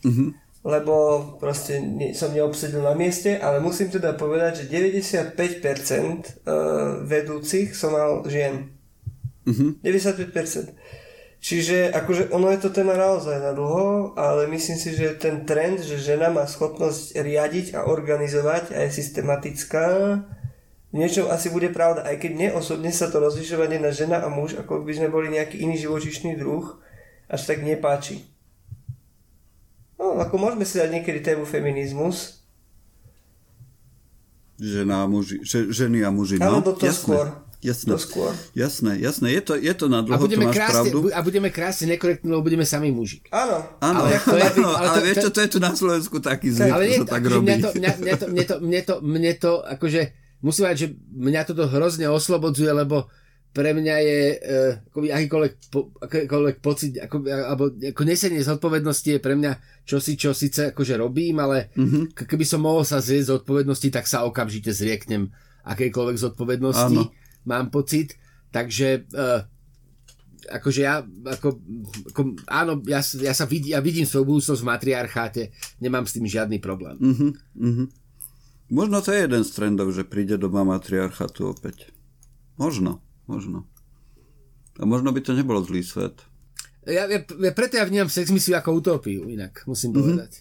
Mm-hmm. 0.07 0.29
Lebo 0.63 0.95
proste 1.43 1.83
ne, 1.83 2.15
som 2.15 2.31
neobsedil 2.31 2.83
na 2.83 2.95
mieste, 2.95 3.35
ale 3.35 3.59
musím 3.59 3.91
teda 3.91 4.15
povedať, 4.15 4.63
že 4.63 4.71
95% 4.71 5.35
uh, 5.35 7.03
vedúcich 7.03 7.75
som 7.75 7.95
mal 7.95 8.23
žien. 8.31 8.71
Mm-hmm. 9.43 9.83
95%. 9.83 10.71
Čiže 11.39 11.95
akože 11.95 12.35
ono 12.35 12.51
je 12.51 12.59
to 12.59 12.75
téma 12.75 12.99
naozaj 12.99 13.39
na 13.39 13.55
dlho, 13.55 14.19
ale 14.19 14.51
myslím 14.51 14.75
si, 14.75 14.91
že 14.99 15.15
ten 15.15 15.47
trend, 15.47 15.79
že 15.79 16.03
žena 16.03 16.35
má 16.35 16.43
schopnosť 16.51 17.15
riadiť 17.15 17.79
a 17.79 17.87
organizovať 17.87 18.75
a 18.75 18.83
je 18.85 18.91
systematická, 18.91 19.87
v 20.89 21.05
niečom 21.05 21.29
asi 21.29 21.53
bude 21.53 21.69
pravda, 21.69 22.01
aj 22.09 22.17
keď 22.17 22.31
mne 22.33 22.49
osobne 22.57 22.89
sa 22.89 23.13
to 23.13 23.21
rozlišovanie 23.21 23.77
na 23.77 23.93
žena 23.93 24.25
a 24.25 24.33
muž, 24.33 24.57
ako 24.57 24.89
by 24.89 24.93
sme 24.97 25.13
boli 25.13 25.29
nejaký 25.29 25.61
iný 25.61 25.77
živočišný 25.77 26.41
druh, 26.41 26.81
až 27.29 27.45
tak 27.45 27.61
nepáči. 27.61 28.25
No, 30.01 30.17
ako 30.17 30.41
môžeme 30.41 30.65
si 30.65 30.81
dať 30.81 30.89
niekedy 30.89 31.21
tému 31.21 31.45
feminizmus. 31.45 32.41
Žena 34.57 35.05
a 35.05 35.07
muži, 35.07 35.45
ženy 35.45 36.09
a 36.09 36.11
muži, 36.11 36.41
no, 36.41 36.65
do 36.65 36.73
toho 36.73 36.91
skôr. 36.91 37.27
Jasné, 37.59 37.99
jasné, 38.55 39.03
jasné, 39.03 39.27
je 39.35 39.43
to, 39.43 39.53
je 39.59 39.75
to 39.75 39.91
na 39.91 39.99
dlho, 40.07 40.15
a 40.15 40.23
budeme, 40.23 40.47
to 40.47 40.55
máš 40.55 40.57
krásne, 40.63 40.75
pravdu. 40.79 40.99
a 41.11 41.19
budeme 41.27 41.49
krásne 41.51 41.87
nekorektní, 41.91 42.31
lebo 42.31 42.47
budeme 42.47 42.63
sami 42.63 42.95
muži. 42.95 43.19
Áno. 43.35 43.67
Áno, 43.83 44.07
ale, 44.07 44.15
to 44.23 44.37
je, 44.39 44.47
áno, 44.47 44.71
ale, 44.79 44.87
to, 44.87 44.91
ale 44.95 44.99
vieš 45.03 45.17
čo, 45.27 45.31
to 45.35 45.41
je 45.43 45.51
tu 45.51 45.59
na 45.59 45.73
Slovensku 45.75 46.17
taký 46.23 46.55
zvyk, 46.55 46.71
ale 46.71 46.85
nie, 46.87 46.99
sa 47.03 47.19
tak 47.19 47.27
robí. 47.27 47.51
Mňa 47.51 47.57
to, 47.59 47.71
mňa, 47.75 47.91
mňa, 47.99 48.15
to, 48.15 48.27
mňa, 48.31 48.45
to, 48.47 48.57
mňa, 48.63 48.83
to, 48.87 48.95
mňa 49.03 49.33
to, 49.43 49.53
akože, 49.75 50.01
musím 50.39 50.61
povedať, 50.63 50.79
že 50.79 50.89
mňa 51.19 51.41
toto 51.51 51.65
hrozne 51.67 52.07
oslobodzuje, 52.07 52.71
lebo 52.71 53.11
pre 53.51 53.75
mňa 53.75 53.97
je 54.07 54.21
uh, 54.39 54.73
akoby 54.95 55.09
akýkoľvek, 55.11 55.53
po, 55.75 55.91
akýkoľvek 55.99 56.57
pocit, 56.63 56.95
ako, 57.01 57.27
alebo 57.27 57.75
ako 57.75 58.03
nesenie 58.07 58.39
zodpovednosti 58.39 59.09
je 59.09 59.19
pre 59.19 59.35
mňa 59.35 59.83
čosi, 59.83 60.15
čo 60.15 60.31
síce 60.31 60.71
akože 60.71 60.95
robím, 60.95 61.43
ale 61.43 61.75
mm-hmm. 61.75 62.15
keby 62.15 62.45
som 62.47 62.63
mohol 62.63 62.87
sa 62.87 63.03
zrieť 63.03 63.35
zodpovednosti, 63.35 63.89
tak 63.91 64.07
sa 64.07 64.23
okamžite 64.29 64.71
zrieknem 64.71 65.35
akejkoľvek 65.67 66.17
zodpovednosti, 66.17 67.03
Áno. 67.03 67.18
Mám 67.45 67.71
pocit 67.71 68.19
Takže 68.49 69.09
uh, 69.13 69.45
akože 70.49 70.81
ja, 70.81 71.05
ako, 71.05 71.61
ako, 72.13 72.21
áno, 72.49 72.81
ja, 72.89 73.05
ja 73.05 73.35
sa 73.37 73.45
vidím, 73.45 73.77
ja 73.77 73.81
vidím 73.85 74.09
svoju 74.09 74.25
budúcnosť 74.25 74.61
v 74.65 74.71
matriarcháte, 74.73 75.43
nemám 75.85 76.09
s 76.09 76.17
tým 76.17 76.25
žiadny 76.25 76.57
problém. 76.57 76.97
Uh-huh, 76.97 77.33
uh-huh. 77.37 77.87
Možno 78.73 79.05
to 79.05 79.13
je 79.13 79.29
jeden 79.29 79.45
z 79.45 79.51
trendov, 79.53 79.93
že 79.93 80.09
príde 80.09 80.41
doba 80.41 80.65
matriarchátu 80.65 81.53
opäť. 81.53 81.93
Možno, 82.57 83.05
možno. 83.29 83.69
A 84.81 84.89
možno 84.89 85.13
by 85.13 85.21
to 85.21 85.37
nebolo 85.37 85.61
zlý 85.61 85.85
svet. 85.85 86.25
Ja, 86.89 87.05
ja, 87.05 87.21
ja 87.21 87.53
preto 87.53 87.77
ja 87.77 87.85
vnímam 87.85 88.09
sex 88.09 88.33
misiu 88.33 88.57
ako 88.57 88.81
utopiu, 88.81 89.29
inak, 89.29 89.61
musím 89.69 89.93
mm-hmm. 89.93 90.01
povedať. 90.01 90.33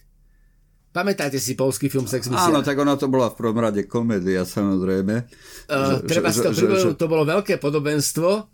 Pamätáte 0.96 1.38
si 1.38 1.54
polský 1.54 1.92
film 1.92 2.08
Sex 2.08 2.32
Misia? 2.32 2.50
Áno, 2.50 2.64
tak 2.64 2.80
ona 2.80 2.96
to 2.96 3.12
bola 3.12 3.30
v 3.30 3.38
prvom 3.38 3.60
rade 3.60 3.84
komédia, 3.86 4.48
samozrejme. 4.48 5.30
Uh, 5.68 6.02
že, 6.02 6.08
treba 6.08 6.32
si 6.32 6.40
to, 6.40 6.56
že, 6.56 6.64
že, 6.64 6.90
to 6.96 7.06
bolo 7.12 7.28
veľké 7.28 7.60
podobenstvo, 7.60 8.48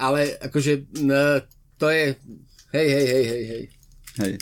ale 0.00 0.40
akože 0.40 0.88
no, 1.04 1.44
to 1.76 1.86
je 1.92 2.16
hej, 2.72 2.88
hej, 2.88 3.06
hej, 3.06 3.24
hej, 3.24 3.42
hej. 3.44 3.64
Hej. 4.18 4.32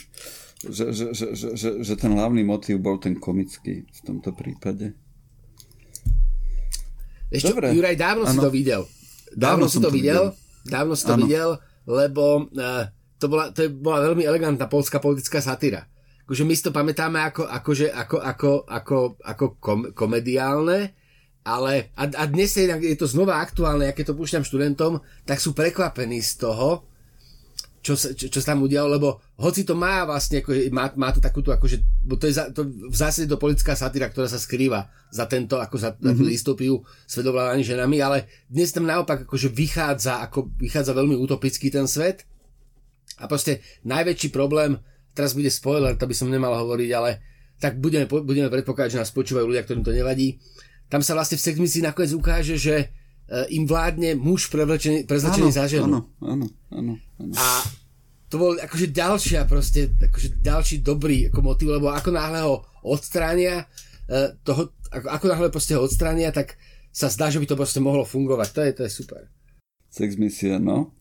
Že, 0.57 0.85
že, 0.89 1.05
že, 1.13 1.25
že, 1.37 1.47
že, 1.53 1.69
že 1.85 1.93
ten 1.93 2.11
hlavný 2.17 2.41
motív 2.41 2.81
bol 2.81 2.97
ten 2.97 3.13
komický 3.13 3.85
v 3.85 3.99
tomto 4.01 4.33
prípade. 4.33 4.97
Ešte, 7.29 7.53
Dobre. 7.53 7.75
Juraj, 7.75 7.95
dávno 7.99 8.23
ano. 8.25 8.33
si 8.33 8.37
to 8.39 8.49
videl. 8.49 8.81
Dávno, 9.35 9.37
dávno 9.37 9.65
si 9.67 9.77
to 9.77 9.89
videl, 9.91 10.23
videl. 10.33 10.65
Dávno 10.65 10.93
si 10.95 11.03
to 11.05 11.13
ano. 11.13 11.21
videl, 11.27 11.49
lebo 11.85 12.49
uh, 12.49 12.89
to, 13.21 13.25
bola, 13.29 13.53
to 13.53 13.67
bola 13.69 14.09
veľmi 14.09 14.23
elegantná 14.25 14.65
polská 14.65 14.97
politická 14.97 15.43
satíra 15.43 15.85
akože 16.27 16.43
my 16.43 16.53
si 16.59 16.63
to 16.67 16.75
pamätáme 16.75 17.23
ako, 17.23 17.47
akože, 17.47 17.87
ako, 17.87 18.17
ako, 18.19 18.51
ako, 18.67 18.97
ako 19.23 19.45
kom, 19.63 19.79
komediálne, 19.95 20.91
ale 21.47 21.95
a, 21.95 22.03
a 22.03 22.23
dnes 22.27 22.51
je, 22.51 22.67
je 22.67 22.97
to 22.99 23.07
znova 23.07 23.39
aktuálne, 23.39 23.87
ja 23.87 23.95
keď 23.95 24.11
to 24.11 24.19
púšťam 24.19 24.43
študentom, 24.43 24.99
tak 25.23 25.39
sú 25.39 25.55
prekvapení 25.55 26.19
z 26.19 26.43
toho, 26.43 26.83
čo 27.79 27.95
čo, 27.95 28.27
čo 28.27 28.39
sa 28.43 28.51
tam 28.51 28.67
udialo, 28.67 28.99
lebo 28.99 29.23
hoci 29.39 29.63
to 29.63 29.71
má 29.71 30.03
vlastne, 30.03 30.43
ako, 30.43 30.51
má, 30.75 30.91
má 30.99 31.15
to 31.15 31.23
takúto, 31.23 31.55
akože, 31.55 31.79
bo 32.03 32.19
to 32.19 32.27
je 32.27 32.35
za, 32.35 32.51
to 32.51 32.67
v 32.67 32.91
zásade 32.91 33.31
to 33.31 33.39
politická 33.39 33.79
satíra, 33.79 34.11
ktorá 34.11 34.27
sa 34.27 34.35
skrýva 34.35 34.91
za 35.07 35.23
tento, 35.31 35.55
ako 35.63 35.79
za 35.79 35.95
mm-hmm. 35.95 36.27
listopiu 36.27 36.83
svedovládaní 37.07 37.63
ženami, 37.63 38.03
ale 38.03 38.27
dnes 38.51 38.75
tam 38.75 38.83
naopak 38.83 39.23
akože 39.23 39.47
vychádza, 39.47 40.19
ako 40.27 40.51
vychádza 40.59 40.91
veľmi 40.91 41.15
utopický 41.15 41.71
ten 41.71 41.87
svet 41.87 42.27
a 43.23 43.31
proste 43.31 43.63
najväčší 43.87 44.35
problém 44.35 44.75
teraz 45.17 45.33
bude 45.33 45.49
spoiler, 45.49 45.97
to 45.97 46.05
by 46.05 46.13
som 46.13 46.29
nemal 46.29 46.53
hovoriť, 46.53 46.89
ale 46.93 47.17
tak 47.57 47.81
budeme, 47.81 48.05
budeme 48.05 48.53
predpokladať, 48.53 48.89
že 48.93 49.01
nás 49.01 49.09
počúvajú 49.09 49.49
ľudia, 49.49 49.65
ktorým 49.65 49.81
to 49.81 49.89
nevadí. 49.89 50.37
Tam 50.87 51.01
sa 51.01 51.17
vlastne 51.17 51.41
v 51.41 51.45
segmisii 51.49 51.81
nakoniec 51.81 52.13
ukáže, 52.13 52.55
že 52.55 52.75
e, 52.77 52.85
im 53.57 53.65
vládne 53.65 54.13
muž 54.13 54.53
prevlečený, 54.53 55.09
prezlečený 55.09 55.49
za 55.49 55.65
ženu. 55.65 55.89
Áno, 55.89 55.99
áno, 56.21 56.45
áno, 56.69 56.93
áno. 57.17 57.33
A 57.33 57.65
to 58.29 58.37
bol 58.37 58.53
akože 58.61 58.93
ďalšia 58.93 59.49
proste, 59.49 59.89
akože 59.89 60.37
ďalší 60.39 60.85
dobrý 60.85 61.33
ako 61.33 61.39
motiv, 61.41 61.73
lebo 61.73 61.89
ako 61.89 62.13
náhle 62.13 62.45
ho 62.45 62.61
odstránia, 62.85 63.65
e, 64.05 64.37
toho, 64.45 64.69
ako, 64.93 65.07
ako 65.09 65.25
náhle 65.25 65.47
proste 65.49 65.73
ho 65.73 65.81
odstránia, 65.81 66.29
tak 66.29 66.61
sa 66.93 67.09
zdá, 67.09 67.33
že 67.33 67.41
by 67.41 67.45
to 67.49 67.59
proste 67.59 67.81
mohlo 67.81 68.05
fungovať. 68.05 68.47
To 68.53 68.61
je, 68.63 68.71
to 68.77 68.81
je 68.85 68.91
super. 68.93 69.21
Sex 69.89 70.13
misia, 70.15 70.61
no. 70.61 70.93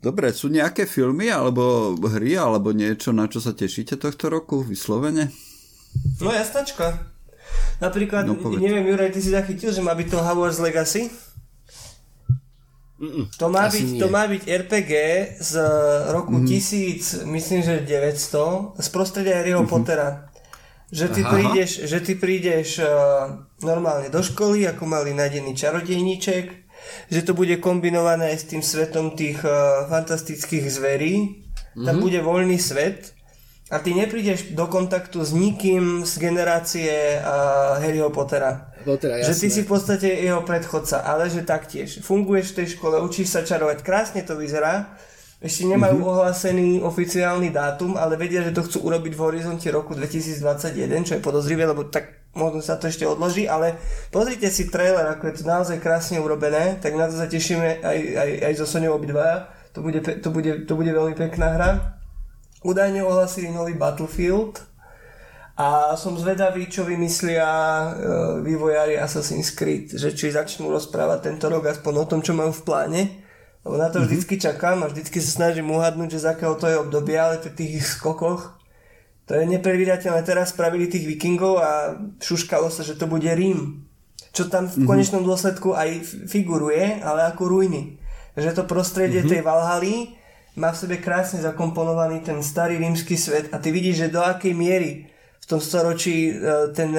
Dobre, 0.00 0.30
sú 0.30 0.52
nejaké 0.52 0.84
filmy 0.84 1.32
alebo 1.32 1.96
hry 1.96 2.36
alebo 2.36 2.70
niečo, 2.70 3.16
na 3.16 3.26
čo 3.26 3.40
sa 3.40 3.56
tešíte 3.56 3.96
tohto 3.96 4.28
roku 4.28 4.60
vyslovene? 4.60 5.32
No 6.20 6.30
jasnačka. 6.30 7.16
Napríklad, 7.80 8.28
no, 8.28 8.36
neviem, 8.56 8.84
Juraj, 8.88 9.12
ty 9.12 9.20
si 9.20 9.32
zachytil, 9.32 9.72
že 9.72 9.84
má 9.84 9.92
byť 9.96 10.08
to 10.12 10.18
Hogwarts 10.20 10.60
Legacy? 10.60 11.08
Mm-mm, 12.96 13.28
to, 13.36 13.52
má 13.52 13.68
byť, 13.68 14.00
to 14.00 14.06
má 14.08 14.24
byť 14.24 14.42
RPG 14.48 14.92
z 15.36 15.52
roku 16.16 16.40
mm. 16.40 16.48
1000, 16.48 17.28
myslím, 17.28 17.60
že 17.60 17.84
900, 17.84 18.80
z 18.80 18.88
prostredia 18.88 19.36
Harryho 19.36 19.64
mm-hmm. 19.64 19.68
Pottera. 19.68 20.32
Že 20.88 21.06
ty 21.12 21.20
Aha. 21.20 21.30
prídeš, 21.34 21.70
že 21.84 21.98
ty 22.00 22.16
prídeš 22.16 22.80
uh, 22.80 23.36
normálne 23.60 24.08
do 24.08 24.24
školy, 24.24 24.64
ako 24.64 24.88
malý 24.88 25.12
nadený 25.12 25.52
čarodejníček, 25.52 26.65
že 27.10 27.22
to 27.22 27.32
bude 27.34 27.56
kombinované 27.62 28.34
aj 28.34 28.38
s 28.42 28.48
tým 28.50 28.62
svetom 28.62 29.14
tých 29.14 29.40
uh, 29.42 29.86
fantastických 29.90 30.66
zverí. 30.68 31.14
Mm-hmm. 31.14 31.86
Tam 31.86 31.96
bude 32.00 32.18
voľný 32.22 32.56
svet 32.56 33.16
a 33.66 33.82
ty 33.82 33.94
neprídeš 33.94 34.54
do 34.54 34.70
kontaktu 34.70 35.26
s 35.26 35.34
nikým 35.34 36.06
z 36.06 36.12
generácie 36.22 37.18
uh, 37.18 37.82
Harryho 37.82 38.14
Pottera. 38.14 38.70
Pottera 38.86 39.18
že 39.18 39.34
ty 39.34 39.50
si 39.50 39.66
v 39.66 39.70
podstate 39.74 40.06
jeho 40.06 40.46
predchodca, 40.46 41.02
ale 41.02 41.26
že 41.26 41.42
taktiež 41.42 41.98
funguješ 42.06 42.54
v 42.54 42.56
tej 42.62 42.66
škole, 42.78 43.02
učíš 43.02 43.34
sa 43.34 43.42
čarovať, 43.42 43.82
krásne 43.82 44.22
to 44.22 44.38
vyzerá, 44.38 44.94
ešte 45.36 45.68
nemajú 45.68 46.00
mm-hmm. 46.00 46.12
ohlásený 46.16 46.68
oficiálny 46.80 47.52
dátum, 47.52 47.98
ale 48.00 48.16
vedia, 48.16 48.40
že 48.40 48.56
to 48.56 48.64
chcú 48.64 48.88
urobiť 48.88 49.12
v 49.12 49.20
horizonte 49.20 49.68
roku 49.68 49.92
2021, 49.92 51.06
čo 51.06 51.12
je 51.18 51.20
podozrivé, 51.20 51.68
lebo 51.68 51.90
tak 51.92 52.25
možno 52.36 52.60
sa 52.60 52.76
to 52.76 52.86
ešte 52.86 53.08
odloží, 53.08 53.48
ale 53.48 53.80
pozrite 54.12 54.46
si 54.52 54.68
trailer, 54.68 55.08
ako 55.16 55.32
je 55.32 55.34
to 55.40 55.44
naozaj 55.48 55.80
krásne 55.80 56.20
urobené, 56.20 56.76
tak 56.78 56.94
na 56.94 57.08
to 57.08 57.16
sa 57.16 57.26
tešíme 57.26 57.80
aj, 57.82 57.98
aj, 58.14 58.30
aj 58.46 58.52
so 58.60 58.66
Soňou 58.68 58.94
obidvaja. 58.94 59.48
To 59.72 59.84
bude, 59.84 60.00
to, 60.00 60.28
bude, 60.32 60.68
to 60.68 60.72
bude 60.72 60.88
veľmi 60.88 61.16
pekná 61.16 61.56
hra. 61.56 61.70
Údajne 62.64 63.04
ohlasili 63.04 63.52
nový 63.52 63.76
Battlefield 63.76 64.60
a 65.56 65.96
som 65.96 66.16
zvedavý, 66.16 66.68
čo 66.68 66.84
vymyslia 66.84 67.44
uh, 67.44 67.88
vývojári 68.40 68.96
Assassin's 69.00 69.52
Creed, 69.52 69.92
že 69.92 70.12
či 70.12 70.32
začnú 70.32 70.68
rozprávať 70.72 71.32
tento 71.32 71.48
rok 71.48 71.68
aspoň 71.68 71.92
o 72.04 72.08
tom, 72.08 72.20
čo 72.20 72.36
majú 72.36 72.52
v 72.52 72.64
pláne 72.64 73.02
lebo 73.66 73.82
na 73.82 73.90
to 73.90 73.98
mm-hmm. 73.98 74.06
vždycky 74.06 74.34
čakám 74.38 74.86
a 74.86 74.86
vždycky 74.86 75.18
sa 75.18 75.30
snažím 75.42 75.74
uhadnúť, 75.74 76.14
že 76.14 76.22
z 76.22 76.30
akého 76.30 76.54
to 76.54 76.70
je 76.70 76.78
obdobia, 76.78 77.26
ale 77.26 77.42
pri 77.42 77.50
tých 77.50 77.82
skokoch 77.82 78.54
to 79.26 79.34
je 79.34 79.42
nepredvídateľné. 79.42 80.22
Teraz 80.22 80.54
spravili 80.54 80.86
tých 80.86 81.02
vikingov 81.02 81.58
a 81.58 81.98
šuškalo 82.22 82.70
sa, 82.70 82.86
že 82.86 82.94
to 82.94 83.10
bude 83.10 83.26
Rím. 83.26 83.82
Čo 84.30 84.46
tam 84.46 84.70
v 84.70 84.78
mm-hmm. 84.78 84.86
konečnom 84.86 85.22
dôsledku 85.26 85.74
aj 85.74 86.06
figuruje, 86.30 87.02
ale 87.02 87.26
ako 87.26 87.50
ruiny. 87.50 87.98
Že 88.38 88.62
to 88.62 88.70
prostredie 88.70 89.26
mm-hmm. 89.26 89.32
tej 89.34 89.42
Valhaly 89.42 89.94
má 90.56 90.70
v 90.72 90.80
sebe 90.80 90.96
krásne 91.02 91.42
zakomponovaný 91.42 92.22
ten 92.22 92.38
starý 92.40 92.78
rímsky 92.78 93.18
svet 93.18 93.50
a 93.50 93.58
ty 93.58 93.74
vidíš, 93.74 94.08
že 94.08 94.14
do 94.14 94.22
akej 94.22 94.54
miery 94.56 95.10
v 95.42 95.46
tom 95.46 95.60
storočí 95.60 96.32
e, 96.32 96.34
ten 96.72 96.94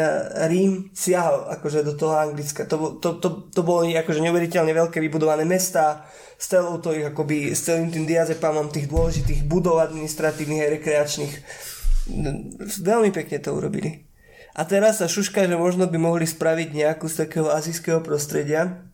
Rím 0.52 0.92
siahal 0.92 1.48
akože 1.58 1.84
do 1.84 1.96
toho 1.96 2.16
Anglicka. 2.16 2.68
To, 2.68 3.00
to, 3.00 3.24
to, 3.24 3.50
to 3.50 3.62
bolo 3.64 3.88
akože 3.88 4.20
neuveriteľne 4.24 4.72
veľké 4.76 5.00
vybudované 5.00 5.48
mesta, 5.48 6.06
s 6.38 6.54
celou 6.54 6.78
to 6.78 6.94
ich 6.94 7.08
akoby, 7.08 7.56
s 7.56 7.66
celým 7.66 7.90
tým 7.90 8.06
diazepamom 8.06 8.70
tých 8.70 8.92
dôležitých 8.92 9.48
budov 9.50 9.82
administratívnych 9.82 10.64
a 10.64 10.74
rekreačných. 10.76 11.36
Veľmi 12.82 13.12
pekne 13.12 13.38
to 13.40 13.56
urobili. 13.56 14.08
A 14.58 14.66
teraz 14.66 14.98
sa 14.98 15.06
šuška, 15.06 15.46
že 15.46 15.54
možno 15.54 15.86
by 15.86 15.98
mohli 16.02 16.26
spraviť 16.26 16.74
nejakú 16.74 17.06
z 17.06 17.28
takého 17.28 17.54
azijského 17.54 18.02
prostredia, 18.02 18.90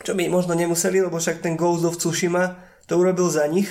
čo 0.00 0.16
by 0.16 0.28
možno 0.32 0.56
nemuseli, 0.56 1.04
lebo 1.04 1.20
však 1.20 1.44
ten 1.44 1.56
Ghost 1.60 1.84
of 1.84 2.00
Tsushima 2.00 2.56
to 2.88 2.96
urobil 2.96 3.28
za 3.28 3.44
nich. 3.44 3.68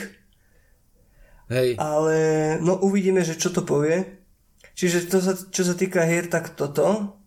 Hej. 1.49 1.77
Ale 1.81 2.17
no 2.61 2.77
uvidíme, 2.81 3.25
že 3.25 3.37
čo 3.37 3.49
to 3.49 3.65
povie. 3.65 4.21
Čiže 4.75 5.09
to 5.09 5.17
sa, 5.23 5.33
čo 5.33 5.63
sa 5.65 5.73
týka 5.73 6.03
hier, 6.05 6.29
tak 6.29 6.53
toto. 6.53 7.17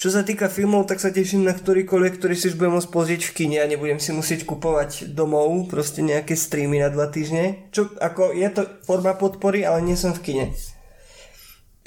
Čo 0.00 0.08
sa 0.08 0.24
týka 0.24 0.48
filmov, 0.48 0.88
tak 0.88 0.96
sa 0.96 1.12
teším 1.12 1.44
na 1.44 1.52
ktorýkoľvek, 1.52 2.16
ktorý 2.16 2.32
si 2.32 2.48
už 2.48 2.56
budem 2.56 2.80
môcť 2.80 2.88
pozrieť 2.88 3.28
v 3.28 3.34
kine 3.36 3.60
a 3.60 3.68
nebudem 3.68 4.00
si 4.00 4.16
musieť 4.16 4.48
kupovať 4.48 5.12
domov 5.12 5.68
proste 5.68 6.00
nejaké 6.00 6.40
streamy 6.40 6.80
na 6.80 6.88
dva 6.88 7.12
týždne. 7.12 7.68
Čo 7.68 7.92
ako 8.00 8.32
je 8.32 8.48
to 8.48 8.64
forma 8.88 9.12
podpory, 9.12 9.60
ale 9.60 9.84
nie 9.84 10.00
som 10.00 10.16
v 10.16 10.24
kine. 10.24 10.56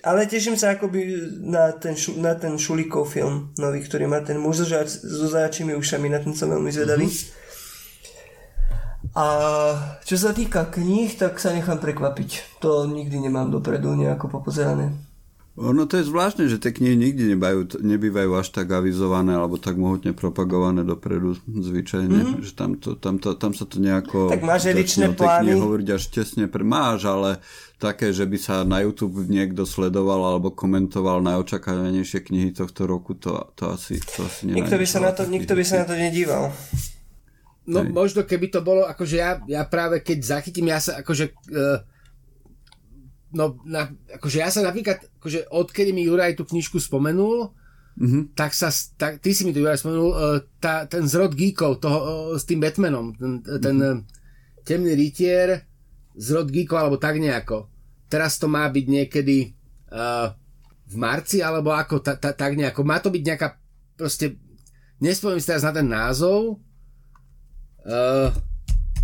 Ale 0.05 0.30
teším 0.30 0.53
sa 0.53 0.78
akoby 0.78 1.09
na 1.41 1.74
ten, 1.74 1.97
na 2.22 2.38
ten 2.38 2.53
Šulikov 2.53 3.09
film 3.09 3.49
nový, 3.57 3.82
ktorý 3.82 4.05
má 4.05 4.22
ten 4.22 4.38
muž 4.38 4.61
so 4.61 5.26
zajačími 5.34 5.74
ušami, 5.74 6.05
na 6.14 6.22
ten 6.22 6.38
som 6.38 6.53
veľmi 6.53 6.70
zvedavý. 6.70 7.09
Mm-hmm. 7.09 7.41
A 9.18 9.26
čo 10.05 10.22
sa 10.22 10.38
týka 10.38 10.70
kníh, 10.70 11.09
tak 11.18 11.41
sa 11.41 11.49
nechám 11.49 11.82
prekvapiť. 11.82 12.61
To 12.61 12.86
nikdy 12.86 13.26
nemám 13.26 13.49
dopredu 13.49 13.97
nejako 13.97 14.30
popozerané. 14.30 15.12
Ono 15.53 15.85
to 15.85 16.01
je 16.01 16.09
zvláštne, 16.09 16.49
že 16.49 16.57
tie 16.57 16.73
knihy 16.73 16.97
nikdy 16.97 17.37
nebývajú, 17.37 17.77
nebývajú 17.77 18.31
až 18.41 18.49
tak 18.49 18.73
avizované 18.73 19.37
alebo 19.37 19.61
tak 19.61 19.77
mohutne 19.77 20.09
propagované 20.09 20.81
dopredu 20.81 21.37
zvyčajne, 21.45 22.09
mm. 22.09 22.41
že 22.41 22.57
tam, 22.57 22.73
to, 22.73 22.97
tam, 22.97 23.21
to, 23.21 23.37
tam 23.37 23.53
sa 23.53 23.69
to 23.69 23.77
nejako... 23.77 24.33
Tak 24.33 24.41
máš 24.41 24.73
edičné 24.73 25.13
plány. 25.13 25.53
hovoriť 25.53 25.87
až 25.93 26.03
tesne 26.09 26.49
pre... 26.49 26.65
Máš, 26.65 27.05
ale 27.05 27.37
také, 27.77 28.09
že 28.09 28.25
by 28.25 28.37
sa 28.41 28.65
na 28.65 28.81
YouTube 28.81 29.29
niekto 29.29 29.69
sledoval 29.69 30.25
alebo 30.25 30.49
komentoval 30.49 31.21
najočakávanejšie 31.21 32.25
knihy 32.33 32.49
tohto 32.49 32.89
roku, 32.89 33.13
to, 33.13 33.37
to 33.53 33.69
asi, 33.69 34.01
to 34.01 34.25
asi 34.25 34.49
nikto 34.49 34.73
by, 34.73 34.89
sa 34.89 35.05
na 35.05 35.13
to, 35.13 35.29
nikto 35.29 35.53
by 35.53 35.61
sa 35.61 35.85
na 35.85 35.85
to 35.85 35.93
nedíval. 35.93 36.49
No 37.69 37.85
Hej. 37.85 37.93
možno 37.93 38.25
keby 38.25 38.49
to 38.49 38.65
bolo, 38.65 38.89
akože 38.89 39.15
ja, 39.21 39.37
ja 39.45 39.61
práve 39.69 40.01
keď 40.01 40.41
zachytím, 40.41 40.73
ja 40.73 40.81
sa 40.81 41.05
akože... 41.05 41.29
Uh, 41.53 41.92
no, 43.34 43.57
na, 43.65 43.89
akože 44.13 44.38
ja 44.39 44.49
sa 44.53 44.61
napríklad, 44.61 45.01
akože 45.19 45.49
odkedy 45.49 45.91
mi 45.91 46.05
Juraj 46.05 46.38
tú 46.38 46.45
knižku 46.45 46.77
spomenul, 46.77 47.49
mm-hmm. 47.97 48.38
tak 48.38 48.53
sa, 48.53 48.69
tak, 48.95 49.19
ty 49.19 49.34
si 49.34 49.43
mi 49.43 49.51
to 49.51 49.59
Juraj 49.59 49.81
spomenul, 49.81 50.09
uh, 50.13 50.39
tá, 50.61 50.86
ten 50.86 51.09
zrod 51.09 51.34
geekov 51.34 51.81
toho, 51.81 51.99
uh, 51.99 52.38
s 52.38 52.45
tým 52.45 52.61
Batmanom, 52.61 53.17
ten, 53.17 53.41
ten 53.41 53.75
mm-hmm. 53.75 53.99
temný 54.63 54.93
rytier, 54.93 55.65
zrod 56.13 56.53
geekov, 56.53 56.77
alebo 56.77 56.97
tak 57.01 57.17
nejako. 57.17 57.67
Teraz 58.05 58.38
to 58.38 58.45
má 58.45 58.69
byť 58.69 58.86
niekedy 58.86 59.57
uh, 59.89 60.29
v 60.86 60.95
marci, 60.95 61.41
alebo 61.41 61.73
ako, 61.73 62.05
ta, 62.05 62.13
ta, 62.13 62.38
tak 62.38 62.53
nejako. 62.53 62.86
Má 62.86 63.01
to 63.01 63.09
byť 63.09 63.23
nejaká, 63.25 63.57
proste, 63.97 64.38
nespomínam 65.01 65.41
si 65.41 65.49
teraz 65.49 65.65
na 65.65 65.73
ten 65.73 65.89
názov, 65.89 66.61
uh, 67.89 68.29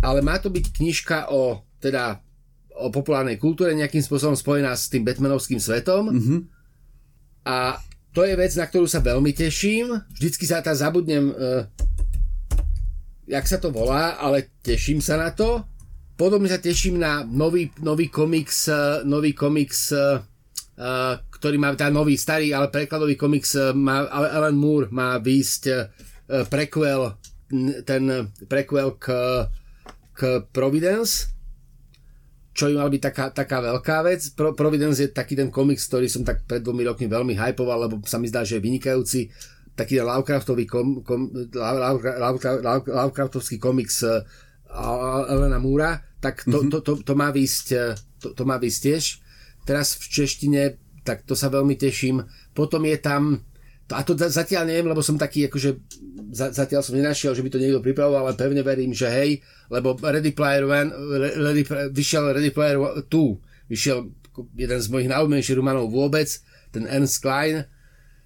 ale 0.00 0.18
má 0.22 0.38
to 0.38 0.48
byť 0.48 0.64
knižka 0.70 1.28
o, 1.34 1.66
teda, 1.82 2.22
o 2.80 2.88
populárnej 2.88 3.36
kultúre 3.36 3.76
nejakým 3.76 4.00
spôsobom 4.00 4.34
spojená 4.34 4.72
s 4.72 4.88
tým 4.88 5.04
Batmanovským 5.04 5.60
svetom. 5.60 6.08
Mm-hmm. 6.08 6.40
A 7.44 7.76
to 8.10 8.24
je 8.24 8.34
vec, 8.34 8.52
na 8.56 8.66
ktorú 8.66 8.88
sa 8.88 9.04
veľmi 9.04 9.30
teším. 9.36 9.92
Vždycky 10.16 10.48
sa 10.48 10.64
tá 10.64 10.72
zabudnem, 10.72 11.30
uh, 11.30 11.68
jak 13.28 13.44
sa 13.44 13.60
to 13.60 13.70
volá, 13.70 14.18
ale 14.18 14.50
teším 14.64 14.98
sa 15.04 15.20
na 15.20 15.30
to. 15.30 15.62
Podobne 16.16 16.48
sa 16.48 16.60
teším 16.60 17.00
na 17.00 17.24
nový, 17.24 17.72
nový 17.80 18.08
komiks, 18.08 18.68
uh, 18.68 19.04
nový 19.04 19.36
komiks, 19.36 19.92
uh, 19.92 20.20
ktorý 21.28 21.56
má, 21.60 21.76
tá 21.76 21.92
nový, 21.92 22.16
starý, 22.16 22.56
ale 22.56 22.72
prekladový 22.72 23.12
komiks, 23.12 23.52
má, 23.76 24.08
Alan 24.08 24.56
Moore 24.56 24.88
má 24.88 25.20
výjsť 25.20 25.62
prequel, 26.48 27.20
ten 27.84 28.32
prequel 28.48 28.96
k, 28.96 29.12
k 30.16 30.40
Providence 30.48 31.28
čo 32.50 32.66
by 32.66 32.74
mal 32.82 32.90
byť 32.90 33.02
taká, 33.02 33.24
taká 33.30 33.58
veľká 33.62 34.02
vec. 34.02 34.34
Pro, 34.34 34.52
Providence 34.52 34.98
je 34.98 35.10
taký 35.10 35.38
ten 35.38 35.48
komiks, 35.54 35.86
ktorý 35.86 36.10
som 36.10 36.26
tak 36.26 36.42
pred 36.44 36.60
dvomi 36.60 36.82
rokmi 36.82 37.06
veľmi 37.06 37.34
hypoval, 37.38 37.86
lebo 37.86 38.02
sa 38.04 38.18
mi 38.18 38.26
zdá, 38.26 38.42
že 38.42 38.58
je 38.58 38.66
vynikajúci. 38.66 39.30
Taký 39.78 40.02
ten 40.02 40.06
Lovecraftový 40.06 40.66
kom, 40.66 41.00
kom, 41.06 41.30
Lovecraftovský 42.90 43.62
komiks 43.62 44.02
uh, 44.02 44.26
Elena 45.30 45.62
Múra, 45.62 46.02
tak 46.18 46.44
to, 46.44 46.60
mm-hmm. 46.60 46.70
to, 46.74 46.78
to, 46.82 46.92
to, 47.06 47.14
má 47.16 47.32
výsť, 47.32 47.66
eh, 47.72 47.94
to, 48.20 48.36
to 48.36 48.42
má 48.44 48.60
výsť 48.60 48.80
tiež. 48.82 49.04
Teraz 49.64 49.96
v 49.96 50.04
češtine, 50.10 50.62
tak 51.06 51.24
to 51.24 51.38
sa 51.38 51.48
veľmi 51.48 51.78
teším. 51.78 52.22
Potom 52.52 52.82
je 52.84 52.98
tam 52.98 53.46
a 53.90 54.06
to 54.06 54.14
zatiaľ 54.14 54.70
neviem, 54.70 54.86
lebo 54.86 55.02
som 55.02 55.18
taký, 55.18 55.50
akože 55.50 55.82
zatiaľ 56.30 56.86
som 56.86 56.94
nenašiel, 56.94 57.34
že 57.34 57.42
by 57.42 57.50
to 57.50 57.58
niekto 57.58 57.82
pripravoval, 57.82 58.30
ale 58.30 58.38
pevne 58.38 58.62
verím, 58.62 58.94
že 58.94 59.10
hej, 59.10 59.42
lebo 59.70 59.94
Ready 59.96 60.34
Player 60.34 60.66
One, 60.66 60.90
Ready, 61.38 61.62
vyšiel 61.94 62.34
Ready 62.34 62.50
Player 62.50 62.76
2, 63.06 63.70
vyšiel 63.70 63.98
jeden 64.58 64.80
z 64.80 64.86
mojich 64.90 65.08
najobľúbenejších 65.10 65.58
romanov 65.58 65.88
vôbec, 65.94 66.26
ten 66.74 66.86
Ernst 66.86 67.22
Klein, 67.22 67.66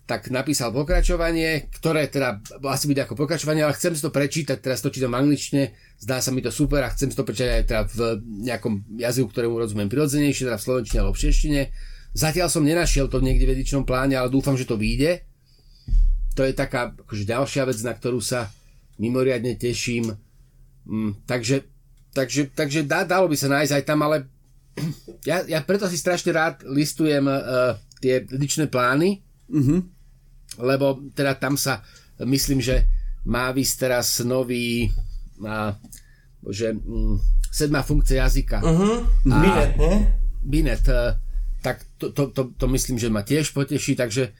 tak 0.04 0.28
napísal 0.28 0.68
pokračovanie, 0.68 1.72
ktoré 1.80 2.12
teda 2.12 2.40
asi 2.68 2.84
bude 2.84 3.00
ako 3.00 3.16
pokračovanie, 3.16 3.64
ale 3.64 3.72
chcem 3.72 3.96
si 3.96 4.04
to 4.04 4.12
prečítať, 4.12 4.60
teraz 4.60 4.84
to 4.84 4.92
čítam 4.92 5.16
anglične, 5.16 5.72
zdá 5.96 6.20
sa 6.20 6.28
mi 6.28 6.44
to 6.44 6.52
super 6.52 6.84
a 6.84 6.92
chcem 6.92 7.08
si 7.08 7.16
to 7.16 7.24
prečítať 7.24 7.50
aj 7.60 7.64
teda 7.64 7.82
v 7.88 7.98
nejakom 8.44 8.84
jazyku, 9.00 9.32
ktorému 9.32 9.56
rozumiem 9.56 9.88
prirodzenejšie, 9.88 10.48
teda 10.48 10.60
v 10.60 10.66
slovenčine 10.66 10.98
alebo 11.00 11.16
v 11.16 11.22
češtine. 11.24 11.60
Zatiaľ 12.12 12.52
som 12.52 12.62
nenašiel 12.62 13.08
to 13.08 13.24
niekde 13.24 13.48
v 13.48 13.56
edičnom 13.56 13.88
pláne, 13.88 14.12
ale 14.12 14.28
dúfam, 14.28 14.60
že 14.60 14.68
to 14.68 14.76
vyjde 14.76 15.24
to 16.34 16.42
je 16.42 16.52
taká 16.52 16.90
akože 16.90 17.24
ďalšia 17.24 17.62
vec, 17.64 17.78
na 17.86 17.94
ktorú 17.94 18.18
sa 18.18 18.50
mimoriadne 18.98 19.54
teším. 19.54 20.10
Mm, 20.84 21.12
takže, 21.24 21.64
takže, 22.12 22.52
takže 22.52 22.84
dá, 22.84 23.04
dalo 23.04 23.28
by 23.28 23.36
sa 23.36 23.48
nájsť 23.48 23.72
aj 23.72 23.84
tam, 23.84 24.00
ale 24.04 24.28
ja, 25.28 25.44
ja 25.48 25.60
preto 25.64 25.88
si 25.88 25.96
strašne 25.96 26.32
rád 26.32 26.64
listujem 26.68 27.24
uh, 27.24 27.78
tie 27.98 28.24
ličné 28.28 28.68
plány, 28.68 29.24
uh-huh. 29.48 29.80
lebo 30.60 31.00
teda 31.16 31.40
tam 31.40 31.56
sa 31.56 31.80
myslím, 32.20 32.60
že 32.60 32.84
má 33.24 33.48
vysť 33.50 33.74
teraz 33.80 34.20
nový 34.20 34.92
uh, 35.40 35.72
bože, 36.44 36.76
um, 36.84 37.16
sedmá 37.48 37.80
funkcia 37.80 38.28
jazyka. 38.28 38.60
Uh-huh. 38.60 39.08
A, 39.32 39.36
Binet, 39.40 39.72
ne? 39.80 39.92
Binet, 40.44 40.84
uh, 40.92 41.16
tak 41.64 41.80
to, 41.96 42.12
to, 42.12 42.28
to, 42.28 42.52
to 42.60 42.66
myslím, 42.68 43.00
že 43.00 43.08
ma 43.08 43.24
tiež 43.24 43.56
poteší, 43.56 43.96
takže 43.96 44.36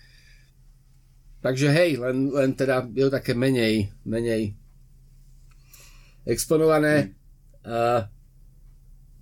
Takže 1.45 1.69
hej, 1.77 2.01
len, 2.01 2.33
len 2.33 2.57
teda 2.57 2.89
je 2.89 3.05
to 3.05 3.13
také 3.21 3.37
menej, 3.37 3.93
menej 4.09 4.57
exponované. 6.29 7.17
Uh, 7.65 8.05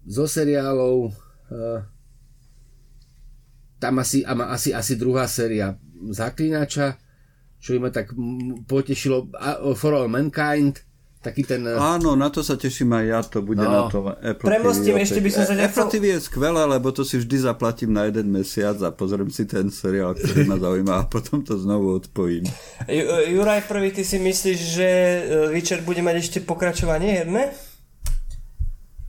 zo 0.02 0.26
seriálov 0.26 1.14
uh, 1.14 1.80
tam 3.82 3.98
asi, 3.98 4.22
asi, 4.26 4.70
asi 4.70 4.94
druhá 4.94 5.26
séria 5.26 5.74
Zaklinača, 6.14 6.98
čo 7.58 7.78
ma 7.82 7.90
tak 7.90 8.14
potešilo. 8.70 9.30
For 9.74 9.94
All 9.94 10.06
Mankind, 10.06 10.78
taký 11.22 11.46
ten... 11.46 11.62
Eh, 11.62 11.78
Áno, 11.78 12.18
na 12.18 12.28
to 12.28 12.42
sa 12.42 12.58
teším 12.58 12.90
aj 12.98 13.04
ja, 13.06 13.20
to 13.22 13.38
bude 13.46 13.62
no. 13.62 13.70
na 13.70 13.82
tom 13.86 14.10
Apple 14.10 14.42
Premostím, 14.42 14.98
TV. 14.98 15.06
ešte 15.06 15.20
by 15.22 15.30
som 15.30 15.42
sa 15.46 15.54
nechal... 15.54 15.70
Apple 15.70 15.88
TV 15.94 16.04
je 16.18 16.20
skvelé, 16.26 16.62
lebo 16.66 16.90
to 16.90 17.06
si 17.06 17.22
vždy 17.22 17.46
zaplatím 17.46 17.94
na 17.94 18.10
jeden 18.10 18.34
mesiac 18.34 18.74
a 18.82 18.90
pozriem 18.90 19.30
si 19.30 19.46
ten 19.46 19.70
seriál, 19.70 20.18
ktorý 20.18 20.50
ma 20.50 20.58
zaujíma 20.58 20.92
a 20.98 21.04
potom 21.06 21.40
to 21.46 21.54
znovu 21.54 21.94
odpojím. 22.02 22.42
Juraj, 23.30 23.70
prvý, 23.70 23.94
ty 23.94 24.02
si 24.02 24.18
myslíš, 24.18 24.58
že 24.58 24.88
eh, 24.90 25.54
Witcher 25.54 25.86
bude 25.86 26.02
mať 26.02 26.16
ešte 26.18 26.38
pokračovanie 26.42 27.22
jedné? 27.22 27.54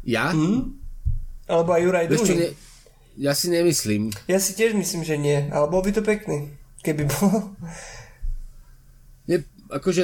Ja? 0.05 0.29
Hmm? 0.29 0.77
Alebo 1.49 1.73
aj 1.73 1.81
Juraj 1.81 2.05
druhý? 2.13 2.35
Ne, 2.37 2.47
ja 3.17 3.33
si 3.33 3.49
nemyslím. 3.49 4.13
Ja 4.29 4.37
si 4.37 4.53
tiež 4.53 4.77
myslím, 4.77 5.01
že 5.01 5.17
nie, 5.17 5.49
ale 5.49 5.65
bol 5.65 5.81
by 5.81 5.91
to 5.91 6.05
pekný, 6.05 6.53
keby 6.85 7.09
bol 7.09 7.57
akože 9.77 10.03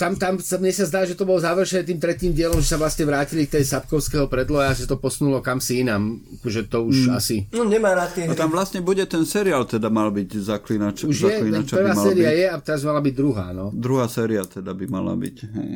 tam, 0.00 0.16
tam 0.16 0.40
sa, 0.40 0.56
mne 0.56 0.72
sa 0.72 0.84
zdá, 0.88 1.04
že 1.04 1.16
to 1.16 1.28
bolo 1.28 1.40
završené 1.40 1.84
tým 1.84 2.00
tretím 2.00 2.32
dielom, 2.32 2.58
že 2.58 2.72
sa 2.72 2.78
vlastne 2.80 3.04
vrátili 3.04 3.44
k 3.44 3.60
tej 3.60 3.64
Sapkovského 3.68 4.26
predloja 4.26 4.72
a 4.72 4.76
že 4.76 4.88
to 4.88 4.96
posunulo 4.96 5.44
kam 5.44 5.60
si 5.60 5.84
inám. 5.84 6.20
Akože 6.40 6.66
to 6.66 6.84
už 6.88 7.08
mm. 7.08 7.16
asi... 7.16 7.36
No 7.52 7.68
nemá 7.68 7.92
na 7.92 8.08
tie 8.08 8.24
No 8.24 8.34
tam 8.34 8.50
vlastne 8.50 8.80
bude 8.80 9.04
ten 9.04 9.22
seriál 9.28 9.68
teda 9.68 9.92
mal 9.92 10.08
byť 10.08 10.28
Zaklinač. 10.40 11.04
Už 11.04 11.16
je, 11.16 11.38
prvá 11.68 11.94
séria 11.94 12.30
byť. 12.32 12.40
je 12.40 12.46
a 12.48 12.56
teraz 12.60 12.80
mala 12.82 13.00
byť 13.04 13.14
druhá, 13.14 13.52
no. 13.52 13.68
Druhá 13.70 14.06
séria 14.08 14.42
teda 14.44 14.72
by 14.72 14.84
mala 14.88 15.12
byť. 15.14 15.36
Hej. 15.46 15.70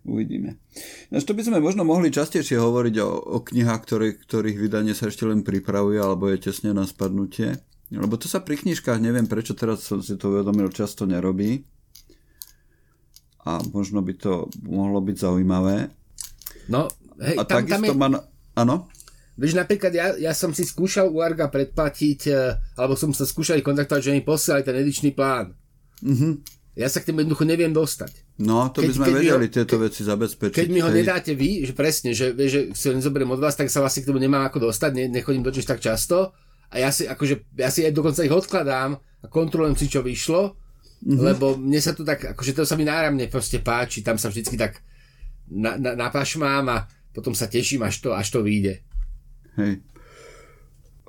Uvidíme. 0.00 0.56
Naž 1.12 1.28
to 1.28 1.36
by 1.36 1.44
sme 1.44 1.60
možno 1.60 1.84
mohli 1.84 2.08
častejšie 2.08 2.56
hovoriť 2.56 2.94
o, 3.04 3.08
o 3.36 3.38
knihách, 3.44 3.82
ktoré, 3.84 4.16
ktorých 4.16 4.56
vydanie 4.56 4.96
sa 4.96 5.12
ešte 5.12 5.28
len 5.28 5.44
pripravuje 5.44 6.00
alebo 6.00 6.32
je 6.32 6.50
tesne 6.50 6.72
na 6.72 6.88
spadnutie. 6.88 7.60
Lebo 7.90 8.14
to 8.14 8.30
sa 8.30 8.38
pri 8.38 8.54
knižkách, 8.54 9.02
neviem 9.02 9.26
prečo 9.26 9.58
teraz 9.58 9.82
som 9.82 9.98
si 9.98 10.14
to 10.14 10.30
uvedomil, 10.30 10.70
často 10.70 11.10
nerobí. 11.10 11.66
A 13.42 13.58
možno 13.74 13.98
by 13.98 14.14
to 14.14 14.46
mohlo 14.62 15.02
byť 15.02 15.16
zaujímavé. 15.18 15.90
No, 16.70 16.86
hej, 17.18 17.34
a 17.34 17.42
tam, 17.42 17.66
takisto 17.66 17.90
tam 17.90 17.98
je... 17.98 17.98
ma... 17.98 18.08
Áno? 18.54 18.86
Vieš, 19.34 19.56
napríklad 19.56 19.90
ja, 19.90 20.06
ja 20.20 20.32
som 20.36 20.54
si 20.54 20.62
skúšal 20.62 21.10
u 21.10 21.18
Arga 21.18 21.48
predplatiť, 21.48 22.20
e, 22.28 22.32
alebo 22.78 22.94
som 22.94 23.10
sa 23.10 23.24
skúšal 23.26 23.58
kontaktovať, 23.64 24.12
že 24.12 24.14
mi 24.14 24.22
posielali 24.22 24.62
ten 24.62 24.76
edičný 24.76 25.10
plán. 25.16 25.56
Mm-hmm. 26.04 26.32
Ja 26.78 26.86
sa 26.86 27.02
k 27.02 27.10
tým 27.10 27.24
jednoducho 27.24 27.48
neviem 27.48 27.74
dostať. 27.74 28.38
No, 28.38 28.70
to 28.70 28.84
keď, 28.84 28.86
by 28.86 28.94
sme 28.94 29.06
vedeli 29.18 29.48
ho, 29.48 29.52
tieto 29.52 29.76
veci 29.80 30.00
zabezpečiť. 30.06 30.54
Keď 30.54 30.68
mi 30.70 30.84
ho 30.84 30.92
hej. 30.92 31.02
nedáte 31.02 31.32
vy, 31.34 31.66
že 31.66 31.72
presne, 31.74 32.14
že, 32.14 32.36
že 32.36 32.70
si 32.76 32.84
ho 32.86 32.94
nezoberiem 32.94 33.32
od 33.32 33.40
vás, 33.40 33.56
tak 33.56 33.72
sa 33.72 33.82
vlastne 33.82 34.04
k 34.04 34.08
tomu 34.12 34.20
nemám 34.20 34.46
ako 34.46 34.70
dostať, 34.70 34.90
ne, 34.94 35.04
nechodím 35.10 35.42
do 35.42 35.50
tak 35.50 35.82
často 35.82 36.36
a 36.70 36.74
ja 36.78 36.90
si, 36.94 37.02
akože, 37.04 37.58
ja 37.58 37.68
si 37.68 37.82
aj 37.82 37.90
dokonca 37.90 38.22
ich 38.22 38.30
odkladám 38.30 38.94
a 38.94 39.26
kontrolujem 39.26 39.74
si, 39.74 39.90
čo 39.90 40.06
vyšlo, 40.06 40.54
mm-hmm. 41.02 41.18
lebo 41.18 41.58
mne 41.58 41.80
sa 41.82 41.92
to 41.92 42.06
tak, 42.06 42.30
akože 42.30 42.54
to 42.54 42.62
sa 42.62 42.78
mi 42.78 42.86
náramne 42.86 43.26
proste 43.26 43.58
páči, 43.58 44.06
tam 44.06 44.16
sa 44.16 44.30
vždycky 44.30 44.54
tak 44.54 44.78
na, 45.50 45.74
na, 45.74 45.98
napašmám 45.98 46.64
a 46.70 46.86
potom 47.10 47.34
sa 47.34 47.50
teším, 47.50 47.82
až 47.82 47.98
to, 48.06 48.14
až 48.14 48.30
to 48.30 48.46
vyjde. 48.46 48.86
Hej. 49.58 49.82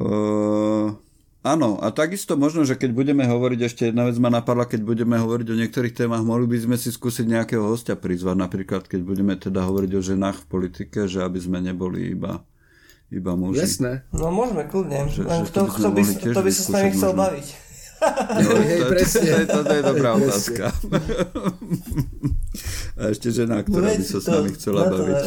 Uh, 0.02 0.98
áno, 1.46 1.78
a 1.78 1.94
takisto 1.94 2.34
možno, 2.34 2.66
že 2.66 2.74
keď 2.74 2.90
budeme 2.98 3.22
hovoriť, 3.30 3.60
ešte 3.62 3.84
jedna 3.94 4.10
vec 4.10 4.18
ma 4.18 4.34
napadla, 4.34 4.66
keď 4.66 4.82
budeme 4.82 5.22
hovoriť 5.22 5.48
o 5.54 5.60
niektorých 5.62 5.94
témach, 5.94 6.26
mohli 6.26 6.50
by 6.50 6.58
sme 6.58 6.76
si 6.82 6.90
skúsiť 6.90 7.30
nejakého 7.30 7.62
hostia 7.62 7.94
prizvať, 7.94 8.34
napríklad 8.34 8.90
keď 8.90 9.02
budeme 9.06 9.38
teda 9.38 9.62
hovoriť 9.62 9.92
o 9.94 10.02
ženách 10.02 10.42
v 10.42 10.50
politike, 10.50 11.06
že 11.06 11.22
aby 11.22 11.38
sme 11.38 11.62
neboli 11.62 12.18
iba 12.18 12.42
iba 13.12 13.36
muži. 13.36 13.60
Jasné. 13.68 14.08
No 14.16 14.32
môžeme, 14.32 14.64
kľudne. 14.66 15.12
Že, 15.12 15.28
že 15.28 15.44
kto, 15.52 15.60
kto, 15.68 15.88
by, 15.92 16.02
kto 16.32 16.40
by 16.40 16.52
sa 16.52 16.62
s 16.64 16.70
nami 16.72 16.90
chcel 16.96 17.12
možno. 17.12 17.24
baviť? 17.28 17.48
No, 18.02 18.50
hej, 18.66 18.80
to, 18.82 18.86
presne. 18.90 19.30
To, 19.30 19.46
to, 19.46 19.60
to 19.62 19.74
je 19.78 19.84
dobrá 19.86 20.10
hej, 20.16 20.20
otázka. 20.26 20.66
A 23.00 23.02
ešte 23.14 23.30
žena, 23.30 23.62
ktorá 23.62 23.94
by 23.94 24.04
sa 24.04 24.18
s 24.18 24.28
nami 24.32 24.50
chcela 24.58 24.90
baviť. 24.90 25.22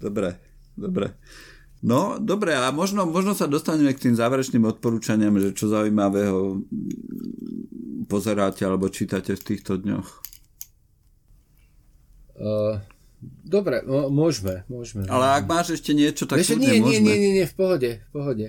Dobre, 0.00 0.40
dobre. 0.78 1.06
No, 1.80 2.20
dobre, 2.20 2.52
a 2.52 2.68
možno, 2.76 3.08
možno 3.08 3.32
sa 3.32 3.48
dostaneme 3.48 3.96
k 3.96 4.08
tým 4.08 4.14
záverečným 4.16 4.68
odporúčaniam, 4.68 5.32
že 5.40 5.56
čo 5.56 5.72
zaujímavého 5.72 6.60
pozeráte 8.04 8.68
alebo 8.68 8.92
čítate 8.92 9.32
v 9.32 9.44
týchto 9.44 9.80
dňoch. 9.80 10.08
Uh, 12.36 12.76
Dobre, 13.20 13.84
no, 13.84 14.08
môžeme, 14.08 14.64
môžeme. 14.64 15.04
Ale 15.04 15.36
ak 15.36 15.44
máš 15.44 15.76
ešte 15.76 15.92
niečo, 15.92 16.24
tak 16.24 16.40
Vieš, 16.40 16.56
nie, 16.56 16.80
nie, 16.80 17.04
nie, 17.04 17.16
nie, 17.20 17.32
nie, 17.36 17.46
v 17.46 17.52
pohode, 17.52 17.90
v 18.00 18.08
pohode. 18.08 18.46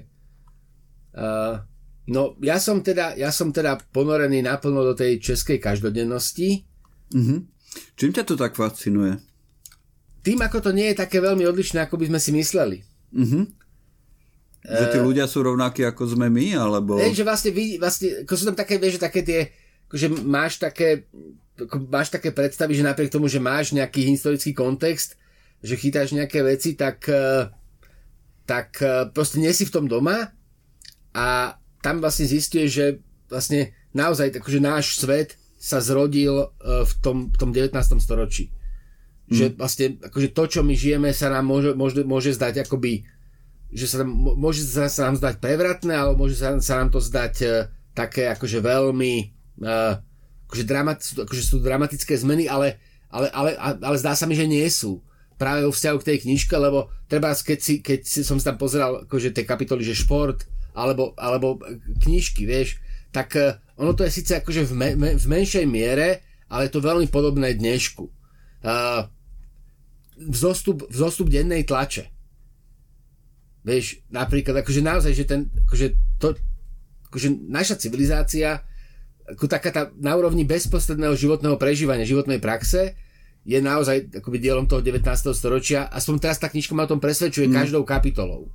Uh, 1.11 1.59
no, 2.07 2.39
ja 2.39 2.55
som 2.55 2.79
teda, 2.79 3.19
ja 3.19 3.35
som 3.35 3.51
teda 3.51 3.83
ponorený 3.91 4.39
naplno 4.39 4.87
do 4.87 4.95
tej 4.95 5.19
českej 5.19 5.59
každodennosti. 5.59 6.63
Uh-huh. 7.11 7.43
Čím 7.99 8.15
ťa 8.15 8.23
to 8.23 8.39
tak 8.39 8.55
fascinuje? 8.55 9.19
Tým, 10.23 10.39
ako 10.39 10.63
to 10.63 10.71
nie 10.71 10.95
je 10.95 11.03
také 11.03 11.19
veľmi 11.19 11.43
odlišné, 11.43 11.83
ako 11.83 11.99
by 11.99 12.05
sme 12.07 12.19
si 12.23 12.31
mysleli. 12.31 12.77
Uh-huh. 13.11 13.43
Že 14.63 14.85
tí 14.93 14.99
ľudia 15.03 15.25
sú 15.27 15.43
rovnakí, 15.43 15.83
ako 15.83 16.15
sme 16.15 16.31
my, 16.31 16.55
alebo... 16.55 16.95
Je, 17.01 17.11
že 17.11 17.25
vlastne, 17.27 17.51
vlastne 17.75 18.23
ako 18.23 18.33
sú 18.37 18.43
tam 18.47 18.55
také, 18.55 18.77
vieš, 18.77 19.01
také 19.01 19.25
tie, 19.25 19.39
akože 19.89 20.07
máš 20.23 20.61
také 20.61 21.09
máš 21.89 22.09
také 22.13 22.31
predstavy, 22.31 22.77
že 22.77 22.87
napriek 22.87 23.13
tomu, 23.13 23.27
že 23.27 23.41
máš 23.41 23.75
nejaký 23.75 24.05
historický 24.13 24.55
kontext, 24.55 25.19
že 25.61 25.77
chytáš 25.77 26.13
nejaké 26.15 26.41
veci, 26.41 26.73
tak, 26.73 27.05
e, 27.05 27.49
tak 28.49 28.81
e, 28.81 29.09
proste 29.13 29.37
nie 29.37 29.53
si 29.53 29.69
v 29.69 29.73
tom 29.73 29.85
doma 29.85 30.33
a 31.13 31.57
tam 31.81 32.01
vlastne 32.01 32.25
zistuješ, 32.25 32.69
že 32.69 32.85
vlastne 33.29 33.73
naozaj 33.93 34.37
akože 34.41 34.59
náš 34.61 34.97
svet 34.97 35.37
sa 35.61 35.77
zrodil 35.77 36.33
e, 36.41 36.47
v 36.87 36.93
tom, 37.05 37.29
v 37.29 37.37
tom 37.37 37.49
19. 37.53 37.77
storočí. 38.01 38.49
Mm. 39.29 39.35
Že 39.37 39.45
vlastne 39.57 39.85
akože 40.01 40.29
to, 40.33 40.43
čo 40.49 40.59
my 40.65 40.73
žijeme, 40.73 41.09
sa 41.13 41.29
nám 41.29 41.45
môže, 41.45 41.77
môže, 41.77 42.01
môže 42.01 42.33
zdať 42.33 42.65
akoby 42.65 43.05
že 43.71 43.87
sa 43.87 44.03
nám, 44.03 44.35
môže 44.35 44.67
sa, 44.67 44.91
sa 44.91 45.07
nám 45.07 45.15
zdať 45.15 45.39
prevratné, 45.39 45.95
ale 45.95 46.19
môže 46.19 46.35
sa, 46.35 46.59
sa 46.59 46.83
nám 46.83 46.91
to 46.91 46.99
zdať 46.99 47.33
uh, 47.47 47.51
také 47.95 48.27
akože 48.27 48.59
veľmi 48.59 49.13
uh, 49.63 49.95
akože, 50.51 50.67
dramat, 50.67 50.99
akože 50.99 51.43
sú 51.47 51.63
dramatické 51.63 52.19
zmeny, 52.19 52.51
ale, 52.51 52.75
ale, 53.07 53.31
ale, 53.31 53.55
ale 53.55 53.95
zdá 53.95 54.19
sa 54.19 54.27
mi, 54.27 54.35
že 54.35 54.43
nie 54.43 54.67
sú 54.67 54.99
práve 55.39 55.63
vo 55.63 55.71
vzťahu 55.71 55.97
k 56.03 56.07
tej 56.11 56.17
knižke, 56.27 56.51
lebo 56.59 56.91
treba, 57.07 57.31
keď, 57.31 57.59
si, 57.63 57.79
keď 57.79 58.03
si, 58.03 58.27
som 58.27 58.35
tam 58.35 58.59
pozeral 58.59 59.07
akože 59.07 59.31
tie 59.31 59.47
kapitoly, 59.47 59.81
že 59.87 59.95
šport, 59.95 60.43
alebo, 60.75 61.15
alebo 61.15 61.55
knižky, 62.03 62.43
vieš, 62.43 62.83
tak 63.15 63.31
uh, 63.39 63.55
ono 63.79 63.95
to 63.95 64.03
je 64.03 64.11
síce 64.11 64.35
akože 64.35 64.67
v, 64.67 64.73
me, 64.75 64.89
me, 64.99 65.09
v 65.15 65.25
menšej 65.25 65.65
miere, 65.65 66.19
ale 66.51 66.67
je 66.67 66.75
to 66.75 66.83
veľmi 66.83 67.07
podobné 67.07 67.55
dnešku. 67.55 68.03
Uh, 68.61 69.07
vzostup, 70.19 70.85
vzostup 70.91 71.31
dennej 71.31 71.63
tlače. 71.63 72.11
Vieš, 73.63 74.03
napríklad, 74.11 74.61
akože 74.61 74.81
naozaj, 74.83 75.13
že 75.15 75.25
ten, 75.25 75.49
akože 75.65 75.87
to, 76.21 76.37
akože 77.09 77.27
naša 77.49 77.81
civilizácia 77.81 78.61
ako 79.29 79.45
taká 79.45 79.69
tá 79.69 79.83
na 79.99 80.17
úrovni 80.17 80.47
bezprostredného 80.47 81.13
životného 81.13 81.55
prežívania, 81.59 82.07
životnej 82.07 82.41
praxe, 82.41 82.97
je 83.41 83.57
naozaj 83.57 84.21
akoby 84.21 84.37
dielom 84.37 84.69
toho 84.69 84.85
19. 84.85 85.01
storočia. 85.33 85.89
Aspoň 85.89 86.15
teraz 86.21 86.37
tá 86.37 86.47
knižka 86.49 86.77
ma 86.77 86.85
o 86.85 86.91
tom 86.93 87.01
presvedčuje 87.01 87.49
mm. 87.49 87.53
každou 87.53 87.81
kapitolou. 87.81 88.53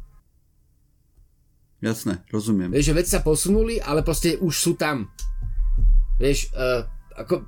Jasné, 1.82 2.22
rozumiem. 2.32 2.72
Vieš, 2.72 2.94
že 2.94 2.96
veci 2.96 3.10
sa 3.12 3.20
posunuli, 3.20 3.82
ale 3.82 4.00
proste 4.00 4.38
už 4.40 4.54
sú 4.54 4.72
tam. 4.78 5.10
Vieš, 6.16 6.54
uh, 6.56 6.86
ako 7.18 7.44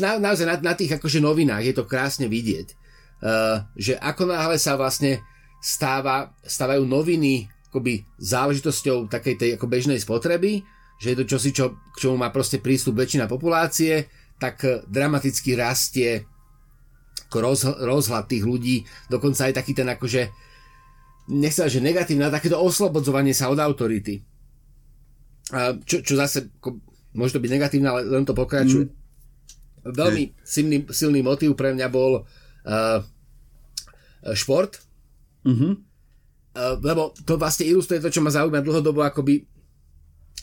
na, 0.00 0.18
naozaj 0.18 0.46
na, 0.48 0.56
na 0.58 0.74
tých 0.74 0.98
akože 0.98 1.22
novinách 1.22 1.62
je 1.62 1.74
to 1.76 1.86
krásne 1.86 2.26
vidieť, 2.26 2.68
uh, 3.22 3.62
že 3.78 3.94
ako 4.00 4.32
náhle 4.32 4.56
sa 4.58 4.74
vlastne 4.74 5.22
stáva, 5.62 6.34
stávajú 6.42 6.82
noviny 6.88 7.46
akoby 7.68 8.02
záležitosťou 8.16 9.12
takej 9.12 9.34
tej 9.36 9.50
ako 9.60 9.66
bežnej 9.68 10.00
spotreby, 10.00 10.64
že 10.98 11.14
je 11.14 11.18
to 11.22 11.24
čosi, 11.24 11.50
čo, 11.54 11.78
k 11.94 11.96
čomu 11.96 12.18
má 12.18 12.34
proste 12.34 12.58
prístup 12.58 12.98
väčšina 12.98 13.30
populácie, 13.30 14.10
tak 14.38 14.62
eh, 14.66 14.82
dramaticky 14.86 15.54
rastie 15.54 16.26
roz, 17.34 17.64
rozhľad 17.64 18.24
tých 18.26 18.44
ľudí, 18.44 18.76
dokonca 19.06 19.46
aj 19.46 19.54
taký 19.62 19.72
ten 19.76 19.88
akože 19.88 20.48
nechcem 21.28 21.68
že 21.68 21.84
negatívne, 21.84 22.26
ale 22.26 22.36
takéto 22.40 22.56
oslobodzovanie 22.56 23.36
sa 23.36 23.52
od 23.52 23.60
autority. 23.60 24.24
Čo, 25.84 26.04
čo 26.04 26.14
zase, 26.16 26.52
ako, 26.60 26.80
môže 27.16 27.36
to 27.36 27.40
byť 27.44 27.52
negatívne, 27.52 27.88
ale 27.88 28.00
len 28.04 28.24
to 28.24 28.36
pokračuje. 28.36 28.88
Mm. 28.88 28.92
Veľmi 29.88 30.24
silný, 30.44 30.78
silný 30.92 31.20
motív 31.24 31.56
pre 31.56 31.72
mňa 31.72 31.88
bol 31.88 32.24
uh, 32.24 33.00
šport, 34.36 34.76
mm-hmm. 35.48 35.72
uh, 36.52 36.76
lebo 36.84 37.16
to 37.24 37.40
vlastne 37.40 37.64
ilustruje 37.64 38.04
to, 38.04 38.12
čo 38.12 38.20
ma 38.20 38.28
zaujíma 38.28 38.60
dlhodobo, 38.60 39.00
akoby 39.00 39.48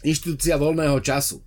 inštitúcia 0.06 0.56
voľného 0.56 1.02
času. 1.02 1.42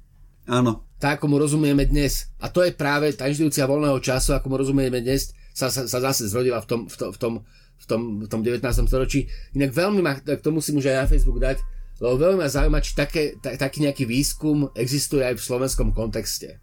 Áno. 0.48 0.88
tak, 0.98 1.20
ako 1.20 1.28
mu 1.30 1.36
rozumieme 1.38 1.84
dnes. 1.84 2.32
A 2.42 2.48
to 2.48 2.64
je 2.64 2.74
práve 2.74 3.12
tá 3.14 3.28
inštitúcia 3.28 3.68
voľného 3.68 4.00
času, 4.02 4.34
ako 4.34 4.48
mu 4.50 4.56
rozumieme 4.58 4.98
dnes, 4.98 5.30
sa, 5.54 5.70
sa, 5.70 5.86
sa 5.86 5.98
zase 6.02 6.26
zrodila 6.26 6.58
v 6.64 6.66
tom, 6.66 6.80
v, 6.88 6.96
to, 6.96 7.06
v, 7.14 7.18
tom, 7.20 7.32
v, 7.78 7.84
tom, 7.86 8.00
v 8.24 8.28
tom 8.32 8.40
19. 8.42 8.64
storočí. 8.88 9.28
Inak 9.54 9.70
veľmi 9.76 10.00
ma, 10.02 10.18
k 10.18 10.42
tomu 10.42 10.58
si 10.58 10.74
už 10.74 10.90
aj 10.90 10.96
na 10.98 11.06
Facebook 11.06 11.38
dať, 11.38 11.62
lebo 12.02 12.14
veľmi 12.18 12.38
ma 12.42 12.50
zaujíma, 12.50 12.82
či 12.82 12.96
také, 12.98 13.38
ta, 13.38 13.54
taký 13.54 13.86
nejaký 13.86 14.08
výskum 14.08 14.72
existuje 14.74 15.22
aj 15.22 15.38
v 15.38 15.42
slovenskom 15.42 15.94
kontexte. 15.94 16.58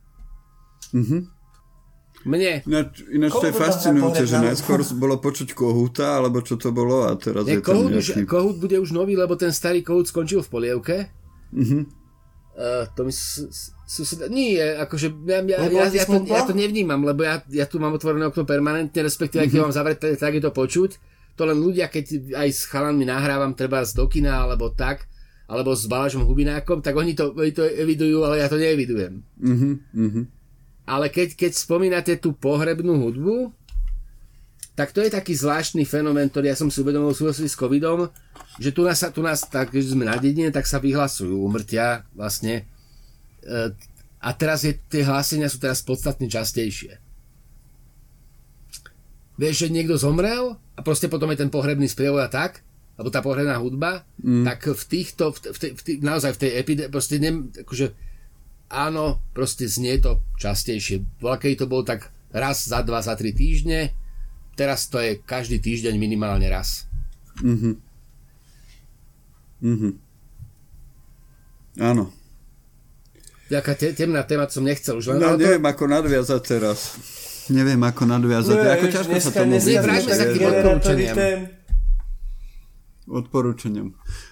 Mhm. 0.91 1.31
Mne. 2.25 2.65
Ináč, 2.65 3.05
ináč 3.05 3.37
to 3.37 3.45
je 3.45 3.53
fascinujúce, 3.53 4.25
že 4.25 4.41
najskôr 4.41 4.81
bolo 4.97 5.21
počuť 5.21 5.53
kohúta, 5.53 6.17
alebo 6.17 6.41
čo 6.41 6.57
to 6.57 6.73
bolo 6.73 7.05
a 7.05 7.13
teraz 7.13 7.45
Nie, 7.45 7.61
je 7.61 7.63
kohút, 7.63 7.93
nejaký... 7.93 8.25
už, 8.25 8.25
kohút 8.25 8.57
bude 8.57 8.81
už 8.81 8.97
nový, 8.97 9.13
lebo 9.13 9.37
ten 9.37 9.53
starý 9.53 9.85
kohút 9.85 10.09
skončil 10.09 10.41
v 10.41 10.49
polievke. 10.49 10.95
Mhm. 11.51 12.05
Uh, 12.55 12.87
to 12.95 13.03
mi 13.03 13.11
suseda... 13.11 14.31
Nie, 14.31 14.79
akože 14.79 15.11
ja, 15.27 15.43
ja, 15.43 15.57
Lebo 15.59 15.75
ja, 15.75 15.91
ja, 15.91 16.07
to, 16.07 16.23
ja 16.23 16.47
to 16.47 16.55
nevnímam, 16.55 17.03
lebo 17.03 17.27
ja, 17.27 17.43
ja 17.51 17.67
tu 17.67 17.83
mám 17.83 17.91
otvorené 17.91 18.31
okno 18.31 18.47
permanentne, 18.47 19.03
respektíve 19.03 19.51
keď 19.51 19.59
mám 19.59 19.75
zavreté, 19.75 20.15
tak 20.15 20.39
je 20.39 20.43
to 20.43 20.55
počuť. 20.55 20.95
To 21.35 21.43
len 21.43 21.59
ľudia, 21.59 21.91
keď 21.91 22.31
aj 22.31 22.47
s 22.47 22.63
chalanmi 22.71 23.03
nahrávam 23.03 23.51
treba 23.51 23.83
z 23.83 23.91
do 23.99 24.07
kina, 24.07 24.47
alebo 24.47 24.71
tak, 24.71 25.03
alebo 25.51 25.75
s 25.75 25.83
Balažom 25.85 26.23
Hubinákom, 26.23 26.79
tak 26.79 26.95
oni 26.95 27.11
to, 27.11 27.35
oni 27.35 27.51
to 27.51 27.67
evidujú, 27.67 28.23
ale 28.23 28.39
ja 28.39 28.47
to 28.47 28.55
neevidujem. 28.55 29.19
Mhm, 29.35 29.71
mhm. 29.91 30.21
Ale 30.87 31.11
keď, 31.11 31.35
keď 31.35 31.51
spomínate 31.59 32.13
tú 32.23 32.37
pohrebnú 32.39 33.03
hudbu, 33.03 33.51
tak 34.75 34.91
to 34.91 34.99
je 35.01 35.11
taký 35.11 35.35
zvláštny 35.35 35.87
fenomén, 35.87 36.27
ktorý 36.27 36.51
ja 36.51 36.57
som 36.59 36.67
si 36.67 36.83
uvedomil 36.83 37.15
v 37.15 37.19
súvislosti 37.19 37.47
s 37.47 37.57
covidom, 37.57 38.11
že 38.55 38.71
tu 38.71 38.87
nás, 38.87 38.99
tu 38.99 39.21
nás 39.21 39.43
tak, 39.43 39.75
keď 39.75 39.83
sme 39.83 40.07
na 40.07 40.15
dedine, 40.15 40.51
tak 40.51 40.63
sa 40.67 40.79
vyhlasujú 40.79 41.43
umrtia 41.43 42.07
vlastne. 42.15 42.63
E, 43.43 43.75
a 44.23 44.29
teraz 44.31 44.63
je, 44.63 44.73
tie 44.87 45.03
hlásenia 45.03 45.51
sú 45.51 45.59
teraz 45.59 45.83
podstatne 45.83 46.31
častejšie. 46.31 46.97
Vieš, 49.35 49.67
že 49.67 49.73
niekto 49.75 49.99
zomrel 49.99 50.55
a 50.55 50.79
proste 50.79 51.11
potom 51.11 51.27
je 51.35 51.43
ten 51.43 51.51
pohrebný 51.51 51.91
spriev 51.91 52.15
a 52.15 52.31
tak, 52.31 52.63
alebo 52.95 53.11
tá 53.11 53.19
pohrebná 53.19 53.59
hudba, 53.59 54.07
mm. 54.23 54.47
tak 54.47 54.71
v 54.71 54.83
týchto, 54.87 55.35
v, 55.35 55.51
v, 55.51 55.57
v, 55.75 55.81
v, 55.83 55.87
naozaj 55.99 56.39
v 56.39 56.41
tej 56.47 56.51
epidémii, 56.63 56.93
proste 56.95 57.19
nem, 57.19 57.51
akože 57.51 57.91
áno, 58.71 59.19
proste 59.35 59.67
znie 59.67 59.99
to 59.99 60.23
častejšie. 60.39 61.03
Keď 61.19 61.53
to 61.59 61.67
bolo 61.67 61.83
tak 61.83 62.07
raz 62.31 62.71
za 62.71 62.79
dva, 62.87 63.03
za 63.03 63.19
tri 63.19 63.35
týždne, 63.35 63.91
teraz 64.55 64.87
to 64.87 65.03
je 65.03 65.19
každý 65.19 65.59
týždeň 65.59 65.99
minimálne 65.99 66.47
raz. 66.47 66.87
Mhm. 67.43 67.94
Mhm. 69.65 69.89
Áno. 71.81 72.13
Taká 73.45 73.73
te, 73.73 73.93
temná 73.93 74.21
téma, 74.21 74.45
som 74.47 74.61
nechcel 74.61 74.97
už 74.97 75.11
len. 75.11 75.17
No, 75.17 75.33
ale 75.33 75.37
to, 75.37 75.43
neviem, 75.43 75.65
ako 75.65 75.83
nadviazať 75.85 76.41
teraz. 76.41 76.79
Neviem, 77.47 77.77
ako 77.77 78.03
nadviazať. 78.05 78.55
No, 78.55 78.63
ako 78.63 78.85
ťažko 78.89 79.13
sa 79.19 79.31
tomu 79.31 79.53
Vráťme 79.57 80.13
sa 80.13 80.25
k 80.25 80.33
odporúčaniam. 80.39 81.15
odporúčaniam. 83.05 83.87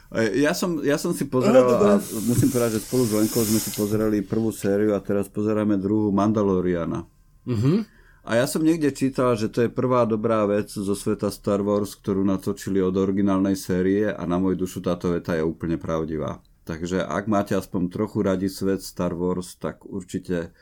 E, 0.10 0.41
Ja 0.41 0.57
som, 0.57 0.81
ja 0.81 0.97
som 0.97 1.14
si 1.14 1.30
pozeral, 1.30 1.61
Aha, 1.61 1.72
dobre. 1.72 1.89
a 1.89 1.95
musím 2.26 2.49
povedať, 2.49 2.72
že 2.73 2.85
spolu 2.85 3.03
s 3.05 3.11
Lenkou 3.14 3.41
sme 3.43 3.60
si 3.61 3.69
pozerali 3.69 4.26
prvú 4.26 4.49
sériu 4.49 4.93
a 4.93 4.99
teraz 4.99 5.30
pozeráme 5.30 5.77
druhú 5.77 6.10
Mandaloriana. 6.10 7.05
Mhm. 7.45 7.85
A 8.23 8.35
ja 8.35 8.45
som 8.45 8.59
niekde 8.59 8.87
čítal, 8.89 9.35
že 9.35 9.47
to 9.47 9.61
je 9.61 9.69
prvá 9.69 10.03
dobrá 10.03 10.43
vec 10.45 10.71
zo 10.71 10.95
sveta 10.95 11.27
Star 11.27 11.59
Wars, 11.59 11.91
ktorú 11.93 12.23
natočili 12.23 12.79
od 12.79 12.95
originálnej 12.95 13.53
série 13.53 14.07
a 14.07 14.23
na 14.23 14.39
moju 14.39 14.55
dušu 14.57 14.79
táto 14.79 15.11
veta 15.11 15.35
je 15.35 15.43
úplne 15.43 15.75
pravdivá. 15.75 16.39
Takže 16.63 17.03
ak 17.03 17.27
máte 17.27 17.51
aspoň 17.51 17.91
trochu 17.91 18.23
radi 18.23 18.47
svet 18.47 18.79
Star 18.79 19.11
Wars, 19.11 19.55
tak 19.55 19.83
určite 19.83 20.55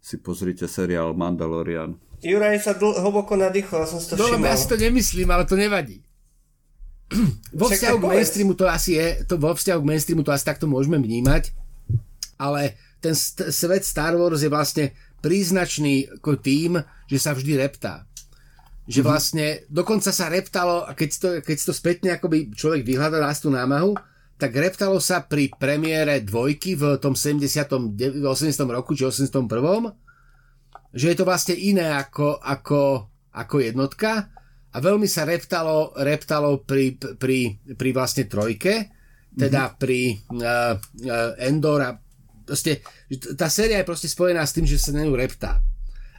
si 0.00 0.16
pozrite 0.16 0.64
seriál 0.64 1.12
Mandalorian. 1.12 2.00
Juraj 2.18 2.58
sa 2.58 2.72
dl- 2.72 2.96
hlboko 2.96 3.36
nadýchol, 3.36 3.84
ja 3.84 3.88
som 3.88 4.00
si 4.00 4.08
to 4.08 4.16
No, 4.16 4.32
všimol. 4.32 4.48
ja 4.48 4.56
si 4.56 4.66
to 4.66 4.76
nemyslím, 4.76 5.28
ale 5.28 5.44
to 5.44 5.54
nevadí. 5.54 6.00
vo 7.52 7.68
vzťahu 7.68 7.96
k 7.98 8.08
mainstreamu 8.08 8.54
to 8.54 8.64
asi 8.64 8.96
je, 8.96 9.06
to 9.22 9.36
vo 9.36 9.52
vzťahu 9.52 9.78
k 9.78 9.86
mainstreamu 9.86 10.24
to 10.24 10.32
asi 10.32 10.48
takto 10.48 10.64
môžeme 10.64 10.96
vnímať, 10.96 11.52
ale 12.34 12.72
ten 12.98 13.12
st- 13.12 13.52
svet 13.52 13.84
Star 13.84 14.16
Wars 14.16 14.40
je 14.40 14.48
vlastne 14.48 14.96
príznačný 15.22 16.20
tým, 16.20 16.82
že 17.06 17.18
sa 17.22 17.32
vždy 17.32 17.56
reptá. 17.56 18.04
Že 18.90 19.00
vlastne, 19.06 19.46
dokonca 19.70 20.10
sa 20.10 20.26
reptalo, 20.26 20.82
a 20.82 20.92
keď 20.92 21.10
to, 21.16 21.28
keď 21.40 21.56
to 21.62 21.72
spätne 21.72 22.10
akoby 22.18 22.50
človek 22.50 22.82
vyhľadá 22.82 23.22
nás 23.22 23.38
tú 23.38 23.48
námahu, 23.48 23.94
tak 24.36 24.58
reptalo 24.58 24.98
sa 24.98 25.22
pri 25.22 25.54
premiére 25.54 26.18
dvojky 26.18 26.74
v 26.74 26.98
tom 26.98 27.14
70. 27.14 27.46
80. 27.46 28.26
roku, 28.66 28.98
či 28.98 29.06
81 29.06 29.38
že 30.92 31.08
je 31.08 31.16
to 31.16 31.24
vlastne 31.24 31.56
iné 31.56 31.88
ako, 31.88 32.36
ako, 32.36 33.08
ako 33.32 33.56
jednotka 33.64 34.28
a 34.72 34.76
veľmi 34.76 35.08
sa 35.08 35.24
reptalo, 35.24 35.96
reptalo 35.96 36.60
pri, 36.64 36.96
pri, 36.96 37.60
pri 37.76 37.90
vlastne 37.96 38.28
trojke, 38.28 38.92
teda 39.32 39.72
mm-hmm. 39.72 39.80
pri 39.80 40.00
uh, 40.36 40.74
uh, 40.76 41.32
Endor 41.40 41.80
a 41.80 41.96
proste, 42.52 42.84
tá 43.32 43.48
séria 43.48 43.80
je 43.80 43.88
proste 43.88 44.12
spojená 44.12 44.44
s 44.44 44.52
tým, 44.52 44.68
že 44.68 44.76
sa 44.76 44.92
na 44.92 45.08
ňu 45.08 45.16
reptá. 45.16 45.64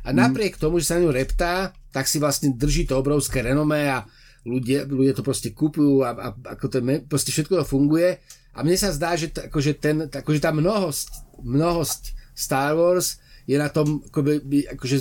A 0.01 0.09
napriek 0.09 0.57
tomu, 0.57 0.81
že 0.81 0.89
sa 0.89 0.97
na 0.97 1.05
ňu 1.05 1.13
reptá, 1.13 1.71
tak 1.93 2.09
si 2.09 2.17
vlastne 2.17 2.57
drží 2.57 2.89
to 2.89 2.97
obrovské 2.97 3.45
renomé 3.45 3.85
a 3.85 4.01
ľudia, 4.43 4.89
ľudia 4.89 5.13
to 5.13 5.21
proste 5.21 5.53
kupujú 5.53 6.01
a, 6.01 6.09
a 6.11 6.27
ako 6.57 6.65
to, 6.67 6.77
proste 7.05 7.29
všetko 7.29 7.61
to 7.61 7.65
funguje. 7.69 8.17
A 8.53 8.65
mne 8.65 8.75
sa 8.75 8.89
zdá, 8.89 9.13
že, 9.13 9.29
t- 9.29 9.45
akože, 9.45 9.71
ten, 9.77 10.09
akože 10.09 10.41
tá 10.41 10.49
mnohosť, 10.49 11.37
mnohosť 11.39 12.01
Star 12.33 12.73
Wars 12.73 13.21
je 13.45 13.55
na 13.55 13.69
tom, 13.69 14.01
akoby, 14.09 14.65
akože, 14.73 14.97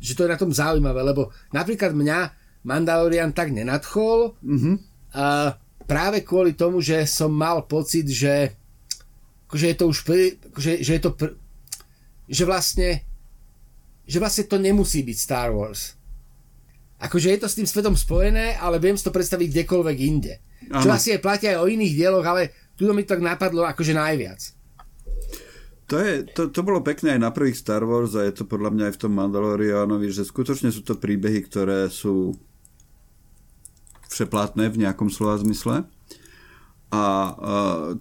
že 0.00 0.12
to 0.16 0.24
je 0.24 0.32
na 0.32 0.40
tom 0.40 0.48
zaujímavé, 0.48 1.04
lebo 1.04 1.28
napríklad 1.52 1.92
mňa 1.92 2.18
Mandalorian 2.64 3.32
tak 3.32 3.52
nenadchol 3.52 4.36
Mhm. 4.40 4.72
a 5.12 5.54
práve 5.84 6.22
kvôli 6.22 6.52
tomu, 6.54 6.78
že 6.84 7.04
som 7.04 7.32
mal 7.32 7.64
pocit, 7.64 8.04
že 8.06 8.59
akože 9.50 9.66
je 9.66 9.76
to 9.76 9.84
už 9.90 9.98
pri, 10.06 10.38
akože, 10.54 10.72
že 10.78 10.92
je 10.94 11.02
to 11.02 11.10
pr, 11.18 11.34
že 12.30 12.46
vlastne 12.46 13.02
že 14.06 14.22
vlastne 14.22 14.46
to 14.46 14.62
nemusí 14.62 15.02
byť 15.02 15.16
Star 15.18 15.50
Wars. 15.50 15.98
Akože 17.02 17.34
je 17.34 17.38
to 17.42 17.48
s 17.50 17.58
tým 17.58 17.66
svetom 17.66 17.94
spojené, 17.98 18.58
ale 18.58 18.78
viem 18.78 18.94
si 18.94 19.02
to 19.02 19.14
predstaviť 19.14 19.50
kdekoľvek 19.50 19.98
inde. 20.02 20.38
Čo 20.70 20.90
Áno. 20.90 20.94
asi 20.94 21.14
aj 21.14 21.22
platia 21.22 21.58
aj 21.58 21.62
o 21.62 21.70
iných 21.70 21.94
dieloch, 21.94 22.26
ale 22.26 22.54
tu 22.78 22.86
mi 22.90 23.02
to 23.02 23.14
tak 23.14 23.22
napadlo 23.22 23.66
akože 23.66 23.94
najviac. 23.94 24.40
To, 25.90 25.98
je, 25.98 26.22
to, 26.22 26.54
to 26.54 26.60
bolo 26.62 26.86
pekné 26.86 27.18
aj 27.18 27.20
na 27.22 27.30
prvých 27.34 27.58
Star 27.58 27.82
Wars 27.82 28.14
a 28.14 28.22
je 28.22 28.34
to 28.34 28.44
podľa 28.46 28.70
mňa 28.70 28.84
aj 28.90 28.94
v 28.94 29.00
tom 29.02 29.12
Mandalorianovi, 29.18 30.06
že 30.14 30.22
skutočne 30.22 30.70
sú 30.70 30.86
to 30.86 30.94
príbehy, 30.94 31.42
ktoré 31.42 31.90
sú 31.90 32.38
všeplátne 34.10 34.70
v 34.70 34.86
nejakom 34.86 35.10
slova 35.10 35.38
zmysle. 35.42 35.86
A 36.90 37.02
uh, 37.30 37.34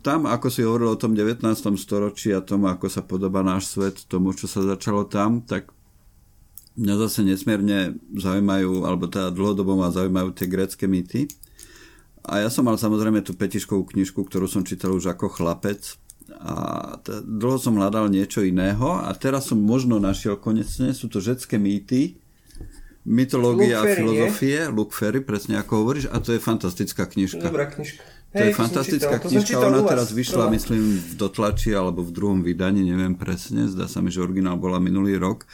tam, 0.02 0.26
ako 0.26 0.50
si 0.50 0.66
hovoril 0.66 0.98
o 0.98 0.98
tom 0.98 1.14
19. 1.14 1.46
storočí 1.78 2.34
a 2.34 2.42
tomu, 2.42 2.74
ako 2.74 2.90
sa 2.90 3.06
podobá 3.06 3.46
náš 3.46 3.70
svet 3.70 4.02
tomu, 4.10 4.34
čo 4.34 4.50
sa 4.50 4.66
začalo 4.66 5.06
tam, 5.06 5.46
tak 5.46 5.70
mňa 6.74 6.96
zase 7.06 7.22
nesmierne 7.22 8.02
zaujímajú, 8.18 8.90
alebo 8.90 9.06
teda 9.06 9.30
dlhodobo 9.30 9.78
ma 9.78 9.94
zaujímajú 9.94 10.34
tie 10.34 10.48
grécké 10.50 10.86
mýty. 10.90 11.30
A 12.26 12.42
ja 12.42 12.50
som 12.50 12.66
mal 12.66 12.82
samozrejme 12.82 13.22
tú 13.22 13.38
petiškovú 13.38 13.94
knižku, 13.94 14.26
ktorú 14.26 14.50
som 14.50 14.66
čítal 14.66 14.98
už 14.98 15.14
ako 15.14 15.38
chlapec 15.38 15.98
a 16.38 16.54
t- 17.02 17.26
dlho 17.26 17.58
som 17.58 17.78
hľadal 17.78 18.10
niečo 18.10 18.46
iného 18.46 19.02
a 19.02 19.10
teraz 19.18 19.50
som 19.50 19.58
možno 19.58 19.98
našiel 19.98 20.38
konečne, 20.38 20.94
sú 20.94 21.10
to 21.10 21.18
žetské 21.18 21.58
mýty, 21.58 22.22
mytológia 23.02 23.82
a 23.82 23.86
Ferry, 23.86 23.98
filozofie, 23.98 24.58
Luke 24.70 24.94
Ferry, 24.94 25.26
presne 25.26 25.58
ako 25.58 25.82
hovoríš, 25.82 26.06
a 26.14 26.22
to 26.22 26.38
je 26.38 26.40
fantastická 26.42 27.10
knižka. 27.10 27.42
Dobrá 27.42 27.66
knižka. 27.66 28.19
To 28.30 28.38
je 28.38 28.54
Hej, 28.54 28.62
fantastická 28.62 29.18
čítal. 29.18 29.42
Knižka, 29.42 29.58
ona 29.58 29.82
vás. 29.82 29.90
teraz 29.90 30.10
vyšla, 30.14 30.46
Prvá. 30.46 30.54
myslím, 30.54 31.02
v 31.02 31.14
dotlači 31.18 31.74
alebo 31.74 32.06
v 32.06 32.12
druhom 32.14 32.40
vydaní, 32.46 32.86
neviem 32.86 33.18
presne, 33.18 33.66
zdá 33.66 33.90
sa 33.90 34.06
mi, 34.06 34.14
že 34.14 34.22
originál 34.22 34.62
bola 34.62 34.78
minulý 34.78 35.18
rok. 35.18 35.50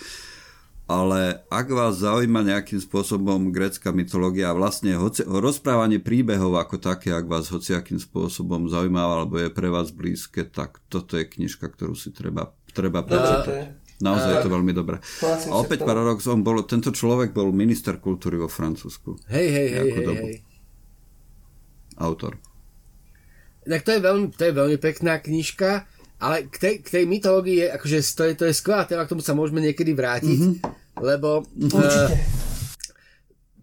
Ale 0.85 1.41
ak 1.49 1.67
vás 1.71 1.97
zaujíma 1.97 2.45
nejakým 2.45 2.77
spôsobom 2.77 3.49
grécka 3.49 3.89
mytológia 3.89 4.53
a 4.53 4.57
vlastne 4.59 4.93
hoci, 4.93 5.25
rozprávanie 5.25 5.97
príbehov 5.97 6.61
ako 6.61 6.77
také, 6.77 7.09
ak 7.09 7.25
vás 7.25 7.49
hociakým 7.49 7.97
spôsobom 7.97 8.69
zaujíma 8.69 9.01
alebo 9.01 9.41
je 9.41 9.49
pre 9.49 9.71
vás 9.71 9.89
blízke, 9.89 10.45
tak 10.45 10.77
toto 10.91 11.17
je 11.17 11.25
knižka, 11.25 11.71
ktorú 11.73 11.97
si 11.97 12.13
treba, 12.13 12.53
treba 12.75 13.01
prečítať. 13.01 13.81
Naozaj 14.03 14.29
je 14.29 14.39
to 14.43 14.51
veľmi 14.51 14.75
dobré. 14.75 14.99
A 15.23 15.55
opäť 15.57 15.87
paradox, 15.87 16.27
on 16.27 16.43
bol, 16.43 16.59
tento 16.67 16.91
človek 16.91 17.31
bol 17.31 17.55
minister 17.55 17.95
kultúry 17.97 18.35
vo 18.35 18.51
Francúzsku. 18.51 19.15
Hej, 19.31 19.47
hej, 19.47 19.67
hej, 19.71 19.89
hej, 19.89 20.05
hej. 20.05 20.35
Autor. 21.97 22.54
Tak 23.65 23.81
to 23.81 23.91
je 23.97 24.01
veľmi, 24.01 24.27
to 24.29 24.43
je 24.45 24.53
veľmi 24.53 24.77
pekná 24.77 25.17
knižka, 25.17 25.89
ale 26.21 26.45
k 26.47 26.55
tej, 26.57 26.73
k 26.85 26.87
tej 27.01 27.03
mytológii 27.09 27.65
je, 27.65 27.67
akože 27.73 27.97
to 28.13 28.23
je, 28.29 28.33
to 28.37 28.45
je 28.45 28.53
skvelá 28.53 28.85
téma, 28.85 29.09
k 29.09 29.11
tomu 29.17 29.25
sa 29.25 29.33
môžeme 29.33 29.59
niekedy 29.59 29.91
vrátiť, 29.97 30.39
mm-hmm. 30.39 31.01
lebo 31.01 31.43
uh, 31.43 32.09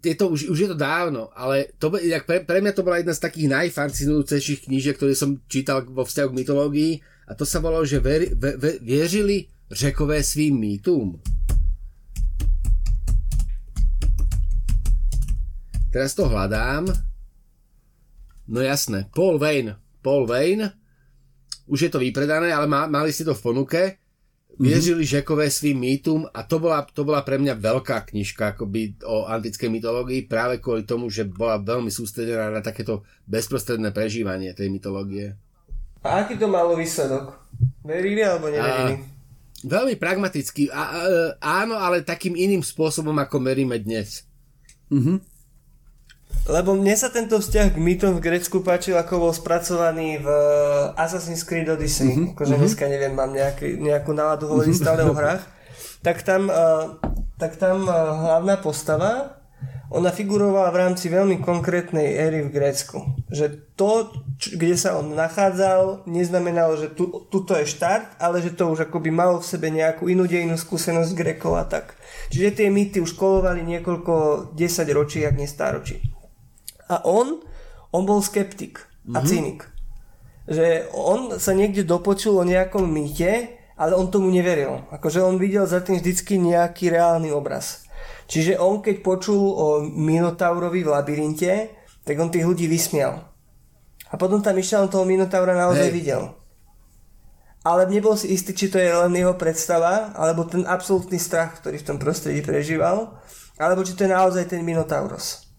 je 0.03 0.15
to, 0.19 0.27
už, 0.29 0.51
už 0.51 0.59
je 0.59 0.69
to 0.75 0.79
dávno, 0.79 1.31
ale 1.39 1.71
to, 1.79 1.95
pre, 2.27 2.43
pre 2.43 2.59
mňa 2.59 2.73
to 2.75 2.83
bola 2.83 2.99
jedna 2.99 3.15
z 3.15 3.23
takých 3.23 3.49
najfascinujúcejších 3.55 4.67
knížiek, 4.67 4.99
ktoré 4.99 5.15
som 5.15 5.39
čítal 5.47 5.87
vo 5.87 6.03
vzťahu 6.03 6.29
k 6.35 6.39
mytológii 6.43 6.93
a 7.31 7.39
to 7.39 7.47
sa 7.47 7.63
volalo, 7.63 7.87
že 7.87 8.03
veri, 8.03 8.35
ve, 8.35 8.59
ve, 8.59 8.83
vierili 8.83 9.47
řekové 9.71 10.23
svým 10.23 10.59
mýtům. 10.59 11.23
Teraz 15.93 16.15
to 16.15 16.29
hľadám. 16.29 16.89
No 18.49 18.61
jasné, 18.61 19.07
Paul 19.15 19.39
Wayne. 19.39 19.82
Paul 20.03 20.27
Wayne. 20.27 20.75
Už 21.71 21.87
je 21.87 21.91
to 21.91 22.03
vypredané, 22.03 22.51
ale 22.51 22.67
má, 22.67 22.91
mali 22.91 23.15
si 23.15 23.23
to 23.23 23.33
v 23.33 23.43
ponuke. 23.43 24.03
Vierili 24.61 25.01
mm-hmm. 25.01 25.15
Žekové 25.17 25.49
svým 25.49 25.81
mýtum 25.81 26.29
a 26.29 26.45
to 26.45 26.61
bola, 26.61 26.85
to 26.85 27.09
bola 27.09 27.25
pre 27.25 27.41
mňa 27.41 27.57
veľká 27.57 28.13
knižka 28.13 28.53
akoby 28.53 29.01
o 29.09 29.25
antickej 29.25 29.73
mytológii 29.73 30.29
práve 30.29 30.61
kvôli 30.61 30.85
tomu, 30.85 31.09
že 31.09 31.25
bola 31.25 31.57
veľmi 31.57 31.89
sústredená 31.89 32.53
na 32.53 32.61
takéto 32.61 33.01
bezprostredné 33.25 33.97
prežívanie 33.97 34.53
tej 34.53 34.69
mytológie. 34.69 35.33
A 36.05 36.27
aký 36.27 36.37
to 36.37 36.53
malo 36.53 36.77
výsledok? 36.77 37.33
Verili 37.81 38.21
alebo 38.21 38.53
neverili? 38.53 39.01
A, 39.01 39.05
veľmi 39.65 39.95
pragmatický. 39.97 40.69
A, 40.69 40.75
a, 40.75 40.83
áno, 41.41 41.81
ale 41.81 42.05
takým 42.05 42.37
iným 42.37 42.61
spôsobom, 42.61 43.15
ako 43.17 43.41
meríme 43.41 43.81
dnes. 43.81 44.29
Mhm. 44.93 45.32
Lebo 46.43 46.75
mne 46.75 46.99
sa 46.99 47.07
tento 47.07 47.39
vzťah 47.39 47.71
k 47.71 47.79
mýtom 47.79 48.19
v 48.19 48.25
Grecku 48.25 48.67
páčil, 48.67 48.99
ako 48.99 49.31
bol 49.31 49.33
spracovaný 49.33 50.19
v 50.19 50.29
Assassin's 50.99 51.47
Creed 51.47 51.71
Odyssey. 51.71 52.11
Mm-hmm. 52.11 52.35
Akože 52.35 52.59
mm-hmm. 52.59 52.67
dneska 52.67 52.85
neviem, 52.91 53.15
mám 53.15 53.31
nejaký, 53.31 53.79
nejakú 53.79 54.11
náladu 54.11 54.51
hovoriť 54.51 54.75
stále 54.75 55.07
o 55.07 55.15
hrách. 55.15 55.47
Tak 56.03 56.27
tam, 56.27 56.51
uh, 56.51 56.99
tak 57.39 57.63
tam 57.63 57.87
uh, 57.87 57.95
hlavná 58.27 58.59
postava, 58.59 59.39
ona 59.93 60.11
figurovala 60.11 60.73
v 60.73 60.81
rámci 60.83 61.13
veľmi 61.13 61.45
konkrétnej 61.45 62.17
éry 62.17 62.43
v 62.43 62.51
Grécku. 62.51 63.23
Že 63.31 63.77
to, 63.79 64.11
č- 64.41 64.57
kde 64.59 64.75
sa 64.75 64.99
on 64.99 65.15
nachádzal, 65.15 66.11
neznamenalo, 66.11 66.75
že 66.75 66.91
tu, 66.91 67.07
tuto 67.31 67.55
je 67.55 67.71
štart, 67.71 68.19
ale 68.19 68.43
že 68.43 68.57
to 68.57 68.73
už 68.73 68.91
akoby 68.91 69.15
malo 69.15 69.39
v 69.39 69.47
sebe 69.47 69.71
nejakú 69.71 70.11
inú 70.11 70.27
dejnú 70.27 70.59
skúsenosť 70.59 71.13
Grekov 71.15 71.55
a 71.55 71.69
tak. 71.69 71.95
Čiže 72.35 72.65
tie 72.65 72.69
mýty 72.73 72.99
už 72.99 73.15
kolovali 73.15 73.63
niekoľko 73.63 74.51
desať 74.57 74.91
ročí, 74.91 75.23
ak 75.23 75.39
nie 75.39 75.47
stáročí. 75.47 76.12
A 76.93 77.01
on, 77.09 77.41
on 77.89 78.05
bol 78.05 78.21
skeptik 78.21 78.85
a 79.09 79.17
mm-hmm. 79.17 79.25
cynik. 79.25 79.61
Že 80.45 80.93
on 80.93 81.41
sa 81.41 81.57
niekde 81.57 81.89
dopočul 81.89 82.37
o 82.37 82.45
nejakom 82.45 82.85
mýte, 82.85 83.57
ale 83.81 83.97
on 83.97 84.13
tomu 84.13 84.29
neveril. 84.29 84.85
Akože 84.93 85.25
on 85.25 85.41
videl 85.41 85.65
za 85.65 85.81
tým 85.81 85.97
vždycky 85.97 86.37
nejaký 86.37 86.93
reálny 86.93 87.33
obraz. 87.33 87.89
Čiže 88.29 88.61
on 88.61 88.85
keď 88.85 89.01
počul 89.01 89.41
o 89.41 89.67
Minotaurovi 89.81 90.85
v 90.85 90.93
labyrinte, 90.93 91.53
tak 92.05 92.21
on 92.21 92.29
tých 92.29 92.45
ľudí 92.45 92.69
vysmial. 92.69 93.33
A 94.13 94.21
potom 94.21 94.45
tam 94.45 94.61
išiel, 94.61 94.85
on 94.85 94.93
toho 94.93 95.09
Minotaura 95.09 95.57
naozaj 95.57 95.89
Hej. 95.89 95.97
videl. 95.97 96.23
Ale 97.63 97.87
nebol 97.89 98.19
si 98.19 98.35
istý, 98.35 98.53
či 98.53 98.69
to 98.69 98.77
je 98.77 98.91
len 98.91 99.15
jeho 99.15 99.39
predstava, 99.39 100.13
alebo 100.19 100.45
ten 100.45 100.67
absolútny 100.67 101.17
strach, 101.17 101.63
ktorý 101.63 101.81
v 101.81 101.87
tom 101.95 101.97
prostredí 101.97 102.43
prežíval, 102.43 103.17
alebo 103.57 103.87
či 103.87 103.95
to 103.95 104.05
je 104.05 104.11
naozaj 104.11 104.51
ten 104.51 104.67
Minotauros 104.67 105.52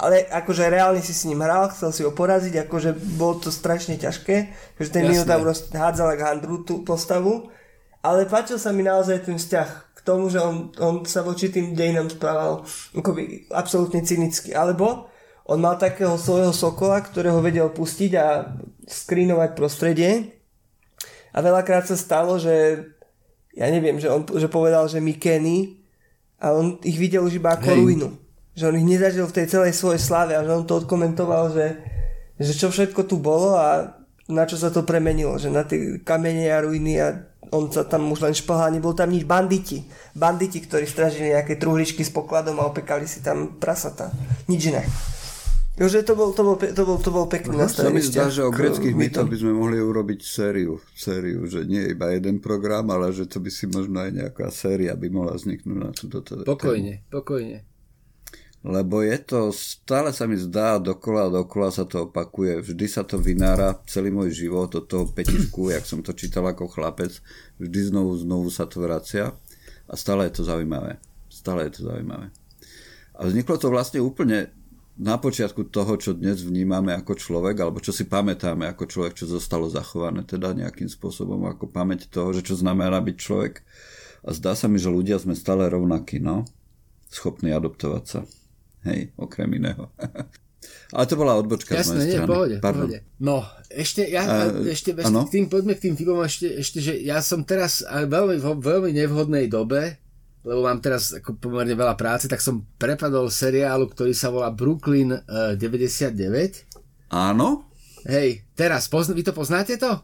ale 0.00 0.24
akože 0.32 0.72
reálne 0.72 1.04
si 1.04 1.12
s 1.12 1.28
ním 1.28 1.44
hral, 1.44 1.68
chcel 1.76 1.92
si 1.92 2.00
ho 2.08 2.12
poraziť, 2.16 2.64
akože 2.64 2.96
bolo 3.20 3.36
to 3.36 3.52
strašne 3.52 4.00
ťažké, 4.00 4.36
že 4.80 4.88
ten 4.88 5.04
Minotaur 5.04 5.44
hádzal 5.52 6.16
ako 6.16 6.24
handru 6.24 6.56
tú 6.64 6.80
postavu, 6.80 7.52
ale 8.00 8.24
páčil 8.24 8.56
sa 8.56 8.72
mi 8.72 8.80
naozaj 8.80 9.28
ten 9.28 9.36
vzťah 9.36 9.68
k 9.92 10.00
tomu, 10.00 10.32
že 10.32 10.40
on, 10.40 10.72
on 10.80 11.04
sa 11.04 11.20
voči 11.20 11.52
tým 11.52 11.76
dejinám 11.76 12.08
správal 12.08 12.64
akoby 12.96 13.52
absolútne 13.52 14.00
cynicky, 14.00 14.56
alebo 14.56 15.12
on 15.44 15.60
mal 15.60 15.76
takého 15.76 16.16
svojho 16.16 16.56
sokola, 16.56 17.04
ktorého 17.04 17.44
vedel 17.44 17.68
pustiť 17.68 18.12
a 18.16 18.56
skrínovať 18.88 19.52
prostredie. 19.52 20.32
A 21.36 21.44
veľakrát 21.44 21.84
sa 21.84 22.00
stalo, 22.00 22.40
že 22.40 22.88
ja 23.52 23.68
neviem, 23.68 24.00
že 24.00 24.08
on 24.08 24.24
že 24.24 24.48
povedal, 24.48 24.88
že 24.88 25.04
Mikeny 25.04 25.76
a 26.40 26.56
on 26.56 26.80
ich 26.80 26.96
videl 26.96 27.20
už 27.20 27.36
iba 27.36 27.52
ako 27.52 27.68
Hej. 27.68 27.78
ruinu 27.84 28.08
že 28.54 28.66
on 28.66 28.76
ich 28.76 28.86
nezažil 28.86 29.26
v 29.26 29.36
tej 29.36 29.46
celej 29.46 29.72
svojej 29.78 30.02
slave 30.02 30.34
a 30.34 30.42
že 30.42 30.50
on 30.50 30.66
to 30.66 30.78
odkomentoval, 30.82 31.54
že, 31.54 31.78
že 32.36 32.52
čo 32.54 32.68
všetko 32.68 33.06
tu 33.06 33.22
bolo 33.22 33.54
a 33.54 33.96
na 34.30 34.46
čo 34.46 34.58
sa 34.58 34.70
to 34.70 34.86
premenilo, 34.86 35.34
že 35.38 35.50
na 35.50 35.66
tie 35.66 35.98
kamene 36.02 36.46
a 36.50 36.62
ruiny 36.62 36.94
a 37.02 37.08
on 37.50 37.66
sa 37.66 37.82
tam 37.82 38.06
už 38.14 38.22
len 38.22 38.34
šplhal, 38.34 38.70
nebol 38.70 38.94
tam 38.94 39.10
nič 39.10 39.26
banditi. 39.26 39.82
Banditi, 40.14 40.62
ktorí 40.62 40.86
stražili 40.86 41.34
nejaké 41.34 41.58
truhličky 41.58 42.06
s 42.06 42.14
pokladom 42.14 42.62
a 42.62 42.70
opekali 42.70 43.10
si 43.10 43.26
tam 43.26 43.58
prasata. 43.58 44.14
Nič 44.46 44.70
iné. 44.70 44.86
Takže 45.74 46.04
to 46.04 46.12
bol, 46.12 46.30
to 46.36 46.42
bol, 46.44 46.56
to 46.60 46.82
bol, 46.84 46.98
to 47.00 47.10
bol 47.10 47.24
pekný 47.24 47.56
no, 47.56 47.64
nastavený 47.64 47.98
mi 47.98 48.04
zdá, 48.04 48.28
že 48.28 48.44
o 48.44 48.52
greckých 48.52 48.92
mýtoch 48.92 49.24
by 49.24 49.36
sme 49.40 49.56
mohli 49.56 49.80
urobiť 49.80 50.20
sériu, 50.20 50.76
sériu, 50.92 51.48
že 51.48 51.64
nie 51.64 51.96
iba 51.96 52.12
jeden 52.12 52.36
program, 52.36 52.92
ale 52.92 53.08
že 53.16 53.24
to 53.24 53.40
by 53.40 53.48
si 53.48 53.64
možno 53.64 54.04
aj 54.04 54.12
nejaká 54.12 54.52
séria 54.52 54.92
by 54.92 55.08
mohla 55.08 55.32
vzniknúť 55.40 55.78
na 55.80 55.90
túto 55.96 56.20
tému. 56.20 56.44
Pokojne, 56.44 57.00
pokojne 57.08 57.69
lebo 58.60 59.00
je 59.00 59.16
to, 59.24 59.40
stále 59.56 60.12
sa 60.12 60.28
mi 60.28 60.36
zdá, 60.36 60.76
dokola 60.76 61.32
a 61.32 61.34
dokola 61.40 61.72
sa 61.72 61.88
to 61.88 62.12
opakuje, 62.12 62.60
vždy 62.60 62.86
sa 62.92 63.08
to 63.08 63.16
vynára 63.16 63.80
celý 63.88 64.12
môj 64.12 64.36
život 64.36 64.68
od 64.76 64.84
toho 64.84 65.08
petisku, 65.08 65.72
jak 65.72 65.88
som 65.88 66.04
to 66.04 66.12
čítal 66.12 66.44
ako 66.44 66.68
chlapec, 66.68 67.24
vždy 67.56 67.88
znovu, 67.88 68.20
znovu 68.20 68.52
sa 68.52 68.68
to 68.68 68.84
vracia 68.84 69.32
a 69.88 69.94
stále 69.96 70.28
je 70.28 70.40
to 70.40 70.42
zaujímavé. 70.44 71.00
Stále 71.32 71.72
je 71.72 71.80
to 71.80 71.88
zaujímavé. 71.88 72.28
A 73.16 73.24
vzniklo 73.24 73.56
to 73.56 73.72
vlastne 73.72 74.04
úplne 74.04 74.52
na 75.00 75.16
počiatku 75.16 75.72
toho, 75.72 75.96
čo 75.96 76.12
dnes 76.12 76.44
vnímame 76.44 76.92
ako 76.92 77.16
človek, 77.16 77.56
alebo 77.64 77.80
čo 77.80 77.96
si 77.96 78.04
pamätáme 78.04 78.68
ako 78.68 78.84
človek, 78.84 79.16
čo 79.16 79.24
zostalo 79.24 79.72
zachované, 79.72 80.20
teda 80.28 80.52
nejakým 80.52 80.92
spôsobom 80.92 81.48
ako 81.48 81.72
pamäť 81.72 82.12
toho, 82.12 82.36
že 82.36 82.44
čo 82.44 82.60
znamená 82.60 83.00
byť 83.00 83.16
človek. 83.16 83.64
A 84.28 84.36
zdá 84.36 84.52
sa 84.52 84.68
mi, 84.68 84.76
že 84.76 84.92
ľudia 84.92 85.16
sme 85.16 85.32
stále 85.32 85.64
rovnakí, 85.72 86.20
no, 86.20 86.44
schopní 87.08 87.48
adoptovať 87.56 88.04
sa. 88.04 88.20
Hej, 88.86 89.12
okrem 89.20 89.50
iného. 89.56 89.88
Ale 90.92 91.06
to 91.06 91.16
bola 91.16 91.38
odbočka 91.38 91.72
Jasné, 91.72 91.84
z 91.84 91.88
mojej 91.88 92.04
nie, 92.04 92.12
strany. 92.12 92.28
Pohode, 92.28 92.56
Pardon. 92.60 92.88
pohode. 92.90 92.98
No, 93.22 93.36
ešte, 93.70 94.02
ja, 94.10 94.22
uh, 94.26 94.66
ešte, 94.66 94.92
ešte 94.92 95.20
k 95.24 95.32
tým, 95.32 95.46
poďme 95.48 95.72
k 95.78 95.84
tým 95.88 95.94
filmom 95.96 96.20
ešte, 96.26 96.46
ešte, 96.60 96.78
že 96.82 96.92
ja 97.00 97.22
som 97.24 97.46
teraz 97.46 97.80
veľmi, 97.86 98.36
v 98.42 98.46
veľmi 98.58 98.90
nevhodnej 98.92 99.46
dobe, 99.48 99.96
lebo 100.44 100.60
mám 100.64 100.80
teraz 100.82 101.16
ako 101.16 101.36
pomerne 101.36 101.72
veľa 101.76 101.94
práce, 101.96 102.26
tak 102.28 102.42
som 102.44 102.64
prepadol 102.76 103.28
seriálu, 103.28 103.88
ktorý 103.88 104.12
sa 104.12 104.28
volá 104.32 104.52
Brooklyn 104.52 105.14
uh, 105.14 105.56
99. 105.56 106.16
Áno. 107.12 107.70
Hej, 108.08 108.48
teraz, 108.56 108.88
pozn- 108.88 109.16
vy 109.16 109.24
to 109.24 109.32
poznáte 109.36 109.76
to? 109.76 110.00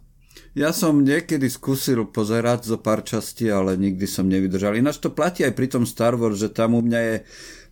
Ja 0.56 0.72
som 0.72 1.04
niekedy 1.04 1.48
skúsil 1.52 2.08
pozerať 2.08 2.68
zo 2.68 2.76
pár 2.80 3.04
častí, 3.04 3.48
ale 3.48 3.76
nikdy 3.76 4.04
som 4.08 4.28
nevydržal. 4.28 4.76
Ináč 4.76 5.00
to 5.00 5.12
platí 5.12 5.44
aj 5.44 5.52
pri 5.52 5.68
tom 5.68 5.84
Star 5.84 6.16
Wars, 6.16 6.40
že 6.40 6.52
tam 6.52 6.76
u 6.76 6.80
mňa 6.80 7.00
je 7.00 7.16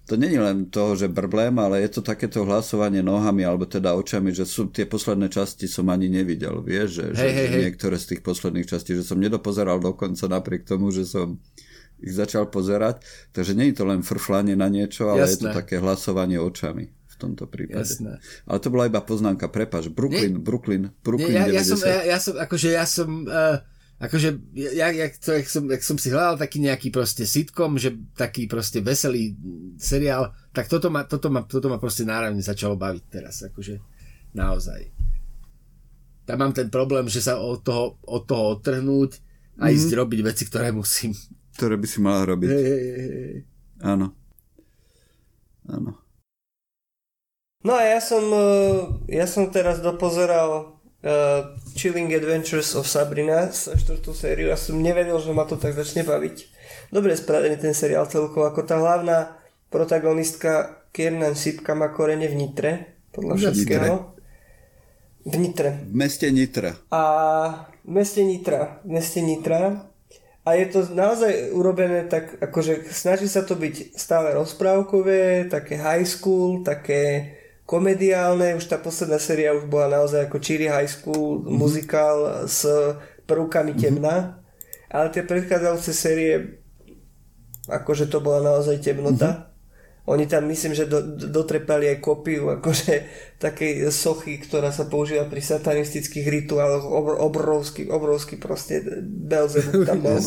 to 0.04 0.20
není 0.20 0.36
len 0.36 0.68
to, 0.68 0.92
že 0.96 1.08
brblém, 1.08 1.56
ale 1.56 1.80
je 1.80 1.96
to 1.96 2.00
takéto 2.04 2.44
hlasovanie 2.44 3.00
nohami 3.00 3.40
alebo 3.40 3.64
teda 3.64 3.96
očami, 3.96 4.36
že 4.36 4.44
sú 4.44 4.68
tie 4.68 4.84
posledné 4.84 5.32
časti 5.32 5.64
som 5.64 5.88
ani 5.88 6.12
nevidel, 6.12 6.60
vieš, 6.60 7.00
že, 7.00 7.06
hej, 7.16 7.16
že, 7.16 7.28
hej, 7.32 7.46
že 7.48 7.58
niektoré 7.64 7.96
z 7.96 8.06
tých 8.12 8.20
posledných 8.20 8.68
častí, 8.68 8.92
že 8.92 9.04
som 9.04 9.16
nedopozeral 9.16 9.80
dokonca 9.80 10.28
napriek 10.28 10.68
tomu, 10.68 10.92
že 10.92 11.08
som 11.08 11.40
ich 12.04 12.12
začal 12.12 12.52
pozerať, 12.52 13.00
takže 13.32 13.56
nie 13.56 13.72
je 13.72 13.80
to 13.80 13.84
len 13.88 14.04
frflanie 14.04 14.52
na 14.52 14.68
niečo, 14.68 15.08
ale 15.08 15.24
Jasné. 15.24 15.32
je 15.32 15.38
to 15.40 15.48
také 15.56 15.80
hlasovanie 15.80 16.36
očami 16.36 16.92
v 16.92 17.16
tomto 17.16 17.48
prípade. 17.48 17.80
Jasné. 17.80 18.20
Ale 18.44 18.58
to 18.60 18.68
bola 18.68 18.84
iba 18.90 19.00
poznámka, 19.00 19.48
prepač, 19.48 19.88
Brooklyn, 19.88 20.36
nie, 20.36 20.42
Brooklyn, 20.42 20.82
Brooklyn 21.00 21.32
nie, 21.32 21.56
ja, 21.56 21.64
90. 21.64 21.64
Ja 21.64 21.64
som, 21.64 21.78
ja, 21.80 22.00
ja 22.04 22.18
som, 22.20 22.34
akože 22.36 22.68
ja 22.76 22.84
som... 22.84 23.08
Uh 23.24 23.73
akože, 24.02 24.28
ja, 24.54 24.90
ja, 24.90 25.06
to, 25.14 25.38
jak, 25.38 25.48
som, 25.48 25.64
jak 25.70 25.82
som 25.86 25.96
si 25.98 26.10
hľadal 26.10 26.40
taký 26.40 26.58
nejaký 26.58 26.88
proste 26.90 27.22
sitcom, 27.24 27.78
že 27.78 27.94
taký 28.18 28.50
proste 28.50 28.82
veselý 28.82 29.38
seriál, 29.78 30.34
tak 30.50 30.66
toto 30.66 30.90
ma, 30.90 31.06
toto 31.06 31.30
ma, 31.30 31.46
toto 31.46 31.70
ma 31.70 31.78
proste 31.78 32.02
náravne 32.02 32.42
začalo 32.42 32.74
baviť 32.74 33.04
teraz, 33.06 33.46
akože 33.46 33.78
naozaj. 34.34 34.90
Tam 36.24 36.40
mám 36.40 36.56
ten 36.56 36.72
problém, 36.72 37.06
že 37.06 37.20
sa 37.20 37.36
od 37.36 37.60
toho, 37.60 38.00
od 38.02 38.24
toho 38.24 38.58
odtrhnúť 38.58 39.20
a 39.60 39.68
mm. 39.68 39.74
ísť 39.76 39.90
robiť 39.94 40.20
veci, 40.24 40.42
ktoré 40.48 40.72
musím. 40.72 41.12
Ktoré 41.54 41.78
by 41.78 41.86
si 41.86 41.98
mal 42.02 42.26
robiť. 42.26 42.48
Hey, 42.50 42.64
hey, 42.64 42.82
hey. 42.98 43.36
Áno. 43.84 44.16
Áno. 45.70 46.00
No 47.64 47.72
a 47.72 47.82
ja 47.84 48.00
som, 48.00 48.24
eh, 48.28 48.80
ja 49.20 49.24
som 49.24 49.48
teraz 49.48 49.80
dopozeral 49.80 50.73
uh, 51.04 51.54
Chilling 51.76 52.10
Adventures 52.16 52.72
of 52.74 52.88
Sabrina, 52.88 53.52
štvrtú 53.52 54.16
sériu. 54.16 54.50
Ja 54.50 54.58
som 54.58 54.80
nevedel, 54.80 55.14
že 55.20 55.36
ma 55.36 55.44
to 55.44 55.60
tak 55.60 55.76
začne 55.76 56.02
baviť. 56.02 56.36
Dobre 56.90 57.14
spravený 57.14 57.60
ten 57.60 57.76
seriál 57.76 58.08
celkovo, 58.08 58.48
ako 58.48 58.64
tá 58.64 58.80
hlavná 58.80 59.36
protagonistka 59.68 60.82
Kiernan 60.94 61.36
Sipka 61.36 61.74
má 61.74 61.92
korene 61.92 62.30
v 62.30 62.38
Nitre, 62.38 62.72
podľa 63.12 63.34
všetkého. 63.38 63.94
V 65.24 65.34
Nitre. 65.40 65.70
V 65.88 65.94
meste 65.96 66.28
Nitra. 66.28 66.76
A 66.92 67.02
v 67.80 67.90
meste 67.90 68.20
Nitra. 68.20 68.84
V 68.84 68.90
meste 68.92 69.20
Nitra. 69.24 69.90
A 70.44 70.48
je 70.60 70.66
to 70.68 70.84
naozaj 70.92 71.56
urobené 71.56 72.04
tak, 72.04 72.36
akože 72.36 72.92
snaží 72.92 73.24
sa 73.32 73.48
to 73.48 73.56
byť 73.56 73.96
stále 73.96 74.36
rozprávkové, 74.36 75.48
také 75.48 75.80
high 75.80 76.04
school, 76.04 76.60
také 76.60 77.32
komediálne, 77.64 78.56
už 78.56 78.68
tá 78.68 78.76
posledná 78.76 79.16
séria 79.16 79.56
už 79.56 79.68
bola 79.68 80.00
naozaj 80.00 80.28
ako 80.28 80.36
Cheery 80.40 80.68
High 80.68 80.88
School, 80.88 81.40
mm-hmm. 81.40 81.56
muzikál 81.56 82.18
s 82.44 82.64
prvkami 83.24 83.72
mhm. 83.74 83.80
temna. 83.80 84.16
Mm-hmm. 84.16 84.42
Ale 84.94 85.06
tie 85.10 85.26
predchádzajúce 85.26 85.90
série 85.90 86.62
akože 87.66 88.12
to 88.12 88.20
bola 88.20 88.44
naozaj 88.44 88.78
temnota. 88.84 89.30
Mm-hmm. 89.32 89.52
Oni 90.04 90.28
tam 90.28 90.44
myslím, 90.52 90.76
že 90.76 90.84
do, 90.84 91.00
dotrepali 91.16 91.88
aj 91.88 92.04
kopiu 92.04 92.48
akože 92.60 92.94
takej 93.40 93.88
sochy, 93.88 94.36
ktorá 94.36 94.68
sa 94.68 94.84
používa 94.84 95.24
pri 95.24 95.40
satanistických 95.40 96.28
rituáloch, 96.28 96.84
obr, 96.84 97.16
obrovský, 97.16 97.88
obrovský 97.88 98.36
proste 98.36 98.84
Belzebub 99.02 99.88
tam 99.88 100.04
bol. 100.04 100.20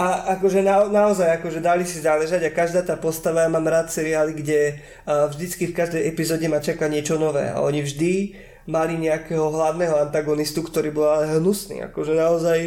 A 0.00 0.32
akože 0.40 0.64
na, 0.64 0.88
naozaj, 0.88 1.44
akože 1.44 1.60
dali 1.60 1.84
si 1.84 2.00
záležať 2.00 2.48
a 2.48 2.56
každá 2.56 2.80
tá 2.80 2.96
postava, 2.96 3.44
ja 3.44 3.52
mám 3.52 3.68
rád 3.68 3.92
seriály, 3.92 4.32
kde 4.32 4.80
a 5.04 5.28
vždycky 5.28 5.68
v 5.68 5.76
každej 5.76 6.08
epizóde 6.08 6.48
ma 6.48 6.64
čaká 6.64 6.88
niečo 6.88 7.20
nové. 7.20 7.52
A 7.52 7.60
oni 7.60 7.84
vždy 7.84 8.32
mali 8.64 8.96
nejakého 8.96 9.52
hlavného 9.52 10.00
antagonistu, 10.00 10.64
ktorý 10.64 10.88
bol 10.88 11.04
ale 11.04 11.36
hnusný, 11.36 11.84
akože 11.84 12.16
naozaj 12.16 12.58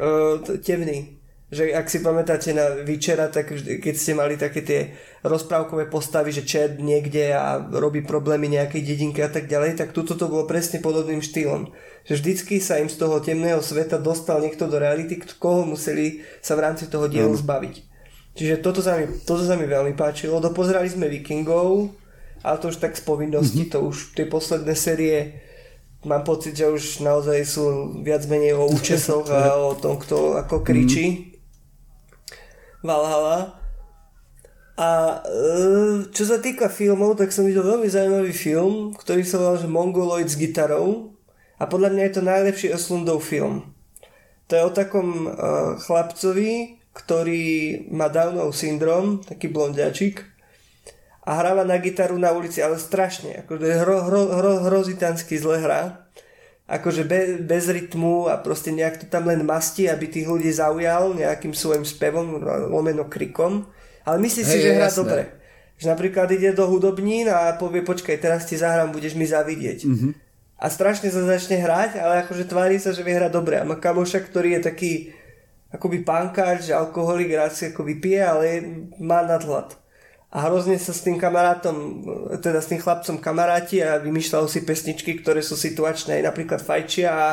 uh, 0.00 0.40
temný 0.64 1.17
že 1.48 1.72
ak 1.72 1.88
si 1.88 2.04
pamätáte 2.04 2.52
na 2.52 2.84
Vyčera, 2.84 3.32
tak 3.32 3.56
keď 3.56 3.94
ste 3.96 4.12
mali 4.12 4.36
také 4.36 4.60
tie 4.60 4.80
rozprávkové 5.24 5.88
postavy, 5.88 6.28
že 6.28 6.44
Chad 6.44 6.76
niekde 6.76 7.32
a 7.32 7.56
robí 7.56 8.04
problémy 8.04 8.52
nejakej 8.52 8.84
dedinky 8.84 9.24
a 9.24 9.32
tak 9.32 9.48
ďalej, 9.48 9.80
tak 9.80 9.96
tuto 9.96 10.12
to 10.12 10.28
bolo 10.28 10.44
presne 10.44 10.84
podobným 10.84 11.24
štýlom. 11.24 11.72
Že 12.04 12.14
vždycky 12.20 12.60
sa 12.60 12.76
im 12.76 12.92
z 12.92 13.00
toho 13.00 13.24
temného 13.24 13.64
sveta 13.64 13.96
dostal 13.96 14.44
niekto 14.44 14.68
do 14.68 14.76
reality, 14.76 15.16
koho 15.40 15.64
museli 15.64 16.20
sa 16.44 16.52
v 16.52 16.68
rámci 16.68 16.84
toho 16.92 17.08
dielu 17.08 17.32
zbaviť. 17.32 17.74
Čiže 18.36 18.60
toto 18.60 18.84
sa 18.84 19.00
mi, 19.00 19.08
toto 19.24 19.40
sa 19.42 19.56
mi 19.56 19.64
veľmi 19.64 19.96
páčilo. 19.96 20.44
Dopozerali 20.44 20.92
sme 20.92 21.08
Vikingov, 21.08 21.96
ale 22.44 22.56
to 22.60 22.70
už 22.70 22.78
tak 22.78 22.92
z 22.94 23.02
povinnosti, 23.02 23.66
mm-hmm. 23.66 23.72
to 23.72 23.88
už 23.88 24.14
tie 24.14 24.28
posledné 24.28 24.76
série 24.76 25.48
mám 26.06 26.22
pocit, 26.22 26.54
že 26.54 26.70
už 26.70 27.02
naozaj 27.02 27.42
sú 27.42 27.98
viac 28.06 28.22
menej 28.30 28.54
o 28.54 28.70
účesoch 28.70 29.26
a 29.32 29.56
o 29.72 29.74
tom, 29.74 29.98
kto 29.98 30.38
ako 30.38 30.62
kričí. 30.62 31.27
Valhalla. 32.82 33.58
A 34.78 34.88
e, 35.26 35.40
čo 36.14 36.22
sa 36.22 36.38
týka 36.38 36.70
filmov, 36.70 37.18
tak 37.18 37.34
som 37.34 37.42
videl 37.42 37.66
veľmi 37.66 37.90
zaujímavý 37.90 38.30
film, 38.30 38.94
ktorý 38.94 39.26
sa 39.26 39.58
že 39.58 39.66
Mongoloid 39.66 40.30
s 40.30 40.38
gitarou 40.38 41.18
a 41.58 41.66
podľa 41.66 41.90
mňa 41.90 42.02
je 42.06 42.14
to 42.14 42.22
najlepší 42.22 42.68
Oslundov 42.70 43.26
film. 43.26 43.74
To 44.48 44.52
je 44.56 44.62
o 44.64 44.72
takom 44.72 45.28
uh, 45.28 45.76
chlapcovi, 45.76 46.80
ktorý 46.96 47.44
má 47.92 48.08
Downov 48.08 48.56
syndrom, 48.56 49.20
taký 49.20 49.52
blondiačik 49.52 50.24
a 51.28 51.44
hráva 51.44 51.68
na 51.68 51.76
gitaru 51.76 52.16
na 52.16 52.32
ulici, 52.32 52.64
ale 52.64 52.80
strašne, 52.80 53.44
akože 53.44 53.84
hro, 53.84 54.08
hro, 54.08 54.22
hro, 54.32 54.52
hrozitánsky 54.64 55.36
zle 55.36 55.60
hrá 55.60 56.07
akože 56.68 57.02
be, 57.08 57.40
bez 57.40 57.72
rytmu 57.72 58.28
a 58.28 58.36
proste 58.36 58.68
nejak 58.68 59.00
to 59.00 59.06
tam 59.08 59.24
len 59.24 59.40
masti, 59.40 59.88
aby 59.88 60.04
tých 60.04 60.28
ľudí 60.28 60.52
zaujal 60.52 61.16
nejakým 61.16 61.56
svojim 61.56 61.88
spevom, 61.88 62.44
lomeno 62.68 63.08
krikom. 63.08 63.64
Ale 64.04 64.20
myslí 64.20 64.42
si, 64.44 64.60
že 64.60 64.76
hrá 64.76 64.92
dobre. 64.92 65.32
Že 65.80 65.96
napríklad 65.96 66.28
ide 66.28 66.52
do 66.52 66.68
hudobnín 66.68 67.32
a 67.32 67.56
povie, 67.56 67.80
počkaj, 67.80 68.20
teraz 68.20 68.44
ti 68.44 68.60
zahrám, 68.60 68.92
budeš 68.92 69.16
mi 69.16 69.24
zavidieť. 69.24 69.88
Mm-hmm. 69.88 70.12
A 70.58 70.66
strašne 70.68 71.08
sa 71.08 71.22
začne 71.24 71.62
hrať, 71.62 72.02
ale 72.02 72.26
akože 72.26 72.44
tvári 72.50 72.76
sa, 72.82 72.92
že 72.92 73.06
hrať 73.06 73.30
dobre. 73.30 73.62
A 73.62 73.64
má 73.64 73.78
kamoša, 73.78 74.26
ktorý 74.26 74.58
je 74.58 74.60
taký 74.60 74.92
akoby 75.72 76.02
pankáč, 76.04 76.68
alkoholik, 76.74 77.32
rád 77.32 77.54
si 77.54 77.70
ako 77.70 77.86
vypije, 77.86 78.20
ale 78.20 78.44
má 78.98 79.24
nadhľad 79.24 79.87
a 80.28 80.44
hrozne 80.44 80.76
sa 80.76 80.92
s 80.92 81.00
tým 81.00 81.16
kamarátom, 81.16 82.04
teda 82.44 82.60
s 82.60 82.68
tým 82.68 82.76
chlapcom 82.84 83.16
kamaráti 83.16 83.80
a 83.80 83.96
vymýšľajú 83.96 84.44
si 84.44 84.60
pesničky, 84.60 85.24
ktoré 85.24 85.40
sú 85.40 85.56
situačné, 85.56 86.20
napríklad 86.20 86.60
fajčia 86.60 87.08
a 87.08 87.26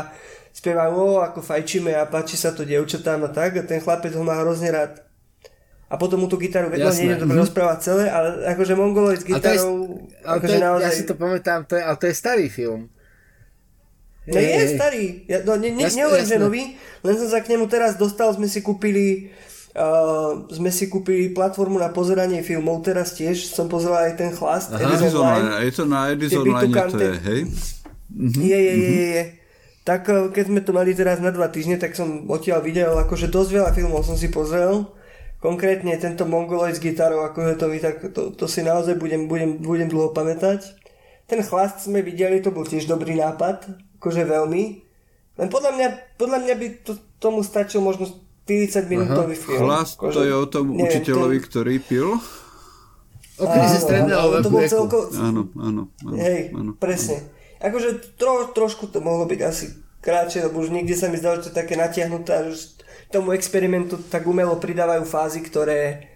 spievajú, 0.56 0.96
o, 0.96 1.20
ako 1.20 1.44
fajčíme 1.44 1.92
a 1.92 2.08
páči 2.08 2.40
sa 2.40 2.56
to 2.56 2.64
dievčatám 2.64 3.28
a 3.28 3.30
tak. 3.36 3.60
A 3.60 3.68
ten 3.68 3.84
chlapec 3.84 4.16
ho 4.16 4.24
má 4.24 4.40
hrozne 4.40 4.72
rád. 4.72 5.04
A 5.92 6.00
potom 6.00 6.24
mu 6.24 6.32
tú 6.32 6.40
gitaru 6.40 6.72
vedľa 6.72 6.92
nie 6.96 7.14
je 7.14 7.20
to 7.20 7.28
rozprávať 7.28 7.78
celé, 7.84 8.06
ale 8.08 8.48
akože 8.56 8.74
Mongoloid 8.74 9.22
s 9.22 9.28
gitarou... 9.28 10.00
Je, 10.00 10.24
akože 10.24 10.58
je, 10.58 10.64
naozaj... 10.64 10.88
Ja 10.88 10.96
si 10.96 11.04
to 11.04 11.14
pamätám, 11.20 11.68
to 11.68 11.76
je, 11.76 11.84
ale 11.84 11.96
to 12.00 12.06
je 12.08 12.16
starý 12.16 12.48
film. 12.48 12.90
No 14.26 14.40
je, 14.42 14.50
je 14.50 14.68
starý. 14.74 15.06
Ja, 15.30 15.46
no, 15.46 15.60
ne, 15.60 15.70
ne, 15.70 15.86
nehovorím, 15.86 16.26
že 16.26 16.42
nový, 16.42 16.64
len 17.06 17.16
som 17.20 17.30
sa 17.30 17.46
k 17.46 17.54
nemu 17.54 17.70
teraz 17.70 17.94
dostal, 18.00 18.34
sme 18.34 18.50
si 18.50 18.66
kúpili 18.66 19.30
Uh, 19.76 20.48
sme 20.56 20.72
si 20.72 20.88
kúpili 20.88 21.36
platformu 21.36 21.76
na 21.76 21.92
pozeranie 21.92 22.40
filmov, 22.40 22.80
teraz 22.80 23.12
tiež 23.12 23.52
som 23.52 23.68
pozeral 23.68 24.08
aj 24.08 24.16
ten 24.16 24.32
chlast. 24.32 24.72
Aha, 24.72 24.88
Edison 24.88 25.20
Line. 25.20 25.52
Je 25.68 25.72
to 25.76 25.84
na 25.84 26.00
Edison 26.16 26.48
Line, 26.48 26.72
to 26.72 26.96
je, 26.96 27.16
hej? 27.20 27.42
Mm-hmm. 28.08 28.40
Je, 28.40 28.56
je, 28.56 28.74
je, 28.80 28.88
je, 28.88 29.08
je. 29.20 29.24
Tak 29.84 30.08
uh, 30.08 30.32
keď 30.32 30.44
sme 30.48 30.64
to 30.64 30.72
mali 30.72 30.96
teraz 30.96 31.20
na 31.20 31.28
dva 31.36 31.52
týždne, 31.52 31.76
tak 31.76 31.92
som 31.92 32.24
odtiaľ 32.32 32.64
videl, 32.64 32.96
akože 32.96 33.28
dosť 33.28 33.50
veľa 33.52 33.72
filmov 33.76 34.08
som 34.08 34.16
si 34.16 34.32
pozrel. 34.32 34.88
Konkrétne 35.44 35.92
tento 36.00 36.24
Mongoloid 36.24 36.74
s 36.74 36.80
gitarou, 36.80 37.28
akože 37.28 37.60
to 37.60 37.66
mi 37.68 37.84
tak, 37.84 38.00
to, 38.16 38.32
to 38.32 38.48
si 38.48 38.64
naozaj 38.64 38.96
budem, 38.96 39.28
budem, 39.28 39.60
budem 39.60 39.92
dlho 39.92 40.16
pamätať. 40.16 40.72
Ten 41.28 41.44
chlast 41.44 41.84
sme 41.84 42.00
videli, 42.00 42.40
to 42.40 42.56
bol 42.56 42.64
tiež 42.64 42.88
dobrý 42.88 43.20
nápad, 43.20 43.76
akože 44.00 44.24
veľmi. 44.24 44.64
Len 45.36 45.48
podľa 45.52 45.72
mňa, 45.76 45.88
podľa 46.16 46.40
mňa 46.48 46.54
by 46.56 46.68
to, 46.88 46.96
tomu 47.20 47.44
stačil 47.44 47.84
možno 47.84 48.08
40 48.46 48.86
minútový 48.86 49.34
film. 49.34 49.66
Hlas 49.66 49.98
to 49.98 50.22
je 50.22 50.34
o 50.34 50.46
tom 50.46 50.74
neviem, 50.74 50.86
učiteľovi, 50.86 51.38
ten... 51.42 51.46
ktorý 51.50 51.76
pil? 51.82 52.08
O 53.36 53.46
kríze 53.50 53.78
stredného 53.84 54.28
veku. 54.40 54.46
To 54.46 54.50
bol 54.54 54.64
celko... 54.64 54.98
Áno, 55.18 55.52
áno, 55.60 55.92
áno. 56.06 56.16
Hej, 56.16 56.54
áno, 56.56 56.72
presne. 56.78 57.26
Áno. 57.26 57.68
Akože 57.74 57.90
tro, 58.16 58.54
trošku 58.54 58.88
to 58.94 59.02
mohlo 59.02 59.26
byť 59.26 59.42
asi 59.42 59.66
kratšie, 60.00 60.46
lebo 60.46 60.62
už 60.62 60.70
niekde 60.70 60.94
sa 60.94 61.10
mi 61.10 61.18
zdalo, 61.18 61.42
že 61.42 61.50
to 61.50 61.52
je 61.52 61.60
také 61.66 61.74
natiahnuté, 61.74 62.54
že 62.54 62.78
tomu 63.10 63.34
experimentu 63.34 63.98
tak 63.98 64.30
umelo 64.30 64.56
pridávajú 64.62 65.04
fázy, 65.10 65.42
ktoré 65.42 66.14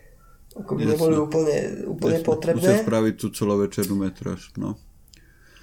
ako 0.53 0.71
by 0.75 0.83
neboli 0.85 1.15
úplne, 1.17 1.57
úplne 1.85 2.19
Jasne. 2.21 2.27
potrebné. 2.27 2.61
Musia 2.61 2.85
spraviť 2.85 3.13
tú 3.17 3.27
celovečernú 3.33 3.95
metráž, 3.97 4.49
no. 4.57 4.77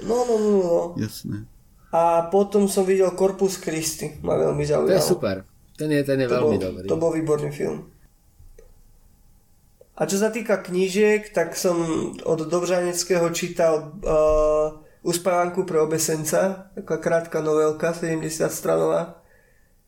No, 0.03 0.17
no, 0.29 0.35
no, 0.37 0.51
no. 0.61 0.79
Jasné. 0.99 1.47
A 1.95 2.29
potom 2.29 2.69
som 2.69 2.85
videl 2.85 3.09
Corpus 3.17 3.57
Christi, 3.57 4.21
ma 4.21 4.37
veľmi 4.37 4.63
zaujalo. 4.67 4.93
To 4.93 4.99
je 4.99 5.05
super. 5.05 5.37
Ten 5.77 5.93
je, 5.93 6.01
ten 6.05 6.25
je 6.25 6.29
to 6.29 6.35
veľmi 6.41 6.57
bol, 6.57 6.65
dobrý. 6.65 6.87
To 6.89 6.97
bol 6.97 7.13
výborný 7.13 7.53
film. 7.53 7.93
A 9.97 10.05
čo 10.05 10.21
sa 10.21 10.29
týka 10.29 10.61
knížiek, 10.61 11.33
tak 11.33 11.57
som 11.57 11.77
od 12.25 12.49
Dobžaneckého 12.49 13.29
čítal 13.33 13.97
uh, 14.05 14.77
Uspávanku 15.01 15.65
pre 15.65 15.81
obesenca, 15.81 16.69
taká 16.77 16.97
krátka 17.01 17.41
novelka, 17.41 17.97
70 17.97 18.29
stranová. 18.53 19.25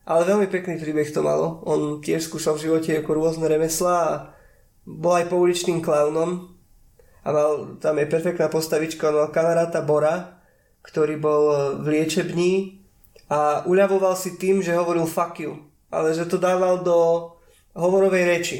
Ale 0.09 0.25
veľmi 0.25 0.49
pekný 0.49 0.81
príbeh 0.81 1.13
to 1.13 1.21
malo. 1.21 1.61
On 1.69 2.01
tiež 2.01 2.25
skúšal 2.25 2.57
v 2.57 2.65
živote 2.69 2.97
ako 2.97 3.21
rôzne 3.21 3.45
remeslá 3.45 3.97
a 4.01 4.13
bol 4.89 5.13
aj 5.13 5.29
pouličným 5.29 5.85
klaunom. 5.85 6.57
A 7.21 7.29
mal, 7.29 7.77
tam 7.77 8.01
je 8.01 8.09
perfektná 8.09 8.49
postavička, 8.49 9.13
on 9.13 9.21
mal 9.21 9.29
kamaráta 9.29 9.85
Bora, 9.85 10.41
ktorý 10.81 11.21
bol 11.21 11.43
v 11.85 12.01
liečební 12.01 12.81
a 13.29 13.61
uľavoval 13.69 14.17
si 14.17 14.41
tým, 14.41 14.65
že 14.65 14.73
hovoril 14.73 15.05
fuck 15.05 15.37
you 15.37 15.68
ale 15.89 16.13
že 16.13 16.29
to 16.29 16.37
dával 16.37 16.81
do 16.85 16.97
hovorovej 17.73 18.23
reči. 18.25 18.59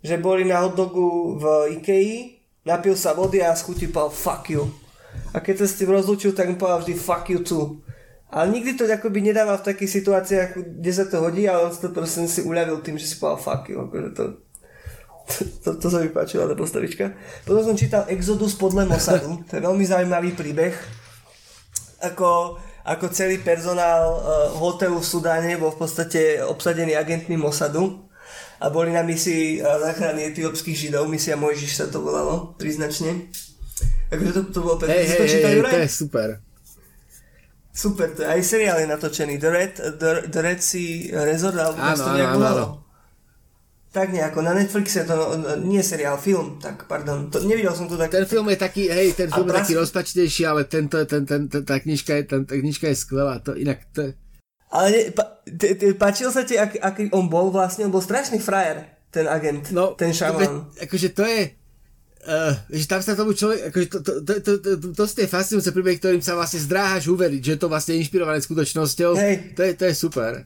Že 0.00 0.22
boli 0.22 0.48
na 0.48 0.64
hotdogu 0.64 1.36
v 1.36 1.44
Ikei, 1.78 2.40
napil 2.64 2.96
sa 2.96 3.12
vody 3.12 3.44
a 3.44 3.52
schutí 3.52 3.90
povedal 3.90 4.14
fuck 4.14 4.48
you. 4.48 4.64
A 5.34 5.42
keď 5.42 5.62
sa 5.62 5.66
s 5.66 5.78
tým 5.78 5.90
rozlúčil, 5.90 6.32
tak 6.32 6.48
mu 6.48 6.56
povedal 6.56 6.80
vždy 6.82 6.94
fuck 6.96 7.26
you 7.28 7.42
too. 7.42 7.82
Ale 8.30 8.46
nikdy 8.54 8.78
to 8.78 8.86
akoby 8.86 9.26
nedával 9.26 9.58
v 9.58 9.74
takých 9.74 9.90
situáciách, 10.00 10.50
kde 10.54 10.92
sa 10.94 11.04
to 11.10 11.18
hodí, 11.18 11.50
ale 11.50 11.66
on 11.66 11.74
to 11.74 11.90
proste 11.90 12.30
si 12.30 12.46
uľavil 12.46 12.78
tým, 12.78 12.94
že 12.94 13.10
si 13.10 13.18
povedal 13.18 13.42
fuck 13.42 13.66
you. 13.66 13.82
Akože 13.82 14.10
to, 14.14 14.24
to, 15.26 15.34
to, 15.66 15.68
to 15.82 15.86
sa 15.90 15.98
mi 15.98 16.14
páčila 16.14 16.46
tá 16.46 16.54
postavička. 16.54 17.10
Potom 17.42 17.62
som 17.66 17.74
čítal 17.74 18.06
Exodus 18.06 18.54
podľa 18.54 18.86
Mossadu. 18.86 19.42
To 19.50 19.52
je 19.58 19.66
veľmi 19.66 19.82
zaujímavý 19.82 20.38
príbeh. 20.38 20.74
Ako 22.06 22.56
ako 22.84 23.12
celý 23.12 23.40
personál 23.40 24.16
uh, 24.16 24.22
hotelu 24.56 24.96
v 24.96 25.06
Sudáne 25.06 25.52
bol 25.60 25.72
v 25.72 25.80
podstate 25.84 26.40
obsadený 26.40 26.96
agentmi 26.96 27.36
Mossadu 27.36 28.08
a 28.60 28.68
boli 28.68 28.92
na 28.92 29.04
misii 29.04 29.60
uh, 29.60 29.80
záchrany 29.80 30.32
etiópskych 30.32 30.76
židov, 30.76 31.08
misia 31.08 31.36
Mojžiš 31.36 31.72
sa 31.76 31.86
to 31.88 32.00
volalo, 32.00 32.56
príznačne. 32.56 33.28
Takže 34.10 34.30
to, 34.34 34.40
to 34.50 34.58
bolo 34.64 34.76
pekné. 34.80 35.06
Hej, 35.06 35.06
hej, 35.06 35.28
hej, 35.44 35.62
to 35.62 35.80
je 35.86 35.90
super. 35.90 36.28
Super, 37.70 38.10
to 38.12 38.26
je 38.26 38.28
aj 38.28 38.42
seriál 38.42 38.82
je 38.82 38.88
natočený. 38.90 39.38
The 39.38 39.50
Red, 39.50 39.72
The, 39.96 40.10
The 40.26 40.40
Red 40.42 40.60
Sea 40.60 41.14
Resort, 41.22 41.54
alebo 41.54 41.78
áno, 41.78 42.02
to 42.02 42.10
nejak 42.12 42.32
áno, 42.34 42.44
áno. 42.44 42.66
Tak 43.90 44.14
nejako, 44.14 44.46
na 44.46 44.54
Netflixe 44.54 45.02
to, 45.02 45.34
nie 45.66 45.82
seriál, 45.82 46.14
film, 46.14 46.62
tak 46.62 46.86
pardon, 46.86 47.26
to, 47.26 47.42
nevidel 47.42 47.74
som 47.74 47.90
to 47.90 47.98
tak. 47.98 48.14
Ten 48.14 48.22
film 48.22 48.46
je 48.46 48.58
taký, 48.62 48.86
hej, 48.86 49.18
ten 49.18 49.26
film 49.26 49.50
je 49.50 49.58
taký 49.58 49.74
rozpačnejší, 49.74 50.46
ale 50.46 50.70
tento, 50.70 51.02
ten, 51.10 51.26
ten, 51.26 51.50
ten, 51.50 51.66
tá, 51.66 51.74
knižka 51.82 52.22
je, 52.22 52.22
ten, 52.22 52.46
tá 52.46 52.54
knižka 52.54 52.86
je 52.86 52.94
skvelá, 52.94 53.42
to 53.42 53.58
inak 53.58 53.82
to 53.90 54.14
Ale 54.70 54.86
ne, 54.94 55.00
pa, 55.10 55.42
te, 55.42 55.74
te, 55.74 55.90
páčil 55.98 56.30
sa 56.30 56.46
ti, 56.46 56.54
ak, 56.54 56.78
aký 56.78 57.10
on 57.10 57.26
bol 57.26 57.50
vlastne, 57.50 57.82
on 57.82 57.90
bol 57.90 57.98
strašný 57.98 58.38
frajer, 58.38 58.86
ten 59.10 59.26
agent, 59.26 59.74
no, 59.74 59.98
ten 59.98 60.14
šaman. 60.14 60.70
Akože 60.78 61.10
to 61.10 61.26
je, 61.26 61.58
Uh, 62.20 62.52
že 62.68 62.84
tam 62.84 63.00
sa 63.00 63.16
tomu 63.16 63.32
človek, 63.32 63.72
akože 63.72 63.86
to, 63.88 63.98
to, 64.04 64.12
to, 64.20 64.32
to, 64.44 64.52
to, 64.60 64.70
to, 64.76 64.86
to 64.92 65.02
sú 65.08 65.12
tie 65.16 65.24
fascinujúce 65.24 65.72
príbehy, 65.72 65.96
ktorým 65.96 66.20
sa 66.20 66.36
vlastne 66.36 66.60
zdráhaš 66.60 67.08
uveriť, 67.08 67.40
že 67.40 67.56
to 67.56 67.72
vlastne 67.72 67.96
je 67.96 68.04
inšpirované 68.04 68.44
skutočnosťou. 68.44 69.16
Hej. 69.16 69.56
To 69.56 69.60
je, 69.64 69.72
to 69.72 69.84
je 69.88 69.94
super. 69.96 70.44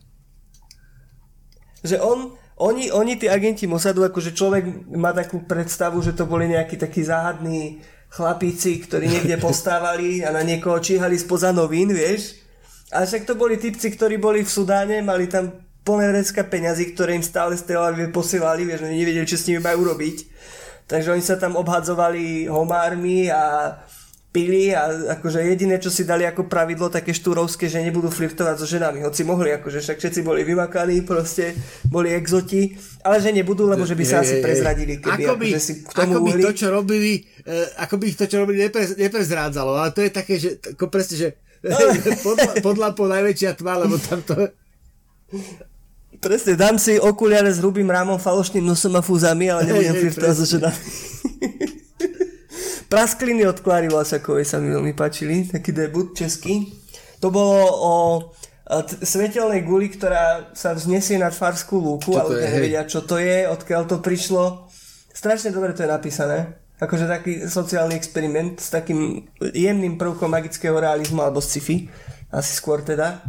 že 1.84 2.00
on, 2.00 2.32
oni, 2.54 2.90
oni 2.94 3.18
tí 3.18 3.26
agenti 3.26 3.66
Mossadu, 3.66 4.06
akože 4.06 4.30
človek 4.30 4.86
má 4.94 5.10
takú 5.10 5.42
predstavu, 5.42 5.98
že 5.98 6.14
to 6.14 6.22
boli 6.22 6.46
nejakí 6.46 6.78
takí 6.78 7.02
záhadní 7.02 7.82
chlapíci, 8.14 8.78
ktorí 8.78 9.10
niekde 9.10 9.42
postávali 9.46 10.22
a 10.22 10.30
na 10.30 10.46
niekoho 10.46 10.78
číhali 10.78 11.18
spoza 11.18 11.50
novín, 11.50 11.90
vieš. 11.90 12.38
A 12.94 13.02
však 13.02 13.26
to 13.26 13.34
boli 13.34 13.58
typci, 13.58 13.90
ktorí 13.90 14.22
boli 14.22 14.46
v 14.46 14.54
Sudáne, 14.54 15.02
mali 15.02 15.26
tam 15.26 15.50
plné 15.82 16.14
vrecka 16.14 16.46
peňazí, 16.46 16.94
ktoré 16.94 17.18
im 17.18 17.26
stále 17.26 17.58
z 17.58 17.66
Tel 17.66 17.82
Aviv 17.82 18.14
posielali, 18.14 18.62
vieš, 18.62 18.86
oni 18.86 19.02
nevedeli, 19.02 19.26
čo 19.26 19.34
s 19.34 19.50
nimi 19.50 19.58
majú 19.58 19.90
robiť. 19.90 20.16
Takže 20.84 21.10
oni 21.16 21.24
sa 21.24 21.40
tam 21.40 21.58
obhadzovali 21.58 22.46
homármi 22.46 23.32
a 23.32 23.74
pili 24.34 24.74
a 24.74 25.14
akože 25.14 25.46
jediné, 25.46 25.78
čo 25.78 25.94
si 25.94 26.02
dali 26.02 26.26
ako 26.26 26.50
pravidlo 26.50 26.90
také 26.90 27.14
štúrovské, 27.14 27.70
že 27.70 27.78
nebudú 27.78 28.10
flirtovať 28.10 28.58
so 28.58 28.66
ženami, 28.66 29.06
hoci 29.06 29.22
mohli, 29.22 29.54
akože 29.54 29.78
však 29.78 30.02
všetci 30.02 30.20
boli 30.26 30.42
vymakaní, 30.42 31.06
proste 31.06 31.54
boli 31.86 32.10
exoti, 32.10 32.74
ale 33.06 33.22
že 33.22 33.30
nebudú, 33.30 33.70
lebo 33.70 33.86
že 33.86 33.94
by 33.94 34.02
sa 34.02 34.26
asi 34.26 34.42
prezradili, 34.42 34.98
keby 34.98 35.22
ako 35.22 35.34
by, 35.38 35.46
akože 35.54 35.62
si 35.62 35.72
k 35.86 35.90
tomu 35.94 36.18
ako 36.18 36.18
by 36.18 36.30
uhli. 36.34 36.42
to, 36.42 36.50
čo 36.50 36.66
robili, 36.66 37.12
uh, 37.46 37.86
ako 37.86 37.94
by 37.94 38.04
ich 38.10 38.18
to, 38.18 38.26
čo 38.26 38.36
robili, 38.42 38.58
neprez, 38.66 38.98
neprezrádzalo, 38.98 39.70
ale 39.78 39.90
to 39.94 40.02
je 40.02 40.10
také, 40.10 40.34
že 40.42 40.58
ako 40.58 40.84
presne, 40.90 41.14
že 41.14 41.28
podľa, 42.26 42.50
podľa 42.58 42.88
po 42.98 43.06
najväčšia 43.06 43.54
tma, 43.54 43.86
lebo 43.86 44.02
tam 44.02 44.18
to... 44.26 44.50
Presne, 46.18 46.58
dám 46.58 46.74
si 46.74 46.98
okuliare 46.98 47.54
s 47.54 47.62
hrubým 47.62 47.86
rámom, 47.86 48.18
falošným 48.18 48.66
nosom 48.66 48.98
a 48.98 49.02
fúzami, 49.04 49.46
ale 49.46 49.70
nebudem 49.70 49.94
flirtovať 50.02 50.34
so 50.34 50.46
ženami. 50.58 50.82
Praskliny 52.94 53.42
od 53.42 53.58
Klary 53.58 53.90
Vlasakovej 53.90 54.46
sa 54.46 54.62
mi 54.62 54.70
veľmi 54.70 54.94
páčili, 54.94 55.50
taký 55.50 55.74
debut 55.74 56.14
český. 56.14 56.70
To 57.18 57.34
bolo 57.34 57.58
o 57.66 57.94
t- 58.86 59.02
svetelnej 59.02 59.66
guli, 59.66 59.90
ktorá 59.90 60.54
sa 60.54 60.78
vznesie 60.78 61.18
nad 61.18 61.34
Farskú 61.34 61.82
lúku, 61.82 62.14
ale 62.14 62.38
ľudia 62.38 62.54
nevedia, 62.54 62.82
čo 62.86 63.02
to 63.02 63.18
je, 63.18 63.50
odkiaľ 63.50 63.90
to 63.90 63.98
prišlo. 63.98 64.70
Strašne 65.10 65.50
dobre 65.50 65.74
to 65.74 65.82
je 65.82 65.90
napísané. 65.90 66.54
Akože 66.78 67.10
taký 67.10 67.50
sociálny 67.50 67.98
experiment 67.98 68.62
s 68.62 68.70
takým 68.70 69.26
jemným 69.42 69.98
prvkom 69.98 70.30
magického 70.30 70.78
realizmu 70.78 71.18
alebo 71.18 71.42
sci-fi. 71.42 71.90
Asi 72.30 72.54
skôr 72.54 72.86
teda. 72.86 73.26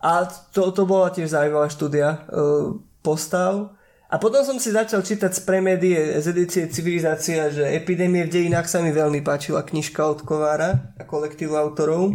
A 0.00 0.24
to, 0.56 0.72
to 0.72 0.88
bola 0.88 1.12
tiež 1.12 1.36
zaujímavá 1.36 1.68
štúdia 1.68 2.24
uh, 2.32 2.72
postav. 3.04 3.75
A 4.06 4.22
potom 4.22 4.46
som 4.46 4.62
si 4.62 4.70
začal 4.70 5.02
čítať 5.02 5.34
z 5.34 5.40
premédie 5.42 5.98
z 6.22 6.30
edície 6.30 6.70
Civilizácia, 6.70 7.50
že 7.50 7.66
epidémie 7.74 8.22
v 8.22 8.38
dejinách 8.38 8.70
sa 8.70 8.78
mi 8.78 8.94
veľmi 8.94 9.18
páčila 9.26 9.66
knižka 9.66 9.98
od 9.98 10.22
Kovára 10.22 10.94
a 10.94 11.02
kolektívu 11.02 11.58
autorov. 11.58 12.14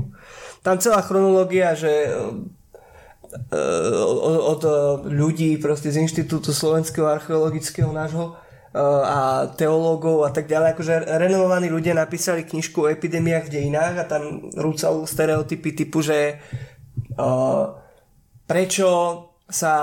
Tam 0.64 0.80
celá 0.80 1.04
chronológia, 1.04 1.76
že 1.76 1.92
uh, 2.08 2.32
od, 4.08 4.64
od 4.64 4.64
ľudí 5.04 5.60
proste 5.60 5.92
z 5.92 6.00
Inštitútu 6.08 6.56
slovenského 6.56 7.12
archeologického 7.12 7.92
nášho 7.92 8.40
a 8.72 9.52
teológov 9.60 10.24
a 10.24 10.32
tak 10.32 10.48
ďalej. 10.48 10.72
Akože 10.72 10.96
renovovaní 11.20 11.68
ľudia 11.68 11.92
napísali 11.92 12.48
knižku 12.48 12.88
o 12.88 12.92
epidémiách 12.92 13.52
v 13.52 13.54
dejinách 13.60 13.96
a 14.00 14.08
tam 14.08 14.48
rúcali 14.56 15.04
stereotypy 15.04 15.76
typu, 15.76 16.00
že 16.00 16.40
prečo 18.48 18.88
sa 19.52 19.74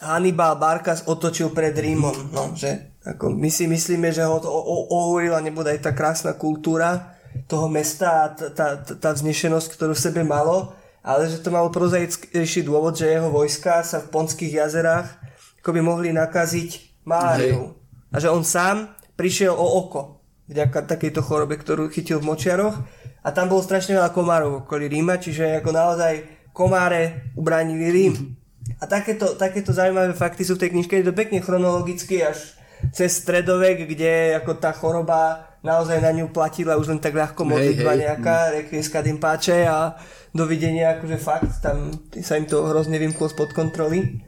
Hannibal 0.00 0.60
Barkas 0.60 1.08
otočil 1.08 1.52
pred 1.56 1.72
Rímom. 1.72 2.32
No, 2.32 2.52
že 2.52 2.98
ako 3.06 3.32
my 3.32 3.48
si 3.48 3.64
myslíme, 3.70 4.12
že 4.12 4.26
ho 4.26 4.36
to 4.42 4.50
ohúrila 4.92 5.40
nebude 5.40 5.72
aj 5.72 5.80
tá 5.80 5.92
krásna 5.96 6.36
kultúra 6.36 7.16
toho 7.48 7.68
mesta 7.68 8.24
a 8.24 8.24
tá, 8.32 8.48
tá, 8.52 8.66
tá 8.82 9.10
vznešenosť, 9.12 9.68
ktorú 9.76 9.92
v 9.96 10.04
sebe 10.04 10.22
malo, 10.24 10.72
ale 11.00 11.28
že 11.30 11.40
to 11.40 11.54
malo 11.54 11.72
prozaickejší 11.72 12.66
dôvod, 12.66 12.96
že 12.96 13.12
jeho 13.12 13.28
vojska 13.28 13.84
sa 13.84 14.02
v 14.02 14.10
Ponských 14.10 14.58
jazerách 14.60 15.26
ako 15.66 15.74
by 15.74 15.82
mohli 15.82 16.14
nakaziť 16.14 17.02
maláriou. 17.02 17.74
A 18.14 18.22
že 18.22 18.30
on 18.30 18.46
sám 18.46 18.94
prišiel 19.18 19.50
o 19.50 19.66
oko 19.82 20.22
vďaka 20.46 20.86
takejto 20.86 21.26
chorobe, 21.26 21.58
ktorú 21.58 21.90
chytil 21.90 22.22
v 22.22 22.30
močiaroch 22.30 22.86
a 23.26 23.28
tam 23.34 23.50
bolo 23.50 23.66
strašne 23.66 23.98
veľa 23.98 24.14
komárov 24.14 24.62
okolí 24.62 24.86
Ríma, 24.86 25.18
čiže 25.18 25.58
ako 25.58 25.74
naozaj 25.74 26.14
komáre 26.54 27.34
ubránili 27.34 27.90
Rím. 27.90 28.14
A 28.76 28.84
takéto, 28.84 29.36
takéto 29.40 29.72
zaujímavé 29.72 30.12
fakty 30.12 30.44
sú 30.44 30.60
v 30.60 30.68
tej 30.68 30.70
knižke, 30.76 31.00
je 31.00 31.08
to 31.08 31.16
pekne 31.16 31.40
chronologicky 31.40 32.20
až 32.20 32.56
cez 32.92 33.24
stredovek, 33.24 33.88
kde 33.88 34.36
ako 34.36 34.60
tá 34.60 34.76
choroba 34.76 35.48
naozaj 35.64 35.98
na 35.98 36.12
ňu 36.12 36.28
platila 36.28 36.76
už 36.76 36.92
len 36.92 37.00
tak 37.00 37.16
ľahko 37.16 37.42
modlitba 37.42 37.96
hej. 37.96 38.00
nejaká, 38.04 38.36
requieska 38.62 39.00
tým 39.00 39.16
páče 39.16 39.64
a 39.64 39.96
dovidenia, 40.36 41.00
akože 41.00 41.16
fakt, 41.16 41.64
tam 41.64 41.90
sa 42.20 42.36
im 42.36 42.44
to 42.44 42.68
hrozne 42.68 43.00
vymklo 43.00 43.32
spod 43.32 43.56
kontroly. 43.56 44.20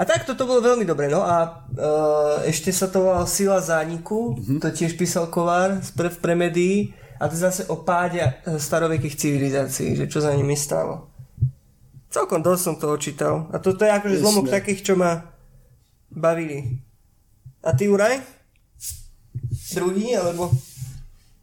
A 0.00 0.08
tak 0.08 0.24
toto 0.24 0.48
bolo 0.48 0.64
veľmi 0.64 0.88
dobre, 0.88 1.12
no 1.12 1.20
a 1.20 1.68
uh, 1.76 2.40
ešte 2.48 2.72
sa 2.72 2.88
to 2.88 3.04
volal 3.04 3.28
Sila 3.28 3.60
zániku, 3.60 4.32
mm-hmm. 4.32 4.58
to 4.64 4.72
tiež 4.72 4.96
písal 4.96 5.28
Kovár 5.28 5.76
v 5.84 6.18
premedii 6.24 6.96
a 7.20 7.28
to 7.28 7.36
zase 7.36 7.68
o 7.68 7.84
páde 7.84 8.24
starovekých 8.48 9.20
civilizácií, 9.20 9.92
že 9.92 10.08
čo 10.08 10.24
za 10.24 10.32
nimi 10.32 10.56
stalo. 10.56 11.09
Celkom 12.10 12.42
dosť 12.42 12.60
som 12.60 12.74
toho 12.74 12.96
čítal. 12.96 13.46
A 13.48 13.56
toto 13.56 13.80
je 13.80 13.90
akože 13.90 14.14
Jasné. 14.14 14.22
zlomok 14.22 14.46
takých, 14.48 14.80
čo 14.82 14.94
ma 14.94 15.30
bavili. 16.08 16.82
A 17.62 17.70
ty, 17.70 17.86
Uraj? 17.86 18.18
Druhý, 19.70 20.14
alebo... 20.14 20.50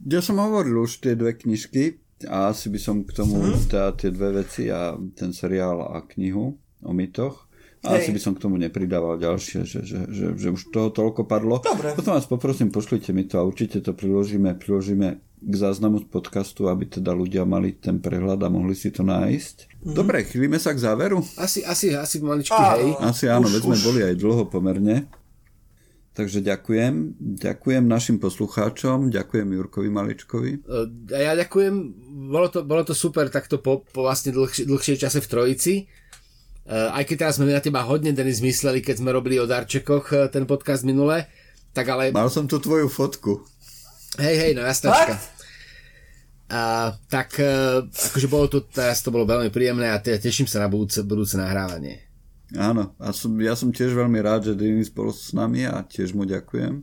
Ja 0.03 0.19
som 0.19 0.38
hovoril 0.38 0.77
už 0.77 0.99
tie 0.99 1.14
dve 1.14 1.34
knižky 1.34 1.99
a 2.26 2.49
asi 2.49 2.68
by 2.68 2.77
som 2.77 2.95
k 3.02 3.11
tomu 3.14 3.38
Mhm. 3.38 3.68
teda 3.68 3.91
tie 3.94 4.10
dve 4.10 4.30
veci 4.38 4.68
a 4.68 4.95
ten 5.14 5.31
seriál 5.31 5.84
a 5.85 6.03
knihu 6.06 6.56
o 6.81 6.91
mytoch. 6.91 7.48
A 7.84 7.94
Hej. 7.94 7.98
asi 7.99 8.10
by 8.11 8.19
som 8.19 8.34
k 8.34 8.41
tomu 8.41 8.57
nepridával 8.57 9.15
ďalšie, 9.15 9.61
že, 9.61 9.85
že, 9.85 9.99
že, 10.10 10.26
že 10.34 10.48
už 10.49 10.73
toho 10.73 10.89
toľko 10.89 11.23
padlo. 11.23 11.61
Dobre. 11.61 11.94
Potom 11.94 12.11
vás 12.11 12.26
poprosím, 12.26 12.68
pošlite 12.68 13.14
mi 13.14 13.23
to 13.23 13.38
a 13.38 13.45
určite 13.45 13.80
to 13.80 13.94
priložíme, 13.94 14.49
priložíme 14.56 15.22
k 15.38 15.53
záznamu 15.53 16.01
z 16.01 16.07
podcastu, 16.09 16.65
aby 16.65 16.89
teda 16.89 17.14
ľudia 17.14 17.45
mali 17.45 17.77
ten 17.77 18.01
prehľad 18.01 18.41
a 18.41 18.49
mohli 18.49 18.73
si 18.73 18.89
to 18.89 19.05
nájsť. 19.05 19.85
Mhm. 19.85 19.93
Dobre, 19.93 20.26
chýlime 20.26 20.57
sa 20.57 20.73
k 20.73 20.81
záveru. 20.81 21.22
Asi, 21.38 21.61
asi, 21.61 21.93
asi 21.93 22.18
maličky, 22.19 22.57
Áno. 22.57 22.77
hej. 22.81 22.89
Asi 22.99 23.26
áno, 23.30 23.45
Už, 23.45 23.53
veď 23.53 23.61
sme 23.64 23.80
boli 23.85 23.99
aj 24.01 24.15
dlho 24.18 24.43
pomerne. 24.49 25.05
Takže 26.11 26.41
ďakujem. 26.41 26.93
Ďakujem 27.38 27.84
našim 27.85 28.18
poslucháčom, 28.18 29.14
ďakujem 29.14 29.53
Jurkovi 29.53 29.89
Maličkovi. 29.93 30.51
E, 30.65 31.14
A 31.14 31.19
ja 31.22 31.34
ďakujem, 31.38 31.73
bolo 32.34 32.49
to, 32.49 32.65
bolo 32.65 32.81
to 32.81 32.97
super 32.97 33.30
takto 33.30 33.61
po, 33.61 33.85
po 33.85 34.01
vlastne 34.01 34.34
dlhšie, 34.34 34.65
dlhšej 34.65 34.97
čase 34.97 35.22
v 35.22 35.30
Trojici. 35.30 35.73
E, 35.77 35.85
Aj 36.73 37.05
keď 37.05 37.30
teraz 37.30 37.38
sme 37.38 37.53
na 37.53 37.61
teba 37.61 37.85
hodne 37.85 38.18
Denis 38.18 38.41
mysleli, 38.41 38.81
keď 38.81 39.05
sme 39.05 39.14
robili 39.14 39.38
o 39.38 39.45
darčekoch 39.45 40.05
e, 40.09 40.15
ten 40.34 40.49
podcast 40.49 40.81
minule, 40.81 41.30
tak 41.69 41.85
ale... 41.85 42.09
Mal 42.09 42.34
som 42.34 42.49
tu 42.49 42.57
tvoju 42.57 42.89
fotku. 42.89 43.45
Hej, 44.16 44.36
hej, 44.40 44.52
no 44.56 44.64
jasnačka. 44.64 45.20
Fakt? 45.20 45.36
A, 46.48 46.96
tak 47.12 47.36
e, 47.44 47.84
akože 47.92 48.28
bolo 48.32 48.48
to, 48.48 48.64
teraz 48.64 49.04
to 49.04 49.12
bolo 49.12 49.28
veľmi 49.28 49.52
príjemné 49.52 49.92
a 49.92 50.00
te, 50.00 50.16
teším 50.16 50.48
sa 50.48 50.64
na 50.64 50.72
budúce, 50.72 51.04
budúce 51.04 51.36
nahrávanie. 51.36 52.08
Áno, 52.56 52.96
a 52.96 53.12
som, 53.12 53.36
ja 53.44 53.60
som 53.60 53.76
tiež 53.76 53.92
veľmi 53.92 54.24
rád, 54.24 54.48
že 54.48 54.54
Denis 54.56 54.88
bol 54.88 55.12
s 55.12 55.36
nami 55.36 55.68
a 55.68 55.84
tiež 55.84 56.16
mu 56.16 56.24
ďakujem. 56.24 56.80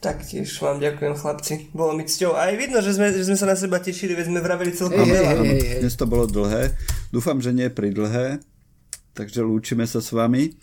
Taktiež 0.00 0.52
vám 0.60 0.80
ďakujem 0.80 1.12
chlapci. 1.16 1.52
Bolo 1.72 1.96
mi 1.96 2.04
cťou. 2.04 2.36
Aj 2.36 2.52
vidno, 2.56 2.80
že 2.84 2.96
sme, 2.96 3.12
že 3.12 3.24
sme 3.24 3.36
sa 3.36 3.48
na 3.48 3.56
seba 3.56 3.80
tešili, 3.80 4.12
veď 4.16 4.32
sme 4.32 4.40
vraveli 4.44 4.72
celkom 4.72 5.04
hej, 5.04 5.12
veľa. 5.12 5.32
hej, 5.32 5.44
hej, 5.44 5.64
hej. 5.64 5.80
Dnes 5.84 5.96
to 5.96 6.08
bolo 6.08 6.24
dlhé. 6.24 6.72
Dúfam, 7.12 7.40
že 7.40 7.52
nie 7.52 7.68
pridlhé. 7.68 8.40
Takže 9.12 9.44
lúčime 9.44 9.84
sa 9.84 10.00
s 10.00 10.12
vami. 10.12 10.56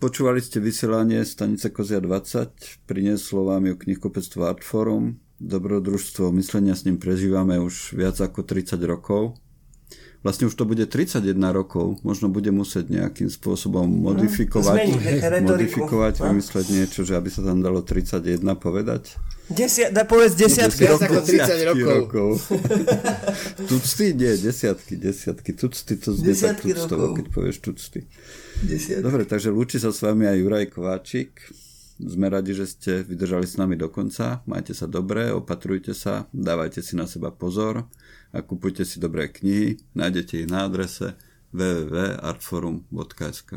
Počúvali 0.00 0.40
ste 0.40 0.64
vysielanie 0.64 1.20
Stanice 1.28 1.68
Kozia 1.68 2.00
20. 2.00 2.88
Prinieslo 2.88 3.44
vám 3.44 3.68
ju 3.68 3.76
knihkupectvo 3.76 4.48
Artforum. 4.48 5.20
Dobrodružstvo 5.36 6.32
myslenia 6.40 6.72
s 6.72 6.88
ním 6.88 6.96
prežívame 6.96 7.60
už 7.60 7.92
viac 7.92 8.16
ako 8.16 8.48
30 8.48 8.80
rokov. 8.88 9.36
Vlastne 10.20 10.44
už 10.44 10.54
to 10.54 10.64
bude 10.64 10.84
31 10.84 11.24
rokov. 11.50 11.96
Možno 12.02 12.28
bude 12.28 12.48
musieť 12.50 12.92
nejakým 12.92 13.26
spôsobom 13.26 13.88
modifikovať, 13.88 14.76
zmeniť 14.92 15.40
modifikovať 15.40 16.14
No. 16.18 16.24
vymysleť 16.28 16.66
niečo, 16.68 17.00
že 17.02 17.16
aby 17.16 17.32
sa 17.32 17.40
tam 17.40 17.58
dalo 17.58 17.80
31 17.80 18.20
povedať. 18.54 19.16
Desia, 19.48 19.88
da 19.88 20.04
povedz 20.04 20.36
desiatky 20.36 20.86
Viac 20.86 21.00
ako 21.02 21.18
30 21.24 21.68
rokov. 21.68 21.96
rokov. 22.04 22.30
tucty? 23.70 24.12
Nie, 24.12 24.36
desiatky, 24.36 24.94
desiatky. 24.94 25.50
Tucty 25.52 25.96
to 25.96 26.12
znie 26.12 26.34
tak 26.34 26.60
tuctovo, 26.60 27.16
keď 27.16 27.26
povieš 27.26 27.56
tucty. 27.58 28.04
Desiatky. 28.62 29.02
Dobre, 29.02 29.24
takže 29.24 29.48
lúči 29.48 29.76
sa 29.76 29.88
s 29.88 30.00
vami 30.00 30.28
aj 30.28 30.36
Juraj 30.36 30.66
Kováčik. 30.68 31.32
Sme 31.96 32.28
radi, 32.28 32.52
že 32.52 32.64
ste 32.64 32.92
vydržali 33.02 33.44
s 33.44 33.56
nami 33.56 33.74
do 33.74 33.88
konca. 33.88 34.40
Majte 34.44 34.72
sa 34.72 34.84
dobre, 34.84 35.28
opatrujte 35.30 35.92
sa, 35.92 36.28
dávajte 36.30 36.80
si 36.80 36.92
na 36.92 37.04
seba 37.04 37.28
pozor 37.28 37.84
a 38.32 38.42
kupujte 38.42 38.84
si 38.84 39.00
dobré 39.00 39.28
knihy. 39.28 39.76
Nájdete 39.94 40.38
ich 40.38 40.50
na 40.50 40.64
adrese 40.64 41.14
www.artforum.sk 41.52 43.52